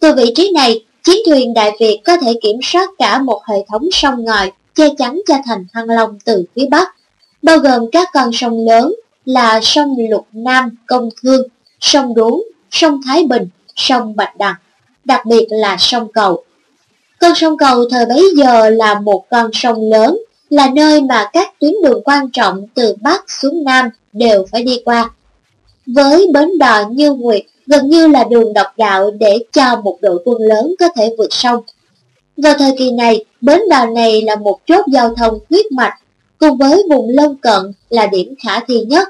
[0.00, 3.56] Từ vị trí này, chiến thuyền Đại Việt có thể kiểm soát cả một hệ
[3.68, 6.94] thống sông ngòi che chắn cho thành Thăng Long từ phía Bắc,
[7.42, 8.94] bao gồm các con sông lớn
[9.24, 11.42] là sông Lục Nam Công Thương,
[11.80, 14.54] sông Đuống, sông Thái Bình, sông Bạch Đằng,
[15.04, 16.44] đặc biệt là sông Cầu.
[17.20, 20.18] Con sông Cầu thời bấy giờ là một con sông lớn,
[20.50, 24.82] là nơi mà các tuyến đường quan trọng từ Bắc xuống Nam đều phải đi
[24.84, 25.10] qua.
[25.86, 30.22] Với bến đò như Nguyệt gần như là đường độc đạo để cho một đội
[30.24, 31.64] quân lớn có thể vượt sông.
[32.36, 35.94] Vào thời kỳ này, bến đò này là một chốt giao thông huyết mạch,
[36.38, 39.08] cùng với vùng lân cận là điểm khả thi nhất,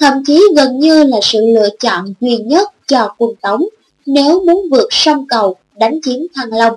[0.00, 3.64] thậm chí gần như là sự lựa chọn duy nhất cho quân Tống
[4.06, 6.76] nếu muốn vượt sông cầu đánh chiếm Thăng Long.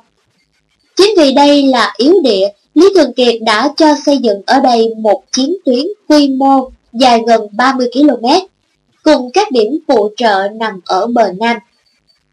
[0.99, 4.95] Chính vì đây là yếu địa, Lý Thường Kiệt đã cho xây dựng ở đây
[4.97, 8.25] một chiến tuyến quy mô dài gần 30 km,
[9.03, 11.57] cùng các điểm phụ trợ nằm ở bờ Nam.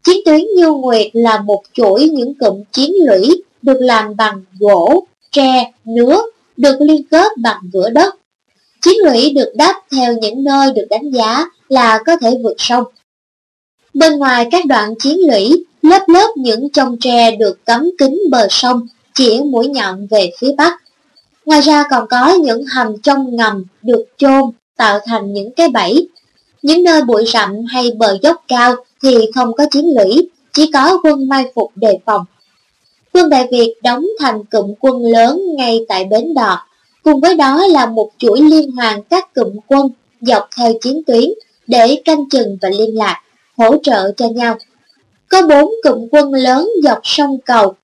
[0.03, 5.07] Chiến tuyến Như Nguyệt là một chuỗi những cụm chiến lũy được làm bằng gỗ,
[5.31, 6.21] tre, nứa,
[6.57, 8.15] được liên kết bằng vữa đất.
[8.81, 12.83] Chiến lũy được đắp theo những nơi được đánh giá là có thể vượt sông.
[13.97, 18.47] Bên ngoài các đoạn chiến lũy, lớp lớp những trong tre được cắm kính bờ
[18.49, 20.73] sông, chỉ mũi nhọn về phía bắc.
[21.45, 24.41] Ngoài ra còn có những hầm trong ngầm được chôn
[24.75, 26.09] tạo thành những cái bẫy.
[26.61, 30.99] Những nơi bụi rậm hay bờ dốc cao thì không có chiến lũy, chỉ có
[31.03, 32.25] quân mai phục đề phòng.
[33.13, 36.67] Quân Đại Việt đóng thành cụm quân lớn ngay tại bến đò,
[37.03, 39.89] cùng với đó là một chuỗi liên hoàn các cụm quân
[40.21, 41.29] dọc theo chiến tuyến
[41.67, 43.21] để canh chừng và liên lạc,
[43.57, 44.57] hỗ trợ cho nhau.
[45.29, 47.75] Có bốn cụm quân lớn dọc sông cầu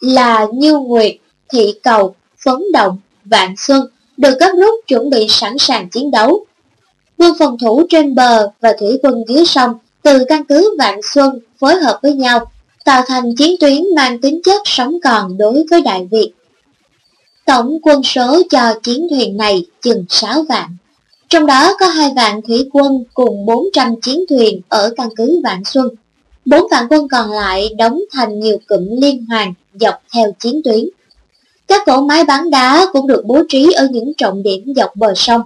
[0.00, 1.16] là Như Nguyệt,
[1.52, 2.14] Thị Cầu,
[2.44, 3.86] Phấn Động, Vạn Xuân
[4.16, 6.44] được gấp rút chuẩn bị sẵn sàng chiến đấu.
[7.18, 11.38] Quân phòng thủ trên bờ và thủy quân dưới sông từ căn cứ Vạn Xuân
[11.58, 12.50] phối hợp với nhau,
[12.84, 16.32] tạo thành chiến tuyến mang tính chất sống còn đối với Đại Việt.
[17.46, 20.76] Tổng quân số cho chiến thuyền này chừng 6 vạn.
[21.32, 25.64] Trong đó có hai vạn thủy quân cùng 400 chiến thuyền ở căn cứ Vạn
[25.64, 25.88] Xuân.
[26.44, 30.88] Bốn vạn quân còn lại đóng thành nhiều cụm liên hoàn, dọc theo chiến tuyến.
[31.68, 35.14] Các cỗ máy bắn đá cũng được bố trí ở những trọng điểm dọc bờ
[35.16, 35.40] sông.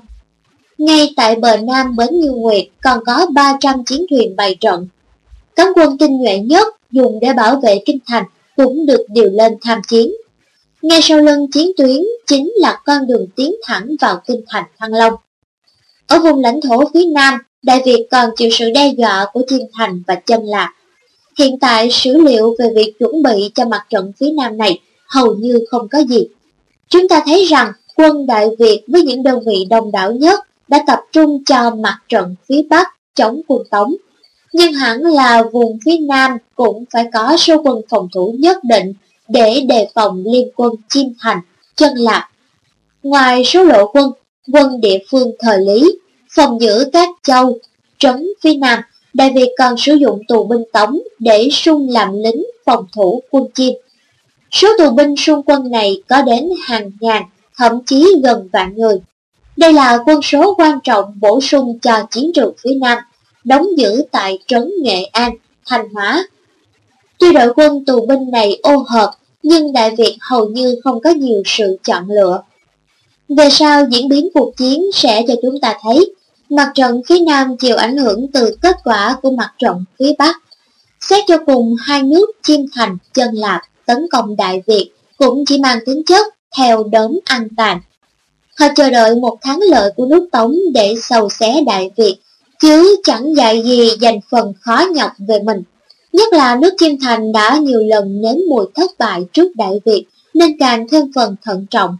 [0.78, 4.88] Ngay tại bờ nam bến Như Nguyệt còn có 300 chiến thuyền bày trận.
[5.56, 8.24] Cấm quân tinh nhuệ nhất dùng để bảo vệ kinh thành
[8.56, 10.12] cũng được điều lên tham chiến.
[10.82, 14.94] Ngay sau lưng chiến tuyến chính là con đường tiến thẳng vào kinh thành Thăng
[14.94, 15.14] Long.
[16.06, 19.68] Ở vùng lãnh thổ phía nam, Đại Việt còn chịu sự đe dọa của thiên
[19.72, 20.72] Thành và Chân Lạc.
[21.38, 25.34] Hiện tại sử liệu về việc chuẩn bị cho mặt trận phía nam này hầu
[25.34, 26.26] như không có gì.
[26.88, 30.84] Chúng ta thấy rằng quân Đại Việt với những đơn vị đông đảo nhất đã
[30.86, 33.94] tập trung cho mặt trận phía Bắc chống quân Tống.
[34.52, 38.92] Nhưng hẳn là vùng phía Nam cũng phải có số quân phòng thủ nhất định
[39.28, 41.40] để đề phòng liên quân Chim Thành,
[41.76, 42.28] Chân lạc
[43.02, 44.12] Ngoài số lộ quân,
[44.52, 45.98] quân địa phương thời Lý,
[46.36, 47.58] phòng giữ các châu,
[47.98, 48.80] trấn phía Nam,
[49.14, 53.44] Đại Việt còn sử dụng tù binh Tống để sung làm lính phòng thủ quân
[53.54, 53.72] Chiêm.
[54.50, 57.22] Số tù binh xung quân này có đến hàng ngàn,
[57.58, 59.00] thậm chí gần vạn người.
[59.56, 62.98] Đây là quân số quan trọng bổ sung cho chiến trường phía Nam,
[63.44, 65.32] đóng giữ tại trấn Nghệ An,
[65.66, 66.28] Thanh Hóa.
[67.18, 69.10] Tuy đội quân tù binh này ô hợp,
[69.42, 72.42] nhưng Đại Việt hầu như không có nhiều sự chọn lựa.
[73.28, 76.14] Về sau diễn biến cuộc chiến sẽ cho chúng ta thấy,
[76.50, 80.36] mặt trận phía Nam chịu ảnh hưởng từ kết quả của mặt trận phía Bắc.
[81.00, 85.58] Xét cho cùng hai nước Chiêm Thành, Chân Lạp tấn công Đại Việt cũng chỉ
[85.58, 86.26] mang tính chất
[86.56, 87.80] theo đốm ăn tàn.
[88.58, 92.16] Họ chờ đợi một thắng lợi của nước Tống để sầu xé Đại Việt,
[92.60, 95.62] chứ chẳng dạy gì dành phần khó nhọc về mình.
[96.12, 100.04] Nhất là nước Chiêm Thành đã nhiều lần nếm mùi thất bại trước Đại Việt,
[100.34, 101.98] nên càng thêm phần thận trọng.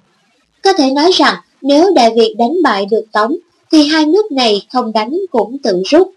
[0.66, 3.36] Có thể nói rằng nếu Đại Việt đánh bại được Tống,
[3.72, 6.12] thì hai nước này không đánh cũng tự rút.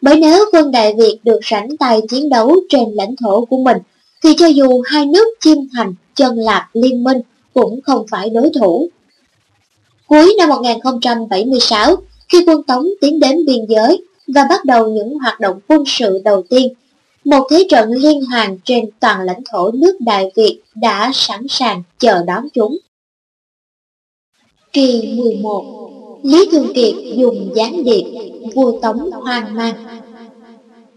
[0.00, 3.76] Bởi nếu quân Đại Việt được rảnh tay chiến đấu trên lãnh thổ của mình,
[4.22, 7.20] thì cho dù hai nước Chiêm Thành, Chân Lạc, liên minh
[7.54, 8.88] cũng không phải đối thủ.
[10.06, 11.96] Cuối năm 1076,
[12.28, 16.20] khi quân Tống tiến đến biên giới, và bắt đầu những hoạt động quân sự
[16.24, 16.68] đầu tiên.
[17.24, 21.82] Một thế trận liên hoàn trên toàn lãnh thổ nước Đại Việt đã sẵn sàng
[21.98, 22.78] chờ đón chúng.
[24.72, 28.02] Kỳ 11 Lý Thường Kiệt dùng gián điệp,
[28.54, 29.74] vua Tống hoang mang.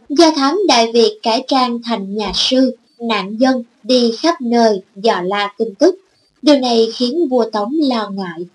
[0.09, 5.21] Do thám Đại Việt cải trang thành nhà sư, nạn dân đi khắp nơi dò
[5.21, 5.95] la tin tức.
[6.41, 8.45] Điều này khiến vua Tống lo ngại.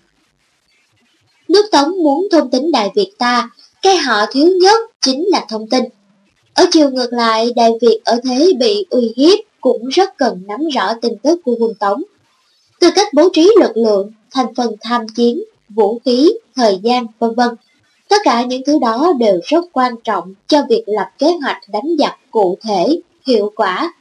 [1.47, 3.49] Nước Tống muốn thông tính Đại Việt ta,
[3.81, 5.83] cái họ thiếu nhất chính là thông tin.
[6.53, 10.59] Ở chiều ngược lại, Đại Việt ở thế bị uy hiếp cũng rất cần nắm
[10.73, 12.03] rõ tin tức của quân Tống.
[12.79, 17.35] Từ cách bố trí lực lượng, thành phần tham chiến, vũ khí, thời gian, vân
[17.35, 17.49] vân.
[18.09, 21.95] Tất cả những thứ đó đều rất quan trọng cho việc lập kế hoạch đánh
[21.99, 23.93] giặc cụ thể, hiệu quả.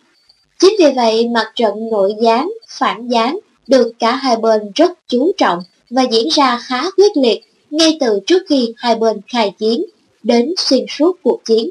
[0.59, 5.33] Chính vì vậy, mặt trận nội gián, phản gián được cả hai bên rất chú
[5.37, 7.41] trọng và diễn ra khá quyết liệt
[7.71, 9.85] ngay từ trước khi hai bên khai chiến
[10.23, 11.71] đến xuyên suốt cuộc chiến.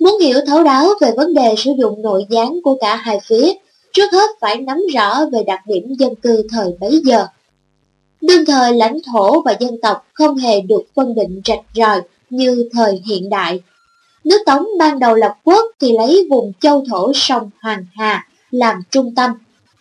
[0.00, 3.52] Muốn hiểu thấu đáo về vấn đề sử dụng nội gián của cả hai phía,
[3.92, 7.26] trước hết phải nắm rõ về đặc điểm dân cư thời bấy giờ.
[8.22, 12.00] Đương thời lãnh thổ và dân tộc không hề được phân định rạch ròi
[12.30, 13.60] như thời hiện đại.
[14.24, 18.76] Nước Tống ban đầu lập quốc thì lấy vùng châu thổ sông Hoàng Hà làm
[18.90, 19.30] trung tâm.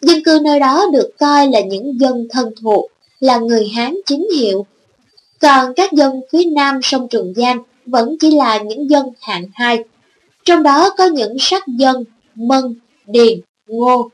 [0.01, 4.27] Dân cư nơi đó được coi là những dân thân thuộc, là người Hán chính
[4.37, 4.65] hiệu.
[5.41, 9.83] Còn các dân phía nam sông Trường Giang vẫn chỉ là những dân hạng hai.
[10.45, 12.03] Trong đó có những sắc dân,
[12.35, 12.75] mân,
[13.07, 14.09] điền, ngô,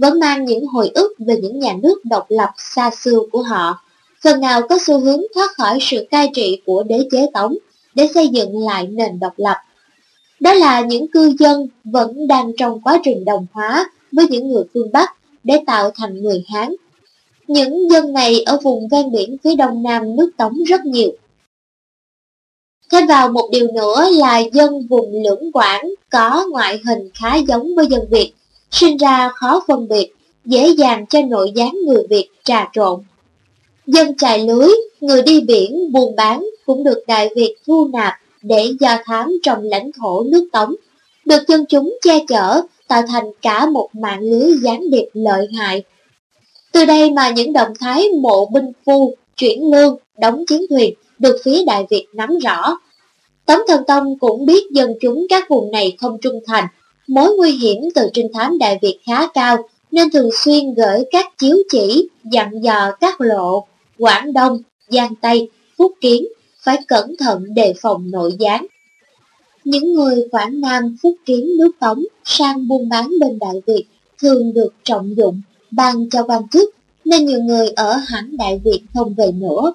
[0.00, 3.84] vẫn mang những hồi ức về những nhà nước độc lập xa xưa của họ,
[4.22, 7.56] phần nào có xu hướng thoát khỏi sự cai trị của đế chế Tống
[7.94, 9.56] để xây dựng lại nền độc lập.
[10.40, 14.62] Đó là những cư dân vẫn đang trong quá trình đồng hóa với những người
[14.74, 15.10] phương Bắc
[15.44, 16.74] để tạo thành người Hán.
[17.46, 21.12] Những dân này ở vùng ven biển phía đông nam nước Tống rất nhiều.
[22.92, 27.74] Thêm vào một điều nữa là dân vùng lưỡng quảng có ngoại hình khá giống
[27.76, 28.32] với dân Việt,
[28.70, 30.12] sinh ra khó phân biệt,
[30.44, 33.00] dễ dàng cho nội gián người Việt trà trộn.
[33.86, 34.68] Dân trại lưới,
[35.00, 39.62] người đi biển, buôn bán cũng được Đại Việt thu nạp để do thám trong
[39.62, 40.74] lãnh thổ nước Tống,
[41.24, 45.82] được dân chúng che chở, tạo thành cả một mạng lưới gián điệp lợi hại.
[46.72, 51.36] Từ đây mà những động thái mộ binh phu, chuyển lương, đóng chiến thuyền được
[51.44, 52.78] phía Đại Việt nắm rõ.
[53.46, 56.66] Tống Thần Tông cũng biết dân chúng các vùng này không trung thành,
[57.10, 61.26] mối nguy hiểm từ trinh thám Đại Việt khá cao, nên thường xuyên gửi các
[61.38, 63.66] chiếu chỉ dặn dò các lộ
[63.98, 66.26] Quảng Đông, Giang Tây, Phúc Kiến
[66.62, 68.66] phải cẩn thận đề phòng nội gián.
[69.64, 73.84] Những người Quảng Nam, Phúc Kiến, nước Tống sang buôn bán bên Đại Việt
[74.22, 76.70] thường được trọng dụng, ban cho quan chức,
[77.04, 79.72] nên nhiều người ở hẳn Đại Việt không về nữa.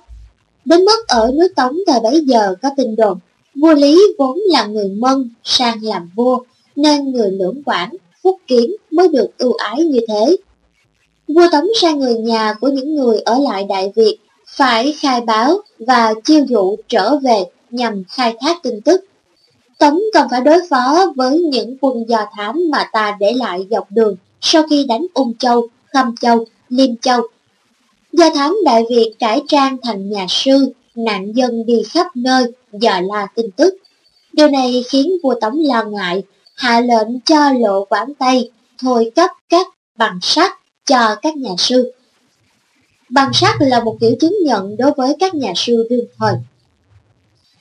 [0.66, 3.18] Đến mức ở nước Tống thời bấy giờ có tin đồn,
[3.56, 6.40] vua Lý vốn là người Mân sang làm vua,
[6.76, 7.90] nên người lưỡng quản
[8.24, 10.38] Phúc Kiến mới được ưu ái như thế.
[11.28, 15.58] Vua Tống sai người nhà của những người ở lại Đại Việt phải khai báo
[15.80, 19.06] và chiêu dụ trở về nhằm khai thác tin tức.
[19.80, 23.92] Tống còn phải đối phó với những quân do thám mà ta để lại dọc
[23.92, 27.22] đường sau khi đánh Ung Châu, Khâm Châu, Liêm Châu.
[28.12, 33.00] Do thám Đại Việt cải trang thành nhà sư, nạn dân đi khắp nơi, dò
[33.04, 33.76] la tin tức.
[34.34, 36.24] Điều này khiến vua Tống lo ngại,
[36.56, 38.52] hạ lệnh cho lộ Quảng Tây
[38.82, 39.68] thôi cấp các
[39.98, 40.52] bằng sắt
[40.86, 41.94] cho các nhà sư.
[43.10, 46.34] Bằng sắt là một kiểu chứng nhận đối với các nhà sư đương thời.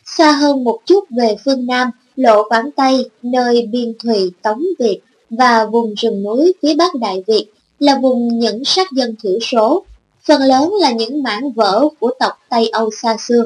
[0.05, 5.01] Xa hơn một chút về phương Nam, lộ Quảng Tây, nơi biên thùy Tống Việt
[5.31, 7.47] và vùng rừng núi phía Bắc Đại Việt
[7.79, 9.85] là vùng những sắc dân thiểu số,
[10.27, 13.45] phần lớn là những mảng vỡ của tộc Tây Âu xa xưa.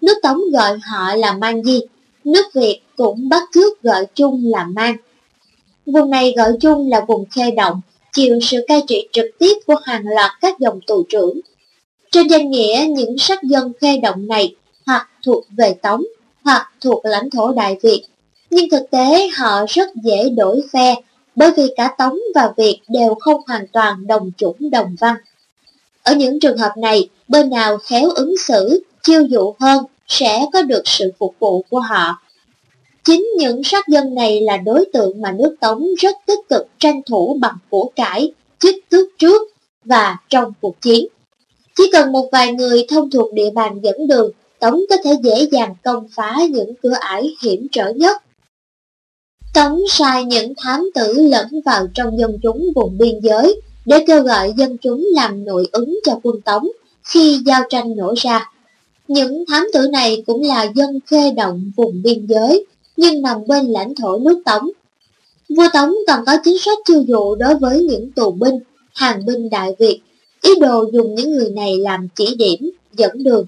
[0.00, 1.80] Nước Tống gọi họ là Mang Di,
[2.24, 4.96] nước Việt cũng bắt chước gọi chung là Mang.
[5.86, 7.80] Vùng này gọi chung là vùng khe động,
[8.12, 11.40] chịu sự cai trị trực tiếp của hàng loạt các dòng tù trưởng.
[12.10, 14.54] Trên danh nghĩa những sắc dân khe động này
[14.86, 16.02] hoặc thuộc về Tống,
[16.44, 18.02] hoặc thuộc lãnh thổ Đại Việt,
[18.50, 20.94] nhưng thực tế họ rất dễ đổi phe
[21.36, 25.16] bởi vì cả Tống và Việt đều không hoàn toàn đồng chủng đồng văn.
[26.02, 30.62] Ở những trường hợp này, bên nào khéo ứng xử, chiêu dụ hơn sẽ có
[30.62, 32.22] được sự phục vụ của họ.
[33.04, 37.02] Chính những sát dân này là đối tượng mà nước Tống rất tích cực tranh
[37.06, 39.42] thủ bằng của cải, chức tước trước
[39.84, 41.06] và trong cuộc chiến.
[41.76, 45.48] Chỉ cần một vài người thông thuộc địa bàn dẫn đường, Tống có thể dễ
[45.52, 48.22] dàng công phá những cửa ải hiểm trở nhất.
[49.54, 54.22] Tống sai những thám tử lẫn vào trong dân chúng vùng biên giới để kêu
[54.22, 56.68] gọi dân chúng làm nội ứng cho quân Tống
[57.04, 58.50] khi giao tranh nổ ra.
[59.08, 62.66] Những thám tử này cũng là dân khê động vùng biên giới,
[62.96, 64.70] nhưng nằm bên lãnh thổ nước Tống.
[65.48, 68.58] Vua Tống còn có chính sách chiêu dụ đối với những tù binh,
[68.94, 70.00] hàng binh Đại Việt,
[70.42, 73.46] ý đồ dùng những người này làm chỉ điểm, dẫn đường.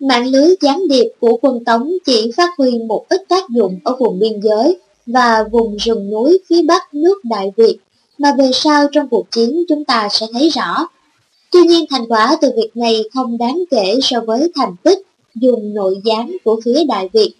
[0.00, 3.96] Mạng lưới gián điệp của quân Tống chỉ phát huy một ít tác dụng ở
[3.98, 7.78] vùng biên giới và vùng rừng núi phía bắc nước Đại Việt,
[8.18, 10.88] mà về sau trong cuộc chiến chúng ta sẽ thấy rõ.
[11.54, 14.98] Tuy nhiên thành quả từ việc này không đáng kể so với thành tích
[15.34, 17.34] dùng nội gián của phía Đại Việt.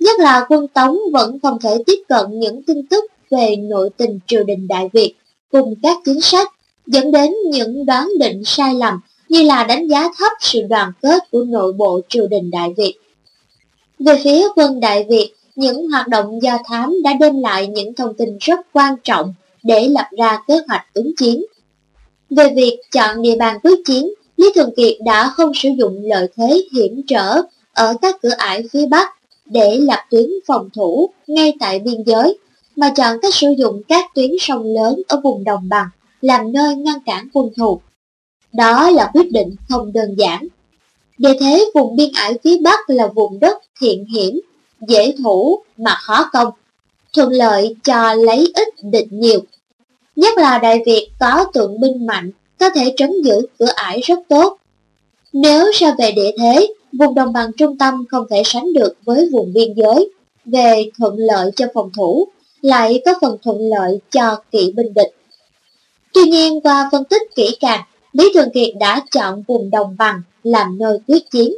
[0.00, 4.18] Nhất là quân Tống vẫn không thể tiếp cận những tin tức về nội tình
[4.26, 5.14] triều đình Đại Việt
[5.52, 6.52] cùng các chính sách,
[6.86, 11.30] dẫn đến những đoán định sai lầm như là đánh giá thấp sự đoàn kết
[11.30, 12.94] của nội bộ triều đình Đại Việt.
[13.98, 18.14] Về phía quân Đại Việt, những hoạt động do thám đã đem lại những thông
[18.14, 21.44] tin rất quan trọng để lập ra kế hoạch ứng chiến.
[22.30, 26.28] Về việc chọn địa bàn quyết chiến, Lý Thường Kiệt đã không sử dụng lợi
[26.36, 27.42] thế hiểm trở
[27.72, 29.08] ở các cửa ải phía Bắc
[29.46, 32.38] để lập tuyến phòng thủ ngay tại biên giới,
[32.76, 35.88] mà chọn cách sử dụng các tuyến sông lớn ở vùng đồng bằng
[36.20, 37.80] làm nơi ngăn cản quân thù.
[38.52, 40.46] Đó là quyết định không đơn giản.
[41.18, 44.40] Để thế vùng biên ải phía Bắc là vùng đất thiện hiểm,
[44.88, 46.52] dễ thủ mà khó công,
[47.12, 49.40] thuận lợi cho lấy ít địch nhiều.
[50.20, 54.18] Nhất là Đại Việt có tượng binh mạnh, có thể trấn giữ cửa ải rất
[54.28, 54.56] tốt.
[55.32, 59.28] Nếu so về địa thế, vùng đồng bằng trung tâm không thể sánh được với
[59.32, 60.10] vùng biên giới,
[60.44, 62.28] về thuận lợi cho phòng thủ,
[62.60, 65.14] lại có phần thuận lợi cho kỵ binh địch.
[66.14, 67.80] Tuy nhiên qua phân tích kỹ càng,
[68.12, 71.54] Lý Thường Kiệt đã chọn vùng đồng bằng làm nơi quyết chiến.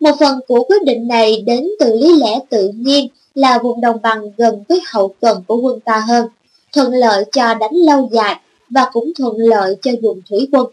[0.00, 4.02] Một phần của quyết định này đến từ lý lẽ tự nhiên là vùng đồng
[4.02, 6.28] bằng gần với hậu cần của quân ta hơn,
[6.72, 8.40] thuận lợi cho đánh lâu dài
[8.70, 10.66] và cũng thuận lợi cho dùng thủy quân.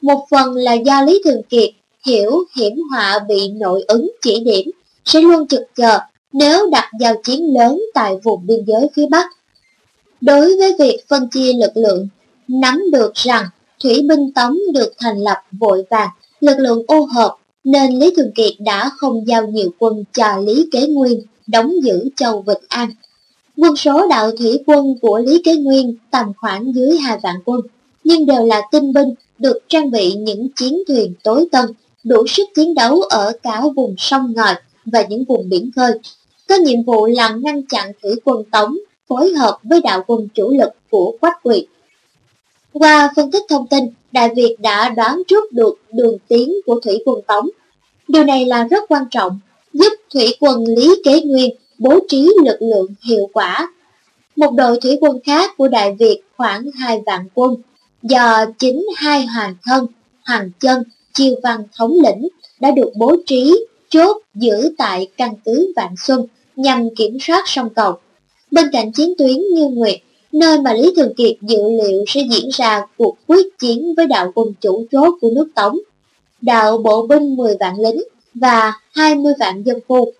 [0.00, 1.70] Một phần là do Lý Thường Kiệt
[2.06, 4.70] hiểu hiểm họa bị nội ứng chỉ điểm
[5.04, 5.98] sẽ luôn trực chờ
[6.32, 9.26] nếu đặt giao chiến lớn tại vùng biên giới phía Bắc.
[10.20, 12.08] Đối với việc phân chia lực lượng,
[12.48, 13.44] nắm được rằng
[13.82, 16.08] thủy binh tống được thành lập vội vàng,
[16.40, 20.68] lực lượng ô hợp, nên Lý Thường Kiệt đã không giao nhiều quân cho Lý
[20.72, 22.90] Kế Nguyên đóng giữ châu Vịnh An.
[23.56, 27.60] Quân số đạo thủy quân của Lý Kế Nguyên tầm khoảng dưới hai vạn quân,
[28.04, 31.64] nhưng đều là tinh binh được trang bị những chiến thuyền tối tân,
[32.04, 34.54] đủ sức chiến đấu ở cả vùng sông ngòi
[34.84, 35.92] và những vùng biển khơi.
[36.48, 38.76] Có nhiệm vụ là ngăn chặn thủy quân Tống
[39.08, 41.64] phối hợp với đạo quân chủ lực của Quách Quyệt.
[42.72, 47.02] Qua phân tích thông tin, Đại Việt đã đoán trước được đường tiến của thủy
[47.04, 47.48] quân Tống.
[48.08, 49.38] Điều này là rất quan trọng,
[49.72, 53.72] giúp thủy quân Lý Kế Nguyên bố trí lực lượng hiệu quả.
[54.36, 57.54] Một đội thủy quân khác của Đại Việt khoảng 2 vạn quân,
[58.02, 59.86] do chính hai hoàng thân,
[60.26, 60.82] Hoàng Chân,
[61.12, 62.28] Chiêu Văn thống lĩnh
[62.60, 66.26] đã được bố trí chốt giữ tại căn cứ Vạn Xuân
[66.56, 67.92] nhằm kiểm soát sông cầu.
[68.50, 69.98] Bên cạnh chiến tuyến Như Nguyệt,
[70.32, 74.32] nơi mà Lý Thường Kiệt dự liệu sẽ diễn ra cuộc quyết chiến với đạo
[74.34, 75.78] quân chủ chốt của nước Tống,
[76.40, 78.02] đạo bộ binh 10 vạn lính
[78.34, 80.12] và 20 vạn dân phu.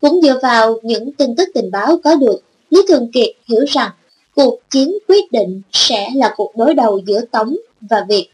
[0.00, 3.90] Cũng dựa vào những tin tức tình báo có được, Lý Thường Kiệt hiểu rằng
[4.34, 8.28] cuộc chiến quyết định sẽ là cuộc đối đầu giữa Tống và Việt.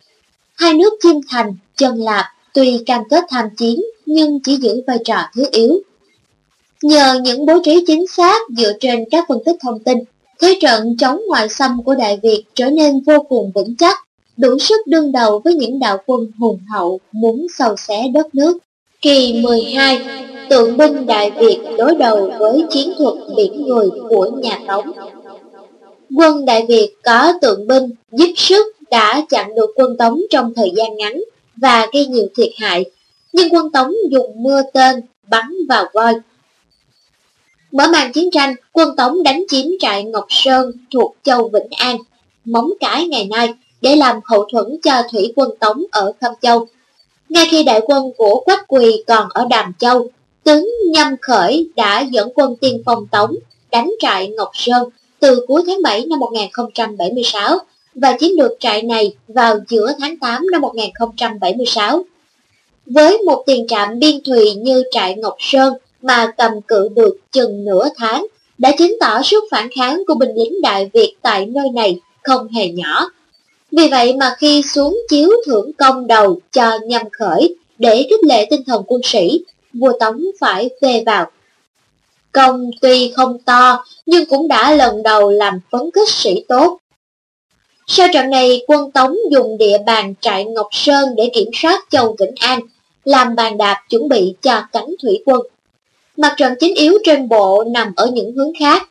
[0.55, 2.25] Hai nước Chiêm Thành, trần Lạp
[2.55, 5.81] tuy cam kết tham chiến nhưng chỉ giữ vai trò thứ yếu.
[6.83, 9.99] Nhờ những bố trí chính xác dựa trên các phân tích thông tin,
[10.41, 13.99] thế trận chống ngoại xâm của Đại Việt trở nên vô cùng vững chắc,
[14.37, 18.59] đủ sức đương đầu với những đạo quân hùng hậu muốn sầu xé đất nước.
[19.07, 20.01] Kỳ 12,
[20.51, 24.93] tượng binh Đại Việt đối đầu với chiến thuật biển người của nhà Tống.
[26.17, 30.71] Quân Đại Việt có tượng binh giúp sức đã chặn được quân Tống trong thời
[30.77, 31.23] gian ngắn
[31.57, 32.85] và gây nhiều thiệt hại,
[33.33, 36.15] nhưng quân Tống dùng mưa tên bắn vào voi.
[37.73, 41.97] Mở màn chiến tranh, quân Tống đánh chiếm trại Ngọc Sơn thuộc châu Vĩnh An,
[42.45, 46.67] móng cái ngày nay để làm hậu thuẫn cho thủy quân Tống ở Khâm Châu.
[47.29, 50.11] Ngay khi đại quân của Quách Quỳ còn ở Đàm Châu,
[50.45, 53.35] tướng Nhâm Khởi đã dẫn quân tiên phong Tống
[53.71, 54.89] đánh trại Ngọc Sơn
[55.21, 57.59] từ cuối tháng 7 năm 1076
[57.95, 62.05] và chiếm được trại này vào giữa tháng 8 năm 1076.
[62.87, 67.65] Với một tiền trạm biên thùy như trại Ngọc Sơn mà cầm cự được chừng
[67.65, 68.27] nửa tháng,
[68.59, 72.49] đã chứng tỏ sức phản kháng của binh lính Đại Việt tại nơi này không
[72.49, 73.11] hề nhỏ.
[73.73, 78.47] Vì vậy mà khi xuống chiếu thưởng công đầu cho nhằm khởi để khích lệ
[78.51, 81.31] tinh thần quân sĩ, vua Tống phải phê vào.
[82.33, 86.79] Công tuy không to, nhưng cũng đã lần đầu làm phấn khích sĩ tốt.
[87.87, 92.17] Sau trận này, quân Tống dùng địa bàn trại Ngọc Sơn để kiểm soát châu
[92.19, 92.61] Vĩnh An,
[93.05, 95.41] làm bàn đạp chuẩn bị cho cánh thủy quân.
[96.17, 98.89] Mặt trận chính yếu trên bộ nằm ở những hướng khác.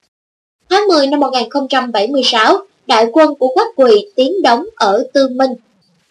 [0.69, 5.51] Tháng 10 năm 1076, đại quân của quốc Quỳ tiến đóng ở Tư Minh,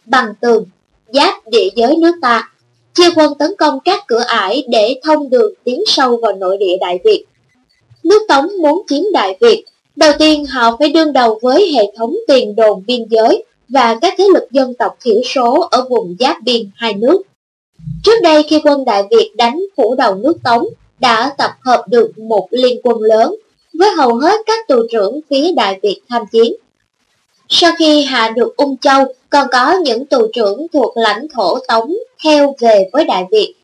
[0.05, 0.67] bằng tường,
[1.13, 2.53] giáp địa giới nước ta,
[2.95, 6.77] chia quân tấn công các cửa ải để thông đường tiến sâu vào nội địa
[6.81, 7.25] Đại Việt.
[8.05, 9.65] Nước Tống muốn chiếm Đại Việt,
[9.97, 14.15] đầu tiên họ phải đương đầu với hệ thống tiền đồn biên giới và các
[14.19, 17.23] thế lực dân tộc thiểu số ở vùng giáp biên hai nước.
[18.05, 20.69] Trước đây khi quân Đại Việt đánh phủ đầu nước Tống,
[21.01, 23.35] đã tập hợp được một liên quân lớn
[23.79, 26.55] với hầu hết các tù trưởng phía Đại Việt tham chiến.
[27.57, 31.95] Sau khi hạ được Ung Châu, còn có những tù trưởng thuộc lãnh thổ Tống
[32.25, 33.55] theo về với Đại Việt.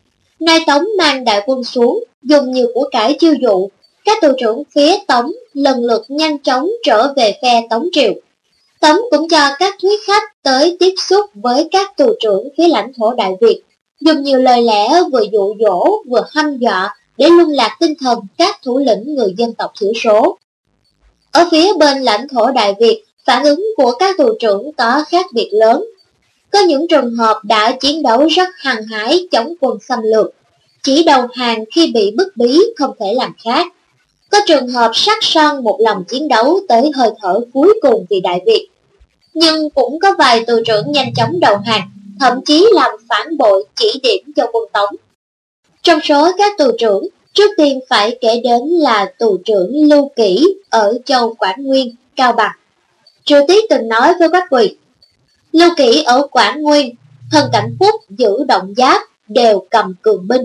[0.40, 3.68] Nay Tống mang đại quân xuống, dùng nhiều của cải chiêu dụ.
[4.04, 8.12] Các tù trưởng phía Tống lần lượt nhanh chóng trở về phe Tống Triều.
[8.80, 12.92] Tống cũng cho các thuyết khách tới tiếp xúc với các tù trưởng phía lãnh
[12.96, 13.62] thổ Đại Việt,
[14.00, 18.18] dùng nhiều lời lẽ vừa dụ dỗ vừa hăm dọa để luân lạc tinh thần
[18.38, 20.38] các thủ lĩnh người dân tộc thiểu số.
[21.32, 25.26] Ở phía bên lãnh thổ Đại Việt, phản ứng của các tù trưởng có khác
[25.32, 25.84] biệt lớn.
[26.52, 30.34] Có những trường hợp đã chiến đấu rất hăng hái chống quân xâm lược,
[30.82, 33.66] chỉ đầu hàng khi bị bức bí không thể làm khác.
[34.30, 38.20] Có trường hợp sát son một lòng chiến đấu tới hơi thở cuối cùng vì
[38.20, 38.68] Đại Việt.
[39.34, 41.90] Nhưng cũng có vài tù trưởng nhanh chóng đầu hàng,
[42.20, 44.96] thậm chí làm phản bội chỉ điểm cho quân Tống.
[45.82, 50.46] Trong số các tù trưởng, trước tiên phải kể đến là tù trưởng Lưu Kỷ
[50.70, 52.56] ở châu Quảng Nguyên, Cao Bằng.
[53.24, 54.76] Triều Tiết từng nói với Quách Quỳ,
[55.52, 56.94] Lưu Kỷ ở Quảng Nguyên,
[57.32, 60.42] thần cảnh phúc giữ động giáp đều cầm cường binh.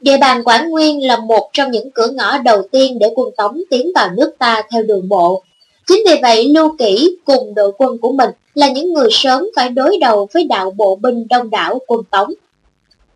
[0.00, 3.60] Địa bàn Quảng Nguyên là một trong những cửa ngõ đầu tiên để quân Tống
[3.70, 5.42] tiến vào nước ta theo đường bộ.
[5.86, 9.68] Chính vì vậy Lưu Kỷ cùng đội quân của mình là những người sớm phải
[9.68, 12.32] đối đầu với đạo bộ binh đông đảo quân Tống.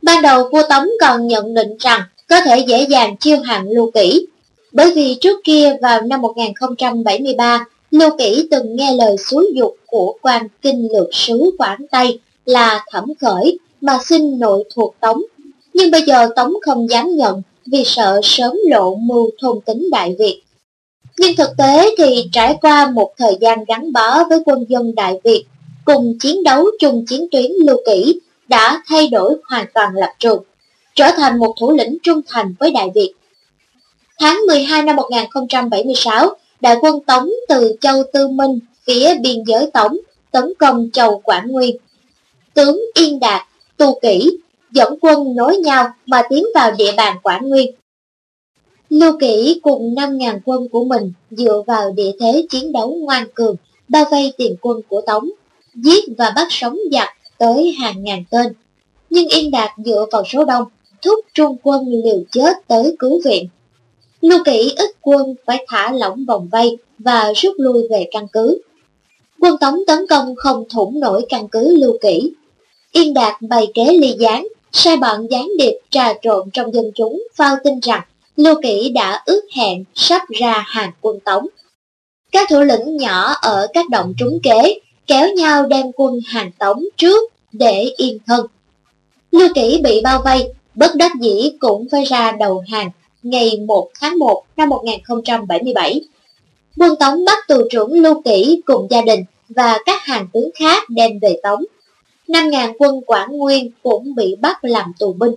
[0.02, 3.90] Ban đầu vua Tống còn nhận định rằng có thể dễ dàng chiêu hàng Lưu
[3.90, 4.26] Kỷ,
[4.72, 7.64] bởi vì trước kia vào năm 1073,
[7.98, 12.84] Lưu Kỷ từng nghe lời xúi dục của quan kinh lược sứ Quảng Tây là
[12.90, 15.22] thẩm khởi mà xin nội thuộc Tống.
[15.74, 20.16] Nhưng bây giờ Tống không dám nhận vì sợ sớm lộ mưu thôn tính Đại
[20.18, 20.42] Việt.
[21.18, 25.20] Nhưng thực tế thì trải qua một thời gian gắn bó với quân dân Đại
[25.24, 25.44] Việt,
[25.84, 30.42] cùng chiến đấu chung chiến tuyến Lưu Kỷ đã thay đổi hoàn toàn lập trường,
[30.94, 33.12] trở thành một thủ lĩnh trung thành với Đại Việt.
[34.20, 39.96] Tháng 12 năm 1076, đại quân Tống từ châu Tư Minh phía biên giới Tống
[40.30, 41.76] tấn công châu Quảng Nguyên.
[42.54, 43.42] Tướng Yên Đạt,
[43.76, 44.38] Tu Kỷ
[44.70, 47.70] dẫn quân nối nhau mà tiến vào địa bàn Quảng Nguyên.
[48.90, 53.56] Lưu Kỷ cùng 5.000 quân của mình dựa vào địa thế chiến đấu ngoan cường,
[53.88, 55.30] bao vây tiền quân của Tống,
[55.74, 57.08] giết và bắt sống giặc
[57.38, 58.52] tới hàng ngàn tên.
[59.10, 60.64] Nhưng Yên Đạt dựa vào số đông,
[61.02, 63.48] thúc trung quân liều chết tới cứu viện.
[64.20, 68.60] Lưu Kỷ ít quân phải thả lỏng vòng vây và rút lui về căn cứ.
[69.40, 72.32] Quân Tống tấn công không thủng nổi căn cứ Lưu Kỷ.
[72.92, 77.22] Yên Đạt bày kế ly gián, sai bọn gián điệp trà trộn trong dân chúng
[77.34, 78.02] phao tin rằng
[78.36, 81.46] Lưu Kỷ đã ước hẹn sắp ra hàng quân Tống.
[82.32, 86.84] Các thủ lĩnh nhỏ ở các động trúng kế kéo nhau đem quân hàng Tống
[86.96, 88.46] trước để yên thân.
[89.30, 92.90] Lưu Kỷ bị bao vây, bất đắc dĩ cũng phải ra đầu hàng
[93.30, 96.00] ngày 1 tháng 1 năm 1077.
[96.78, 100.82] Quân Tống bắt tù trưởng Lưu Kỷ cùng gia đình và các hàng tướng khác
[100.88, 101.64] đem về Tống.
[102.28, 105.32] 5.000 quân Quảng Nguyên cũng bị bắt làm tù binh.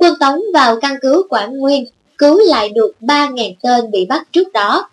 [0.00, 1.84] Quân Tống vào căn cứ Quảng Nguyên
[2.18, 4.90] cứu lại được 3.000 tên bị bắt trước đó.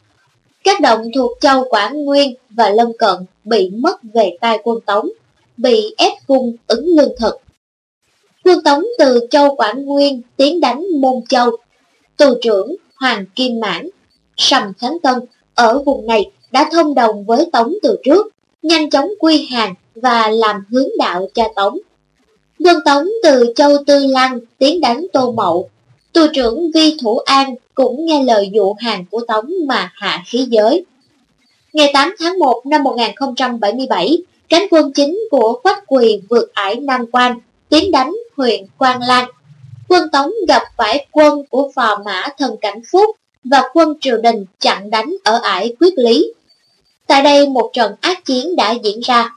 [0.63, 5.09] Các động thuộc châu Quảng Nguyên và lâm cận bị mất về tay quân Tống,
[5.57, 7.35] bị ép cung ứng lương thực.
[8.43, 11.57] Quân Tống từ châu Quảng Nguyên tiến đánh Môn Châu.
[12.21, 13.89] Tù trưởng Hoàng Kim Mãn,
[14.37, 15.15] Sầm Khánh Tân
[15.55, 18.27] ở vùng này đã thông đồng với Tống từ trước,
[18.61, 21.77] nhanh chóng quy hàng và làm hướng đạo cho Tống.
[22.65, 25.69] Quân Tống từ Châu Tư Lăng tiến đánh Tô Mậu.
[26.13, 30.47] Tù trưởng Vi Thủ An cũng nghe lời dụ hàng của Tống mà hạ khí
[30.49, 30.85] giới.
[31.73, 34.17] Ngày 8 tháng 1 năm 1077,
[34.49, 37.39] cánh quân chính của Quách Quỳ vượt ải Nam Quan,
[37.69, 39.29] tiến đánh huyện Quang Lan.
[39.91, 44.45] Quân Tống gặp phải quân của phò mã thần Cảnh Phúc và quân triều đình
[44.59, 46.33] chặn đánh ở ải Quyết Lý.
[47.07, 49.35] Tại đây một trận ác chiến đã diễn ra.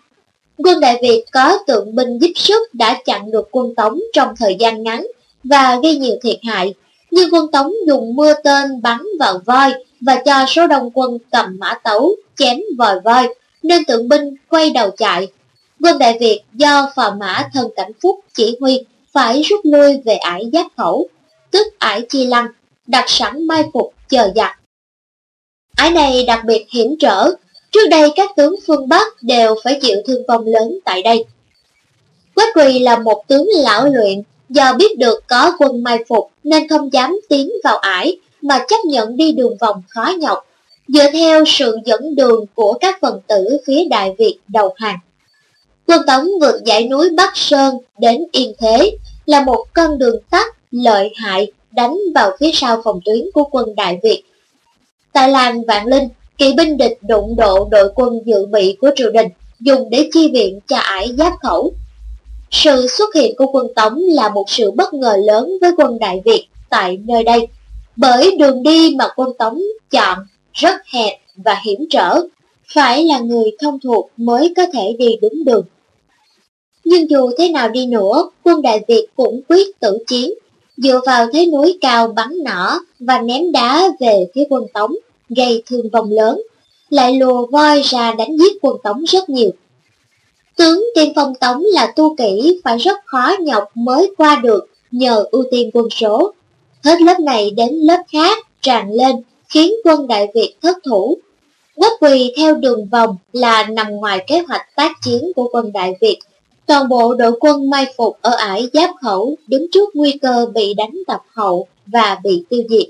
[0.58, 4.56] Quân Đại Việt có tượng binh giúp sức đã chặn được quân Tống trong thời
[4.60, 5.06] gian ngắn
[5.44, 6.74] và gây nhiều thiệt hại,
[7.10, 11.56] nhưng quân Tống dùng mưa tên bắn vào voi và cho số đông quân cầm
[11.58, 13.28] mã tấu chém vòi voi,
[13.62, 15.28] nên tượng binh quay đầu chạy.
[15.82, 18.84] Quân Đại Việt do phò mã thần cảnh phúc chỉ huy
[19.14, 21.08] phải rút lui về ải giáp khẩu,
[21.50, 22.46] tức ải chi lăng,
[22.86, 24.58] đặt sẵn mai phục chờ giặc.
[25.76, 27.30] Ải này đặc biệt hiểm trở,
[27.72, 31.24] trước đây các tướng phương Bắc đều phải chịu thương vong lớn tại đây.
[32.34, 36.68] Quách Quỳ là một tướng lão luyện, do biết được có quân mai phục nên
[36.68, 40.46] không dám tiến vào ải mà chấp nhận đi đường vòng khó nhọc,
[40.88, 44.98] dựa theo sự dẫn đường của các phần tử phía Đại Việt đầu hàng.
[45.86, 50.46] Quân Tống vượt dãy núi Bắc Sơn đến Yên Thế là một con đường tắt
[50.70, 54.22] lợi hại đánh vào phía sau phòng tuyến của quân Đại Việt.
[55.12, 56.08] Tại làng Vạn Linh,
[56.38, 59.28] kỵ binh địch đụng độ đội quân dự bị của triều đình
[59.60, 61.72] dùng để chi viện cho ải giáp khẩu.
[62.50, 66.22] Sự xuất hiện của quân Tống là một sự bất ngờ lớn với quân Đại
[66.24, 67.46] Việt tại nơi đây,
[67.96, 70.18] bởi đường đi mà quân Tống chọn
[70.52, 72.20] rất hẹp và hiểm trở,
[72.74, 75.64] phải là người thông thuộc mới có thể đi đúng đường.
[76.84, 80.34] Nhưng dù thế nào đi nữa, quân Đại Việt cũng quyết tử chiến,
[80.76, 84.94] dựa vào thế núi cao bắn nỏ và ném đá về phía quân Tống,
[85.28, 86.42] gây thương vong lớn,
[86.90, 89.50] lại lùa voi ra đánh giết quân Tống rất nhiều.
[90.56, 95.24] Tướng tiên phong Tống là tu kỹ phải rất khó nhọc mới qua được nhờ
[95.30, 96.32] ưu tiên quân số.
[96.84, 99.16] Hết lớp này đến lớp khác tràn lên
[99.48, 101.18] khiến quân Đại Việt thất thủ.
[101.76, 105.94] Quốc quỳ theo đường vòng là nằm ngoài kế hoạch tác chiến của quân Đại
[106.00, 106.18] Việt
[106.66, 110.74] Toàn bộ đội quân mai phục ở ải giáp khẩu đứng trước nguy cơ bị
[110.74, 112.88] đánh tập hậu và bị tiêu diệt.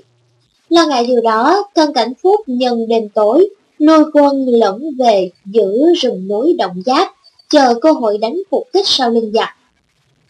[0.69, 3.49] Lo ngại điều đó, thân cảnh phúc nhân đêm tối,
[3.79, 7.07] nuôi quân lẫn về giữ rừng núi động giáp,
[7.49, 9.49] chờ cơ hội đánh phục kích sau lưng giặc.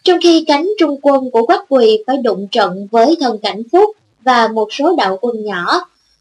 [0.04, 3.90] Trong khi cánh trung quân của Quách Quỳ phải đụng trận với thân cảnh phúc
[4.20, 5.80] và một số đạo quân nhỏ,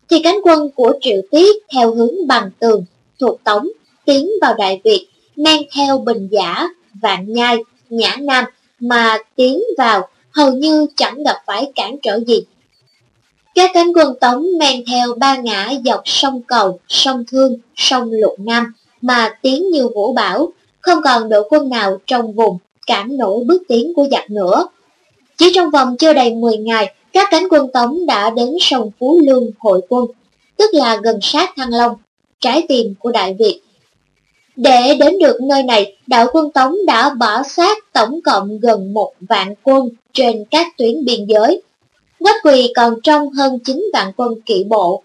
[0.10, 2.86] thì cánh quân của Triệu Tiết theo hướng bằng tường,
[3.20, 3.68] thuộc Tống,
[4.06, 6.68] tiến vào Đại Việt, mang theo bình giả
[7.02, 7.58] Vạn Nhai,
[7.90, 8.46] Nhã Nam
[8.80, 12.44] mà tiến vào hầu như chẳng gặp phải cản trở gì.
[13.56, 18.36] Các cánh quân Tống men theo ba ngã dọc sông Cầu, sông Thương, sông Lục
[18.40, 22.58] Nam mà tiến như vũ bảo, không còn đội quân nào trong vùng
[22.88, 24.68] cản nổi bước tiến của giặc nữa.
[25.38, 29.20] Chỉ trong vòng chưa đầy 10 ngày, các cánh quân Tống đã đến sông Phú
[29.24, 30.06] Lương hội quân,
[30.58, 31.98] tức là gần sát Thăng Long,
[32.40, 33.62] trái tim của Đại Việt.
[34.56, 39.14] Để đến được nơi này, đạo quân Tống đã bỏ sát tổng cộng gần một
[39.20, 41.62] vạn quân trên các tuyến biên giới.
[42.20, 45.04] Quách quỳ còn trong hơn 9 vạn quân kỵ bộ.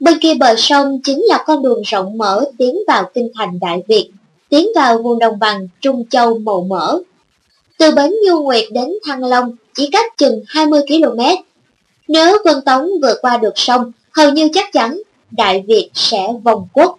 [0.00, 3.82] Bên kia bờ sông chính là con đường rộng mở tiến vào kinh thành Đại
[3.88, 4.10] Việt,
[4.48, 7.00] tiến vào vùng đồng bằng Trung Châu màu mỡ.
[7.78, 11.20] Từ Bến Nhu Nguyệt đến Thăng Long chỉ cách chừng 20 km.
[12.08, 16.68] Nếu quân Tống vượt qua được sông, hầu như chắc chắn Đại Việt sẽ vòng
[16.72, 16.98] quốc.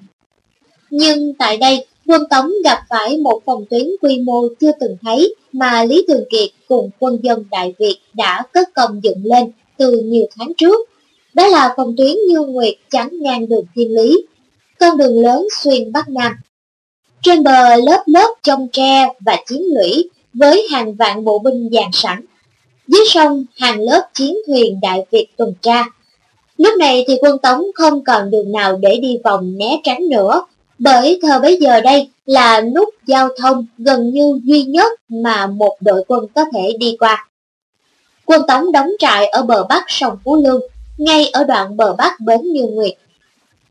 [0.91, 5.35] Nhưng tại đây, quân Tống gặp phải một phòng tuyến quy mô chưa từng thấy
[5.51, 10.01] mà Lý Thường Kiệt cùng quân dân Đại Việt đã cất công dựng lên từ
[10.01, 10.89] nhiều tháng trước.
[11.33, 14.25] Đó là phòng tuyến Như Nguyệt chắn ngang đường Thiên Lý,
[14.79, 16.31] con đường lớn xuyên Bắc Nam.
[17.21, 21.89] Trên bờ lớp lớp trong tre và chiến lũy với hàng vạn bộ binh dàn
[21.93, 22.25] sẵn.
[22.87, 25.83] Dưới sông hàng lớp chiến thuyền Đại Việt tuần tra.
[26.57, 30.45] Lúc này thì quân Tống không còn đường nào để đi vòng né tránh nữa,
[30.83, 35.77] bởi thời bấy giờ đây là nút giao thông gần như duy nhất mà một
[35.79, 37.27] đội quân có thể đi qua.
[38.25, 40.61] Quân Tống đóng trại ở bờ bắc sông Phú Lương,
[40.97, 42.93] ngay ở đoạn bờ bắc bến Như Nguyệt.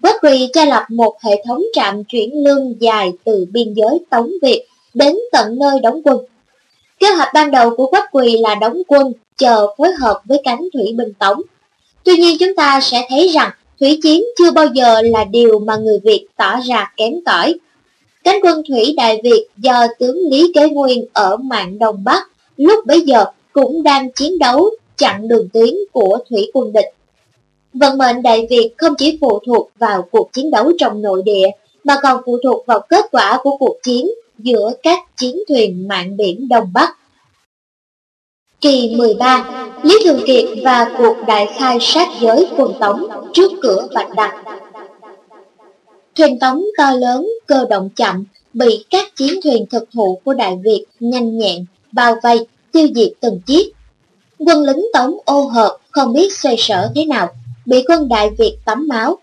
[0.02, 4.30] Quách Quỳ cho lập một hệ thống trạm chuyển lương dài từ biên giới Tống
[4.42, 6.18] Việt đến tận nơi đóng quân.
[6.98, 10.68] Kế hoạch ban đầu của Quách Quỳ là đóng quân, chờ phối hợp với cánh
[10.72, 11.42] thủy binh Tống.
[12.04, 13.50] Tuy nhiên chúng ta sẽ thấy rằng
[13.80, 17.54] Thủy chiến chưa bao giờ là điều mà người Việt tỏ ra kém cỏi.
[18.24, 22.86] Cánh quân thủy Đại Việt do tướng Lý Kế Nguyên ở mạng Đông Bắc lúc
[22.86, 26.94] bấy giờ cũng đang chiến đấu chặn đường tuyến của thủy quân địch.
[27.74, 31.46] Vận mệnh Đại Việt không chỉ phụ thuộc vào cuộc chiến đấu trong nội địa,
[31.84, 36.16] mà còn phụ thuộc vào kết quả của cuộc chiến giữa các chiến thuyền mạng
[36.16, 36.96] biển Đông Bắc.
[38.60, 39.44] Kỳ 13
[39.82, 44.44] Lý Thường Kiệt và cuộc đại khai sát giới quần Tống trước cửa Bạch Đằng.
[46.16, 48.24] Thuyền Tống to lớn, cơ động chậm,
[48.54, 53.12] bị các chiến thuyền thực thụ của Đại Việt nhanh nhẹn, bao vây, tiêu diệt
[53.20, 53.72] từng chiếc.
[54.38, 57.28] Quân lính Tống ô hợp, không biết xoay sở thế nào,
[57.66, 59.18] bị quân Đại Việt tắm máu.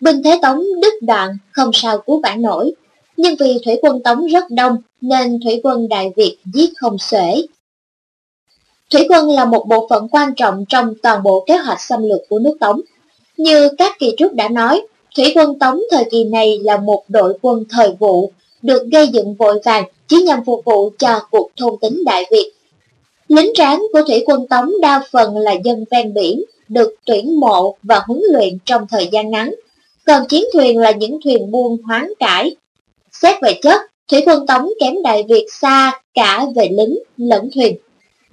[0.00, 2.72] Binh Thế Tống đứt đoạn, không sao cứu vãn nổi.
[3.16, 7.42] Nhưng vì thủy quân Tống rất đông, nên thủy quân Đại Việt giết không xuể,
[8.94, 12.20] Thủy quân là một bộ phận quan trọng trong toàn bộ kế hoạch xâm lược
[12.28, 12.80] của nước Tống.
[13.36, 17.38] Như các kỳ trước đã nói, Thủy quân Tống thời kỳ này là một đội
[17.42, 21.74] quân thời vụ, được gây dựng vội vàng chỉ nhằm phục vụ cho cuộc thôn
[21.80, 22.52] tính Đại Việt.
[23.28, 27.76] Lính tráng của thủy quân Tống đa phần là dân ven biển, được tuyển mộ
[27.82, 29.54] và huấn luyện trong thời gian ngắn,
[30.06, 32.56] còn chiến thuyền là những thuyền buôn hoán cải.
[33.12, 33.80] Xét về chất,
[34.10, 37.76] thủy quân Tống kém Đại Việt xa cả về lính lẫn thuyền.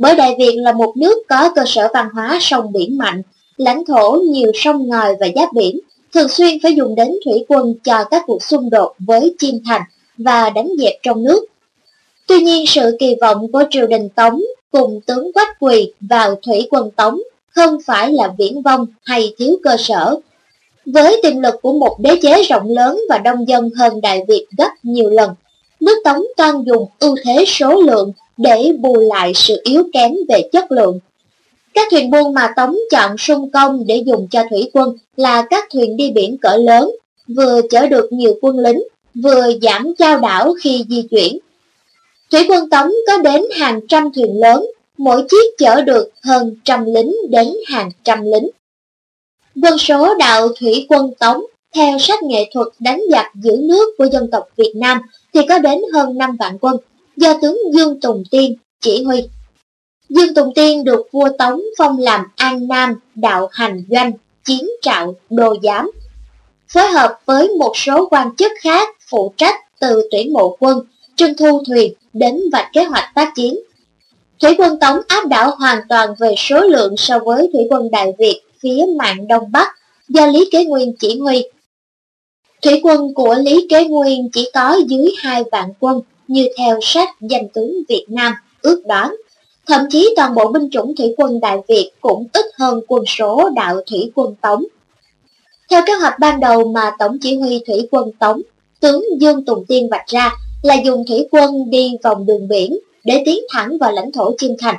[0.01, 3.21] Bởi Đại Việt là một nước có cơ sở văn hóa sông biển mạnh,
[3.57, 5.79] lãnh thổ nhiều sông ngòi và giáp biển,
[6.13, 9.81] thường xuyên phải dùng đến thủy quân cho các cuộc xung đột với chiêm thành
[10.17, 11.45] và đánh dẹp trong nước.
[12.27, 14.41] Tuy nhiên sự kỳ vọng của triều đình Tống
[14.71, 19.57] cùng tướng Quách Quỳ vào thủy quân Tống không phải là viễn vông hay thiếu
[19.63, 20.15] cơ sở.
[20.85, 24.45] Với tiềm lực của một đế chế rộng lớn và đông dân hơn Đại Việt
[24.57, 25.29] gấp nhiều lần,
[25.79, 30.49] nước Tống toan dùng ưu thế số lượng để bù lại sự yếu kém về
[30.51, 30.99] chất lượng.
[31.73, 35.67] Các thuyền buôn mà Tống chọn sung công để dùng cho thủy quân là các
[35.73, 36.91] thuyền đi biển cỡ lớn,
[37.27, 38.83] vừa chở được nhiều quân lính,
[39.23, 41.37] vừa giảm trao đảo khi di chuyển.
[42.31, 44.65] Thủy quân Tống có đến hàng trăm thuyền lớn,
[44.97, 48.49] mỗi chiếc chở được hơn trăm lính đến hàng trăm lính.
[49.63, 51.45] Quân số đạo thủy quân Tống
[51.75, 55.01] theo sách nghệ thuật đánh giặc giữ nước của dân tộc Việt Nam
[55.33, 56.77] thì có đến hơn 5 vạn quân,
[57.17, 59.23] do tướng Dương Tùng Tiên chỉ huy.
[60.09, 64.11] Dương Tùng Tiên được vua Tống phong làm An Nam, đạo hành doanh,
[64.45, 65.91] chiến trạo, đồ giám.
[66.67, 70.79] Phối hợp với một số quan chức khác phụ trách từ tuyển mộ quân,
[71.15, 73.59] trưng thu thuyền đến vạch kế hoạch tác chiến.
[74.41, 78.13] Thủy quân Tống áp đảo hoàn toàn về số lượng so với thủy quân Đại
[78.19, 79.67] Việt phía mạng Đông Bắc
[80.09, 81.43] do Lý Kế Nguyên chỉ huy.
[82.61, 86.01] Thủy quân của Lý Kế Nguyên chỉ có dưới 2 vạn quân
[86.31, 89.15] như theo sách danh tướng Việt Nam ước đoán.
[89.67, 93.49] Thậm chí toàn bộ binh chủng thủy quân Đại Việt cũng ít hơn quân số
[93.55, 94.63] đạo thủy quân Tống.
[95.69, 98.41] Theo kế hoạch ban đầu mà Tổng chỉ huy thủy quân Tống,
[98.79, 100.31] tướng Dương Tùng Tiên vạch ra
[100.63, 104.51] là dùng thủy quân đi vòng đường biển để tiến thẳng vào lãnh thổ Chiêm
[104.59, 104.75] Thành,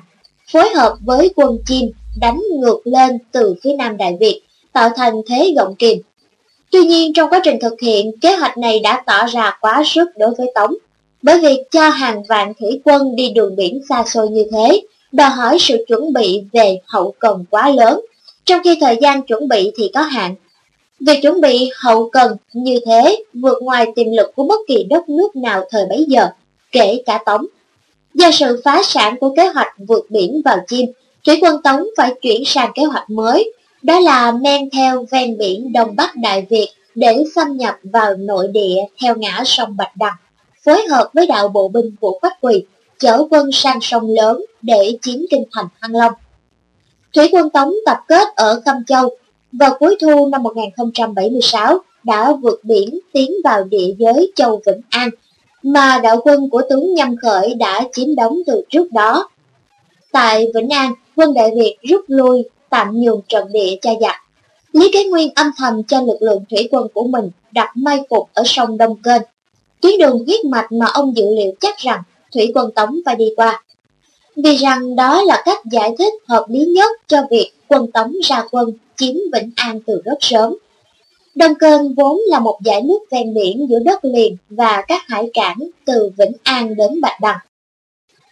[0.52, 1.88] phối hợp với quân Chiêm
[2.20, 4.42] đánh ngược lên từ phía nam Đại Việt,
[4.72, 5.98] tạo thành thế gọng kìm.
[6.70, 10.08] Tuy nhiên trong quá trình thực hiện, kế hoạch này đã tỏ ra quá sức
[10.16, 10.74] đối với Tống,
[11.22, 14.82] bởi vì cho hàng vạn thủy quân đi đường biển xa xôi như thế,
[15.12, 18.00] đòi hỏi sự chuẩn bị về hậu cần quá lớn,
[18.44, 20.34] trong khi thời gian chuẩn bị thì có hạn.
[21.00, 25.08] Việc chuẩn bị hậu cần như thế vượt ngoài tiềm lực của bất kỳ đất
[25.08, 26.28] nước nào thời bấy giờ,
[26.72, 27.46] kể cả Tống.
[28.14, 30.86] Do sự phá sản của kế hoạch vượt biển vào chim,
[31.26, 35.72] Thủy quân Tống phải chuyển sang kế hoạch mới, đó là men theo ven biển
[35.72, 40.14] Đông Bắc Đại Việt để xâm nhập vào nội địa theo ngã sông Bạch Đằng,
[40.64, 42.64] phối hợp với đạo bộ binh của Quách Quỳ,
[42.98, 46.12] chở quân sang sông lớn để chiếm kinh thành Thăng Long.
[47.14, 49.08] Thủy quân Tống tập kết ở Khâm Châu,
[49.52, 55.08] vào cuối thu năm 1076 đã vượt biển tiến vào địa giới châu Vĩnh An,
[55.62, 59.28] mà đạo quân của tướng Nhâm Khởi đã chiếm đóng từ trước đó.
[60.12, 64.16] Tại Vĩnh An, quân Đại Việt rút lui, tạm nhường trận địa cho giặc.
[64.72, 68.28] Lý Kế Nguyên âm thầm cho lực lượng thủy quân của mình đặt mai phục
[68.34, 69.22] ở sông Đông Kênh.
[69.82, 72.02] Tuyến đường huyết mạch mà ông dự liệu chắc rằng
[72.34, 73.62] thủy quân Tống phải đi qua.
[74.36, 78.44] Vì rằng đó là cách giải thích hợp lý nhất cho việc quân Tống ra
[78.50, 80.56] quân chiếm Vĩnh An từ rất sớm.
[81.34, 85.30] Đông cơn vốn là một dải nước ven biển giữa đất liền và các hải
[85.34, 87.38] cảng từ Vĩnh An đến Bạch Đằng.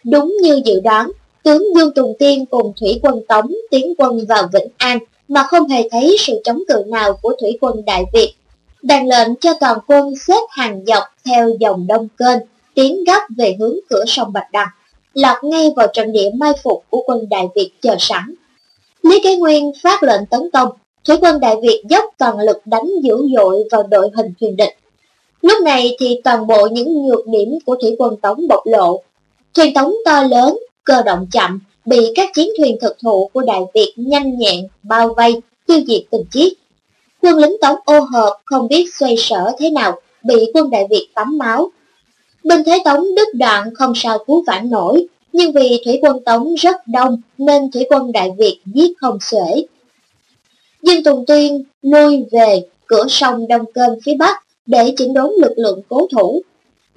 [0.03, 1.11] Đúng như dự đoán,
[1.43, 5.67] tướng Dương Tùng Tiên cùng thủy quân Tống tiến quân vào Vĩnh An mà không
[5.67, 8.33] hề thấy sự chống cự nào của thủy quân Đại Việt.
[8.81, 12.37] Đàn lệnh cho toàn quân xếp hàng dọc theo dòng đông kênh,
[12.73, 14.67] tiến gấp về hướng cửa sông Bạch Đằng,
[15.13, 18.35] lọt ngay vào trận địa mai phục của quân Đại Việt chờ sẵn.
[19.03, 20.69] Lý Kế Nguyên phát lệnh tấn công,
[21.05, 24.77] thủy quân Đại Việt dốc toàn lực đánh dữ dội vào đội hình thuyền địch.
[25.41, 29.01] Lúc này thì toàn bộ những nhược điểm của thủy quân Tống bộc lộ.
[29.53, 33.61] Thuyền Tống to lớn, cơ động chậm, bị các chiến thuyền thực thụ của Đại
[33.73, 36.53] Việt nhanh nhẹn, bao vây, tiêu diệt từng chiếc.
[37.21, 41.07] Quân lính Tống ô hợp không biết xoay sở thế nào, bị quân Đại Việt
[41.15, 41.71] tắm máu.
[42.43, 46.55] Binh Thế Tống đứt đoạn không sao cứu vãn nổi, nhưng vì thủy quân Tống
[46.55, 49.65] rất đông nên thủy quân Đại Việt giết không xuể.
[50.81, 55.53] Dương Tùng Tuyên lui về cửa sông Đông Kênh phía Bắc để chỉnh đốn lực
[55.55, 56.41] lượng cố thủ.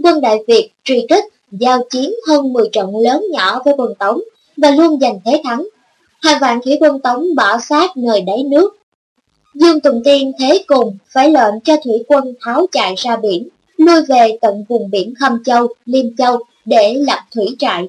[0.02, 4.20] Quân Đại Việt truy kích giao chiến hơn 10 trận lớn nhỏ với quân Tống
[4.56, 5.68] và luôn giành thế thắng.
[6.22, 8.76] Hai vạn thủy quân Tống bỏ sát nơi đáy nước.
[9.55, 14.02] Dương Tùng Tiên thế cùng phải lệnh cho thủy quân tháo chạy ra biển, lui
[14.09, 17.89] về tận vùng biển Khâm Châu, Liêm Châu để lập thủy trại.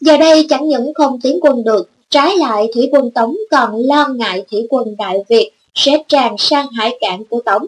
[0.00, 4.08] Giờ đây chẳng những không tiến quân được, trái lại thủy quân Tống còn lo
[4.08, 7.66] ngại thủy quân Đại Việt sẽ tràn sang hải cảng của Tống.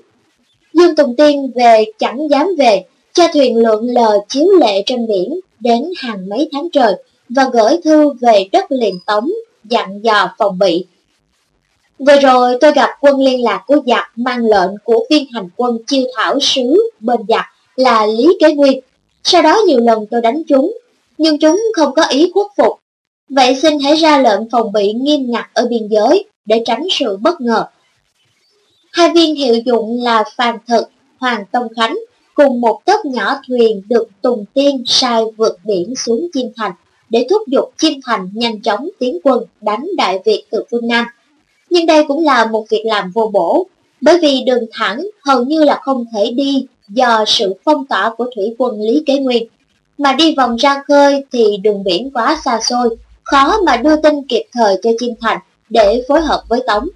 [0.72, 5.40] Dương Tùng Tiên về chẳng dám về, cho thuyền lượn lờ chiếu lệ trên biển
[5.60, 6.94] đến hàng mấy tháng trời
[7.28, 9.30] và gửi thư về đất liền tống
[9.64, 10.84] dặn dò phòng bị.
[11.98, 15.78] Vừa rồi tôi gặp quân liên lạc của giặc mang lệnh của viên hành quân
[15.86, 17.44] chiêu thảo sứ bên giặc
[17.76, 18.80] là Lý Kế Nguyên.
[19.24, 20.76] Sau đó nhiều lần tôi đánh chúng,
[21.18, 22.80] nhưng chúng không có ý khuất phục.
[23.30, 27.16] Vậy xin hãy ra lệnh phòng bị nghiêm ngặt ở biên giới để tránh sự
[27.16, 27.64] bất ngờ.
[28.92, 31.96] Hai viên hiệu dụng là Phan Thực, Hoàng Tông Khánh
[32.34, 36.72] cùng một tớp nhỏ thuyền được Tùng Tiên sai vượt biển xuống Chiêm Thành
[37.10, 41.06] để thúc giục Chiêm Thành nhanh chóng tiến quân đánh Đại Việt từ phương Nam.
[41.76, 43.66] Nhưng đây cũng là một việc làm vô bổ,
[44.00, 48.30] bởi vì đường thẳng hầu như là không thể đi do sự phong tỏa của
[48.36, 49.46] thủy quân Lý Kế Nguyên.
[49.98, 54.22] Mà đi vòng ra khơi thì đường biển quá xa xôi, khó mà đưa tin
[54.28, 55.38] kịp thời cho Chiêm Thành
[55.70, 56.88] để phối hợp với Tống.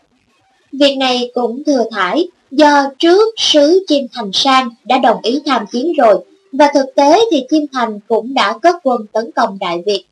[0.72, 5.66] Việc này cũng thừa thải do trước sứ Chiêm Thành Sang đã đồng ý tham
[5.72, 9.82] chiến rồi, và thực tế thì Chiêm Thành cũng đã cất quân tấn công Đại
[9.86, 10.04] Việt.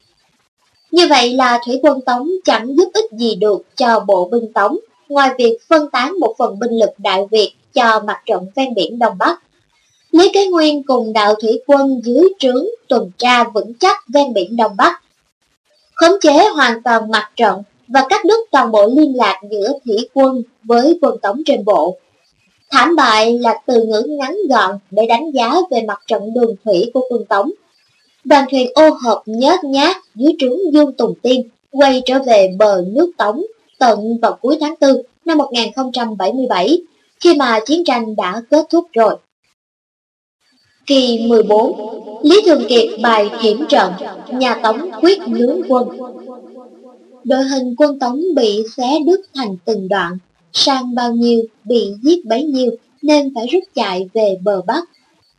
[0.90, 4.78] Như vậy là thủy quân Tống chẳng giúp ích gì được cho bộ binh Tống,
[5.08, 8.98] ngoài việc phân tán một phần binh lực Đại Việt cho mặt trận ven biển
[8.98, 9.42] Đông Bắc.
[10.10, 14.56] Lý Kế Nguyên cùng đạo thủy quân dưới trướng tuần tra vững chắc ven biển
[14.56, 15.02] Đông Bắc,
[15.94, 20.08] khống chế hoàn toàn mặt trận và cắt đứt toàn bộ liên lạc giữa thủy
[20.14, 21.96] quân với quân Tống trên bộ.
[22.70, 26.90] Thảm bại là từ ngữ ngắn gọn để đánh giá về mặt trận đường thủy
[26.94, 27.50] của quân Tống.
[28.24, 32.84] Đoàn thuyền ô hợp nhớt nhát dưới trướng Dương Tùng Tiên quay trở về bờ
[32.86, 33.42] nước Tống
[33.78, 34.90] tận vào cuối tháng 4
[35.24, 36.82] năm 1077
[37.20, 39.16] khi mà chiến tranh đã kết thúc rồi.
[40.86, 43.92] Kỳ 14 Lý Thường Kiệt bài hiểm trận,
[44.32, 45.88] Nhà Tống quyết nướng quân
[47.24, 50.18] Đội hình quân Tống bị xé đứt thành từng đoạn,
[50.52, 52.70] sang bao nhiêu, bị giết bấy nhiêu,
[53.02, 54.84] nên phải rút chạy về bờ Bắc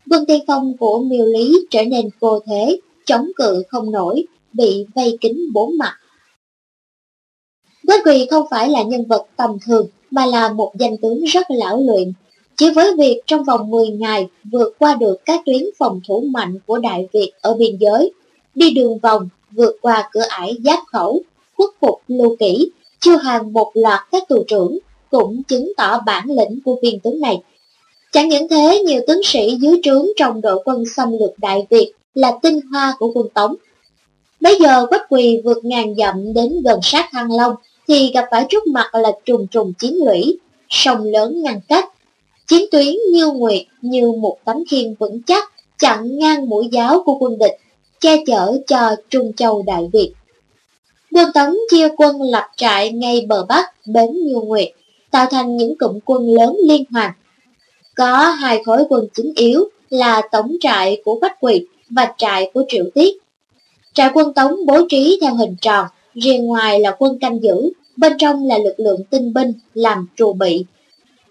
[0.09, 4.85] vân tiên phong của miêu lý trở nên vô thế, chống cự không nổi, bị
[4.95, 5.95] vây kín bốn mặt.
[7.87, 11.51] Quách Quỳ không phải là nhân vật tầm thường mà là một danh tướng rất
[11.51, 12.13] lão luyện.
[12.57, 16.57] Chỉ với việc trong vòng 10 ngày vượt qua được các tuyến phòng thủ mạnh
[16.65, 18.11] của Đại Việt ở biên giới,
[18.55, 21.21] đi đường vòng, vượt qua cửa ải giáp khẩu,
[21.57, 24.77] khuất phục lưu kỷ, chiêu hàng một loạt các tù trưởng,
[25.11, 27.41] cũng chứng tỏ bản lĩnh của viên tướng này.
[28.11, 31.91] Chẳng những thế, nhiều tướng sĩ dưới trướng trong đội quân xâm lược Đại Việt
[32.13, 33.55] là tinh hoa của quân Tống.
[34.41, 37.55] Bây giờ Quách Quỳ vượt ngàn dặm đến gần sát Thăng Long
[37.87, 40.37] thì gặp phải trước mặt là trùng trùng chiến lũy,
[40.69, 41.85] sông lớn ngăn cách.
[42.47, 47.17] Chiến tuyến như nguyệt như một tấm khiên vững chắc chặn ngang mũi giáo của
[47.19, 47.57] quân địch,
[47.99, 50.13] che chở cho Trung Châu Đại Việt.
[51.11, 54.69] Quân Tống chia quân lập trại ngay bờ Bắc bến Như Nguyệt,
[55.11, 57.11] tạo thành những cụm quân lớn liên hoàn.
[57.99, 62.63] Có hai khối quân chính yếu là tổng trại của Bách Quỳ và trại của
[62.67, 63.17] Triệu Tiết.
[63.93, 68.13] Trại quân Tống bố trí theo hình tròn, riêng ngoài là quân canh giữ, bên
[68.17, 70.65] trong là lực lượng tinh binh làm trù bị.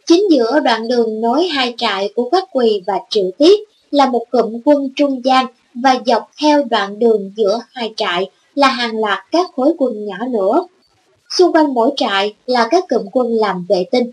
[0.07, 4.25] Chính giữa đoạn đường nối hai trại của Bách Quỳ và Triệu Tiết là một
[4.31, 9.19] cụm quân trung gian và dọc theo đoạn đường giữa hai trại là hàng loạt
[9.33, 10.67] các khối quân nhỏ nữa
[11.31, 14.11] xung quanh mỗi trại là các cụm quân làm vệ tinh.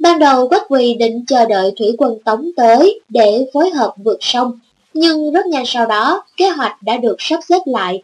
[0.00, 4.18] Ban đầu Quách Quỳ định chờ đợi thủy quân tống tới để phối hợp vượt
[4.20, 4.58] sông,
[4.94, 8.02] nhưng rất nhanh sau đó kế hoạch đã được sắp xếp lại.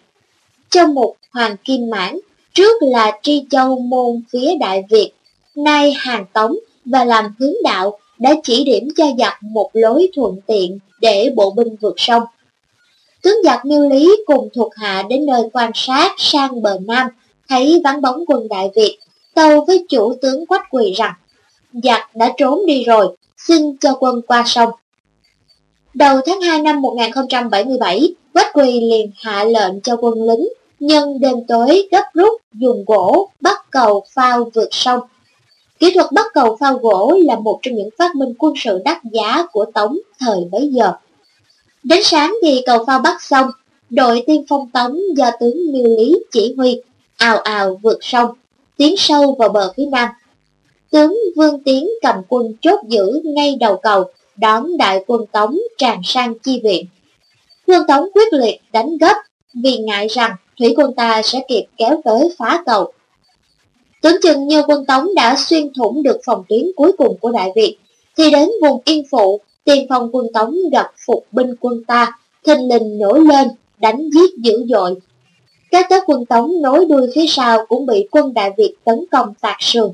[0.70, 2.18] Trong một Hoàng Kim Mãn,
[2.54, 5.10] trước là Tri Châu môn phía Đại Việt,
[5.54, 10.40] nay Hàng Tống và làm hướng đạo đã chỉ điểm cho giặc một lối thuận
[10.46, 12.22] tiện để bộ binh vượt sông.
[13.22, 17.06] Tướng giặc Miêu Lý cùng thuộc hạ đến nơi quan sát sang bờ Nam,
[17.48, 18.98] thấy vắng bóng quân Đại Việt,
[19.34, 21.12] tâu với chủ tướng Quách Quỳ rằng,
[21.82, 24.70] giặc đã trốn đi rồi, xin cho quân qua sông.
[25.94, 30.48] Đầu tháng 2 năm 1077, Quách Quỳ liền hạ lệnh cho quân lính,
[30.80, 35.01] nhân đêm tối gấp rút dùng gỗ bắt cầu phao vượt sông.
[35.78, 38.98] Kỹ thuật bắt cầu phao gỗ là một trong những phát minh quân sự đắt
[39.05, 40.92] giá của Tống thời bấy giờ.
[41.82, 43.51] Đến sáng thì cầu phao bắt xong,
[43.90, 46.80] đội tiên phong Tống do tướng Miêu Lý chỉ huy
[47.16, 48.30] ào ào vượt sông,
[48.76, 50.09] tiến sâu vào bờ phía nam.
[50.94, 54.04] Tướng Vương Tiến cầm quân chốt giữ ngay đầu cầu,
[54.36, 56.86] đón đại quân Tống tràn sang chi viện.
[57.66, 59.14] Quân Tống quyết liệt đánh gấp
[59.54, 62.92] vì ngại rằng thủy quân ta sẽ kịp kéo tới phá cầu.
[64.02, 67.52] Tưởng chừng như quân Tống đã xuyên thủng được phòng tuyến cuối cùng của Đại
[67.56, 67.78] Việt,
[68.16, 72.68] thì đến vùng Yên Phụ, tiền phòng quân Tống gặp phục binh quân ta, thình
[72.68, 73.48] lình nổi lên,
[73.78, 74.94] đánh giết dữ dội,
[75.70, 79.34] các tớp quân Tống nối đuôi phía sau cũng bị quân Đại Việt tấn công
[79.40, 79.90] tạc sườn.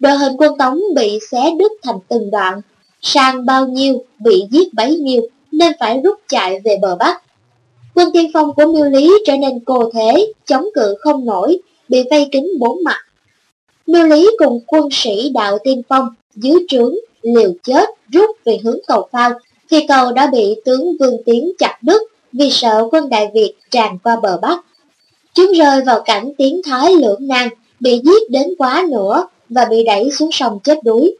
[0.00, 2.60] Đội hình quân Tống bị xé đứt thành từng đoạn,
[3.02, 5.22] sang bao nhiêu bị giết bấy nhiêu
[5.52, 7.22] nên phải rút chạy về bờ Bắc.
[7.94, 11.58] Quân tiên phong của Miêu Lý trở nên cô thế, chống cự không nổi,
[11.88, 13.00] bị vây kín bốn mặt.
[13.86, 18.78] Miêu Lý cùng quân sĩ đạo tiên phong dưới trướng liều chết rút về hướng
[18.86, 19.30] cầu phao,
[19.70, 22.02] thì cầu đã bị tướng Vương Tiến chặt đứt
[22.32, 24.64] vì sợ quân Đại Việt tràn qua bờ Bắc.
[25.34, 27.48] Chúng rơi vào cảnh tiến thái lưỡng nan,
[27.80, 31.16] bị giết đến quá nữa và bị đẩy xuống sông chết đuối.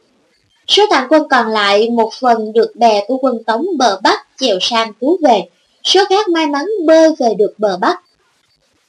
[0.67, 4.57] Số tàn quân còn lại một phần được bè của quân Tống bờ Bắc chèo
[4.61, 5.43] sang cứu về,
[5.83, 8.01] số khác may mắn bơi về được bờ Bắc.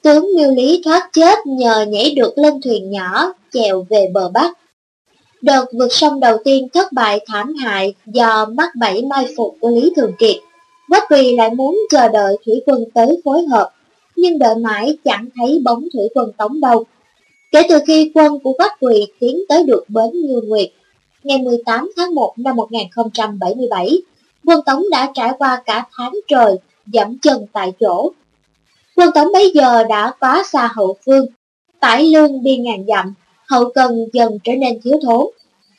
[0.01, 4.57] Tướng Miêu Lý thoát chết nhờ nhảy được lên thuyền nhỏ chèo về bờ Bắc.
[5.41, 9.69] Đợt vượt sông đầu tiên thất bại thảm hại do mắc bẫy mai phục của
[9.69, 10.35] Lý Thường Kiệt.
[10.89, 13.69] Quách Quỳ lại muốn chờ đợi thủy quân tới phối hợp,
[14.15, 16.85] nhưng đợi mãi chẳng thấy bóng thủy quân tống đâu.
[17.51, 20.69] Kể từ khi quân của Quách Quỳ tiến tới được bến Như Nguyệt,
[21.23, 24.01] ngày 18 tháng 1 năm 1077,
[24.45, 26.55] quân Tống đã trải qua cả tháng trời,
[26.87, 28.11] dẫm chân tại chỗ.
[28.95, 31.25] Quân Tống bấy giờ đã quá xa hậu phương,
[31.79, 33.13] tải lương đi ngàn dặm,
[33.47, 35.25] hậu cần dần trở nên thiếu thốn.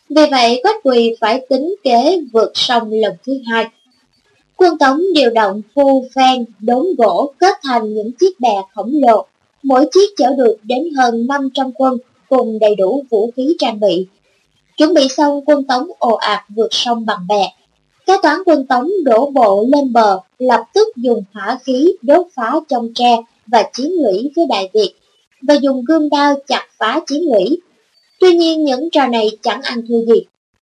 [0.09, 3.66] Vì vậy, Quách Quỳ phải tính kế vượt sông lần thứ hai.
[4.57, 9.27] Quân Tống điều động phu phen, đốn gỗ kết thành những chiếc bè khổng lồ,
[9.63, 11.99] mỗi chiếc chở được đến hơn 500 quân
[12.29, 14.07] cùng đầy đủ vũ khí trang bị.
[14.77, 17.53] Chuẩn bị xong quân Tống ồ ạt vượt sông bằng bè.
[18.07, 22.53] Các toán quân Tống đổ bộ lên bờ, lập tức dùng hỏa khí đốt phá
[22.69, 23.17] trong tre
[23.47, 24.95] và chiến lũy với Đại Việt,
[25.43, 27.61] và dùng gươm đao chặt phá chiến lũy.
[28.21, 30.21] Tuy nhiên những trò này chẳng ăn thua gì.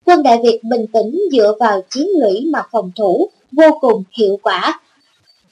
[0.05, 4.39] Quân Đại Việt bình tĩnh dựa vào chiến lũy mà phòng thủ, vô cùng hiệu
[4.41, 4.81] quả.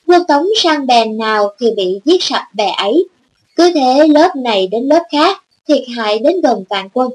[0.08, 3.08] Quân Tống sang bè nào thì bị giết sạch bè ấy.
[3.56, 7.10] Cứ thế lớp này đến lớp khác, thiệt hại đến gần vạn quân.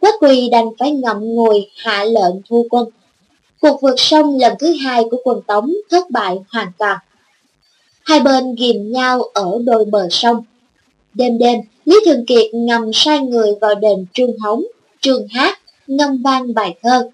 [0.00, 2.88] Quách quỳ đành phải ngậm ngùi hạ lệnh thu quân.
[3.60, 6.98] Cuộc vượt sông lần thứ hai của quân Tống thất bại hoàn toàn.
[8.04, 10.44] Hai bên ghim nhau ở đôi bờ sông.
[11.14, 14.64] Đêm đêm, Lý Thường Kiệt ngầm sai người vào đền Trương Hống,
[15.00, 17.10] Trương Hát, ngâm vang bài thơ.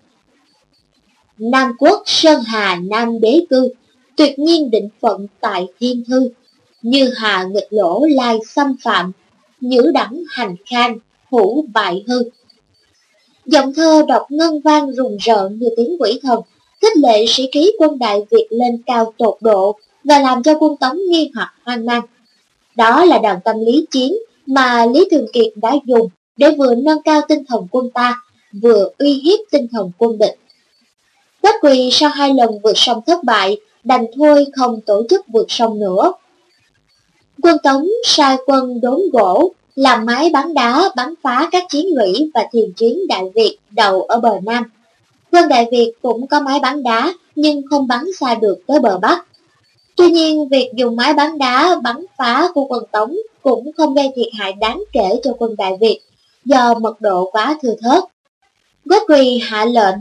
[1.39, 3.69] Nam quốc Sơn Hà Nam đế cư,
[4.17, 6.31] tuyệt nhiên định phận tại thiên thư,
[6.85, 9.13] như hà nghịch lỗ lai xâm phạm,
[9.61, 10.99] nhữ đẳng hành khang,
[11.31, 12.23] hữu bại hư.
[13.47, 16.41] Giọng thơ đọc ngân vang rùng rợn như tiếng quỷ thần,
[16.83, 20.77] khích lệ sĩ khí quân Đại Việt lên cao tột độ và làm cho quân
[20.77, 22.03] Tống nghi hoặc hoang mang.
[22.77, 24.13] Đó là đòn tâm lý chiến
[24.47, 28.21] mà Lý Thường Kiệt đã dùng để vừa nâng cao tinh thần quân ta,
[28.63, 30.39] vừa uy hiếp tinh thần quân địch.
[31.43, 35.47] Quách quỳ sau hai lần vượt sông thất bại, đành thôi không tổ chức vượt
[35.49, 36.13] sông nữa.
[37.43, 42.31] Quân Tống sai quân đốn gỗ, làm máy bắn đá bắn phá các chiến lũy
[42.35, 44.65] và thiền chiến Đại Việt đầu ở bờ Nam.
[45.33, 48.99] Quân Đại Việt cũng có máy bắn đá nhưng không bắn xa được tới bờ
[48.99, 49.27] Bắc.
[49.97, 54.13] Tuy nhiên, việc dùng máy bắn đá bắn phá của quân Tống cũng không gây
[54.17, 56.01] thiệt hại đáng kể cho quân Đại Việt
[56.45, 58.05] do mật độ quá thừa thớt.
[58.85, 59.95] Godfrey hạ lệnh,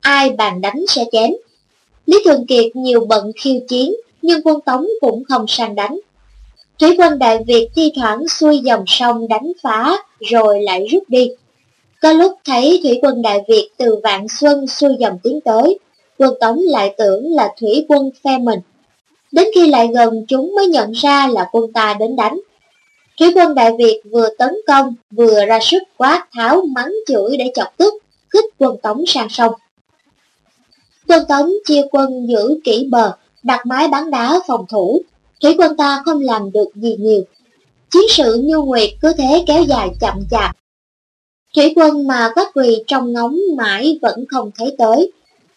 [0.00, 1.30] ai bàn đánh sẽ chém.
[2.06, 5.98] Lý Thường Kiệt nhiều bận khiêu chiến, nhưng quân Tống cũng không sang đánh.
[6.80, 11.30] Thủy quân Đại Việt thi thoảng xuôi dòng sông đánh phá rồi lại rút đi.
[12.02, 15.78] Có lúc thấy thủy quân Đại Việt từ Vạn Xuân xuôi dòng tiến tới,
[16.18, 18.60] quân Tống lại tưởng là thủy quân phe mình.
[19.32, 22.40] Đến khi lại gần chúng mới nhận ra là quân ta đến đánh.
[23.18, 27.52] Thủy quân Đại Việt vừa tấn công, vừa ra sức quát tháo mắng chửi để
[27.54, 27.94] chọc tức,
[28.30, 29.52] khích quân Tống sang sông.
[31.08, 33.12] Quân Tống chia quân giữ kỹ bờ,
[33.42, 35.02] đặt mái bắn đá phòng thủ,
[35.42, 37.22] thủy quân ta không làm được gì nhiều.
[37.90, 40.56] Chiến sự như nguyệt cứ thế kéo dài chậm chạp.
[41.54, 45.12] Thủy quân mà quách quỳ trong ngóng mãi vẫn không thấy tới.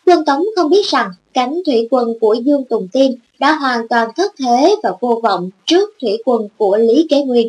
[0.06, 4.10] Quân Tống không biết rằng cánh thủy quân của Dương Tùng Tiên đã hoàn toàn
[4.16, 7.48] thất thế và vô vọng trước thủy quân của Lý Kế Nguyên.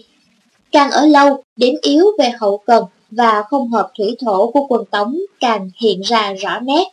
[0.73, 4.85] Càng ở lâu, điểm yếu về hậu cần và không hợp thủy thổ của quân
[4.90, 6.85] Tống càng hiện ra rõ nét.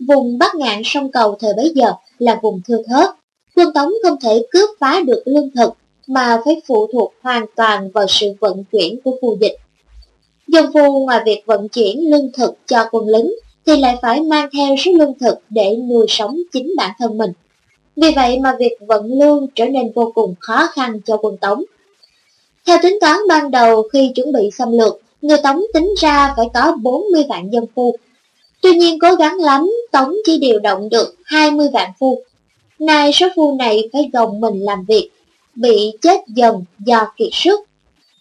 [0.00, 3.10] Vùng Bắc Ngạn sông cầu thời bấy giờ là vùng thưa thớt.
[3.56, 5.70] Quân Tống không thể cướp phá được lương thực
[6.06, 9.56] mà phải phụ thuộc hoàn toàn vào sự vận chuyển của phù dịch.
[10.46, 13.34] Dân phu ngoài việc vận chuyển lương thực cho quân lính
[13.66, 17.30] thì lại phải mang theo số lương thực để nuôi sống chính bản thân mình.
[17.96, 21.64] Vì vậy mà việc vận lương trở nên vô cùng khó khăn cho quân Tống.
[22.66, 26.46] Theo tính toán ban đầu khi chuẩn bị xâm lược, người Tống tính ra phải
[26.54, 27.96] có 40 vạn dân phu.
[28.62, 32.22] Tuy nhiên cố gắng lắm, Tống chỉ điều động được 20 vạn phu.
[32.84, 35.10] Nay số vua này phải gồng mình làm việc,
[35.54, 37.60] bị chết dần do kiệt sức.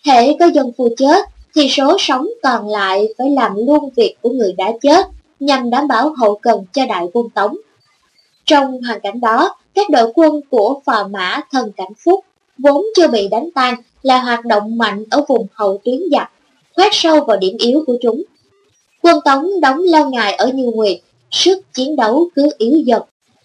[0.06, 1.26] Thể có dân phu chết,
[1.56, 5.08] thì số sống còn lại phải làm luôn việc của người đã chết,
[5.40, 7.58] nhằm đảm bảo hậu cần cho đại quân Tống.
[8.46, 12.26] Trong hoàn cảnh đó, các đội quân của phò mã thần cảnh phúc
[12.58, 16.32] vốn chưa bị đánh tan là hoạt động mạnh ở vùng hậu tuyến giặc,
[16.76, 18.24] khoét sâu vào điểm yếu của chúng.
[19.02, 20.98] Quân Tống đóng lâu ngày ở Như Nguyệt,
[21.32, 23.02] sức chiến đấu cứ yếu dần.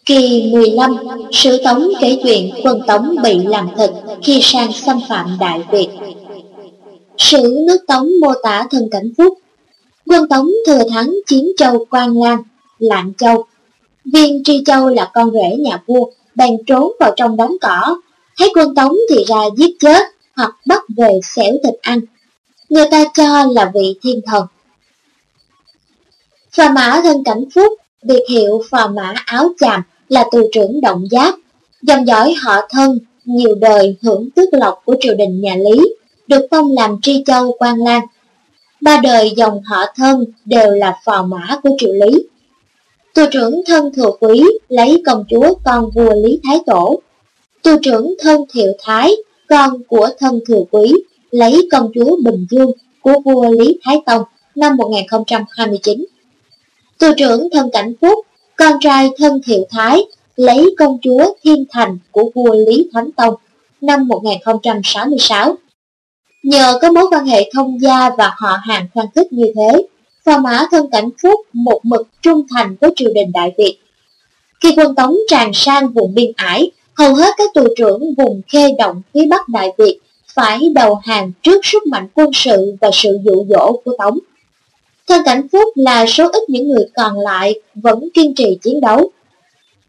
[0.09, 0.97] Kỳ 15,
[1.33, 3.91] Sử Tống kể chuyện quân Tống bị làm thịt
[4.23, 5.89] khi sang xâm phạm Đại Việt.
[7.19, 9.39] Sử nước Tống mô tả thần cảnh phúc.
[10.07, 12.43] Quân Tống thừa thắng chiếm châu quang Lan,
[12.79, 13.45] Lạng Châu.
[14.05, 18.01] Viên Tri Châu là con rể nhà vua, bèn trốn vào trong đống cỏ.
[18.39, 20.03] Thấy quân Tống thì ra giết chết
[20.37, 22.01] hoặc bắt về xẻo thịt ăn.
[22.69, 24.47] Người ta cho là vị thiên thần.
[26.53, 27.73] Phà mã thân cảnh phúc,
[28.03, 31.35] biệt hiệu phà mã áo chàm là tù trưởng động giáp,
[31.83, 35.95] dòng dõi họ thân, nhiều đời hưởng tước lộc của triều đình nhà Lý,
[36.27, 38.07] được phong làm tri châu quan lang.
[38.81, 42.25] Ba đời dòng họ thân đều là phò mã của triều Lý.
[43.15, 47.01] Tù trưởng thân thừa quý lấy công chúa con vua Lý Thái Tổ.
[47.63, 49.13] Tù trưởng thân thiệu thái,
[49.49, 50.95] con của thân thừa quý,
[51.31, 52.73] lấy công chúa Bình Dương
[53.03, 54.23] của vua Lý Thái Tông
[54.55, 56.05] năm 1029.
[56.99, 58.27] Tù trưởng thân cảnh phúc,
[58.59, 60.03] con trai thân thiệu thái,
[60.37, 63.35] lấy công chúa Thiên Thành của vua Lý Thánh Tông
[63.81, 65.57] năm 1066.
[66.43, 69.87] Nhờ có mối quan hệ thông gia và họ hàng khoan thích như thế,
[70.25, 73.79] Phò Mã Thân Cảnh Phúc một mực trung thành với triều đình Đại Việt.
[74.61, 78.73] Khi quân Tống tràn sang vùng biên ải, hầu hết các tù trưởng vùng khê
[78.79, 79.99] động phía Bắc Đại Việt
[80.35, 84.19] phải đầu hàng trước sức mạnh quân sự và sự dụ dỗ của Tống.
[85.09, 89.11] Thân Cảnh Phúc là số ít những người còn lại vẫn kiên trì chiến đấu.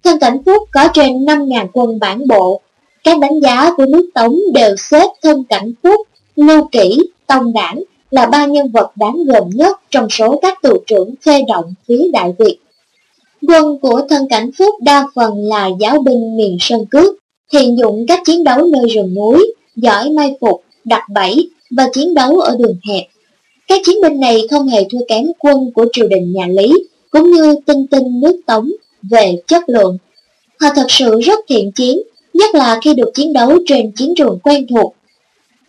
[0.04, 2.62] Thân Cảnh Phúc có trên 5.000 quân bản bộ.
[3.04, 6.98] Các đánh giá của nước Tống đều xếp Thân Cảnh Phúc, Lưu Kỷ,
[7.28, 11.41] Tông Đảng là ba nhân vật đáng gờm nhất trong số các tù trưởng phê
[11.48, 12.58] động phía Đại Việt.
[13.48, 17.16] Quân của thân cảnh Phúc đa phần là giáo binh miền Sơn Cước,
[17.52, 22.14] thiện dụng các chiến đấu nơi rừng núi, giỏi mai phục, đặt bẫy và chiến
[22.14, 23.04] đấu ở đường hẹp.
[23.70, 26.74] Các chiến binh này không hề thua kém quân của triều đình nhà Lý,
[27.12, 28.72] cũng như tinh tinh nước Tống
[29.02, 29.98] về chất lượng.
[30.60, 32.02] Họ thật sự rất thiện chiến,
[32.34, 34.96] nhất là khi được chiến đấu trên chiến trường quen thuộc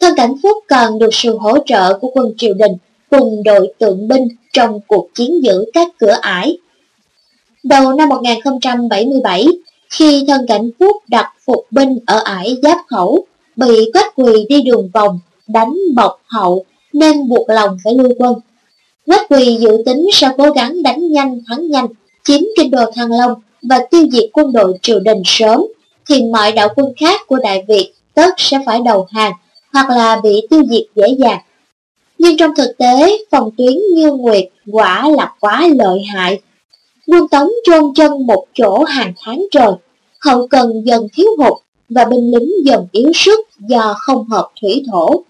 [0.01, 2.73] Thân Cảnh Phúc còn được sự hỗ trợ của quân triều đình
[3.11, 6.59] cùng đội tượng binh trong cuộc chiến giữ các cửa ải.
[7.63, 9.47] Đầu năm 1077,
[9.91, 14.63] khi thân cảnh Phúc đặt phục binh ở ải giáp khẩu, bị quách quỳ đi
[14.63, 15.19] đường vòng,
[15.49, 18.35] đánh bọc hậu nên buộc lòng phải lui quân.
[19.07, 21.87] Quách quỳ dự tính sẽ cố gắng đánh nhanh thắng nhanh,
[22.25, 25.67] chiếm kinh đô Thăng Long và tiêu diệt quân đội triều đình sớm,
[26.09, 29.33] thì mọi đạo quân khác của Đại Việt tất sẽ phải đầu hàng
[29.73, 31.41] hoặc là bị tiêu diệt dễ dàng.
[32.19, 36.41] Nhưng trong thực tế, phòng tuyến như Nguyệt quả là quá lợi hại.
[37.07, 39.73] Quân Tống chôn chân một chỗ hàng tháng trời,
[40.21, 44.83] hậu cần dần thiếu hụt và binh lính dần yếu sức do không hợp thủy
[44.93, 45.25] thổ.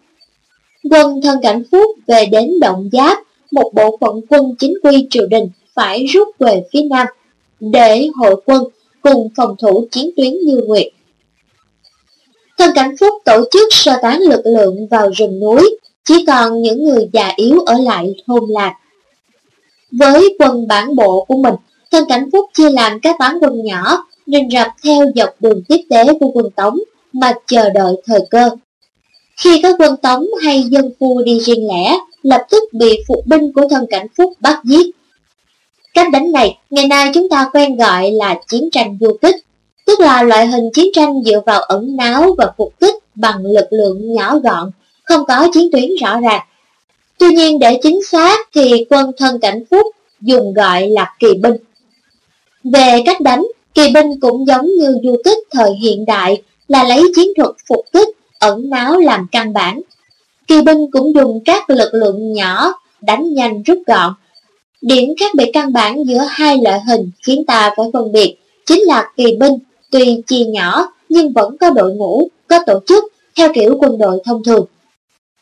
[0.90, 3.19] Quân thân cảnh phúc về đến Động Giáp,
[3.51, 7.07] một bộ phận quân chính quy triều đình phải rút về phía nam
[7.61, 8.65] để hội quân
[9.02, 10.86] cùng phòng thủ chiến tuyến như Nguyệt.
[12.59, 16.85] Thân Cảnh Phúc tổ chức sơ tán lực lượng vào rừng núi, chỉ còn những
[16.85, 18.74] người già yếu ở lại thôn lạc.
[19.90, 21.55] Với quân bản bộ của mình,
[21.90, 25.81] Thân Cảnh Phúc chia làm các toán quân nhỏ, rình rập theo dọc đường tiếp
[25.90, 26.78] tế của quân Tống
[27.12, 28.51] mà chờ đợi thời cơ.
[29.44, 33.52] Khi các quân Tống hay dân phu đi riêng lẻ, lập tức bị phục binh
[33.52, 34.86] của Thân Cảnh Phúc bắt giết.
[35.94, 39.36] Cách đánh này, ngày nay chúng ta quen gọi là chiến tranh du kích
[39.90, 43.66] tức là loại hình chiến tranh dựa vào ẩn náu và phục kích bằng lực
[43.70, 44.70] lượng nhỏ gọn,
[45.04, 46.40] không có chiến tuyến rõ ràng.
[47.18, 49.86] Tuy nhiên để chính xác thì quân thân cảnh phúc
[50.20, 51.56] dùng gọi là kỳ binh.
[52.64, 57.02] Về cách đánh, kỳ binh cũng giống như du kích thời hiện đại là lấy
[57.16, 58.08] chiến thuật phục kích,
[58.40, 59.80] ẩn náu làm căn bản.
[60.46, 64.12] Kỳ binh cũng dùng các lực lượng nhỏ, đánh nhanh rút gọn.
[64.82, 68.36] Điểm khác biệt căn bản giữa hai loại hình khiến ta phải phân biệt
[68.66, 69.58] chính là kỳ binh
[69.90, 73.04] Tuy chia nhỏ nhưng vẫn có đội ngũ, có tổ chức,
[73.36, 74.66] theo kiểu quân đội thông thường.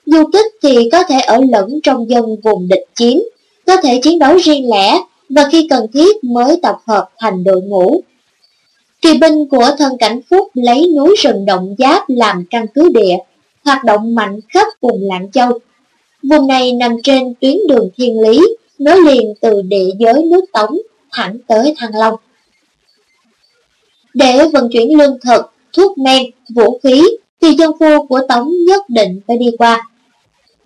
[0.06, 3.22] Du kích thì có thể ở lẫn trong dân vùng địch chiến,
[3.66, 7.60] có thể chiến đấu riêng lẻ và khi cần thiết mới tập hợp thành đội
[7.62, 8.00] ngũ.
[9.02, 13.16] Kỳ binh của thân cảnh Phúc lấy núi rừng động giáp làm căn cứ địa,
[13.64, 15.58] hoạt động mạnh khắp vùng Lạng Châu.
[16.22, 18.40] Vùng này nằm trên tuyến đường thiên lý,
[18.78, 20.78] nối liền từ địa giới nước Tống
[21.12, 22.14] thẳng tới Thăng Long
[24.18, 25.42] để vận chuyển lương thực,
[25.72, 26.22] thuốc men,
[26.54, 27.02] vũ khí
[27.40, 29.88] thì dân phu của Tống nhất định phải đi qua.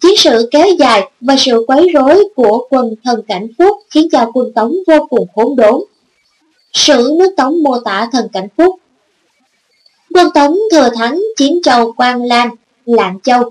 [0.00, 4.30] Chiến sự kéo dài và sự quấy rối của quân thần cảnh Phúc khiến cho
[4.34, 5.82] quân Tống vô cùng khốn đốn.
[6.73, 8.77] Sử nước Tống mô tả thần cảnh Phúc.
[10.15, 12.51] Quân Tống thừa thắng chiếm châu Quang Lan,
[12.85, 13.51] Lạng Châu.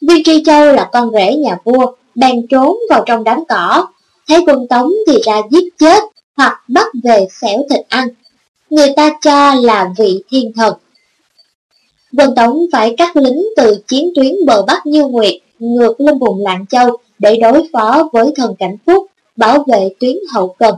[0.00, 3.86] Viên Tri Châu là con rể nhà vua, bèn trốn vào trong đám cỏ.
[4.28, 6.04] Thấy quân Tống thì ra giết chết
[6.36, 8.08] hoặc bắt về xẻo thịt ăn.
[8.70, 10.74] Người ta cho là vị thiên thần.
[12.16, 16.42] Quân Tống phải cắt lính từ chiến tuyến bờ Bắc Như Nguyệt ngược lên vùng
[16.42, 20.74] Lạng Châu để đối phó với thần cảnh Phúc, bảo vệ tuyến hậu cần.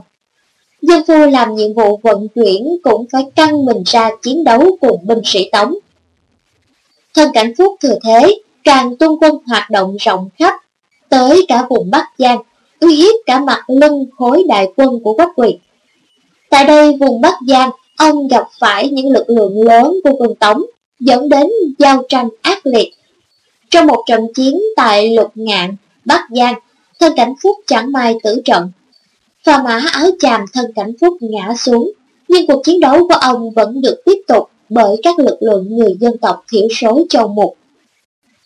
[0.81, 5.07] Dân phu làm nhiệm vụ vận chuyển cũng phải căng mình ra chiến đấu cùng
[5.07, 5.73] binh sĩ Tống.
[7.13, 10.53] thân cảnh Phúc thừa thế, càng tung quân hoạt động rộng khắp,
[11.09, 12.37] tới cả vùng Bắc Giang,
[12.79, 15.57] uy hiếp cả mặt lưng khối đại quân của Quách Quỳ.
[16.49, 20.61] Tại đây vùng Bắc Giang, ông gặp phải những lực lượng lớn của quân Tống,
[20.99, 21.47] dẫn đến
[21.79, 22.91] giao tranh ác liệt.
[23.69, 25.75] Trong một trận chiến tại Lục Ngạn,
[26.05, 26.53] Bắc Giang,
[26.99, 28.71] thân cảnh Phúc chẳng may tử trận.
[29.45, 31.91] Phà mã áo chàm thân cảnh Phúc ngã xuống,
[32.27, 35.97] nhưng cuộc chiến đấu của ông vẫn được tiếp tục bởi các lực lượng người
[35.99, 37.57] dân tộc thiểu số châu mục.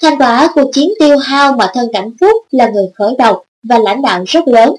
[0.02, 3.80] Thành quả cuộc chiến tiêu hao mà thân cảnh Phúc là người khởi đầu và
[3.80, 4.76] lãnh đạo rất lớn.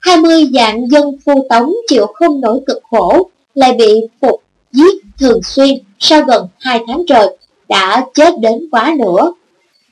[0.00, 4.42] 20 dạng dân phu tống chịu không nổi cực khổ, lại bị phục
[4.72, 7.36] giết thường xuyên sau gần 2 tháng trời,
[7.68, 9.32] đã chết đến quá nữa.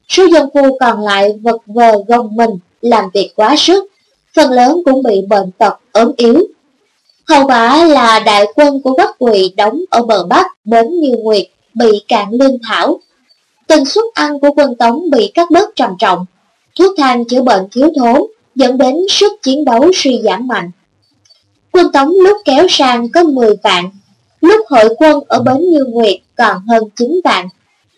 [0.09, 2.51] Số dân phu còn lại vật vờ gồng mình,
[2.81, 3.85] làm việc quá sức,
[4.37, 6.47] phần lớn cũng bị bệnh tật, ốm yếu.
[7.29, 11.47] Hậu quả là đại quân của Bắc Quỳ đóng ở bờ Bắc, bến Như Nguyệt,
[11.75, 13.01] bị cạn lương thảo.
[13.67, 16.27] Tần suất ăn của quân Tống bị cắt bớt trầm trọng,
[16.79, 18.23] thuốc thang chữa bệnh thiếu thốn,
[18.55, 20.71] dẫn đến sức chiến đấu suy giảm mạnh.
[21.73, 23.91] Quân Tống lúc kéo sang có 10 vạn,
[24.41, 27.49] lúc hội quân ở bến Như Nguyệt còn hơn 9 vạn.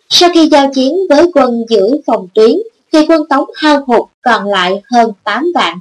[0.08, 2.56] Sau khi giao chiến với quân giữ phòng tuyến,
[2.92, 5.80] thì quân Tống hao hụt còn lại hơn 8 vạn.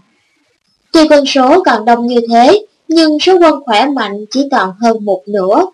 [0.91, 5.05] Tuy quân số còn đông như thế, nhưng số quân khỏe mạnh chỉ còn hơn
[5.05, 5.65] một nửa.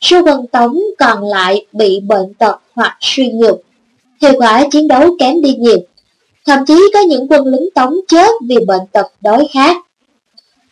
[0.00, 3.56] Số quân Tống còn lại bị bệnh tật hoặc suy nhược.
[4.22, 5.78] Hiệu quả chiến đấu kém đi nhiều.
[6.46, 9.76] Thậm chí có những quân lính Tống chết vì bệnh tật đói khát.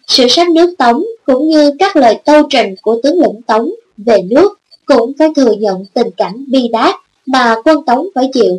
[0.07, 4.23] Sự sách nước Tống cũng như các lời tâu trình của tướng lĩnh Tống về
[4.23, 6.95] nước cũng phải thừa nhận tình cảnh bi đát
[7.27, 8.59] mà quân Tống phải chịu.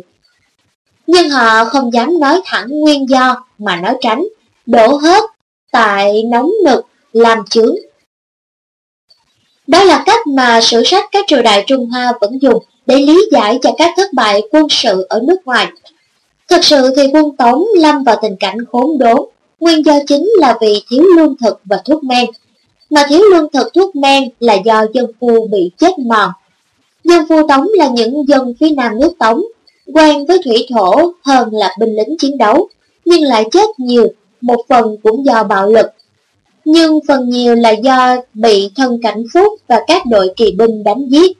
[1.06, 4.28] Nhưng họ không dám nói thẳng nguyên do mà nói tránh,
[4.66, 5.24] đổ hết
[5.72, 7.74] tại nóng nực làm chướng.
[9.66, 13.28] Đó là cách mà sử sách các triều đại Trung Hoa vẫn dùng để lý
[13.32, 15.66] giải cho các thất bại quân sự ở nước ngoài.
[16.48, 19.28] Thực sự thì quân Tống lâm vào tình cảnh khốn đốn,
[19.60, 22.26] nguyên do chính là vì thiếu lương thực và thuốc men.
[22.90, 26.30] Mà thiếu lương thực thuốc men là do dân phu bị chết mòn.
[27.04, 29.42] Dân phu Tống là những dân phía nam nước Tống,
[29.94, 32.68] quen với thủy thổ hơn là binh lính chiến đấu,
[33.04, 34.08] nhưng lại chết nhiều,
[34.40, 35.86] một phần cũng do bạo lực.
[36.64, 41.08] Nhưng phần nhiều là do bị thân cảnh Phúc và các đội kỳ binh đánh
[41.08, 41.38] giết.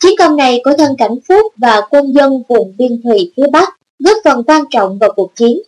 [0.00, 3.68] Chiến công này của thân cảnh Phúc và quân dân vùng biên thùy phía Bắc
[3.98, 5.58] góp phần quan trọng vào cuộc chiến.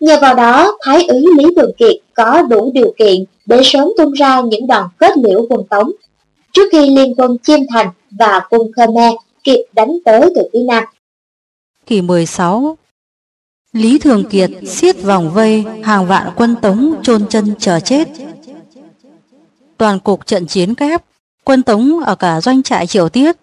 [0.00, 4.12] Nhờ vào đó, Thái úy Lý Thường Kiệt có đủ điều kiện để sớm tung
[4.12, 5.90] ra những đòn kết liễu quân Tống,
[6.52, 10.84] trước khi liên quân Chiêm Thành và quân Khmer kịp đánh tới từ phía Nam.
[11.86, 12.76] Kỷ 16
[13.74, 18.08] Lý Thường Kiệt siết vòng vây hàng vạn quân Tống chôn chân chờ chết.
[19.76, 21.04] Toàn cục trận chiến kép,
[21.44, 23.36] quân Tống ở cả doanh trại Triều Tiết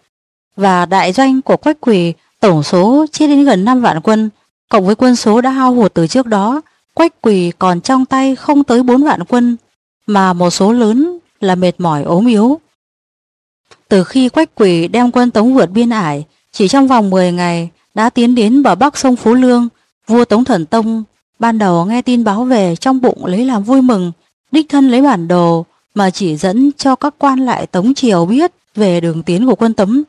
[0.55, 4.29] và đại doanh của Quách Quỳ tổng số chết đến gần 5 vạn quân,
[4.69, 6.61] cộng với quân số đã hao hụt từ trước đó,
[6.93, 9.57] Quách Quỳ còn trong tay không tới 4 vạn quân,
[10.07, 12.59] mà một số lớn là mệt mỏi ốm yếu.
[13.87, 17.69] Từ khi Quách Quỳ đem quân Tống vượt biên ải, chỉ trong vòng 10 ngày
[17.93, 19.67] đã tiến đến bờ bắc sông Phú Lương,
[20.11, 21.03] vua Tống Thần Tông
[21.39, 24.11] ban đầu nghe tin báo về trong bụng lấy làm vui mừng,
[24.51, 25.65] đích thân lấy bản đồ
[25.95, 29.73] mà chỉ dẫn cho các quan lại Tống Triều biết về đường tiến của quân
[29.73, 30.01] Tống.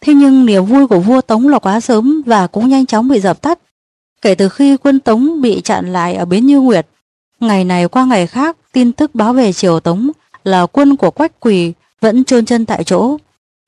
[0.00, 3.20] Thế nhưng niềm vui của vua Tống là quá sớm và cũng nhanh chóng bị
[3.20, 3.58] dập tắt.
[4.22, 6.86] Kể từ khi quân Tống bị chặn lại ở Bến Như Nguyệt,
[7.40, 10.10] ngày này qua ngày khác tin tức báo về Triều Tống
[10.44, 13.16] là quân của Quách Quỳ vẫn trôn chân tại chỗ.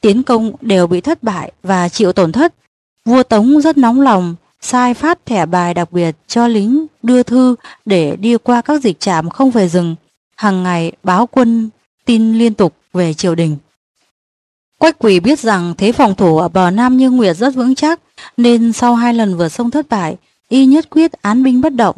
[0.00, 2.54] Tiến công đều bị thất bại và chịu tổn thất.
[3.04, 7.56] Vua Tống rất nóng lòng, sai phát thẻ bài đặc biệt cho lính đưa thư
[7.84, 9.96] để đi qua các dịch trạm không về rừng,
[10.36, 11.70] hàng ngày báo quân
[12.04, 13.56] tin liên tục về triều đình.
[14.78, 18.00] Quách quỷ biết rằng thế phòng thủ ở bờ Nam Như Nguyệt rất vững chắc,
[18.36, 20.16] nên sau hai lần vượt sông thất bại,
[20.48, 21.96] y nhất quyết án binh bất động.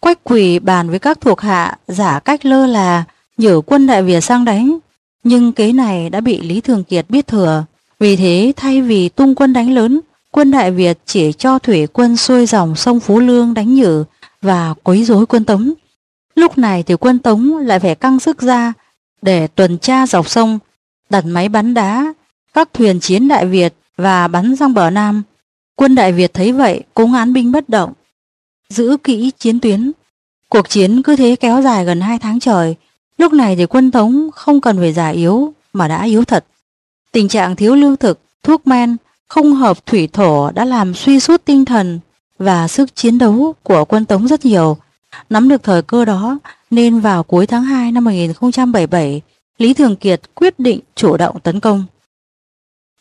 [0.00, 3.04] Quách quỷ bàn với các thuộc hạ giả cách lơ là
[3.36, 4.78] nhử quân Đại Việt sang đánh,
[5.24, 7.64] nhưng kế này đã bị Lý Thường Kiệt biết thừa.
[7.98, 10.00] Vì thế thay vì tung quân đánh lớn,
[10.30, 14.04] quân Đại Việt chỉ cho thủy quân xuôi dòng sông Phú Lương đánh nhử
[14.42, 15.72] và quấy rối quân Tống.
[16.34, 18.72] Lúc này thì quân Tống lại phải căng sức ra
[19.22, 20.58] để tuần tra dọc sông,
[21.10, 22.14] đặt máy bắn đá,
[22.54, 25.22] các thuyền chiến Đại Việt và bắn sang bờ Nam.
[25.76, 27.92] Quân Đại Việt thấy vậy cũng án binh bất động,
[28.68, 29.92] giữ kỹ chiến tuyến.
[30.48, 32.76] Cuộc chiến cứ thế kéo dài gần 2 tháng trời,
[33.18, 36.44] lúc này thì quân Tống không cần phải giả yếu mà đã yếu thật.
[37.12, 38.96] Tình trạng thiếu lương thực, thuốc men,
[39.28, 42.00] không hợp thủy thổ đã làm suy sút tinh thần
[42.38, 44.76] và sức chiến đấu của quân Tống rất nhiều.
[45.30, 46.38] Nắm được thời cơ đó
[46.70, 49.22] nên vào cuối tháng 2 năm 1077,
[49.58, 51.84] Lý Thường Kiệt quyết định chủ động tấn công.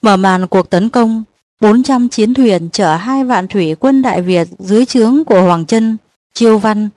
[0.01, 1.23] Mở màn cuộc tấn công,
[1.61, 5.97] 400 chiến thuyền chở hai vạn thủy quân Đại Việt dưới trướng của Hoàng Trân,
[6.33, 6.89] Chiêu Văn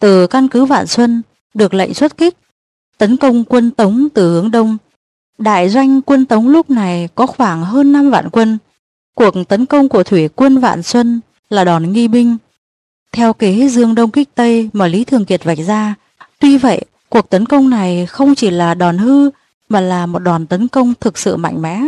[0.00, 1.22] từ căn cứ Vạn Xuân
[1.54, 2.36] được lệnh xuất kích,
[2.98, 4.76] tấn công quân Tống từ hướng đông.
[5.38, 8.58] Đại doanh quân Tống lúc này có khoảng hơn 5 vạn quân.
[9.14, 12.36] Cuộc tấn công của thủy quân Vạn Xuân là đòn nghi binh.
[13.12, 15.94] Theo kế Dương Đông kích Tây mà Lý Thường Kiệt vạch ra,
[16.38, 19.30] tuy vậy cuộc tấn công này không chỉ là đòn hư
[19.68, 21.82] mà là một đòn tấn công thực sự mạnh mẽ.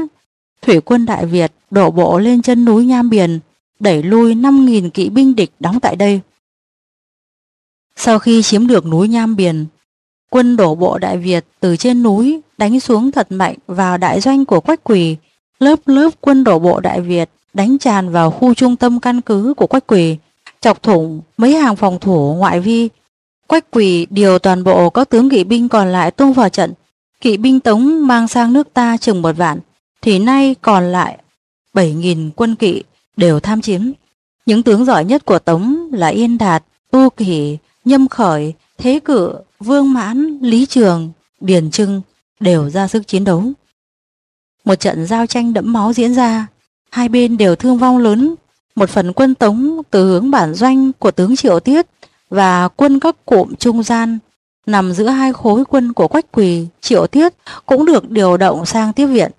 [0.63, 3.41] Thủy quân Đại Việt đổ bộ lên chân núi Nham Biển,
[3.81, 6.21] đẩy lui 5.000 kỵ binh địch đóng tại đây.
[7.97, 9.67] Sau khi chiếm được núi Nham Biển,
[10.31, 14.45] quân đổ bộ Đại Việt từ trên núi đánh xuống thật mạnh vào đại doanh
[14.45, 15.17] của Quách Quỳ,
[15.59, 19.55] lớp lớp quân đổ bộ Đại Việt đánh tràn vào khu trung tâm căn cứ
[19.57, 20.17] của Quách Quỳ,
[20.61, 22.89] chọc thủng mấy hàng phòng thủ ngoại vi.
[23.47, 26.73] Quách Quỳ điều toàn bộ các tướng kỵ binh còn lại tung vào trận,
[27.21, 29.59] kỵ binh Tống mang sang nước ta chừng một vạn,
[30.03, 31.19] thì nay còn lại
[31.75, 32.83] 7.000 quân kỵ
[33.17, 33.81] đều tham chiếm.
[34.47, 39.35] Những tướng giỏi nhất của Tống là Yên Đạt, Tu Kỷ, Nhâm Khởi, Thế Cự,
[39.61, 42.03] Vương Mãn, Lý Trường, Điền Trưng
[42.41, 43.45] đều ra sức chiến đấu.
[44.65, 46.47] Một trận giao tranh đẫm máu diễn ra,
[46.91, 48.35] hai bên đều thương vong lớn.
[48.75, 51.87] Một phần quân Tống từ hướng bản doanh của tướng Triệu Tiết
[52.31, 54.19] và quân các cụm trung gian
[54.67, 57.35] nằm giữa hai khối quân của Quách Quỳ, Triệu Tiết
[57.67, 59.31] cũng được điều động sang tiếp viện.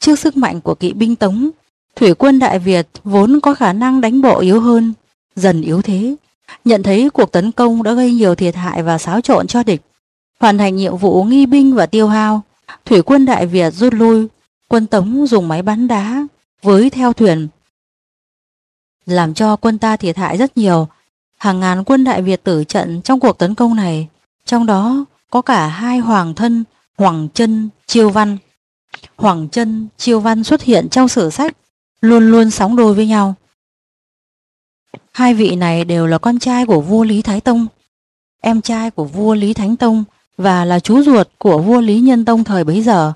[0.00, 1.50] Trước sức mạnh của kỵ binh Tống,
[1.96, 4.92] thủy quân Đại Việt vốn có khả năng đánh bộ yếu hơn,
[5.36, 6.16] dần yếu thế.
[6.64, 9.80] Nhận thấy cuộc tấn công đã gây nhiều thiệt hại và xáo trộn cho địch.
[10.40, 12.42] Hoàn thành nhiệm vụ nghi binh và tiêu hao,
[12.84, 14.26] thủy quân Đại Việt rút lui,
[14.68, 16.26] quân Tống dùng máy bắn đá,
[16.62, 17.48] với theo thuyền.
[19.06, 20.88] Làm cho quân ta thiệt hại rất nhiều,
[21.38, 24.08] hàng ngàn quân Đại Việt tử trận trong cuộc tấn công này,
[24.44, 26.64] trong đó có cả hai hoàng thân,
[26.98, 28.36] Hoàng chân Chiêu Văn.
[29.16, 31.56] Hoàng chân Chiêu Văn xuất hiện trong sử sách,
[32.00, 33.34] luôn luôn sóng đôi với nhau.
[35.12, 37.66] Hai vị này đều là con trai của vua Lý Thái Tông,
[38.40, 40.04] em trai của vua Lý Thánh Tông
[40.36, 43.12] và là chú ruột của vua Lý Nhân Tông thời bấy giờ.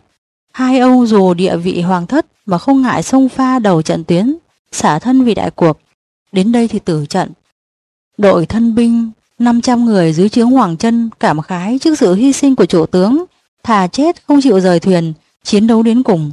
[0.52, 4.36] Hai ông dù địa vị hoàng thất mà không ngại xông pha đầu trận tuyến,
[4.72, 5.80] xả thân vì đại cuộc.
[6.32, 7.32] Đến đây thì tử trận.
[8.18, 12.56] Đội thân binh 500 người dưới trướng Hoàng chân cảm khái trước sự hy sinh
[12.56, 13.24] của chủ tướng,
[13.62, 15.12] thà chết không chịu rời thuyền,
[15.42, 16.30] chiến đấu đến cùng.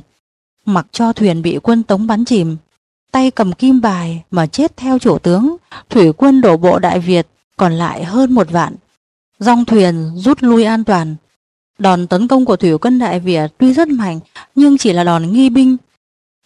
[0.65, 2.57] Mặc cho thuyền bị quân tống bắn chìm,
[3.11, 5.55] tay cầm kim bài mà chết theo chủ tướng,
[5.89, 8.75] thủy quân đổ bộ Đại Việt còn lại hơn một vạn.
[9.39, 11.15] Dòng thuyền rút lui an toàn.
[11.77, 14.19] Đòn tấn công của thủy quân Đại Việt tuy rất mạnh
[14.55, 15.77] nhưng chỉ là đòn nghi binh.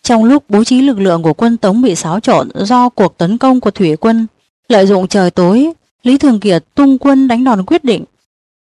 [0.04, 3.38] Trong lúc bố trí lực lượng của quân Tống bị xáo trộn do cuộc tấn
[3.38, 4.28] công của thủy quân,
[4.68, 8.04] lợi dụng trời tối, Lý Thường Kiệt tung quân đánh đòn quyết định.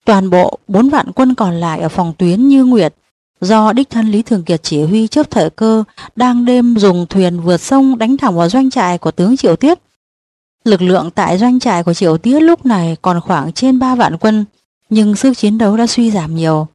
[0.05, 2.93] Toàn bộ bốn vạn quân còn lại ở phòng tuyến như Nguyệt
[3.41, 5.83] do đích thân Lý Thường Kiệt chỉ huy chớp thời cơ
[6.15, 9.79] đang đêm dùng thuyền vượt sông đánh thẳng vào doanh trại của tướng Triệu Tiết.
[10.63, 14.17] Lực lượng tại doanh trại của Triệu Tiết lúc này còn khoảng trên 3 vạn
[14.17, 14.45] quân,
[14.91, 16.67] nhưng sức chiến đấu đã suy giảm nhiều.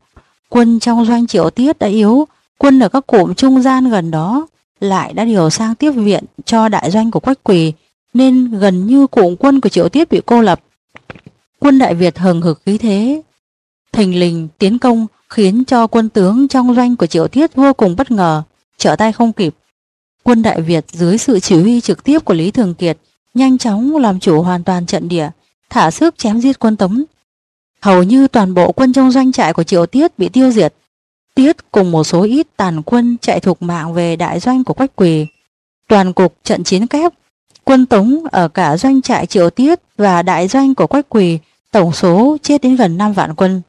[0.48, 2.28] Quân trong doanh Triệu Tiết đã yếu,
[2.58, 4.46] quân ở các cụm trung gian gần đó
[4.80, 7.72] lại đã điều sang tiếp viện cho đại doanh của Quách Quỳ,
[8.14, 10.60] nên gần như cụm quân của Triệu Tiết bị cô lập.
[11.58, 13.22] Quân Đại Việt hừng hực khí thế,
[13.92, 17.96] thình lình tiến công khiến cho quân tướng trong doanh của Triệu Tiết vô cùng
[17.96, 18.42] bất ngờ,
[18.78, 19.54] trở tay không kịp.
[20.22, 22.98] Quân Đại Việt dưới sự chỉ huy trực tiếp của Lý Thường Kiệt
[23.34, 25.30] nhanh chóng làm chủ hoàn toàn trận địa,
[25.70, 27.04] thả sức chém giết quân Tống.
[27.80, 30.74] Hầu như toàn bộ quân trong doanh trại của Triệu Tiết bị tiêu diệt.
[31.34, 34.96] Tiết cùng một số ít tàn quân chạy thuộc mạng về đại doanh của Quách
[34.96, 35.26] Quỳ.
[35.88, 37.12] Toàn cục trận chiến kép,
[37.64, 41.38] quân Tống ở cả doanh trại Triệu Tiết và đại doanh của Quách Quỳ
[41.72, 43.62] tổng số chết đến gần 5 vạn quân.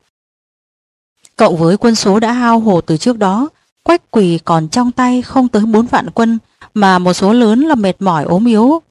[1.35, 3.49] Cộng với quân số đã hao hồ từ trước đó,
[3.83, 6.39] Quách Quỳ còn trong tay không tới 4 vạn quân,
[6.73, 8.81] mà một số lớn là mệt mỏi ốm yếu.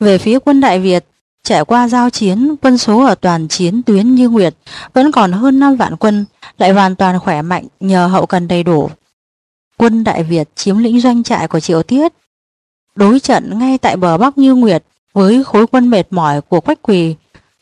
[0.00, 1.04] Về phía quân Đại Việt,
[1.46, 4.54] trải qua giao chiến, quân số ở toàn chiến tuyến như Nguyệt
[4.92, 6.24] vẫn còn hơn 5 vạn quân,
[6.58, 8.90] lại hoàn toàn khỏe mạnh nhờ hậu cần đầy đủ.
[9.76, 12.12] Quân Đại Việt chiếm lĩnh doanh trại của Triệu Tiết.
[12.94, 16.82] đối trận ngay tại bờ Bắc Như Nguyệt với khối quân mệt mỏi của Quách
[16.82, 17.14] Quỳ.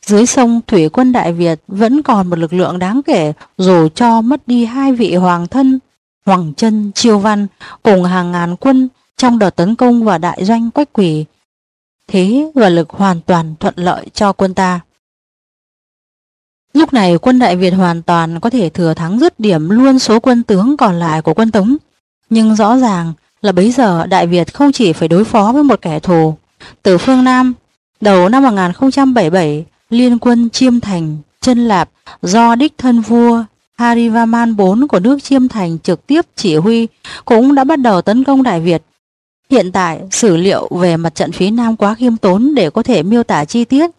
[0.06, 4.20] Dưới sông thủy quân Đại Việt vẫn còn một lực lượng đáng kể dù cho
[4.20, 5.78] mất đi hai vị hoàng thân,
[6.26, 7.46] Hoàng chân Chiêu Văn
[7.82, 11.24] cùng hàng ngàn quân trong đợt tấn công vào đại doanh Quách Quỳ.
[12.06, 14.80] Thế và lực hoàn toàn thuận lợi cho quân ta.
[16.72, 20.20] Lúc này quân Đại Việt hoàn toàn có thể thừa thắng dứt điểm luôn số
[20.20, 21.76] quân tướng còn lại của quân Tống.
[22.30, 25.82] Nhưng rõ ràng là bấy giờ Đại Việt không chỉ phải đối phó với một
[25.82, 26.36] kẻ thù.
[26.82, 27.54] Từ phương Nam,
[28.00, 31.90] đầu năm 1077, liên quân Chiêm Thành, chân Lạp
[32.22, 33.44] do đích thân vua
[33.78, 36.88] Harivaman IV của nước Chiêm Thành trực tiếp chỉ huy
[37.24, 38.82] cũng đã bắt đầu tấn công Đại Việt.
[39.50, 43.02] Hiện tại, sử liệu về mặt trận phía Nam quá khiêm tốn để có thể
[43.02, 43.90] miêu tả chi tiết.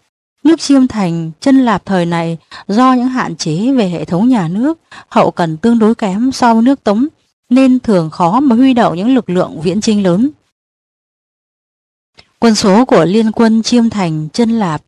[0.44, 4.48] Nước Chiêm Thành, chân Lạp thời này do những hạn chế về hệ thống nhà
[4.48, 7.08] nước, hậu cần tương đối kém so với nước Tống,
[7.50, 10.30] nên thường khó mà huy động những lực lượng viễn chinh lớn.
[12.40, 14.82] Quân số của liên quân Chiêm Thành, chân Lạp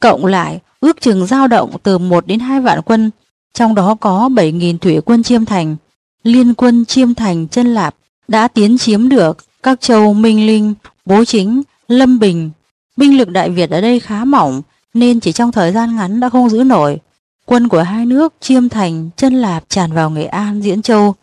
[0.00, 3.10] cộng lại ước chừng dao động từ 1 đến 2 vạn quân,
[3.54, 5.76] trong đó có 7.000 thủy quân Chiêm Thành.
[6.22, 7.94] Liên quân Chiêm Thành, chân Lạp
[8.28, 10.74] đã tiến chiếm được các châu Minh Linh,
[11.04, 12.50] Bố Chính, Lâm Bình.
[12.96, 14.62] Binh lực Đại Việt ở đây khá mỏng
[14.94, 16.98] nên chỉ trong thời gian ngắn đã không giữ nổi.
[17.46, 21.14] Quân của hai nước Chiêm Thành, chân Lạp tràn vào Nghệ An, Diễn Châu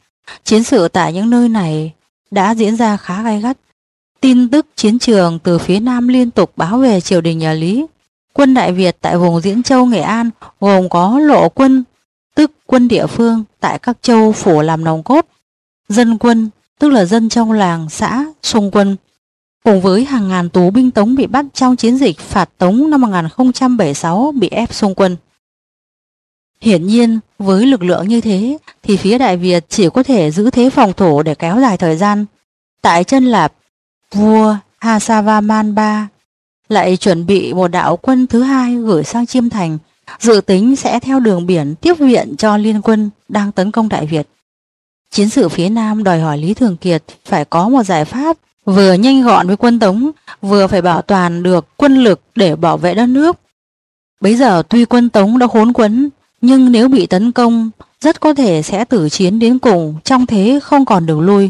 [0.43, 1.93] Chiến sự tại những nơi này
[2.31, 3.57] đã diễn ra khá gay gắt.
[4.21, 7.85] Tin tức chiến trường từ phía Nam liên tục báo về triều đình nhà Lý.
[8.33, 11.83] Quân Đại Việt tại vùng Diễn Châu, Nghệ An gồm có lộ quân,
[12.35, 15.25] tức quân địa phương tại các châu phủ làm nòng cốt,
[15.89, 18.95] dân quân, tức là dân trong làng, xã, xung quân,
[19.63, 23.01] cùng với hàng ngàn tù binh Tống bị bắt trong chiến dịch phạt Tống năm
[23.01, 25.17] 1076 bị ép xung quân.
[26.61, 30.49] Hiển nhiên, với lực lượng như thế thì phía Đại Việt chỉ có thể giữ
[30.49, 32.25] thế phòng thủ để kéo dài thời gian.
[32.81, 33.53] Tại chân Lạp,
[34.11, 36.07] vua Hasavaman ba
[36.69, 39.77] lại chuẩn bị một đạo quân thứ hai gửi sang Chiêm Thành,
[40.19, 44.05] dự tính sẽ theo đường biển tiếp viện cho liên quân đang tấn công Đại
[44.05, 44.27] Việt.
[45.11, 48.93] Chiến sự phía Nam đòi hỏi Lý Thường Kiệt phải có một giải pháp vừa
[48.93, 52.93] nhanh gọn với quân Tống, vừa phải bảo toàn được quân lực để bảo vệ
[52.93, 53.39] đất nước.
[54.21, 56.09] Bây giờ tuy quân Tống đã khốn quấn
[56.41, 57.69] nhưng nếu bị tấn công,
[58.01, 61.49] rất có thể sẽ tử chiến đến cùng trong thế không còn đường lui.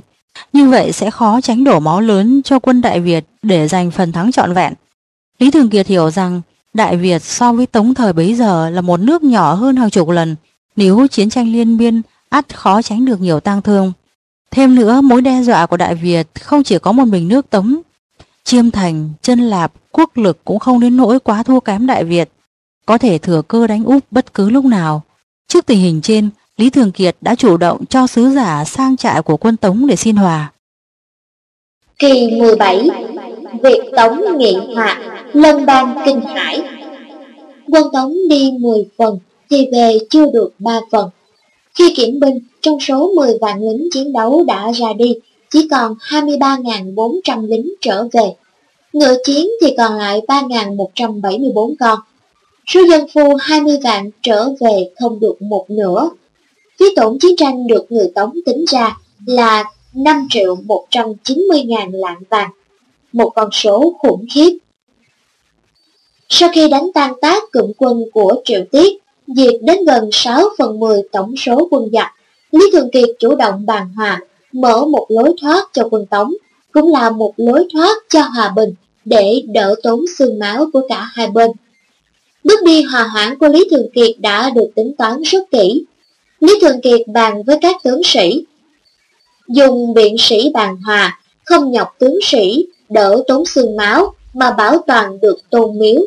[0.54, 4.12] Như vậy sẽ khó tránh đổ máu lớn cho quân Đại Việt để giành phần
[4.12, 4.74] thắng trọn vẹn.
[5.40, 6.42] Lý Thường Kiệt hiểu rằng
[6.74, 10.10] Đại Việt so với Tống thời bấy giờ là một nước nhỏ hơn hàng chục
[10.10, 10.36] lần.
[10.76, 13.92] Nếu chiến tranh liên biên ắt khó tránh được nhiều tang thương.
[14.52, 17.82] Thêm nữa, mối đe dọa của Đại Việt không chỉ có một mình nước Tống.
[18.44, 22.30] Chiêm Thành, chân Lạp, quốc lực cũng không đến nỗi quá thua kém Đại Việt
[22.90, 25.04] có thể thừa cơ đánh úp bất cứ lúc nào.
[25.48, 29.22] Trước tình hình trên, Lý Thường Kiệt đã chủ động cho sứ giả sang trại
[29.22, 30.52] của quân Tống để xin hòa.
[32.00, 32.90] Kỳ 17
[33.64, 35.00] Việt Tống nghị hòa,
[35.34, 36.62] lân bang kinh hải
[37.72, 41.10] Quân Tống đi 10 phần thì về chưa được 3 phần.
[41.80, 45.16] Khi kiểm binh, trong số 10 vạn lính chiến đấu đã ra đi,
[45.50, 48.36] chỉ còn 23.400 lính trở về.
[48.94, 52.00] Ngựa chiến thì còn lại 3.174 con.
[52.66, 56.10] Số dân phu 20 vạn trở về không được một nửa.
[56.80, 62.22] Phí tổn chiến tranh được người Tống tính ra là 5 triệu 190 ngàn lạng
[62.30, 62.50] vàng,
[63.14, 64.58] một con số khủng khiếp.
[66.30, 68.98] Sau khi đánh tan tác cụm quân của Triệu Tiết,
[69.36, 72.14] diệt đến gần 6 phần 10 tổng số quân giặc,
[72.52, 74.20] Lý Thường Kiệt chủ động bàn hòa,
[74.52, 76.34] mở một lối thoát cho quân Tống,
[76.72, 78.74] cũng là một lối thoát cho hòa bình
[79.06, 81.52] để đỡ tốn xương máu của cả hai bên.
[82.44, 85.86] Bước đi hòa hoãn của Lý Thường Kiệt đã được tính toán rất kỹ.
[86.40, 88.46] Lý Thường Kiệt bàn với các tướng sĩ.
[89.48, 94.84] Dùng biện sĩ bàn hòa, không nhọc tướng sĩ, đỡ tốn xương máu mà bảo
[94.88, 96.02] toàn được tôn miếu.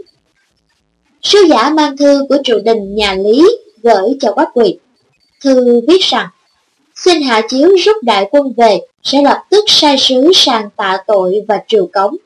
[1.23, 3.47] Sứ giả mang thư của triều đình nhà Lý
[3.83, 4.79] gửi cho Quách Quỳ.
[5.45, 6.29] Thư viết rằng,
[6.95, 11.45] xin hạ chiếu rút đại quân về, sẽ lập tức sai sứ sang tạ tội
[11.49, 12.17] và triều cống.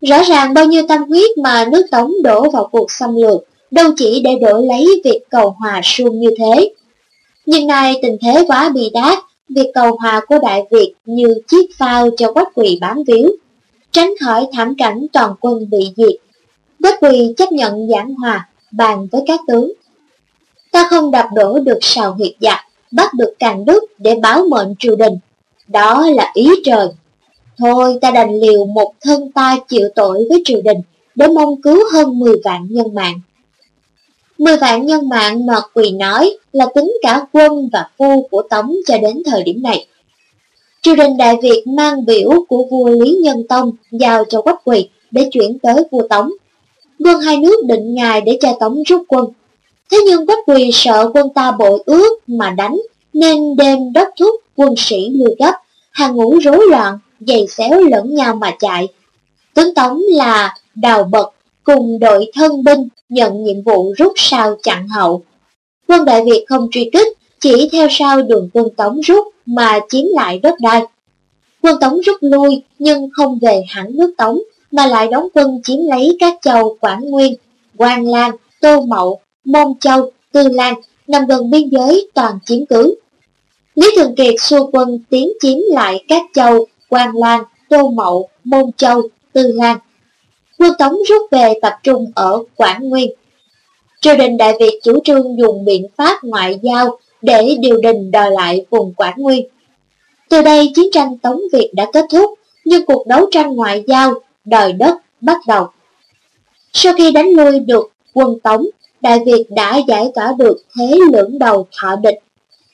[0.00, 3.90] Rõ ràng bao nhiêu tâm huyết mà nước Tống đổ vào cuộc xâm lược, đâu
[3.96, 6.74] chỉ để đổi lấy việc cầu hòa suông như thế.
[7.46, 11.66] Nhưng nay tình thế quá bị đát, việc cầu hòa của Đại Việt như chiếc
[11.78, 13.28] phao cho quách quỳ bám víu,
[13.92, 16.31] tránh khỏi thảm cảnh toàn quân bị diệt.
[16.82, 19.72] Quách quỳ chấp nhận giảng hòa, bàn với các tướng.
[20.72, 22.58] Ta không đập đổ được sào huyệt giặc,
[22.90, 25.18] bắt được càng đức để báo mệnh triều đình.
[25.68, 26.88] Đó là ý trời.
[27.58, 30.78] Thôi ta đành liều một thân ta chịu tội với triều đình
[31.14, 33.20] để mong cứu hơn 10 vạn nhân mạng.
[34.38, 38.76] 10 vạn nhân mạng mà Quỳ nói là tính cả quân và phu của Tống
[38.86, 39.86] cho đến thời điểm này.
[40.82, 44.88] triều đình Đại Việt mang biểu của vua Lý Nhân Tông giao cho Quách Quỳ
[45.10, 46.30] để chuyển tới vua Tống.
[47.04, 49.24] Quân hai nước định ngày để cho Tống rút quân.
[49.90, 52.80] Thế nhưng Quách Quỳ sợ quân ta bội ước mà đánh,
[53.12, 55.52] nên đêm đốc thúc quân sĩ lui gấp,
[55.90, 58.88] hàng ngũ rối loạn, giày xéo lẫn nhau mà chạy.
[59.54, 61.30] Tướng Tống là Đào Bật
[61.64, 65.22] cùng đội thân binh nhận nhiệm vụ rút sao chặn hậu.
[65.88, 67.08] Quân Đại Việt không truy kích,
[67.40, 70.82] chỉ theo sau đường quân Tống rút mà chiếm lại đất đai.
[71.62, 74.38] Quân Tống rút lui nhưng không về hẳn nước Tống,
[74.72, 77.34] mà lại đóng quân chiếm lấy các châu Quảng Nguyên,
[77.76, 80.74] Quang Lan, Tô Mậu, Môn Châu, Tư Lan
[81.06, 82.94] nằm gần biên giới toàn chiếm cứ.
[83.74, 88.72] Lý Thường Kiệt xua quân tiến chiếm lại các châu Quang Lan, Tô Mậu, Môn
[88.76, 89.02] Châu,
[89.32, 89.78] Tư Lan.
[90.58, 93.10] Quân Tống rút về tập trung ở Quảng Nguyên.
[94.00, 98.30] Triều đình Đại Việt chủ trương dùng biện pháp ngoại giao để điều đình đòi
[98.30, 99.46] lại vùng Quảng Nguyên.
[100.28, 102.34] Từ đây chiến tranh Tống Việt đã kết thúc,
[102.64, 104.14] nhưng cuộc đấu tranh ngoại giao
[104.44, 105.68] đòi đất bắt đầu.
[106.72, 108.66] Sau khi đánh lui được quân Tống,
[109.00, 112.18] Đại Việt đã giải tỏa được thế lưỡng đầu thọ địch.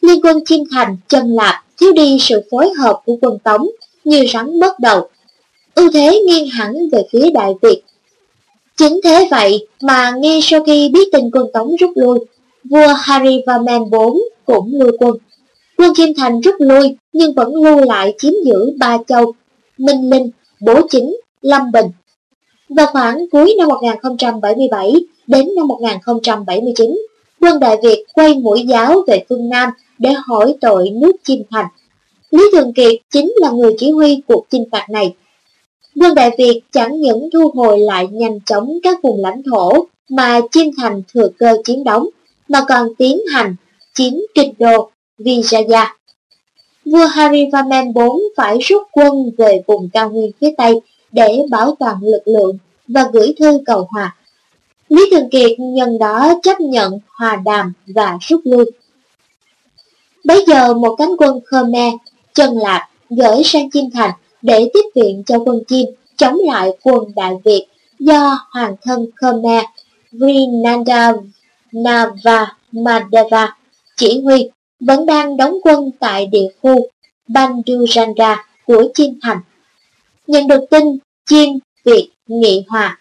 [0.01, 3.69] Liên quân Chiêm Thành, Chân Lạp thiếu đi sự phối hợp của quân Tống
[4.05, 5.09] như rắn mất đầu.
[5.75, 7.83] Ưu thế nghiêng hẳn về phía Đại Việt.
[8.77, 12.19] Chính thế vậy mà ngay sau khi biết tin quân Tống rút lui,
[12.65, 13.95] vua Harivarman IV
[14.47, 15.17] cũng lui quân.
[15.79, 19.35] Quân Chiêm Thành rút lui nhưng vẫn lưu lại chiếm giữ Ba Châu,
[19.79, 20.31] Minh Linh,
[20.61, 21.87] Bố Chính, Lâm Bình.
[22.69, 24.93] Vào khoảng cuối năm 1077
[25.27, 26.99] đến năm 1079,
[27.41, 31.67] quân Đại Việt quay mũi giáo về phương Nam để hỏi tội nước Chim Thành.
[32.31, 35.15] Lý Thường Kiệt chính là người chỉ huy cuộc chinh phạt này.
[36.01, 40.41] Quân Đại Việt chẳng những thu hồi lại nhanh chóng các vùng lãnh thổ mà
[40.51, 42.09] Chim Thành thừa cơ chiến đóng,
[42.49, 43.57] mà còn tiến hành
[43.95, 45.87] chiếm kinh đô Vijaya.
[46.85, 48.03] Vua Harivaman IV
[48.37, 50.81] phải rút quân về vùng cao nguyên phía Tây
[51.13, 54.17] để bảo toàn lực lượng và gửi thư cầu hòa.
[54.89, 58.65] Lý Thường Kiệt nhân đó chấp nhận hòa đàm và rút lui.
[60.25, 61.95] Bây giờ một cánh quân Khmer,
[62.35, 64.11] chân lạc gửi sang Chim Thành
[64.43, 67.67] để tiếp viện cho quân Chim chống lại quân Đại Việt
[67.99, 69.65] do hoàng thân Khmer
[70.13, 71.13] Vinanda
[71.73, 73.57] Navamadeva
[73.97, 76.89] chỉ huy vẫn đang đóng quân tại địa khu
[77.29, 79.41] Banduranga của Chim Thành.
[80.29, 80.85] Nhận được tin,
[81.31, 81.49] Chiêm,
[81.85, 82.99] Việt, Nghị Hòa,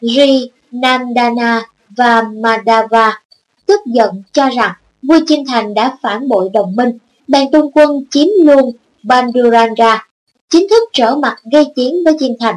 [0.00, 1.62] Ri, Nandana
[1.96, 3.22] và Madava
[3.66, 8.04] tức giận cho rằng vua Chiêm Thành đã phản bội đồng minh, bèn tung quân
[8.10, 10.06] chiếm luôn Banduranga,
[10.48, 12.56] chính thức trở mặt gây chiến với Chiêm Thành.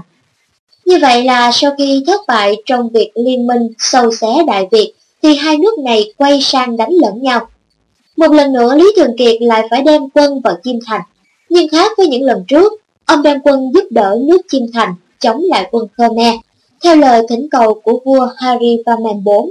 [0.86, 4.94] Như vậy là sau khi thất bại trong việc liên minh sâu xé Đại Việt,
[5.24, 7.50] thì hai nước này quay sang đánh lẫn nhau.
[8.18, 11.02] Một lần nữa Lý Thường Kiệt lại phải đem quân vào Chiêm Thành,
[11.50, 12.74] nhưng khác với những lần trước,
[13.06, 16.36] ông đem quân giúp đỡ nước Chiêm Thành chống lại quân Khmer,
[16.84, 19.50] theo lời thỉnh cầu của vua hari Varman IV.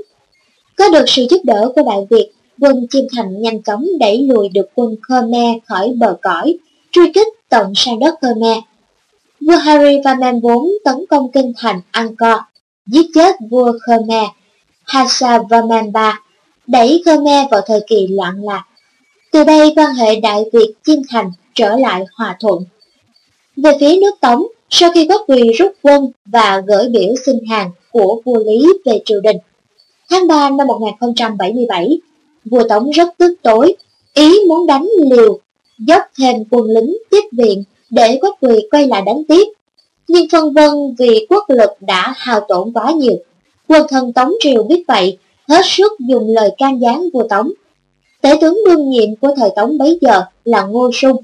[0.76, 4.48] Có được sự giúp đỡ của Đại Việt, quân Chiêm Thành nhanh chóng đẩy lùi
[4.48, 6.58] được quân Khmer khỏi bờ cõi,
[6.92, 8.58] truy kích tận sang đất Khmer.
[9.40, 10.50] Vua hari Varman IV
[10.84, 12.38] tấn công kinh thành Angkor,
[12.86, 14.26] giết chết vua Khmer
[14.84, 16.12] Hasa Varman III
[16.66, 18.64] đẩy Khmer vào thời kỳ loạn lạc.
[19.32, 22.64] Từ đây quan hệ Đại Việt Chiêm Thành trở lại hòa thuận.
[23.56, 27.70] Về phía nước Tống, sau khi có quỳ rút quân và gửi biểu xin hàng
[27.90, 29.36] của vua Lý về triều đình,
[30.10, 31.98] tháng 3 năm 1077,
[32.44, 33.74] vua Tống rất tức tối,
[34.14, 35.38] ý muốn đánh liều,
[35.78, 39.44] dốc thêm quân lính tiếp viện để quốc quỳ quay lại đánh tiếp.
[40.08, 43.16] Nhưng phân vân vì quốc lực đã hao tổn quá nhiều.
[43.68, 47.50] Quân thần Tống Triều biết vậy hết sức dùng lời can gián vua Tống.
[48.20, 51.16] Tể tướng đương nhiệm của thời Tống bấy giờ là Ngô Sung,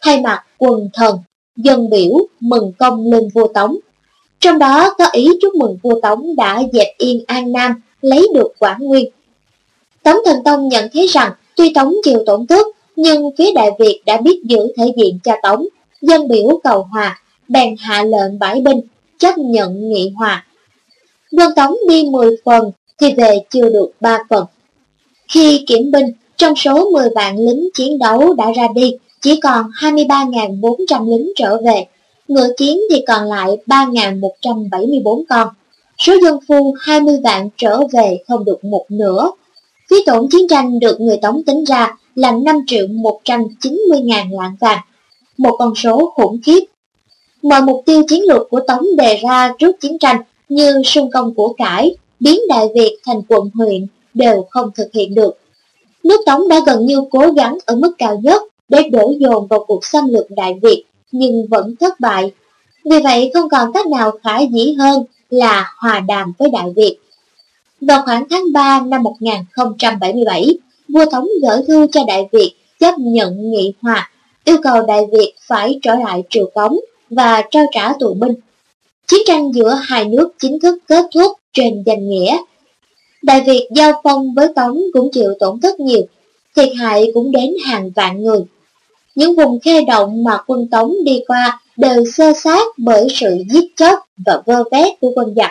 [0.00, 1.18] thay mặt quần thần,
[1.56, 3.76] dân biểu mừng công lên vua Tống.
[4.40, 8.52] Trong đó có ý chúc mừng vua Tống đã dẹp yên An Nam, lấy được
[8.58, 9.10] Quảng Nguyên.
[10.02, 12.66] Tống Thần Tông nhận thấy rằng tuy Tống chịu tổn thất,
[12.96, 15.66] nhưng phía Đại Việt đã biết giữ thể diện cho Tống,
[16.00, 18.80] dân biểu cầu hòa, bèn hạ lệnh bãi binh,
[19.18, 20.46] chấp nhận nghị hòa.
[21.36, 24.44] Quân Tống đi 10 phần thì về chưa được 3 phần.
[25.28, 26.06] Khi kiểm binh,
[26.36, 31.56] trong số 10 vạn lính chiến đấu đã ra đi, chỉ còn 23.400 lính trở
[31.64, 31.86] về,
[32.28, 35.48] ngựa chiến thì còn lại 3.174 con.
[35.98, 39.30] Số dân phu 20 vạn trở về không được một nửa.
[39.90, 44.56] Phí tổn chiến tranh được người Tống tính ra là 5 triệu 190 ngàn lạng
[44.60, 44.80] vàng,
[45.36, 46.64] một con số khủng khiếp.
[47.42, 51.34] Mọi mục tiêu chiến lược của Tống đề ra trước chiến tranh như sung công
[51.34, 55.38] của cải, biến Đại Việt thành quận huyện đều không thực hiện được.
[56.04, 58.42] Nước Tống đã gần như cố gắng ở mức cao nhất
[58.72, 62.32] để đổ dồn vào cuộc xâm lược Đại Việt nhưng vẫn thất bại.
[62.84, 66.98] Vì vậy không còn cách nào khả dĩ hơn là hòa đàm với Đại Việt.
[67.80, 73.50] Vào khoảng tháng 3 năm 1077, vua Tống gửi thư cho Đại Việt chấp nhận
[73.50, 74.10] nghị hòa,
[74.44, 76.76] yêu cầu Đại Việt phải trở lại triều cống
[77.10, 78.34] và trao trả tù binh.
[79.06, 82.38] Chiến tranh giữa hai nước chính thức kết thúc trên danh nghĩa.
[83.22, 86.02] Đại Việt giao phong với Tống cũng chịu tổn thất nhiều,
[86.56, 88.40] thiệt hại cũng đến hàng vạn người.
[89.14, 93.64] Những vùng khe động mà quân Tống đi qua đều sơ sát bởi sự giết
[93.76, 95.50] chóc và vơ vét của quân giặc.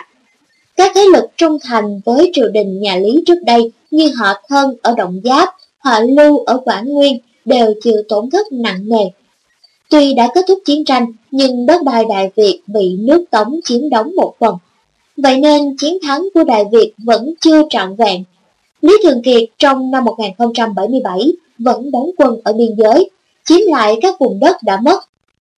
[0.76, 4.74] Các thế lực trung thành với triều đình nhà Lý trước đây như họ thân
[4.82, 9.04] ở Động Giáp, họ lưu ở Quảng Nguyên đều chịu tổn thất nặng nề.
[9.90, 13.88] Tuy đã kết thúc chiến tranh, nhưng đất đai Đại Việt bị nước Tống chiếm
[13.90, 14.56] đóng một phần.
[15.16, 18.24] Vậy nên chiến thắng của Đại Việt vẫn chưa trọn vẹn.
[18.82, 23.10] Lý Thường Kiệt trong năm 1077 vẫn đóng quân ở biên giới,
[23.44, 25.04] chiếm lại các vùng đất đã mất.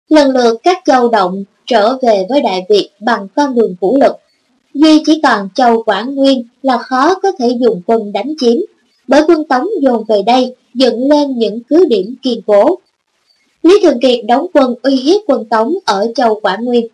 [0.09, 4.17] Lần lượt các châu động trở về với Đại Việt bằng con đường vũ lực.
[4.75, 8.57] Duy chỉ còn châu Quảng Nguyên là khó có thể dùng quân đánh chiếm,
[9.09, 12.79] bởi quân Tống dồn về đây dựng lên những cứ điểm kiên cố.
[13.63, 16.87] Lý Thường Kiệt đóng quân uy hiếp quân Tống ở châu Quảng Nguyên.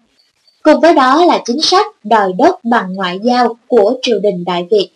[0.62, 4.66] Cùng với đó là chính sách đòi đất bằng ngoại giao của triều đình Đại
[4.70, 4.88] Việt.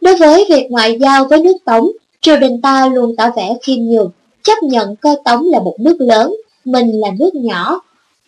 [0.00, 1.90] Đối với việc ngoại giao với nước Tống,
[2.20, 4.10] triều đình ta luôn tỏ vẻ khiêm nhường,
[4.44, 7.80] chấp nhận coi Tống là một nước lớn, mình là nước nhỏ.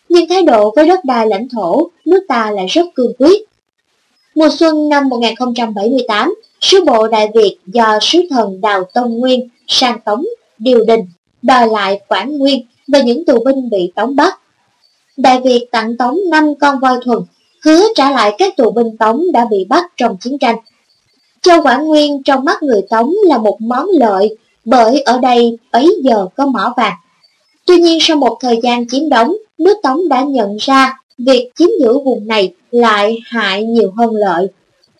[0.08, 3.44] Nhưng thái độ với đất đai lãnh thổ, nước ta lại rất cương quyết.
[4.34, 10.00] Mùa xuân năm 1078, sứ bộ Đại Việt do sứ thần Đào Tông Nguyên sang
[10.00, 10.24] Tống
[10.58, 11.00] điều đình,
[11.42, 14.40] đòi lại Quảng Nguyên và những tù binh bị Tống bắt.
[15.16, 17.18] Đại Việt tặng Tống 5 con voi thuần,
[17.64, 20.56] hứa trả lại các tù binh Tống đã bị bắt trong chiến tranh.
[21.42, 25.96] Châu Quảng Nguyên trong mắt người Tống là một món lợi bởi ở đây ấy
[26.02, 26.96] giờ có mỏ vàng.
[27.66, 31.68] Tuy nhiên sau một thời gian chiếm đóng, nước Tống đã nhận ra việc chiếm
[31.80, 34.46] giữ vùng này lại hại nhiều hơn lợi.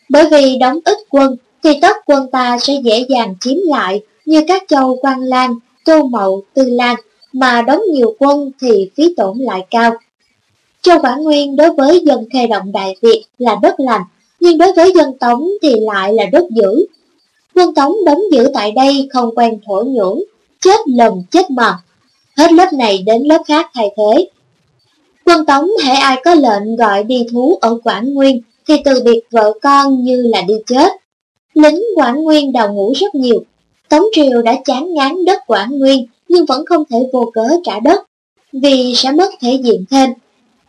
[0.08, 4.42] Bởi vì đóng ít quân thì tất quân ta sẽ dễ dàng chiếm lại như
[4.48, 6.96] các châu Quan Lan, Châu Mậu, Tư Lan
[7.32, 9.92] mà đóng nhiều quân thì phí tổn lại cao.
[10.82, 14.02] Châu Quảng Nguyên đối với dân khê động Đại Việt là đất lành,
[14.40, 16.86] nhưng đối với dân Tống thì lại là đất dữ.
[17.54, 20.20] Quân Tống đóng giữ tại đây không quen thổ nhưỡng,
[20.60, 21.78] chết lầm chết mặt,
[22.36, 24.28] Hết lớp này đến lớp khác thay thế.
[25.24, 29.20] Quân Tống hễ ai có lệnh gọi đi thú ở Quảng Nguyên thì từ biệt
[29.30, 30.92] vợ con như là đi chết.
[31.54, 33.44] Lính Quảng Nguyên đào ngũ rất nhiều.
[33.88, 37.80] Tống Triều đã chán ngán đất Quảng Nguyên nhưng vẫn không thể vô cớ trả
[37.80, 38.00] đất,
[38.52, 40.10] vì sẽ mất thể diện thêm.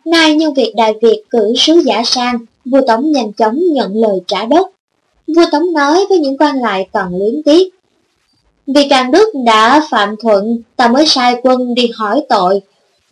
[0.05, 4.19] Nay nhân việc Đại Việt cử sứ giả sang, vua Tống nhanh chóng nhận lời
[4.27, 4.67] trả đất.
[5.27, 7.69] Vua Tống nói với những quan lại còn luyến tiếc.
[8.67, 12.61] Vì càng Đức đã phạm thuận, ta mới sai quân đi hỏi tội.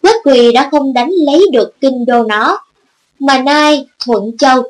[0.04, 2.60] Quốc quỳ đã không đánh lấy được kinh đô nó,
[3.20, 4.64] mà nay Thuận Châu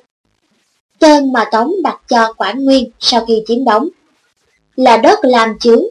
[1.04, 3.90] tên mà Tống đặt cho Quảng Nguyên sau khi chiếm đóng.
[4.76, 5.84] Là đất làm chướng,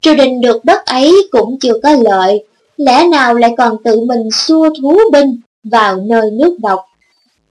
[0.00, 2.44] triều đình được đất ấy cũng chưa có lợi,
[2.76, 6.80] lẽ nào lại còn tự mình xua thú binh vào nơi nước độc.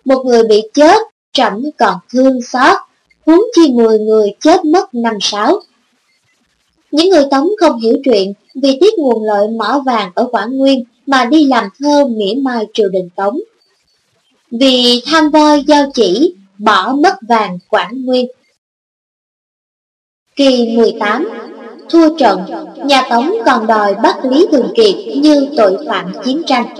[0.05, 0.97] Một người bị chết,
[1.33, 2.77] trẫm còn thương xót,
[3.25, 5.61] huống chi mười người chết mất năm sáu.
[6.91, 10.83] Những người Tống không hiểu chuyện vì tiếc nguồn lợi mỏ vàng ở Quảng Nguyên
[11.05, 13.39] mà đi làm thơ mỉa mai triều đình Tống.
[14.51, 18.27] Vì tham voi giao chỉ bỏ mất vàng Quảng Nguyên.
[20.35, 21.29] Kỳ 18
[21.89, 22.41] Thua trận,
[22.85, 26.75] nhà Tống còn đòi bắt Lý Thường Kiệt như tội phạm chiến tranh.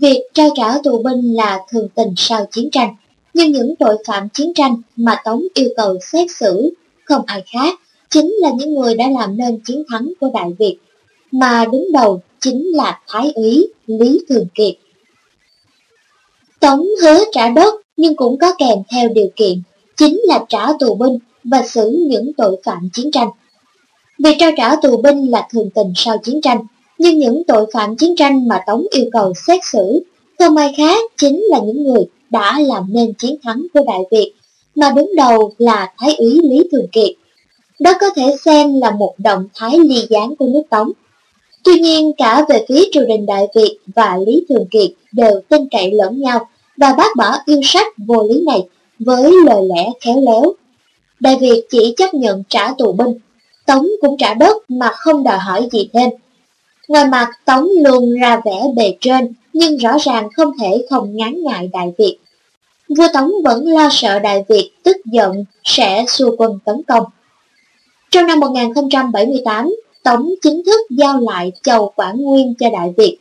[0.00, 2.94] Việc trao trả tù binh là thường tình sau chiến tranh,
[3.34, 7.80] nhưng những tội phạm chiến tranh mà Tống yêu cầu xét xử không ai khác
[8.10, 10.76] chính là những người đã làm nên chiến thắng của Đại Việt,
[11.32, 14.74] mà đứng đầu chính là Thái úy Lý Thường Kiệt.
[16.60, 19.62] Tống hứa trả đất nhưng cũng có kèm theo điều kiện,
[19.96, 23.28] chính là trả tù binh và xử những tội phạm chiến tranh.
[24.18, 26.58] Việc trao trả tù binh là thường tình sau chiến tranh,
[26.98, 30.04] nhưng những tội phạm chiến tranh mà Tống yêu cầu xét xử
[30.38, 32.04] không ai khác chính là những người
[32.34, 34.32] đã làm nên chiến thắng của Đại Việt,
[34.74, 37.10] mà đứng đầu là Thái úy Lý Thường Kiệt.
[37.80, 40.90] Đó có thể xem là một động thái ly gián của nước Tống.
[41.64, 45.68] Tuy nhiên cả về phía triều đình Đại Việt và Lý Thường Kiệt đều tin
[45.70, 48.62] cậy lẫn nhau và bác bỏ yêu sách vô lý này
[48.98, 50.54] với lời lẽ khéo léo.
[51.20, 53.18] Đại Việt chỉ chấp nhận trả tù binh,
[53.66, 56.10] Tống cũng trả đất mà không đòi hỏi gì thêm.
[56.88, 61.42] Ngoài mặt Tống luôn ra vẻ bề trên, nhưng rõ ràng không thể không ngán
[61.42, 62.18] ngại Đại Việt.
[62.96, 67.04] Vua Tống vẫn lo sợ Đại Việt tức giận sẽ xua quân tấn công.
[68.10, 73.18] Trong năm 1078, Tống chính thức giao lại chầu Quảng Nguyên cho Đại Việt.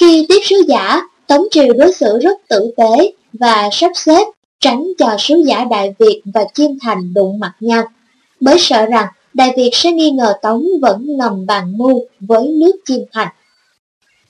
[0.00, 4.24] Khi tiếp sứ giả, Tống Triều đối xử rất tử tế và sắp xếp
[4.60, 7.84] tránh cho sứ giả Đại Việt và Chiêm Thành đụng mặt nhau,
[8.40, 12.72] bởi sợ rằng Đại Việt sẽ nghi ngờ Tống vẫn ngầm bàn mưu với nước
[12.84, 13.28] Chiêm Thành.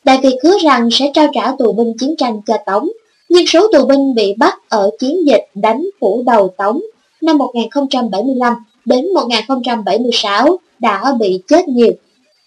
[0.04, 2.88] Đại Việt hứa rằng sẽ trao trả tù binh chiến tranh cho Tống,
[3.30, 6.80] nhưng số tù binh bị bắt ở chiến dịch đánh phủ đầu Tống
[7.20, 11.92] năm 1075 đến 1076 đã bị chết nhiều,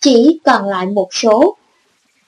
[0.01, 1.55] chỉ còn lại một số.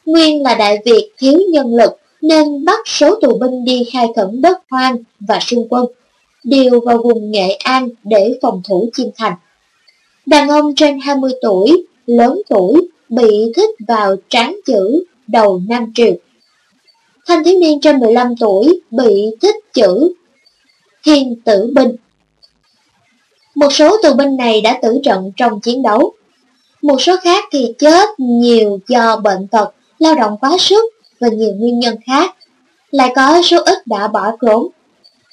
[0.05, 4.41] Nguyên là Đại Việt thiếu nhân lực nên bắt số tù binh đi khai khẩn
[4.41, 5.85] đất hoang và xung quân,
[6.43, 9.33] điều vào vùng Nghệ An để phòng thủ Chiêm Thành.
[10.25, 16.13] Đàn ông trên 20 tuổi, lớn tuổi, bị thích vào tráng chữ đầu Nam Triều.
[17.27, 20.13] Thanh thiếu niên trên 15 tuổi bị thích chữ
[21.05, 21.95] Thiên Tử Binh.
[23.55, 26.13] Một số tù binh này đã tử trận trong chiến đấu.
[26.81, 30.83] Một số khác thì chết nhiều do bệnh tật, lao động quá sức
[31.19, 32.35] và nhiều nguyên nhân khác.
[32.91, 34.67] Lại có số ít đã bỏ trốn.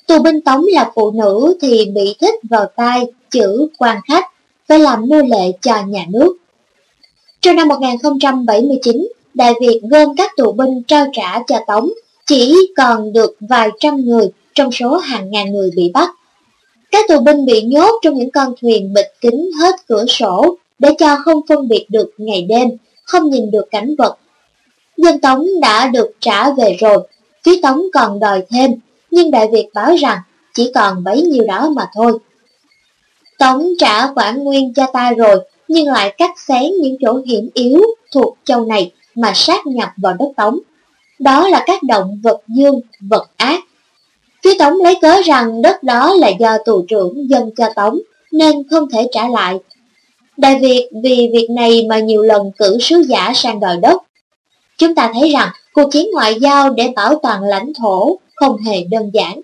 [0.07, 4.25] Tù binh tống là phụ nữ thì bị thích vào tay chữ quan khách,
[4.69, 6.37] phải làm nô lệ cho nhà nước.
[7.41, 11.93] Trong năm 1079, Đại Việt gom các tù binh trao trả cho Tống,
[12.27, 16.11] chỉ còn được vài trăm người trong số hàng ngàn người bị bắt.
[16.91, 20.95] Các tù binh bị nhốt trong những con thuyền bịt kín hết cửa sổ để
[20.99, 22.69] cho không phân biệt được ngày đêm,
[23.05, 24.17] không nhìn được cảnh vật.
[24.97, 27.09] Dân Tống đã được trả về rồi,
[27.43, 28.71] phía Tống còn đòi thêm,
[29.11, 30.19] nhưng Đại Việt báo rằng
[30.55, 32.19] chỉ còn bấy nhiêu đó mà thôi.
[33.39, 35.37] Tống trả Quảng Nguyên cho ta rồi,
[35.69, 40.15] nhưng lại cắt xén những chỗ hiểm yếu thuộc châu này mà sát nhập vào
[40.19, 40.59] đất Tống.
[41.19, 43.61] Đó là các động vật dương, vật ác.
[44.45, 47.99] Phía Tống lấy cớ rằng đất đó là do tù trưởng dân cho Tống,
[48.33, 49.59] nên không thể trả lại.
[50.37, 54.03] Đại Việt vì việc này mà nhiều lần cử sứ giả sang đòi đất.
[54.79, 58.85] Chúng ta thấy rằng cuộc chiến ngoại giao để bảo toàn lãnh thổ không hề
[58.91, 59.41] đơn giản.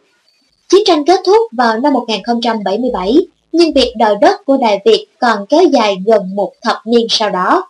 [0.69, 3.17] Chiến tranh kết thúc vào năm 1077,
[3.53, 7.31] nhưng việc đòi đất của Đại Việt còn kéo dài gần một thập niên sau
[7.31, 7.69] đó.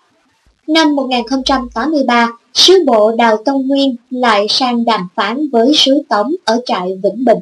[0.69, 6.61] Năm 1083, sứ bộ Đào Tông Nguyên lại sang đàm phán với sứ Tống ở
[6.67, 7.39] trại Vĩnh Bình.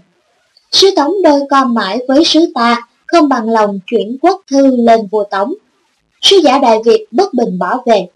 [0.72, 5.00] Sứ Tống đôi co mãi với sứ ta, không bằng lòng chuyển quốc thư lên
[5.10, 5.54] vua Tống.
[6.22, 8.06] Sứ giả Đại Việt bất bình bỏ về.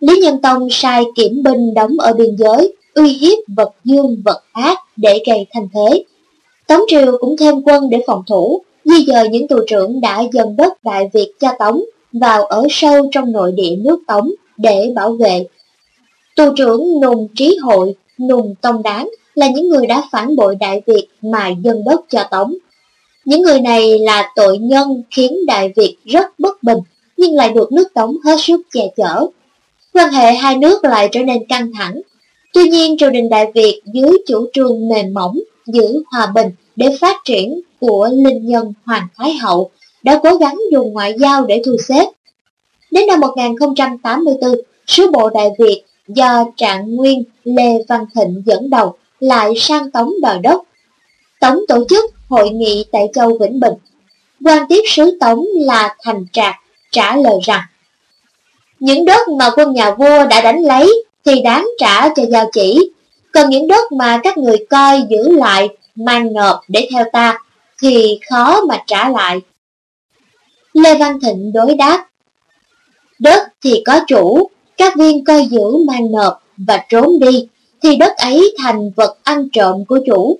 [0.00, 4.42] Lý Nhân Tông sai kiểm binh đóng ở biên giới, uy hiếp vật dương vật
[4.52, 6.04] ác để gây thành thế.
[6.66, 10.56] Tống Triều cũng thêm quân để phòng thủ, di dời những tù trưởng đã dần
[10.56, 15.12] đất Đại Việt cho Tống vào ở sâu trong nội địa nước Tống để bảo
[15.12, 15.46] vệ.
[16.36, 17.94] Tù trưởng Nùng Trí Hội,
[18.28, 22.24] Nùng Tông Đáng là những người đã phản bội Đại Việt mà dân đất cho
[22.30, 22.54] Tống.
[23.24, 26.78] Những người này là tội nhân khiến Đại Việt rất bất bình,
[27.16, 29.26] nhưng lại được nước Tống hết sức che chở.
[29.92, 32.00] Quan hệ hai nước lại trở nên căng thẳng.
[32.52, 36.96] Tuy nhiên, triều đình Đại Việt dưới chủ trương mềm mỏng, giữ hòa bình để
[37.00, 39.70] phát triển của linh nhân Hoàng Thái Hậu
[40.02, 42.04] đã cố gắng dùng ngoại giao để thu xếp.
[42.96, 44.54] Đến năm 1084,
[44.86, 50.12] sứ bộ Đại Việt do Trạng Nguyên Lê Văn Thịnh dẫn đầu lại sang Tống
[50.22, 50.62] đòi đất.
[51.40, 53.72] Tống tổ chức hội nghị tại châu Vĩnh Bình.
[54.44, 56.54] quan tiếp sứ Tống là Thành Trạc
[56.90, 57.62] trả lời rằng
[58.80, 62.90] Những đất mà quân nhà vua đã đánh lấy thì đáng trả cho giao chỉ,
[63.32, 67.38] còn những đất mà các người coi giữ lại mang nộp để theo ta
[67.82, 69.40] thì khó mà trả lại.
[70.72, 72.06] Lê Văn Thịnh đối đáp
[73.18, 77.48] Đất thì có chủ, các viên coi giữ mang nộp và trốn đi,
[77.82, 80.38] thì đất ấy thành vật ăn trộm của chủ.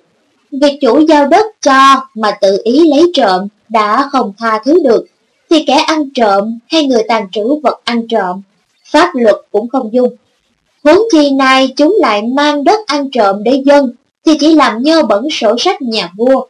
[0.51, 5.05] Việc chủ giao đất cho mà tự ý lấy trộm đã không tha thứ được,
[5.49, 8.41] thì kẻ ăn trộm hay người tàn trữ vật ăn trộm,
[8.85, 10.15] pháp luật cũng không dung.
[10.83, 13.93] Huống chi nay chúng lại mang đất ăn trộm để dân,
[14.25, 16.47] thì chỉ làm nhơ bẩn sổ sách nhà vua.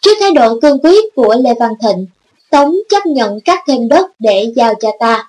[0.00, 2.06] Trước thái độ cương quyết của Lê Văn Thịnh,
[2.54, 5.28] Tống chấp nhận cắt thêm đất để giao cho ta.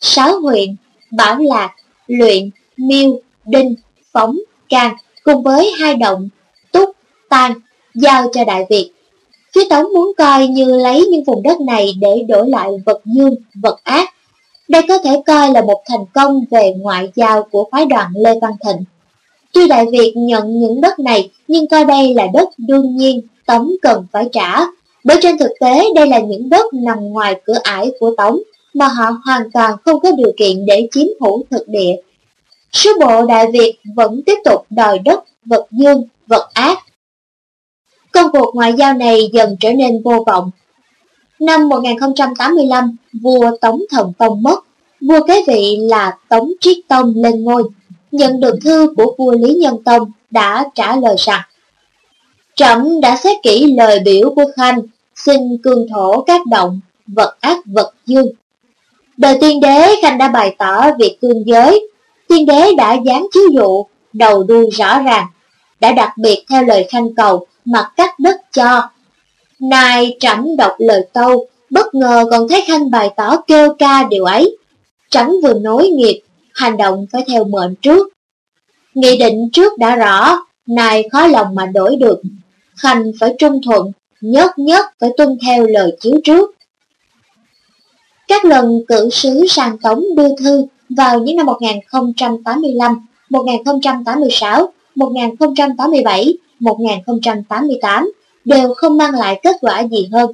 [0.00, 0.76] Sáu huyện,
[1.10, 1.70] Bảo Lạc,
[2.06, 3.74] Luyện, Miêu, Đinh,
[4.12, 4.38] Phóng,
[4.68, 6.28] Can cùng với hai động,
[6.72, 6.90] Túc,
[7.28, 7.52] Tan,
[7.94, 8.90] giao cho Đại Việt.
[9.54, 13.34] Phía Tống muốn coi như lấy những vùng đất này để đổi lại vật dương,
[13.54, 14.14] vật ác.
[14.68, 18.30] Đây có thể coi là một thành công về ngoại giao của phái đoàn Lê
[18.42, 18.84] Văn Thịnh.
[19.52, 23.72] Tuy Đại Việt nhận những đất này, nhưng coi đây là đất đương nhiên Tống
[23.82, 24.66] cần phải trả
[25.06, 28.38] bởi trên thực tế đây là những đất nằm ngoài cửa ải của Tống
[28.74, 31.96] mà họ hoàn toàn không có điều kiện để chiếm hữu thực địa.
[32.72, 36.78] Sứ bộ Đại Việt vẫn tiếp tục đòi đất, vật dương, vật ác.
[38.12, 40.50] Công cuộc ngoại giao này dần trở nên vô vọng.
[41.40, 44.60] Năm 1085, vua Tống Thần Tông mất,
[45.00, 47.62] vua kế vị là Tống Triết Tông lên ngôi.
[48.10, 51.42] Nhận được thư của vua Lý Nhân Tông đã trả lời rằng
[52.56, 54.80] Trẫm đã xét kỹ lời biểu của Khanh,
[55.16, 58.26] xin cương thổ các động, vật ác vật dương.
[59.16, 61.88] Đời tiên đế Khanh đã bày tỏ việc cương giới,
[62.28, 65.26] tiên đế đã dán chiếu dụ, đầu đuôi rõ ràng,
[65.80, 68.88] đã đặc biệt theo lời Khanh cầu mà cắt đất cho.
[69.60, 74.24] Nay trẫm đọc lời tâu, bất ngờ còn thấy Khanh bày tỏ kêu ca điều
[74.24, 74.56] ấy.
[75.10, 76.22] Trẫm vừa nối nghiệp,
[76.54, 78.08] hành động phải theo mệnh trước.
[78.94, 82.22] Nghị định trước đã rõ, nay khó lòng mà đổi được.
[82.76, 83.92] Khanh phải trung thuận,
[84.32, 86.54] nhất nhất phải tuân theo lời chiếu trước.
[88.28, 98.12] Các lần cử sứ sang Tống đưa thư vào những năm 1085, 1086, 1087, 1088
[98.44, 100.32] đều không mang lại kết quả gì hơn.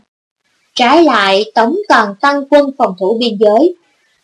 [0.74, 3.74] Trái lại, Tống còn tăng quân phòng thủ biên giới.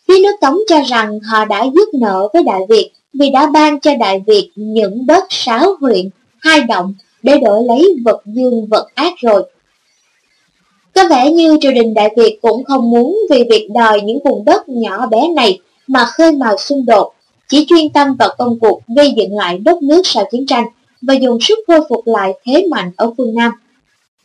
[0.09, 3.81] Phía nước Tống cho rằng họ đã giúp nợ với Đại Việt vì đã ban
[3.81, 6.09] cho Đại Việt những đất sáu huyện,
[6.41, 9.51] hai động để đổi lấy vật dương vật ác rồi.
[10.99, 14.45] Có vẻ như triều đình Đại Việt cũng không muốn vì việc đòi những vùng
[14.45, 17.13] đất nhỏ bé này mà khơi mào xung đột,
[17.49, 20.65] chỉ chuyên tâm vào công cuộc gây dựng lại đất nước sau chiến tranh
[21.03, 23.53] và dùng sức khôi phục lại thế mạnh ở phương Nam.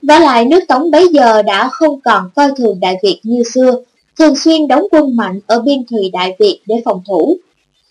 [0.02, 3.76] Và lại nước Tống bấy giờ đã không còn coi thường Đại Việt như xưa,
[4.20, 7.38] thường xuyên đóng quân mạnh ở biên thùy Đại Việt để phòng thủ.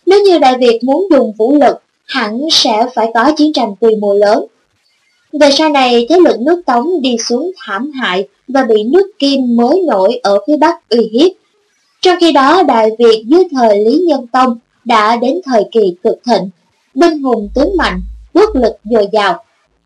[0.07, 3.97] Nếu như Đại Việt muốn dùng vũ lực, hẳn sẽ phải có chiến tranh quy
[3.97, 4.47] mô lớn.
[5.41, 9.57] Về sau này, thế lực nước Tống đi xuống thảm hại và bị nước Kim
[9.57, 11.33] mới nổi ở phía Bắc uy hiếp.
[12.01, 16.19] Trong khi đó, Đại Việt dưới thời Lý Nhân Tông đã đến thời kỳ cực
[16.27, 16.51] thịnh,
[16.95, 18.01] binh hùng tướng mạnh,
[18.35, 19.45] quốc lực dồi dào,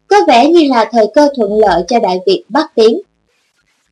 [0.08, 3.00] có vẻ như là thời cơ thuận lợi cho Đại Việt bắt tiến.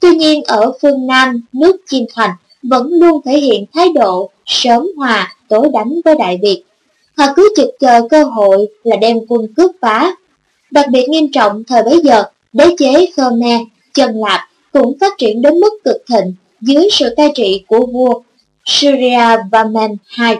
[0.00, 2.30] Tuy nhiên ở phương Nam, nước Chiêm Thành
[2.62, 6.64] vẫn luôn thể hiện thái độ sớm hòa tối đánh với Đại Việt.
[7.16, 10.16] Họ cứ trực chờ cơ hội là đem quân cướp phá.
[10.74, 13.60] Đặc biệt nghiêm trọng thời bấy giờ, đế chế Khmer,
[13.94, 14.40] Trần Lạp
[14.72, 18.22] cũng phát triển đến mức cực thịnh dưới sự cai trị của vua
[18.64, 20.36] Suryavarman II.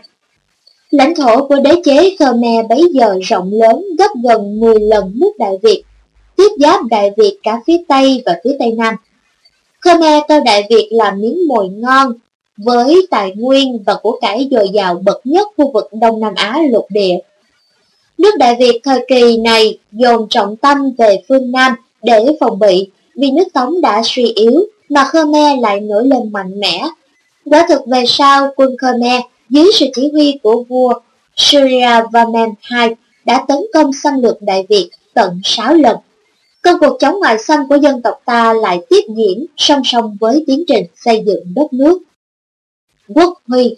[0.91, 5.33] Lãnh thổ của đế chế Khmer bấy giờ rộng lớn gấp gần 10 lần nước
[5.39, 5.83] Đại Việt,
[6.37, 8.95] tiếp giáp Đại Việt cả phía Tây và phía Tây Nam.
[9.81, 12.13] Khmer coi Đại Việt là miếng mồi ngon,
[12.57, 16.61] với tài nguyên và của cải dồi dào bậc nhất khu vực Đông Nam Á
[16.71, 17.19] lục địa.
[18.19, 22.91] Nước Đại Việt thời kỳ này dồn trọng tâm về phương Nam để phòng bị,
[23.17, 26.83] vì nước Tống đã suy yếu mà Khmer lại nổi lên mạnh mẽ.
[27.45, 30.95] Quả thực về sau, quân Khmer dưới sự chỉ huy của vua
[31.37, 32.95] Suryavarman II
[33.25, 35.97] đã tấn công xâm lược Đại Việt tận 6 lần.
[36.63, 40.45] Công cuộc chống ngoại xâm của dân tộc ta lại tiếp diễn song song với
[40.47, 41.99] tiến trình xây dựng đất nước.
[43.15, 43.77] Quốc huy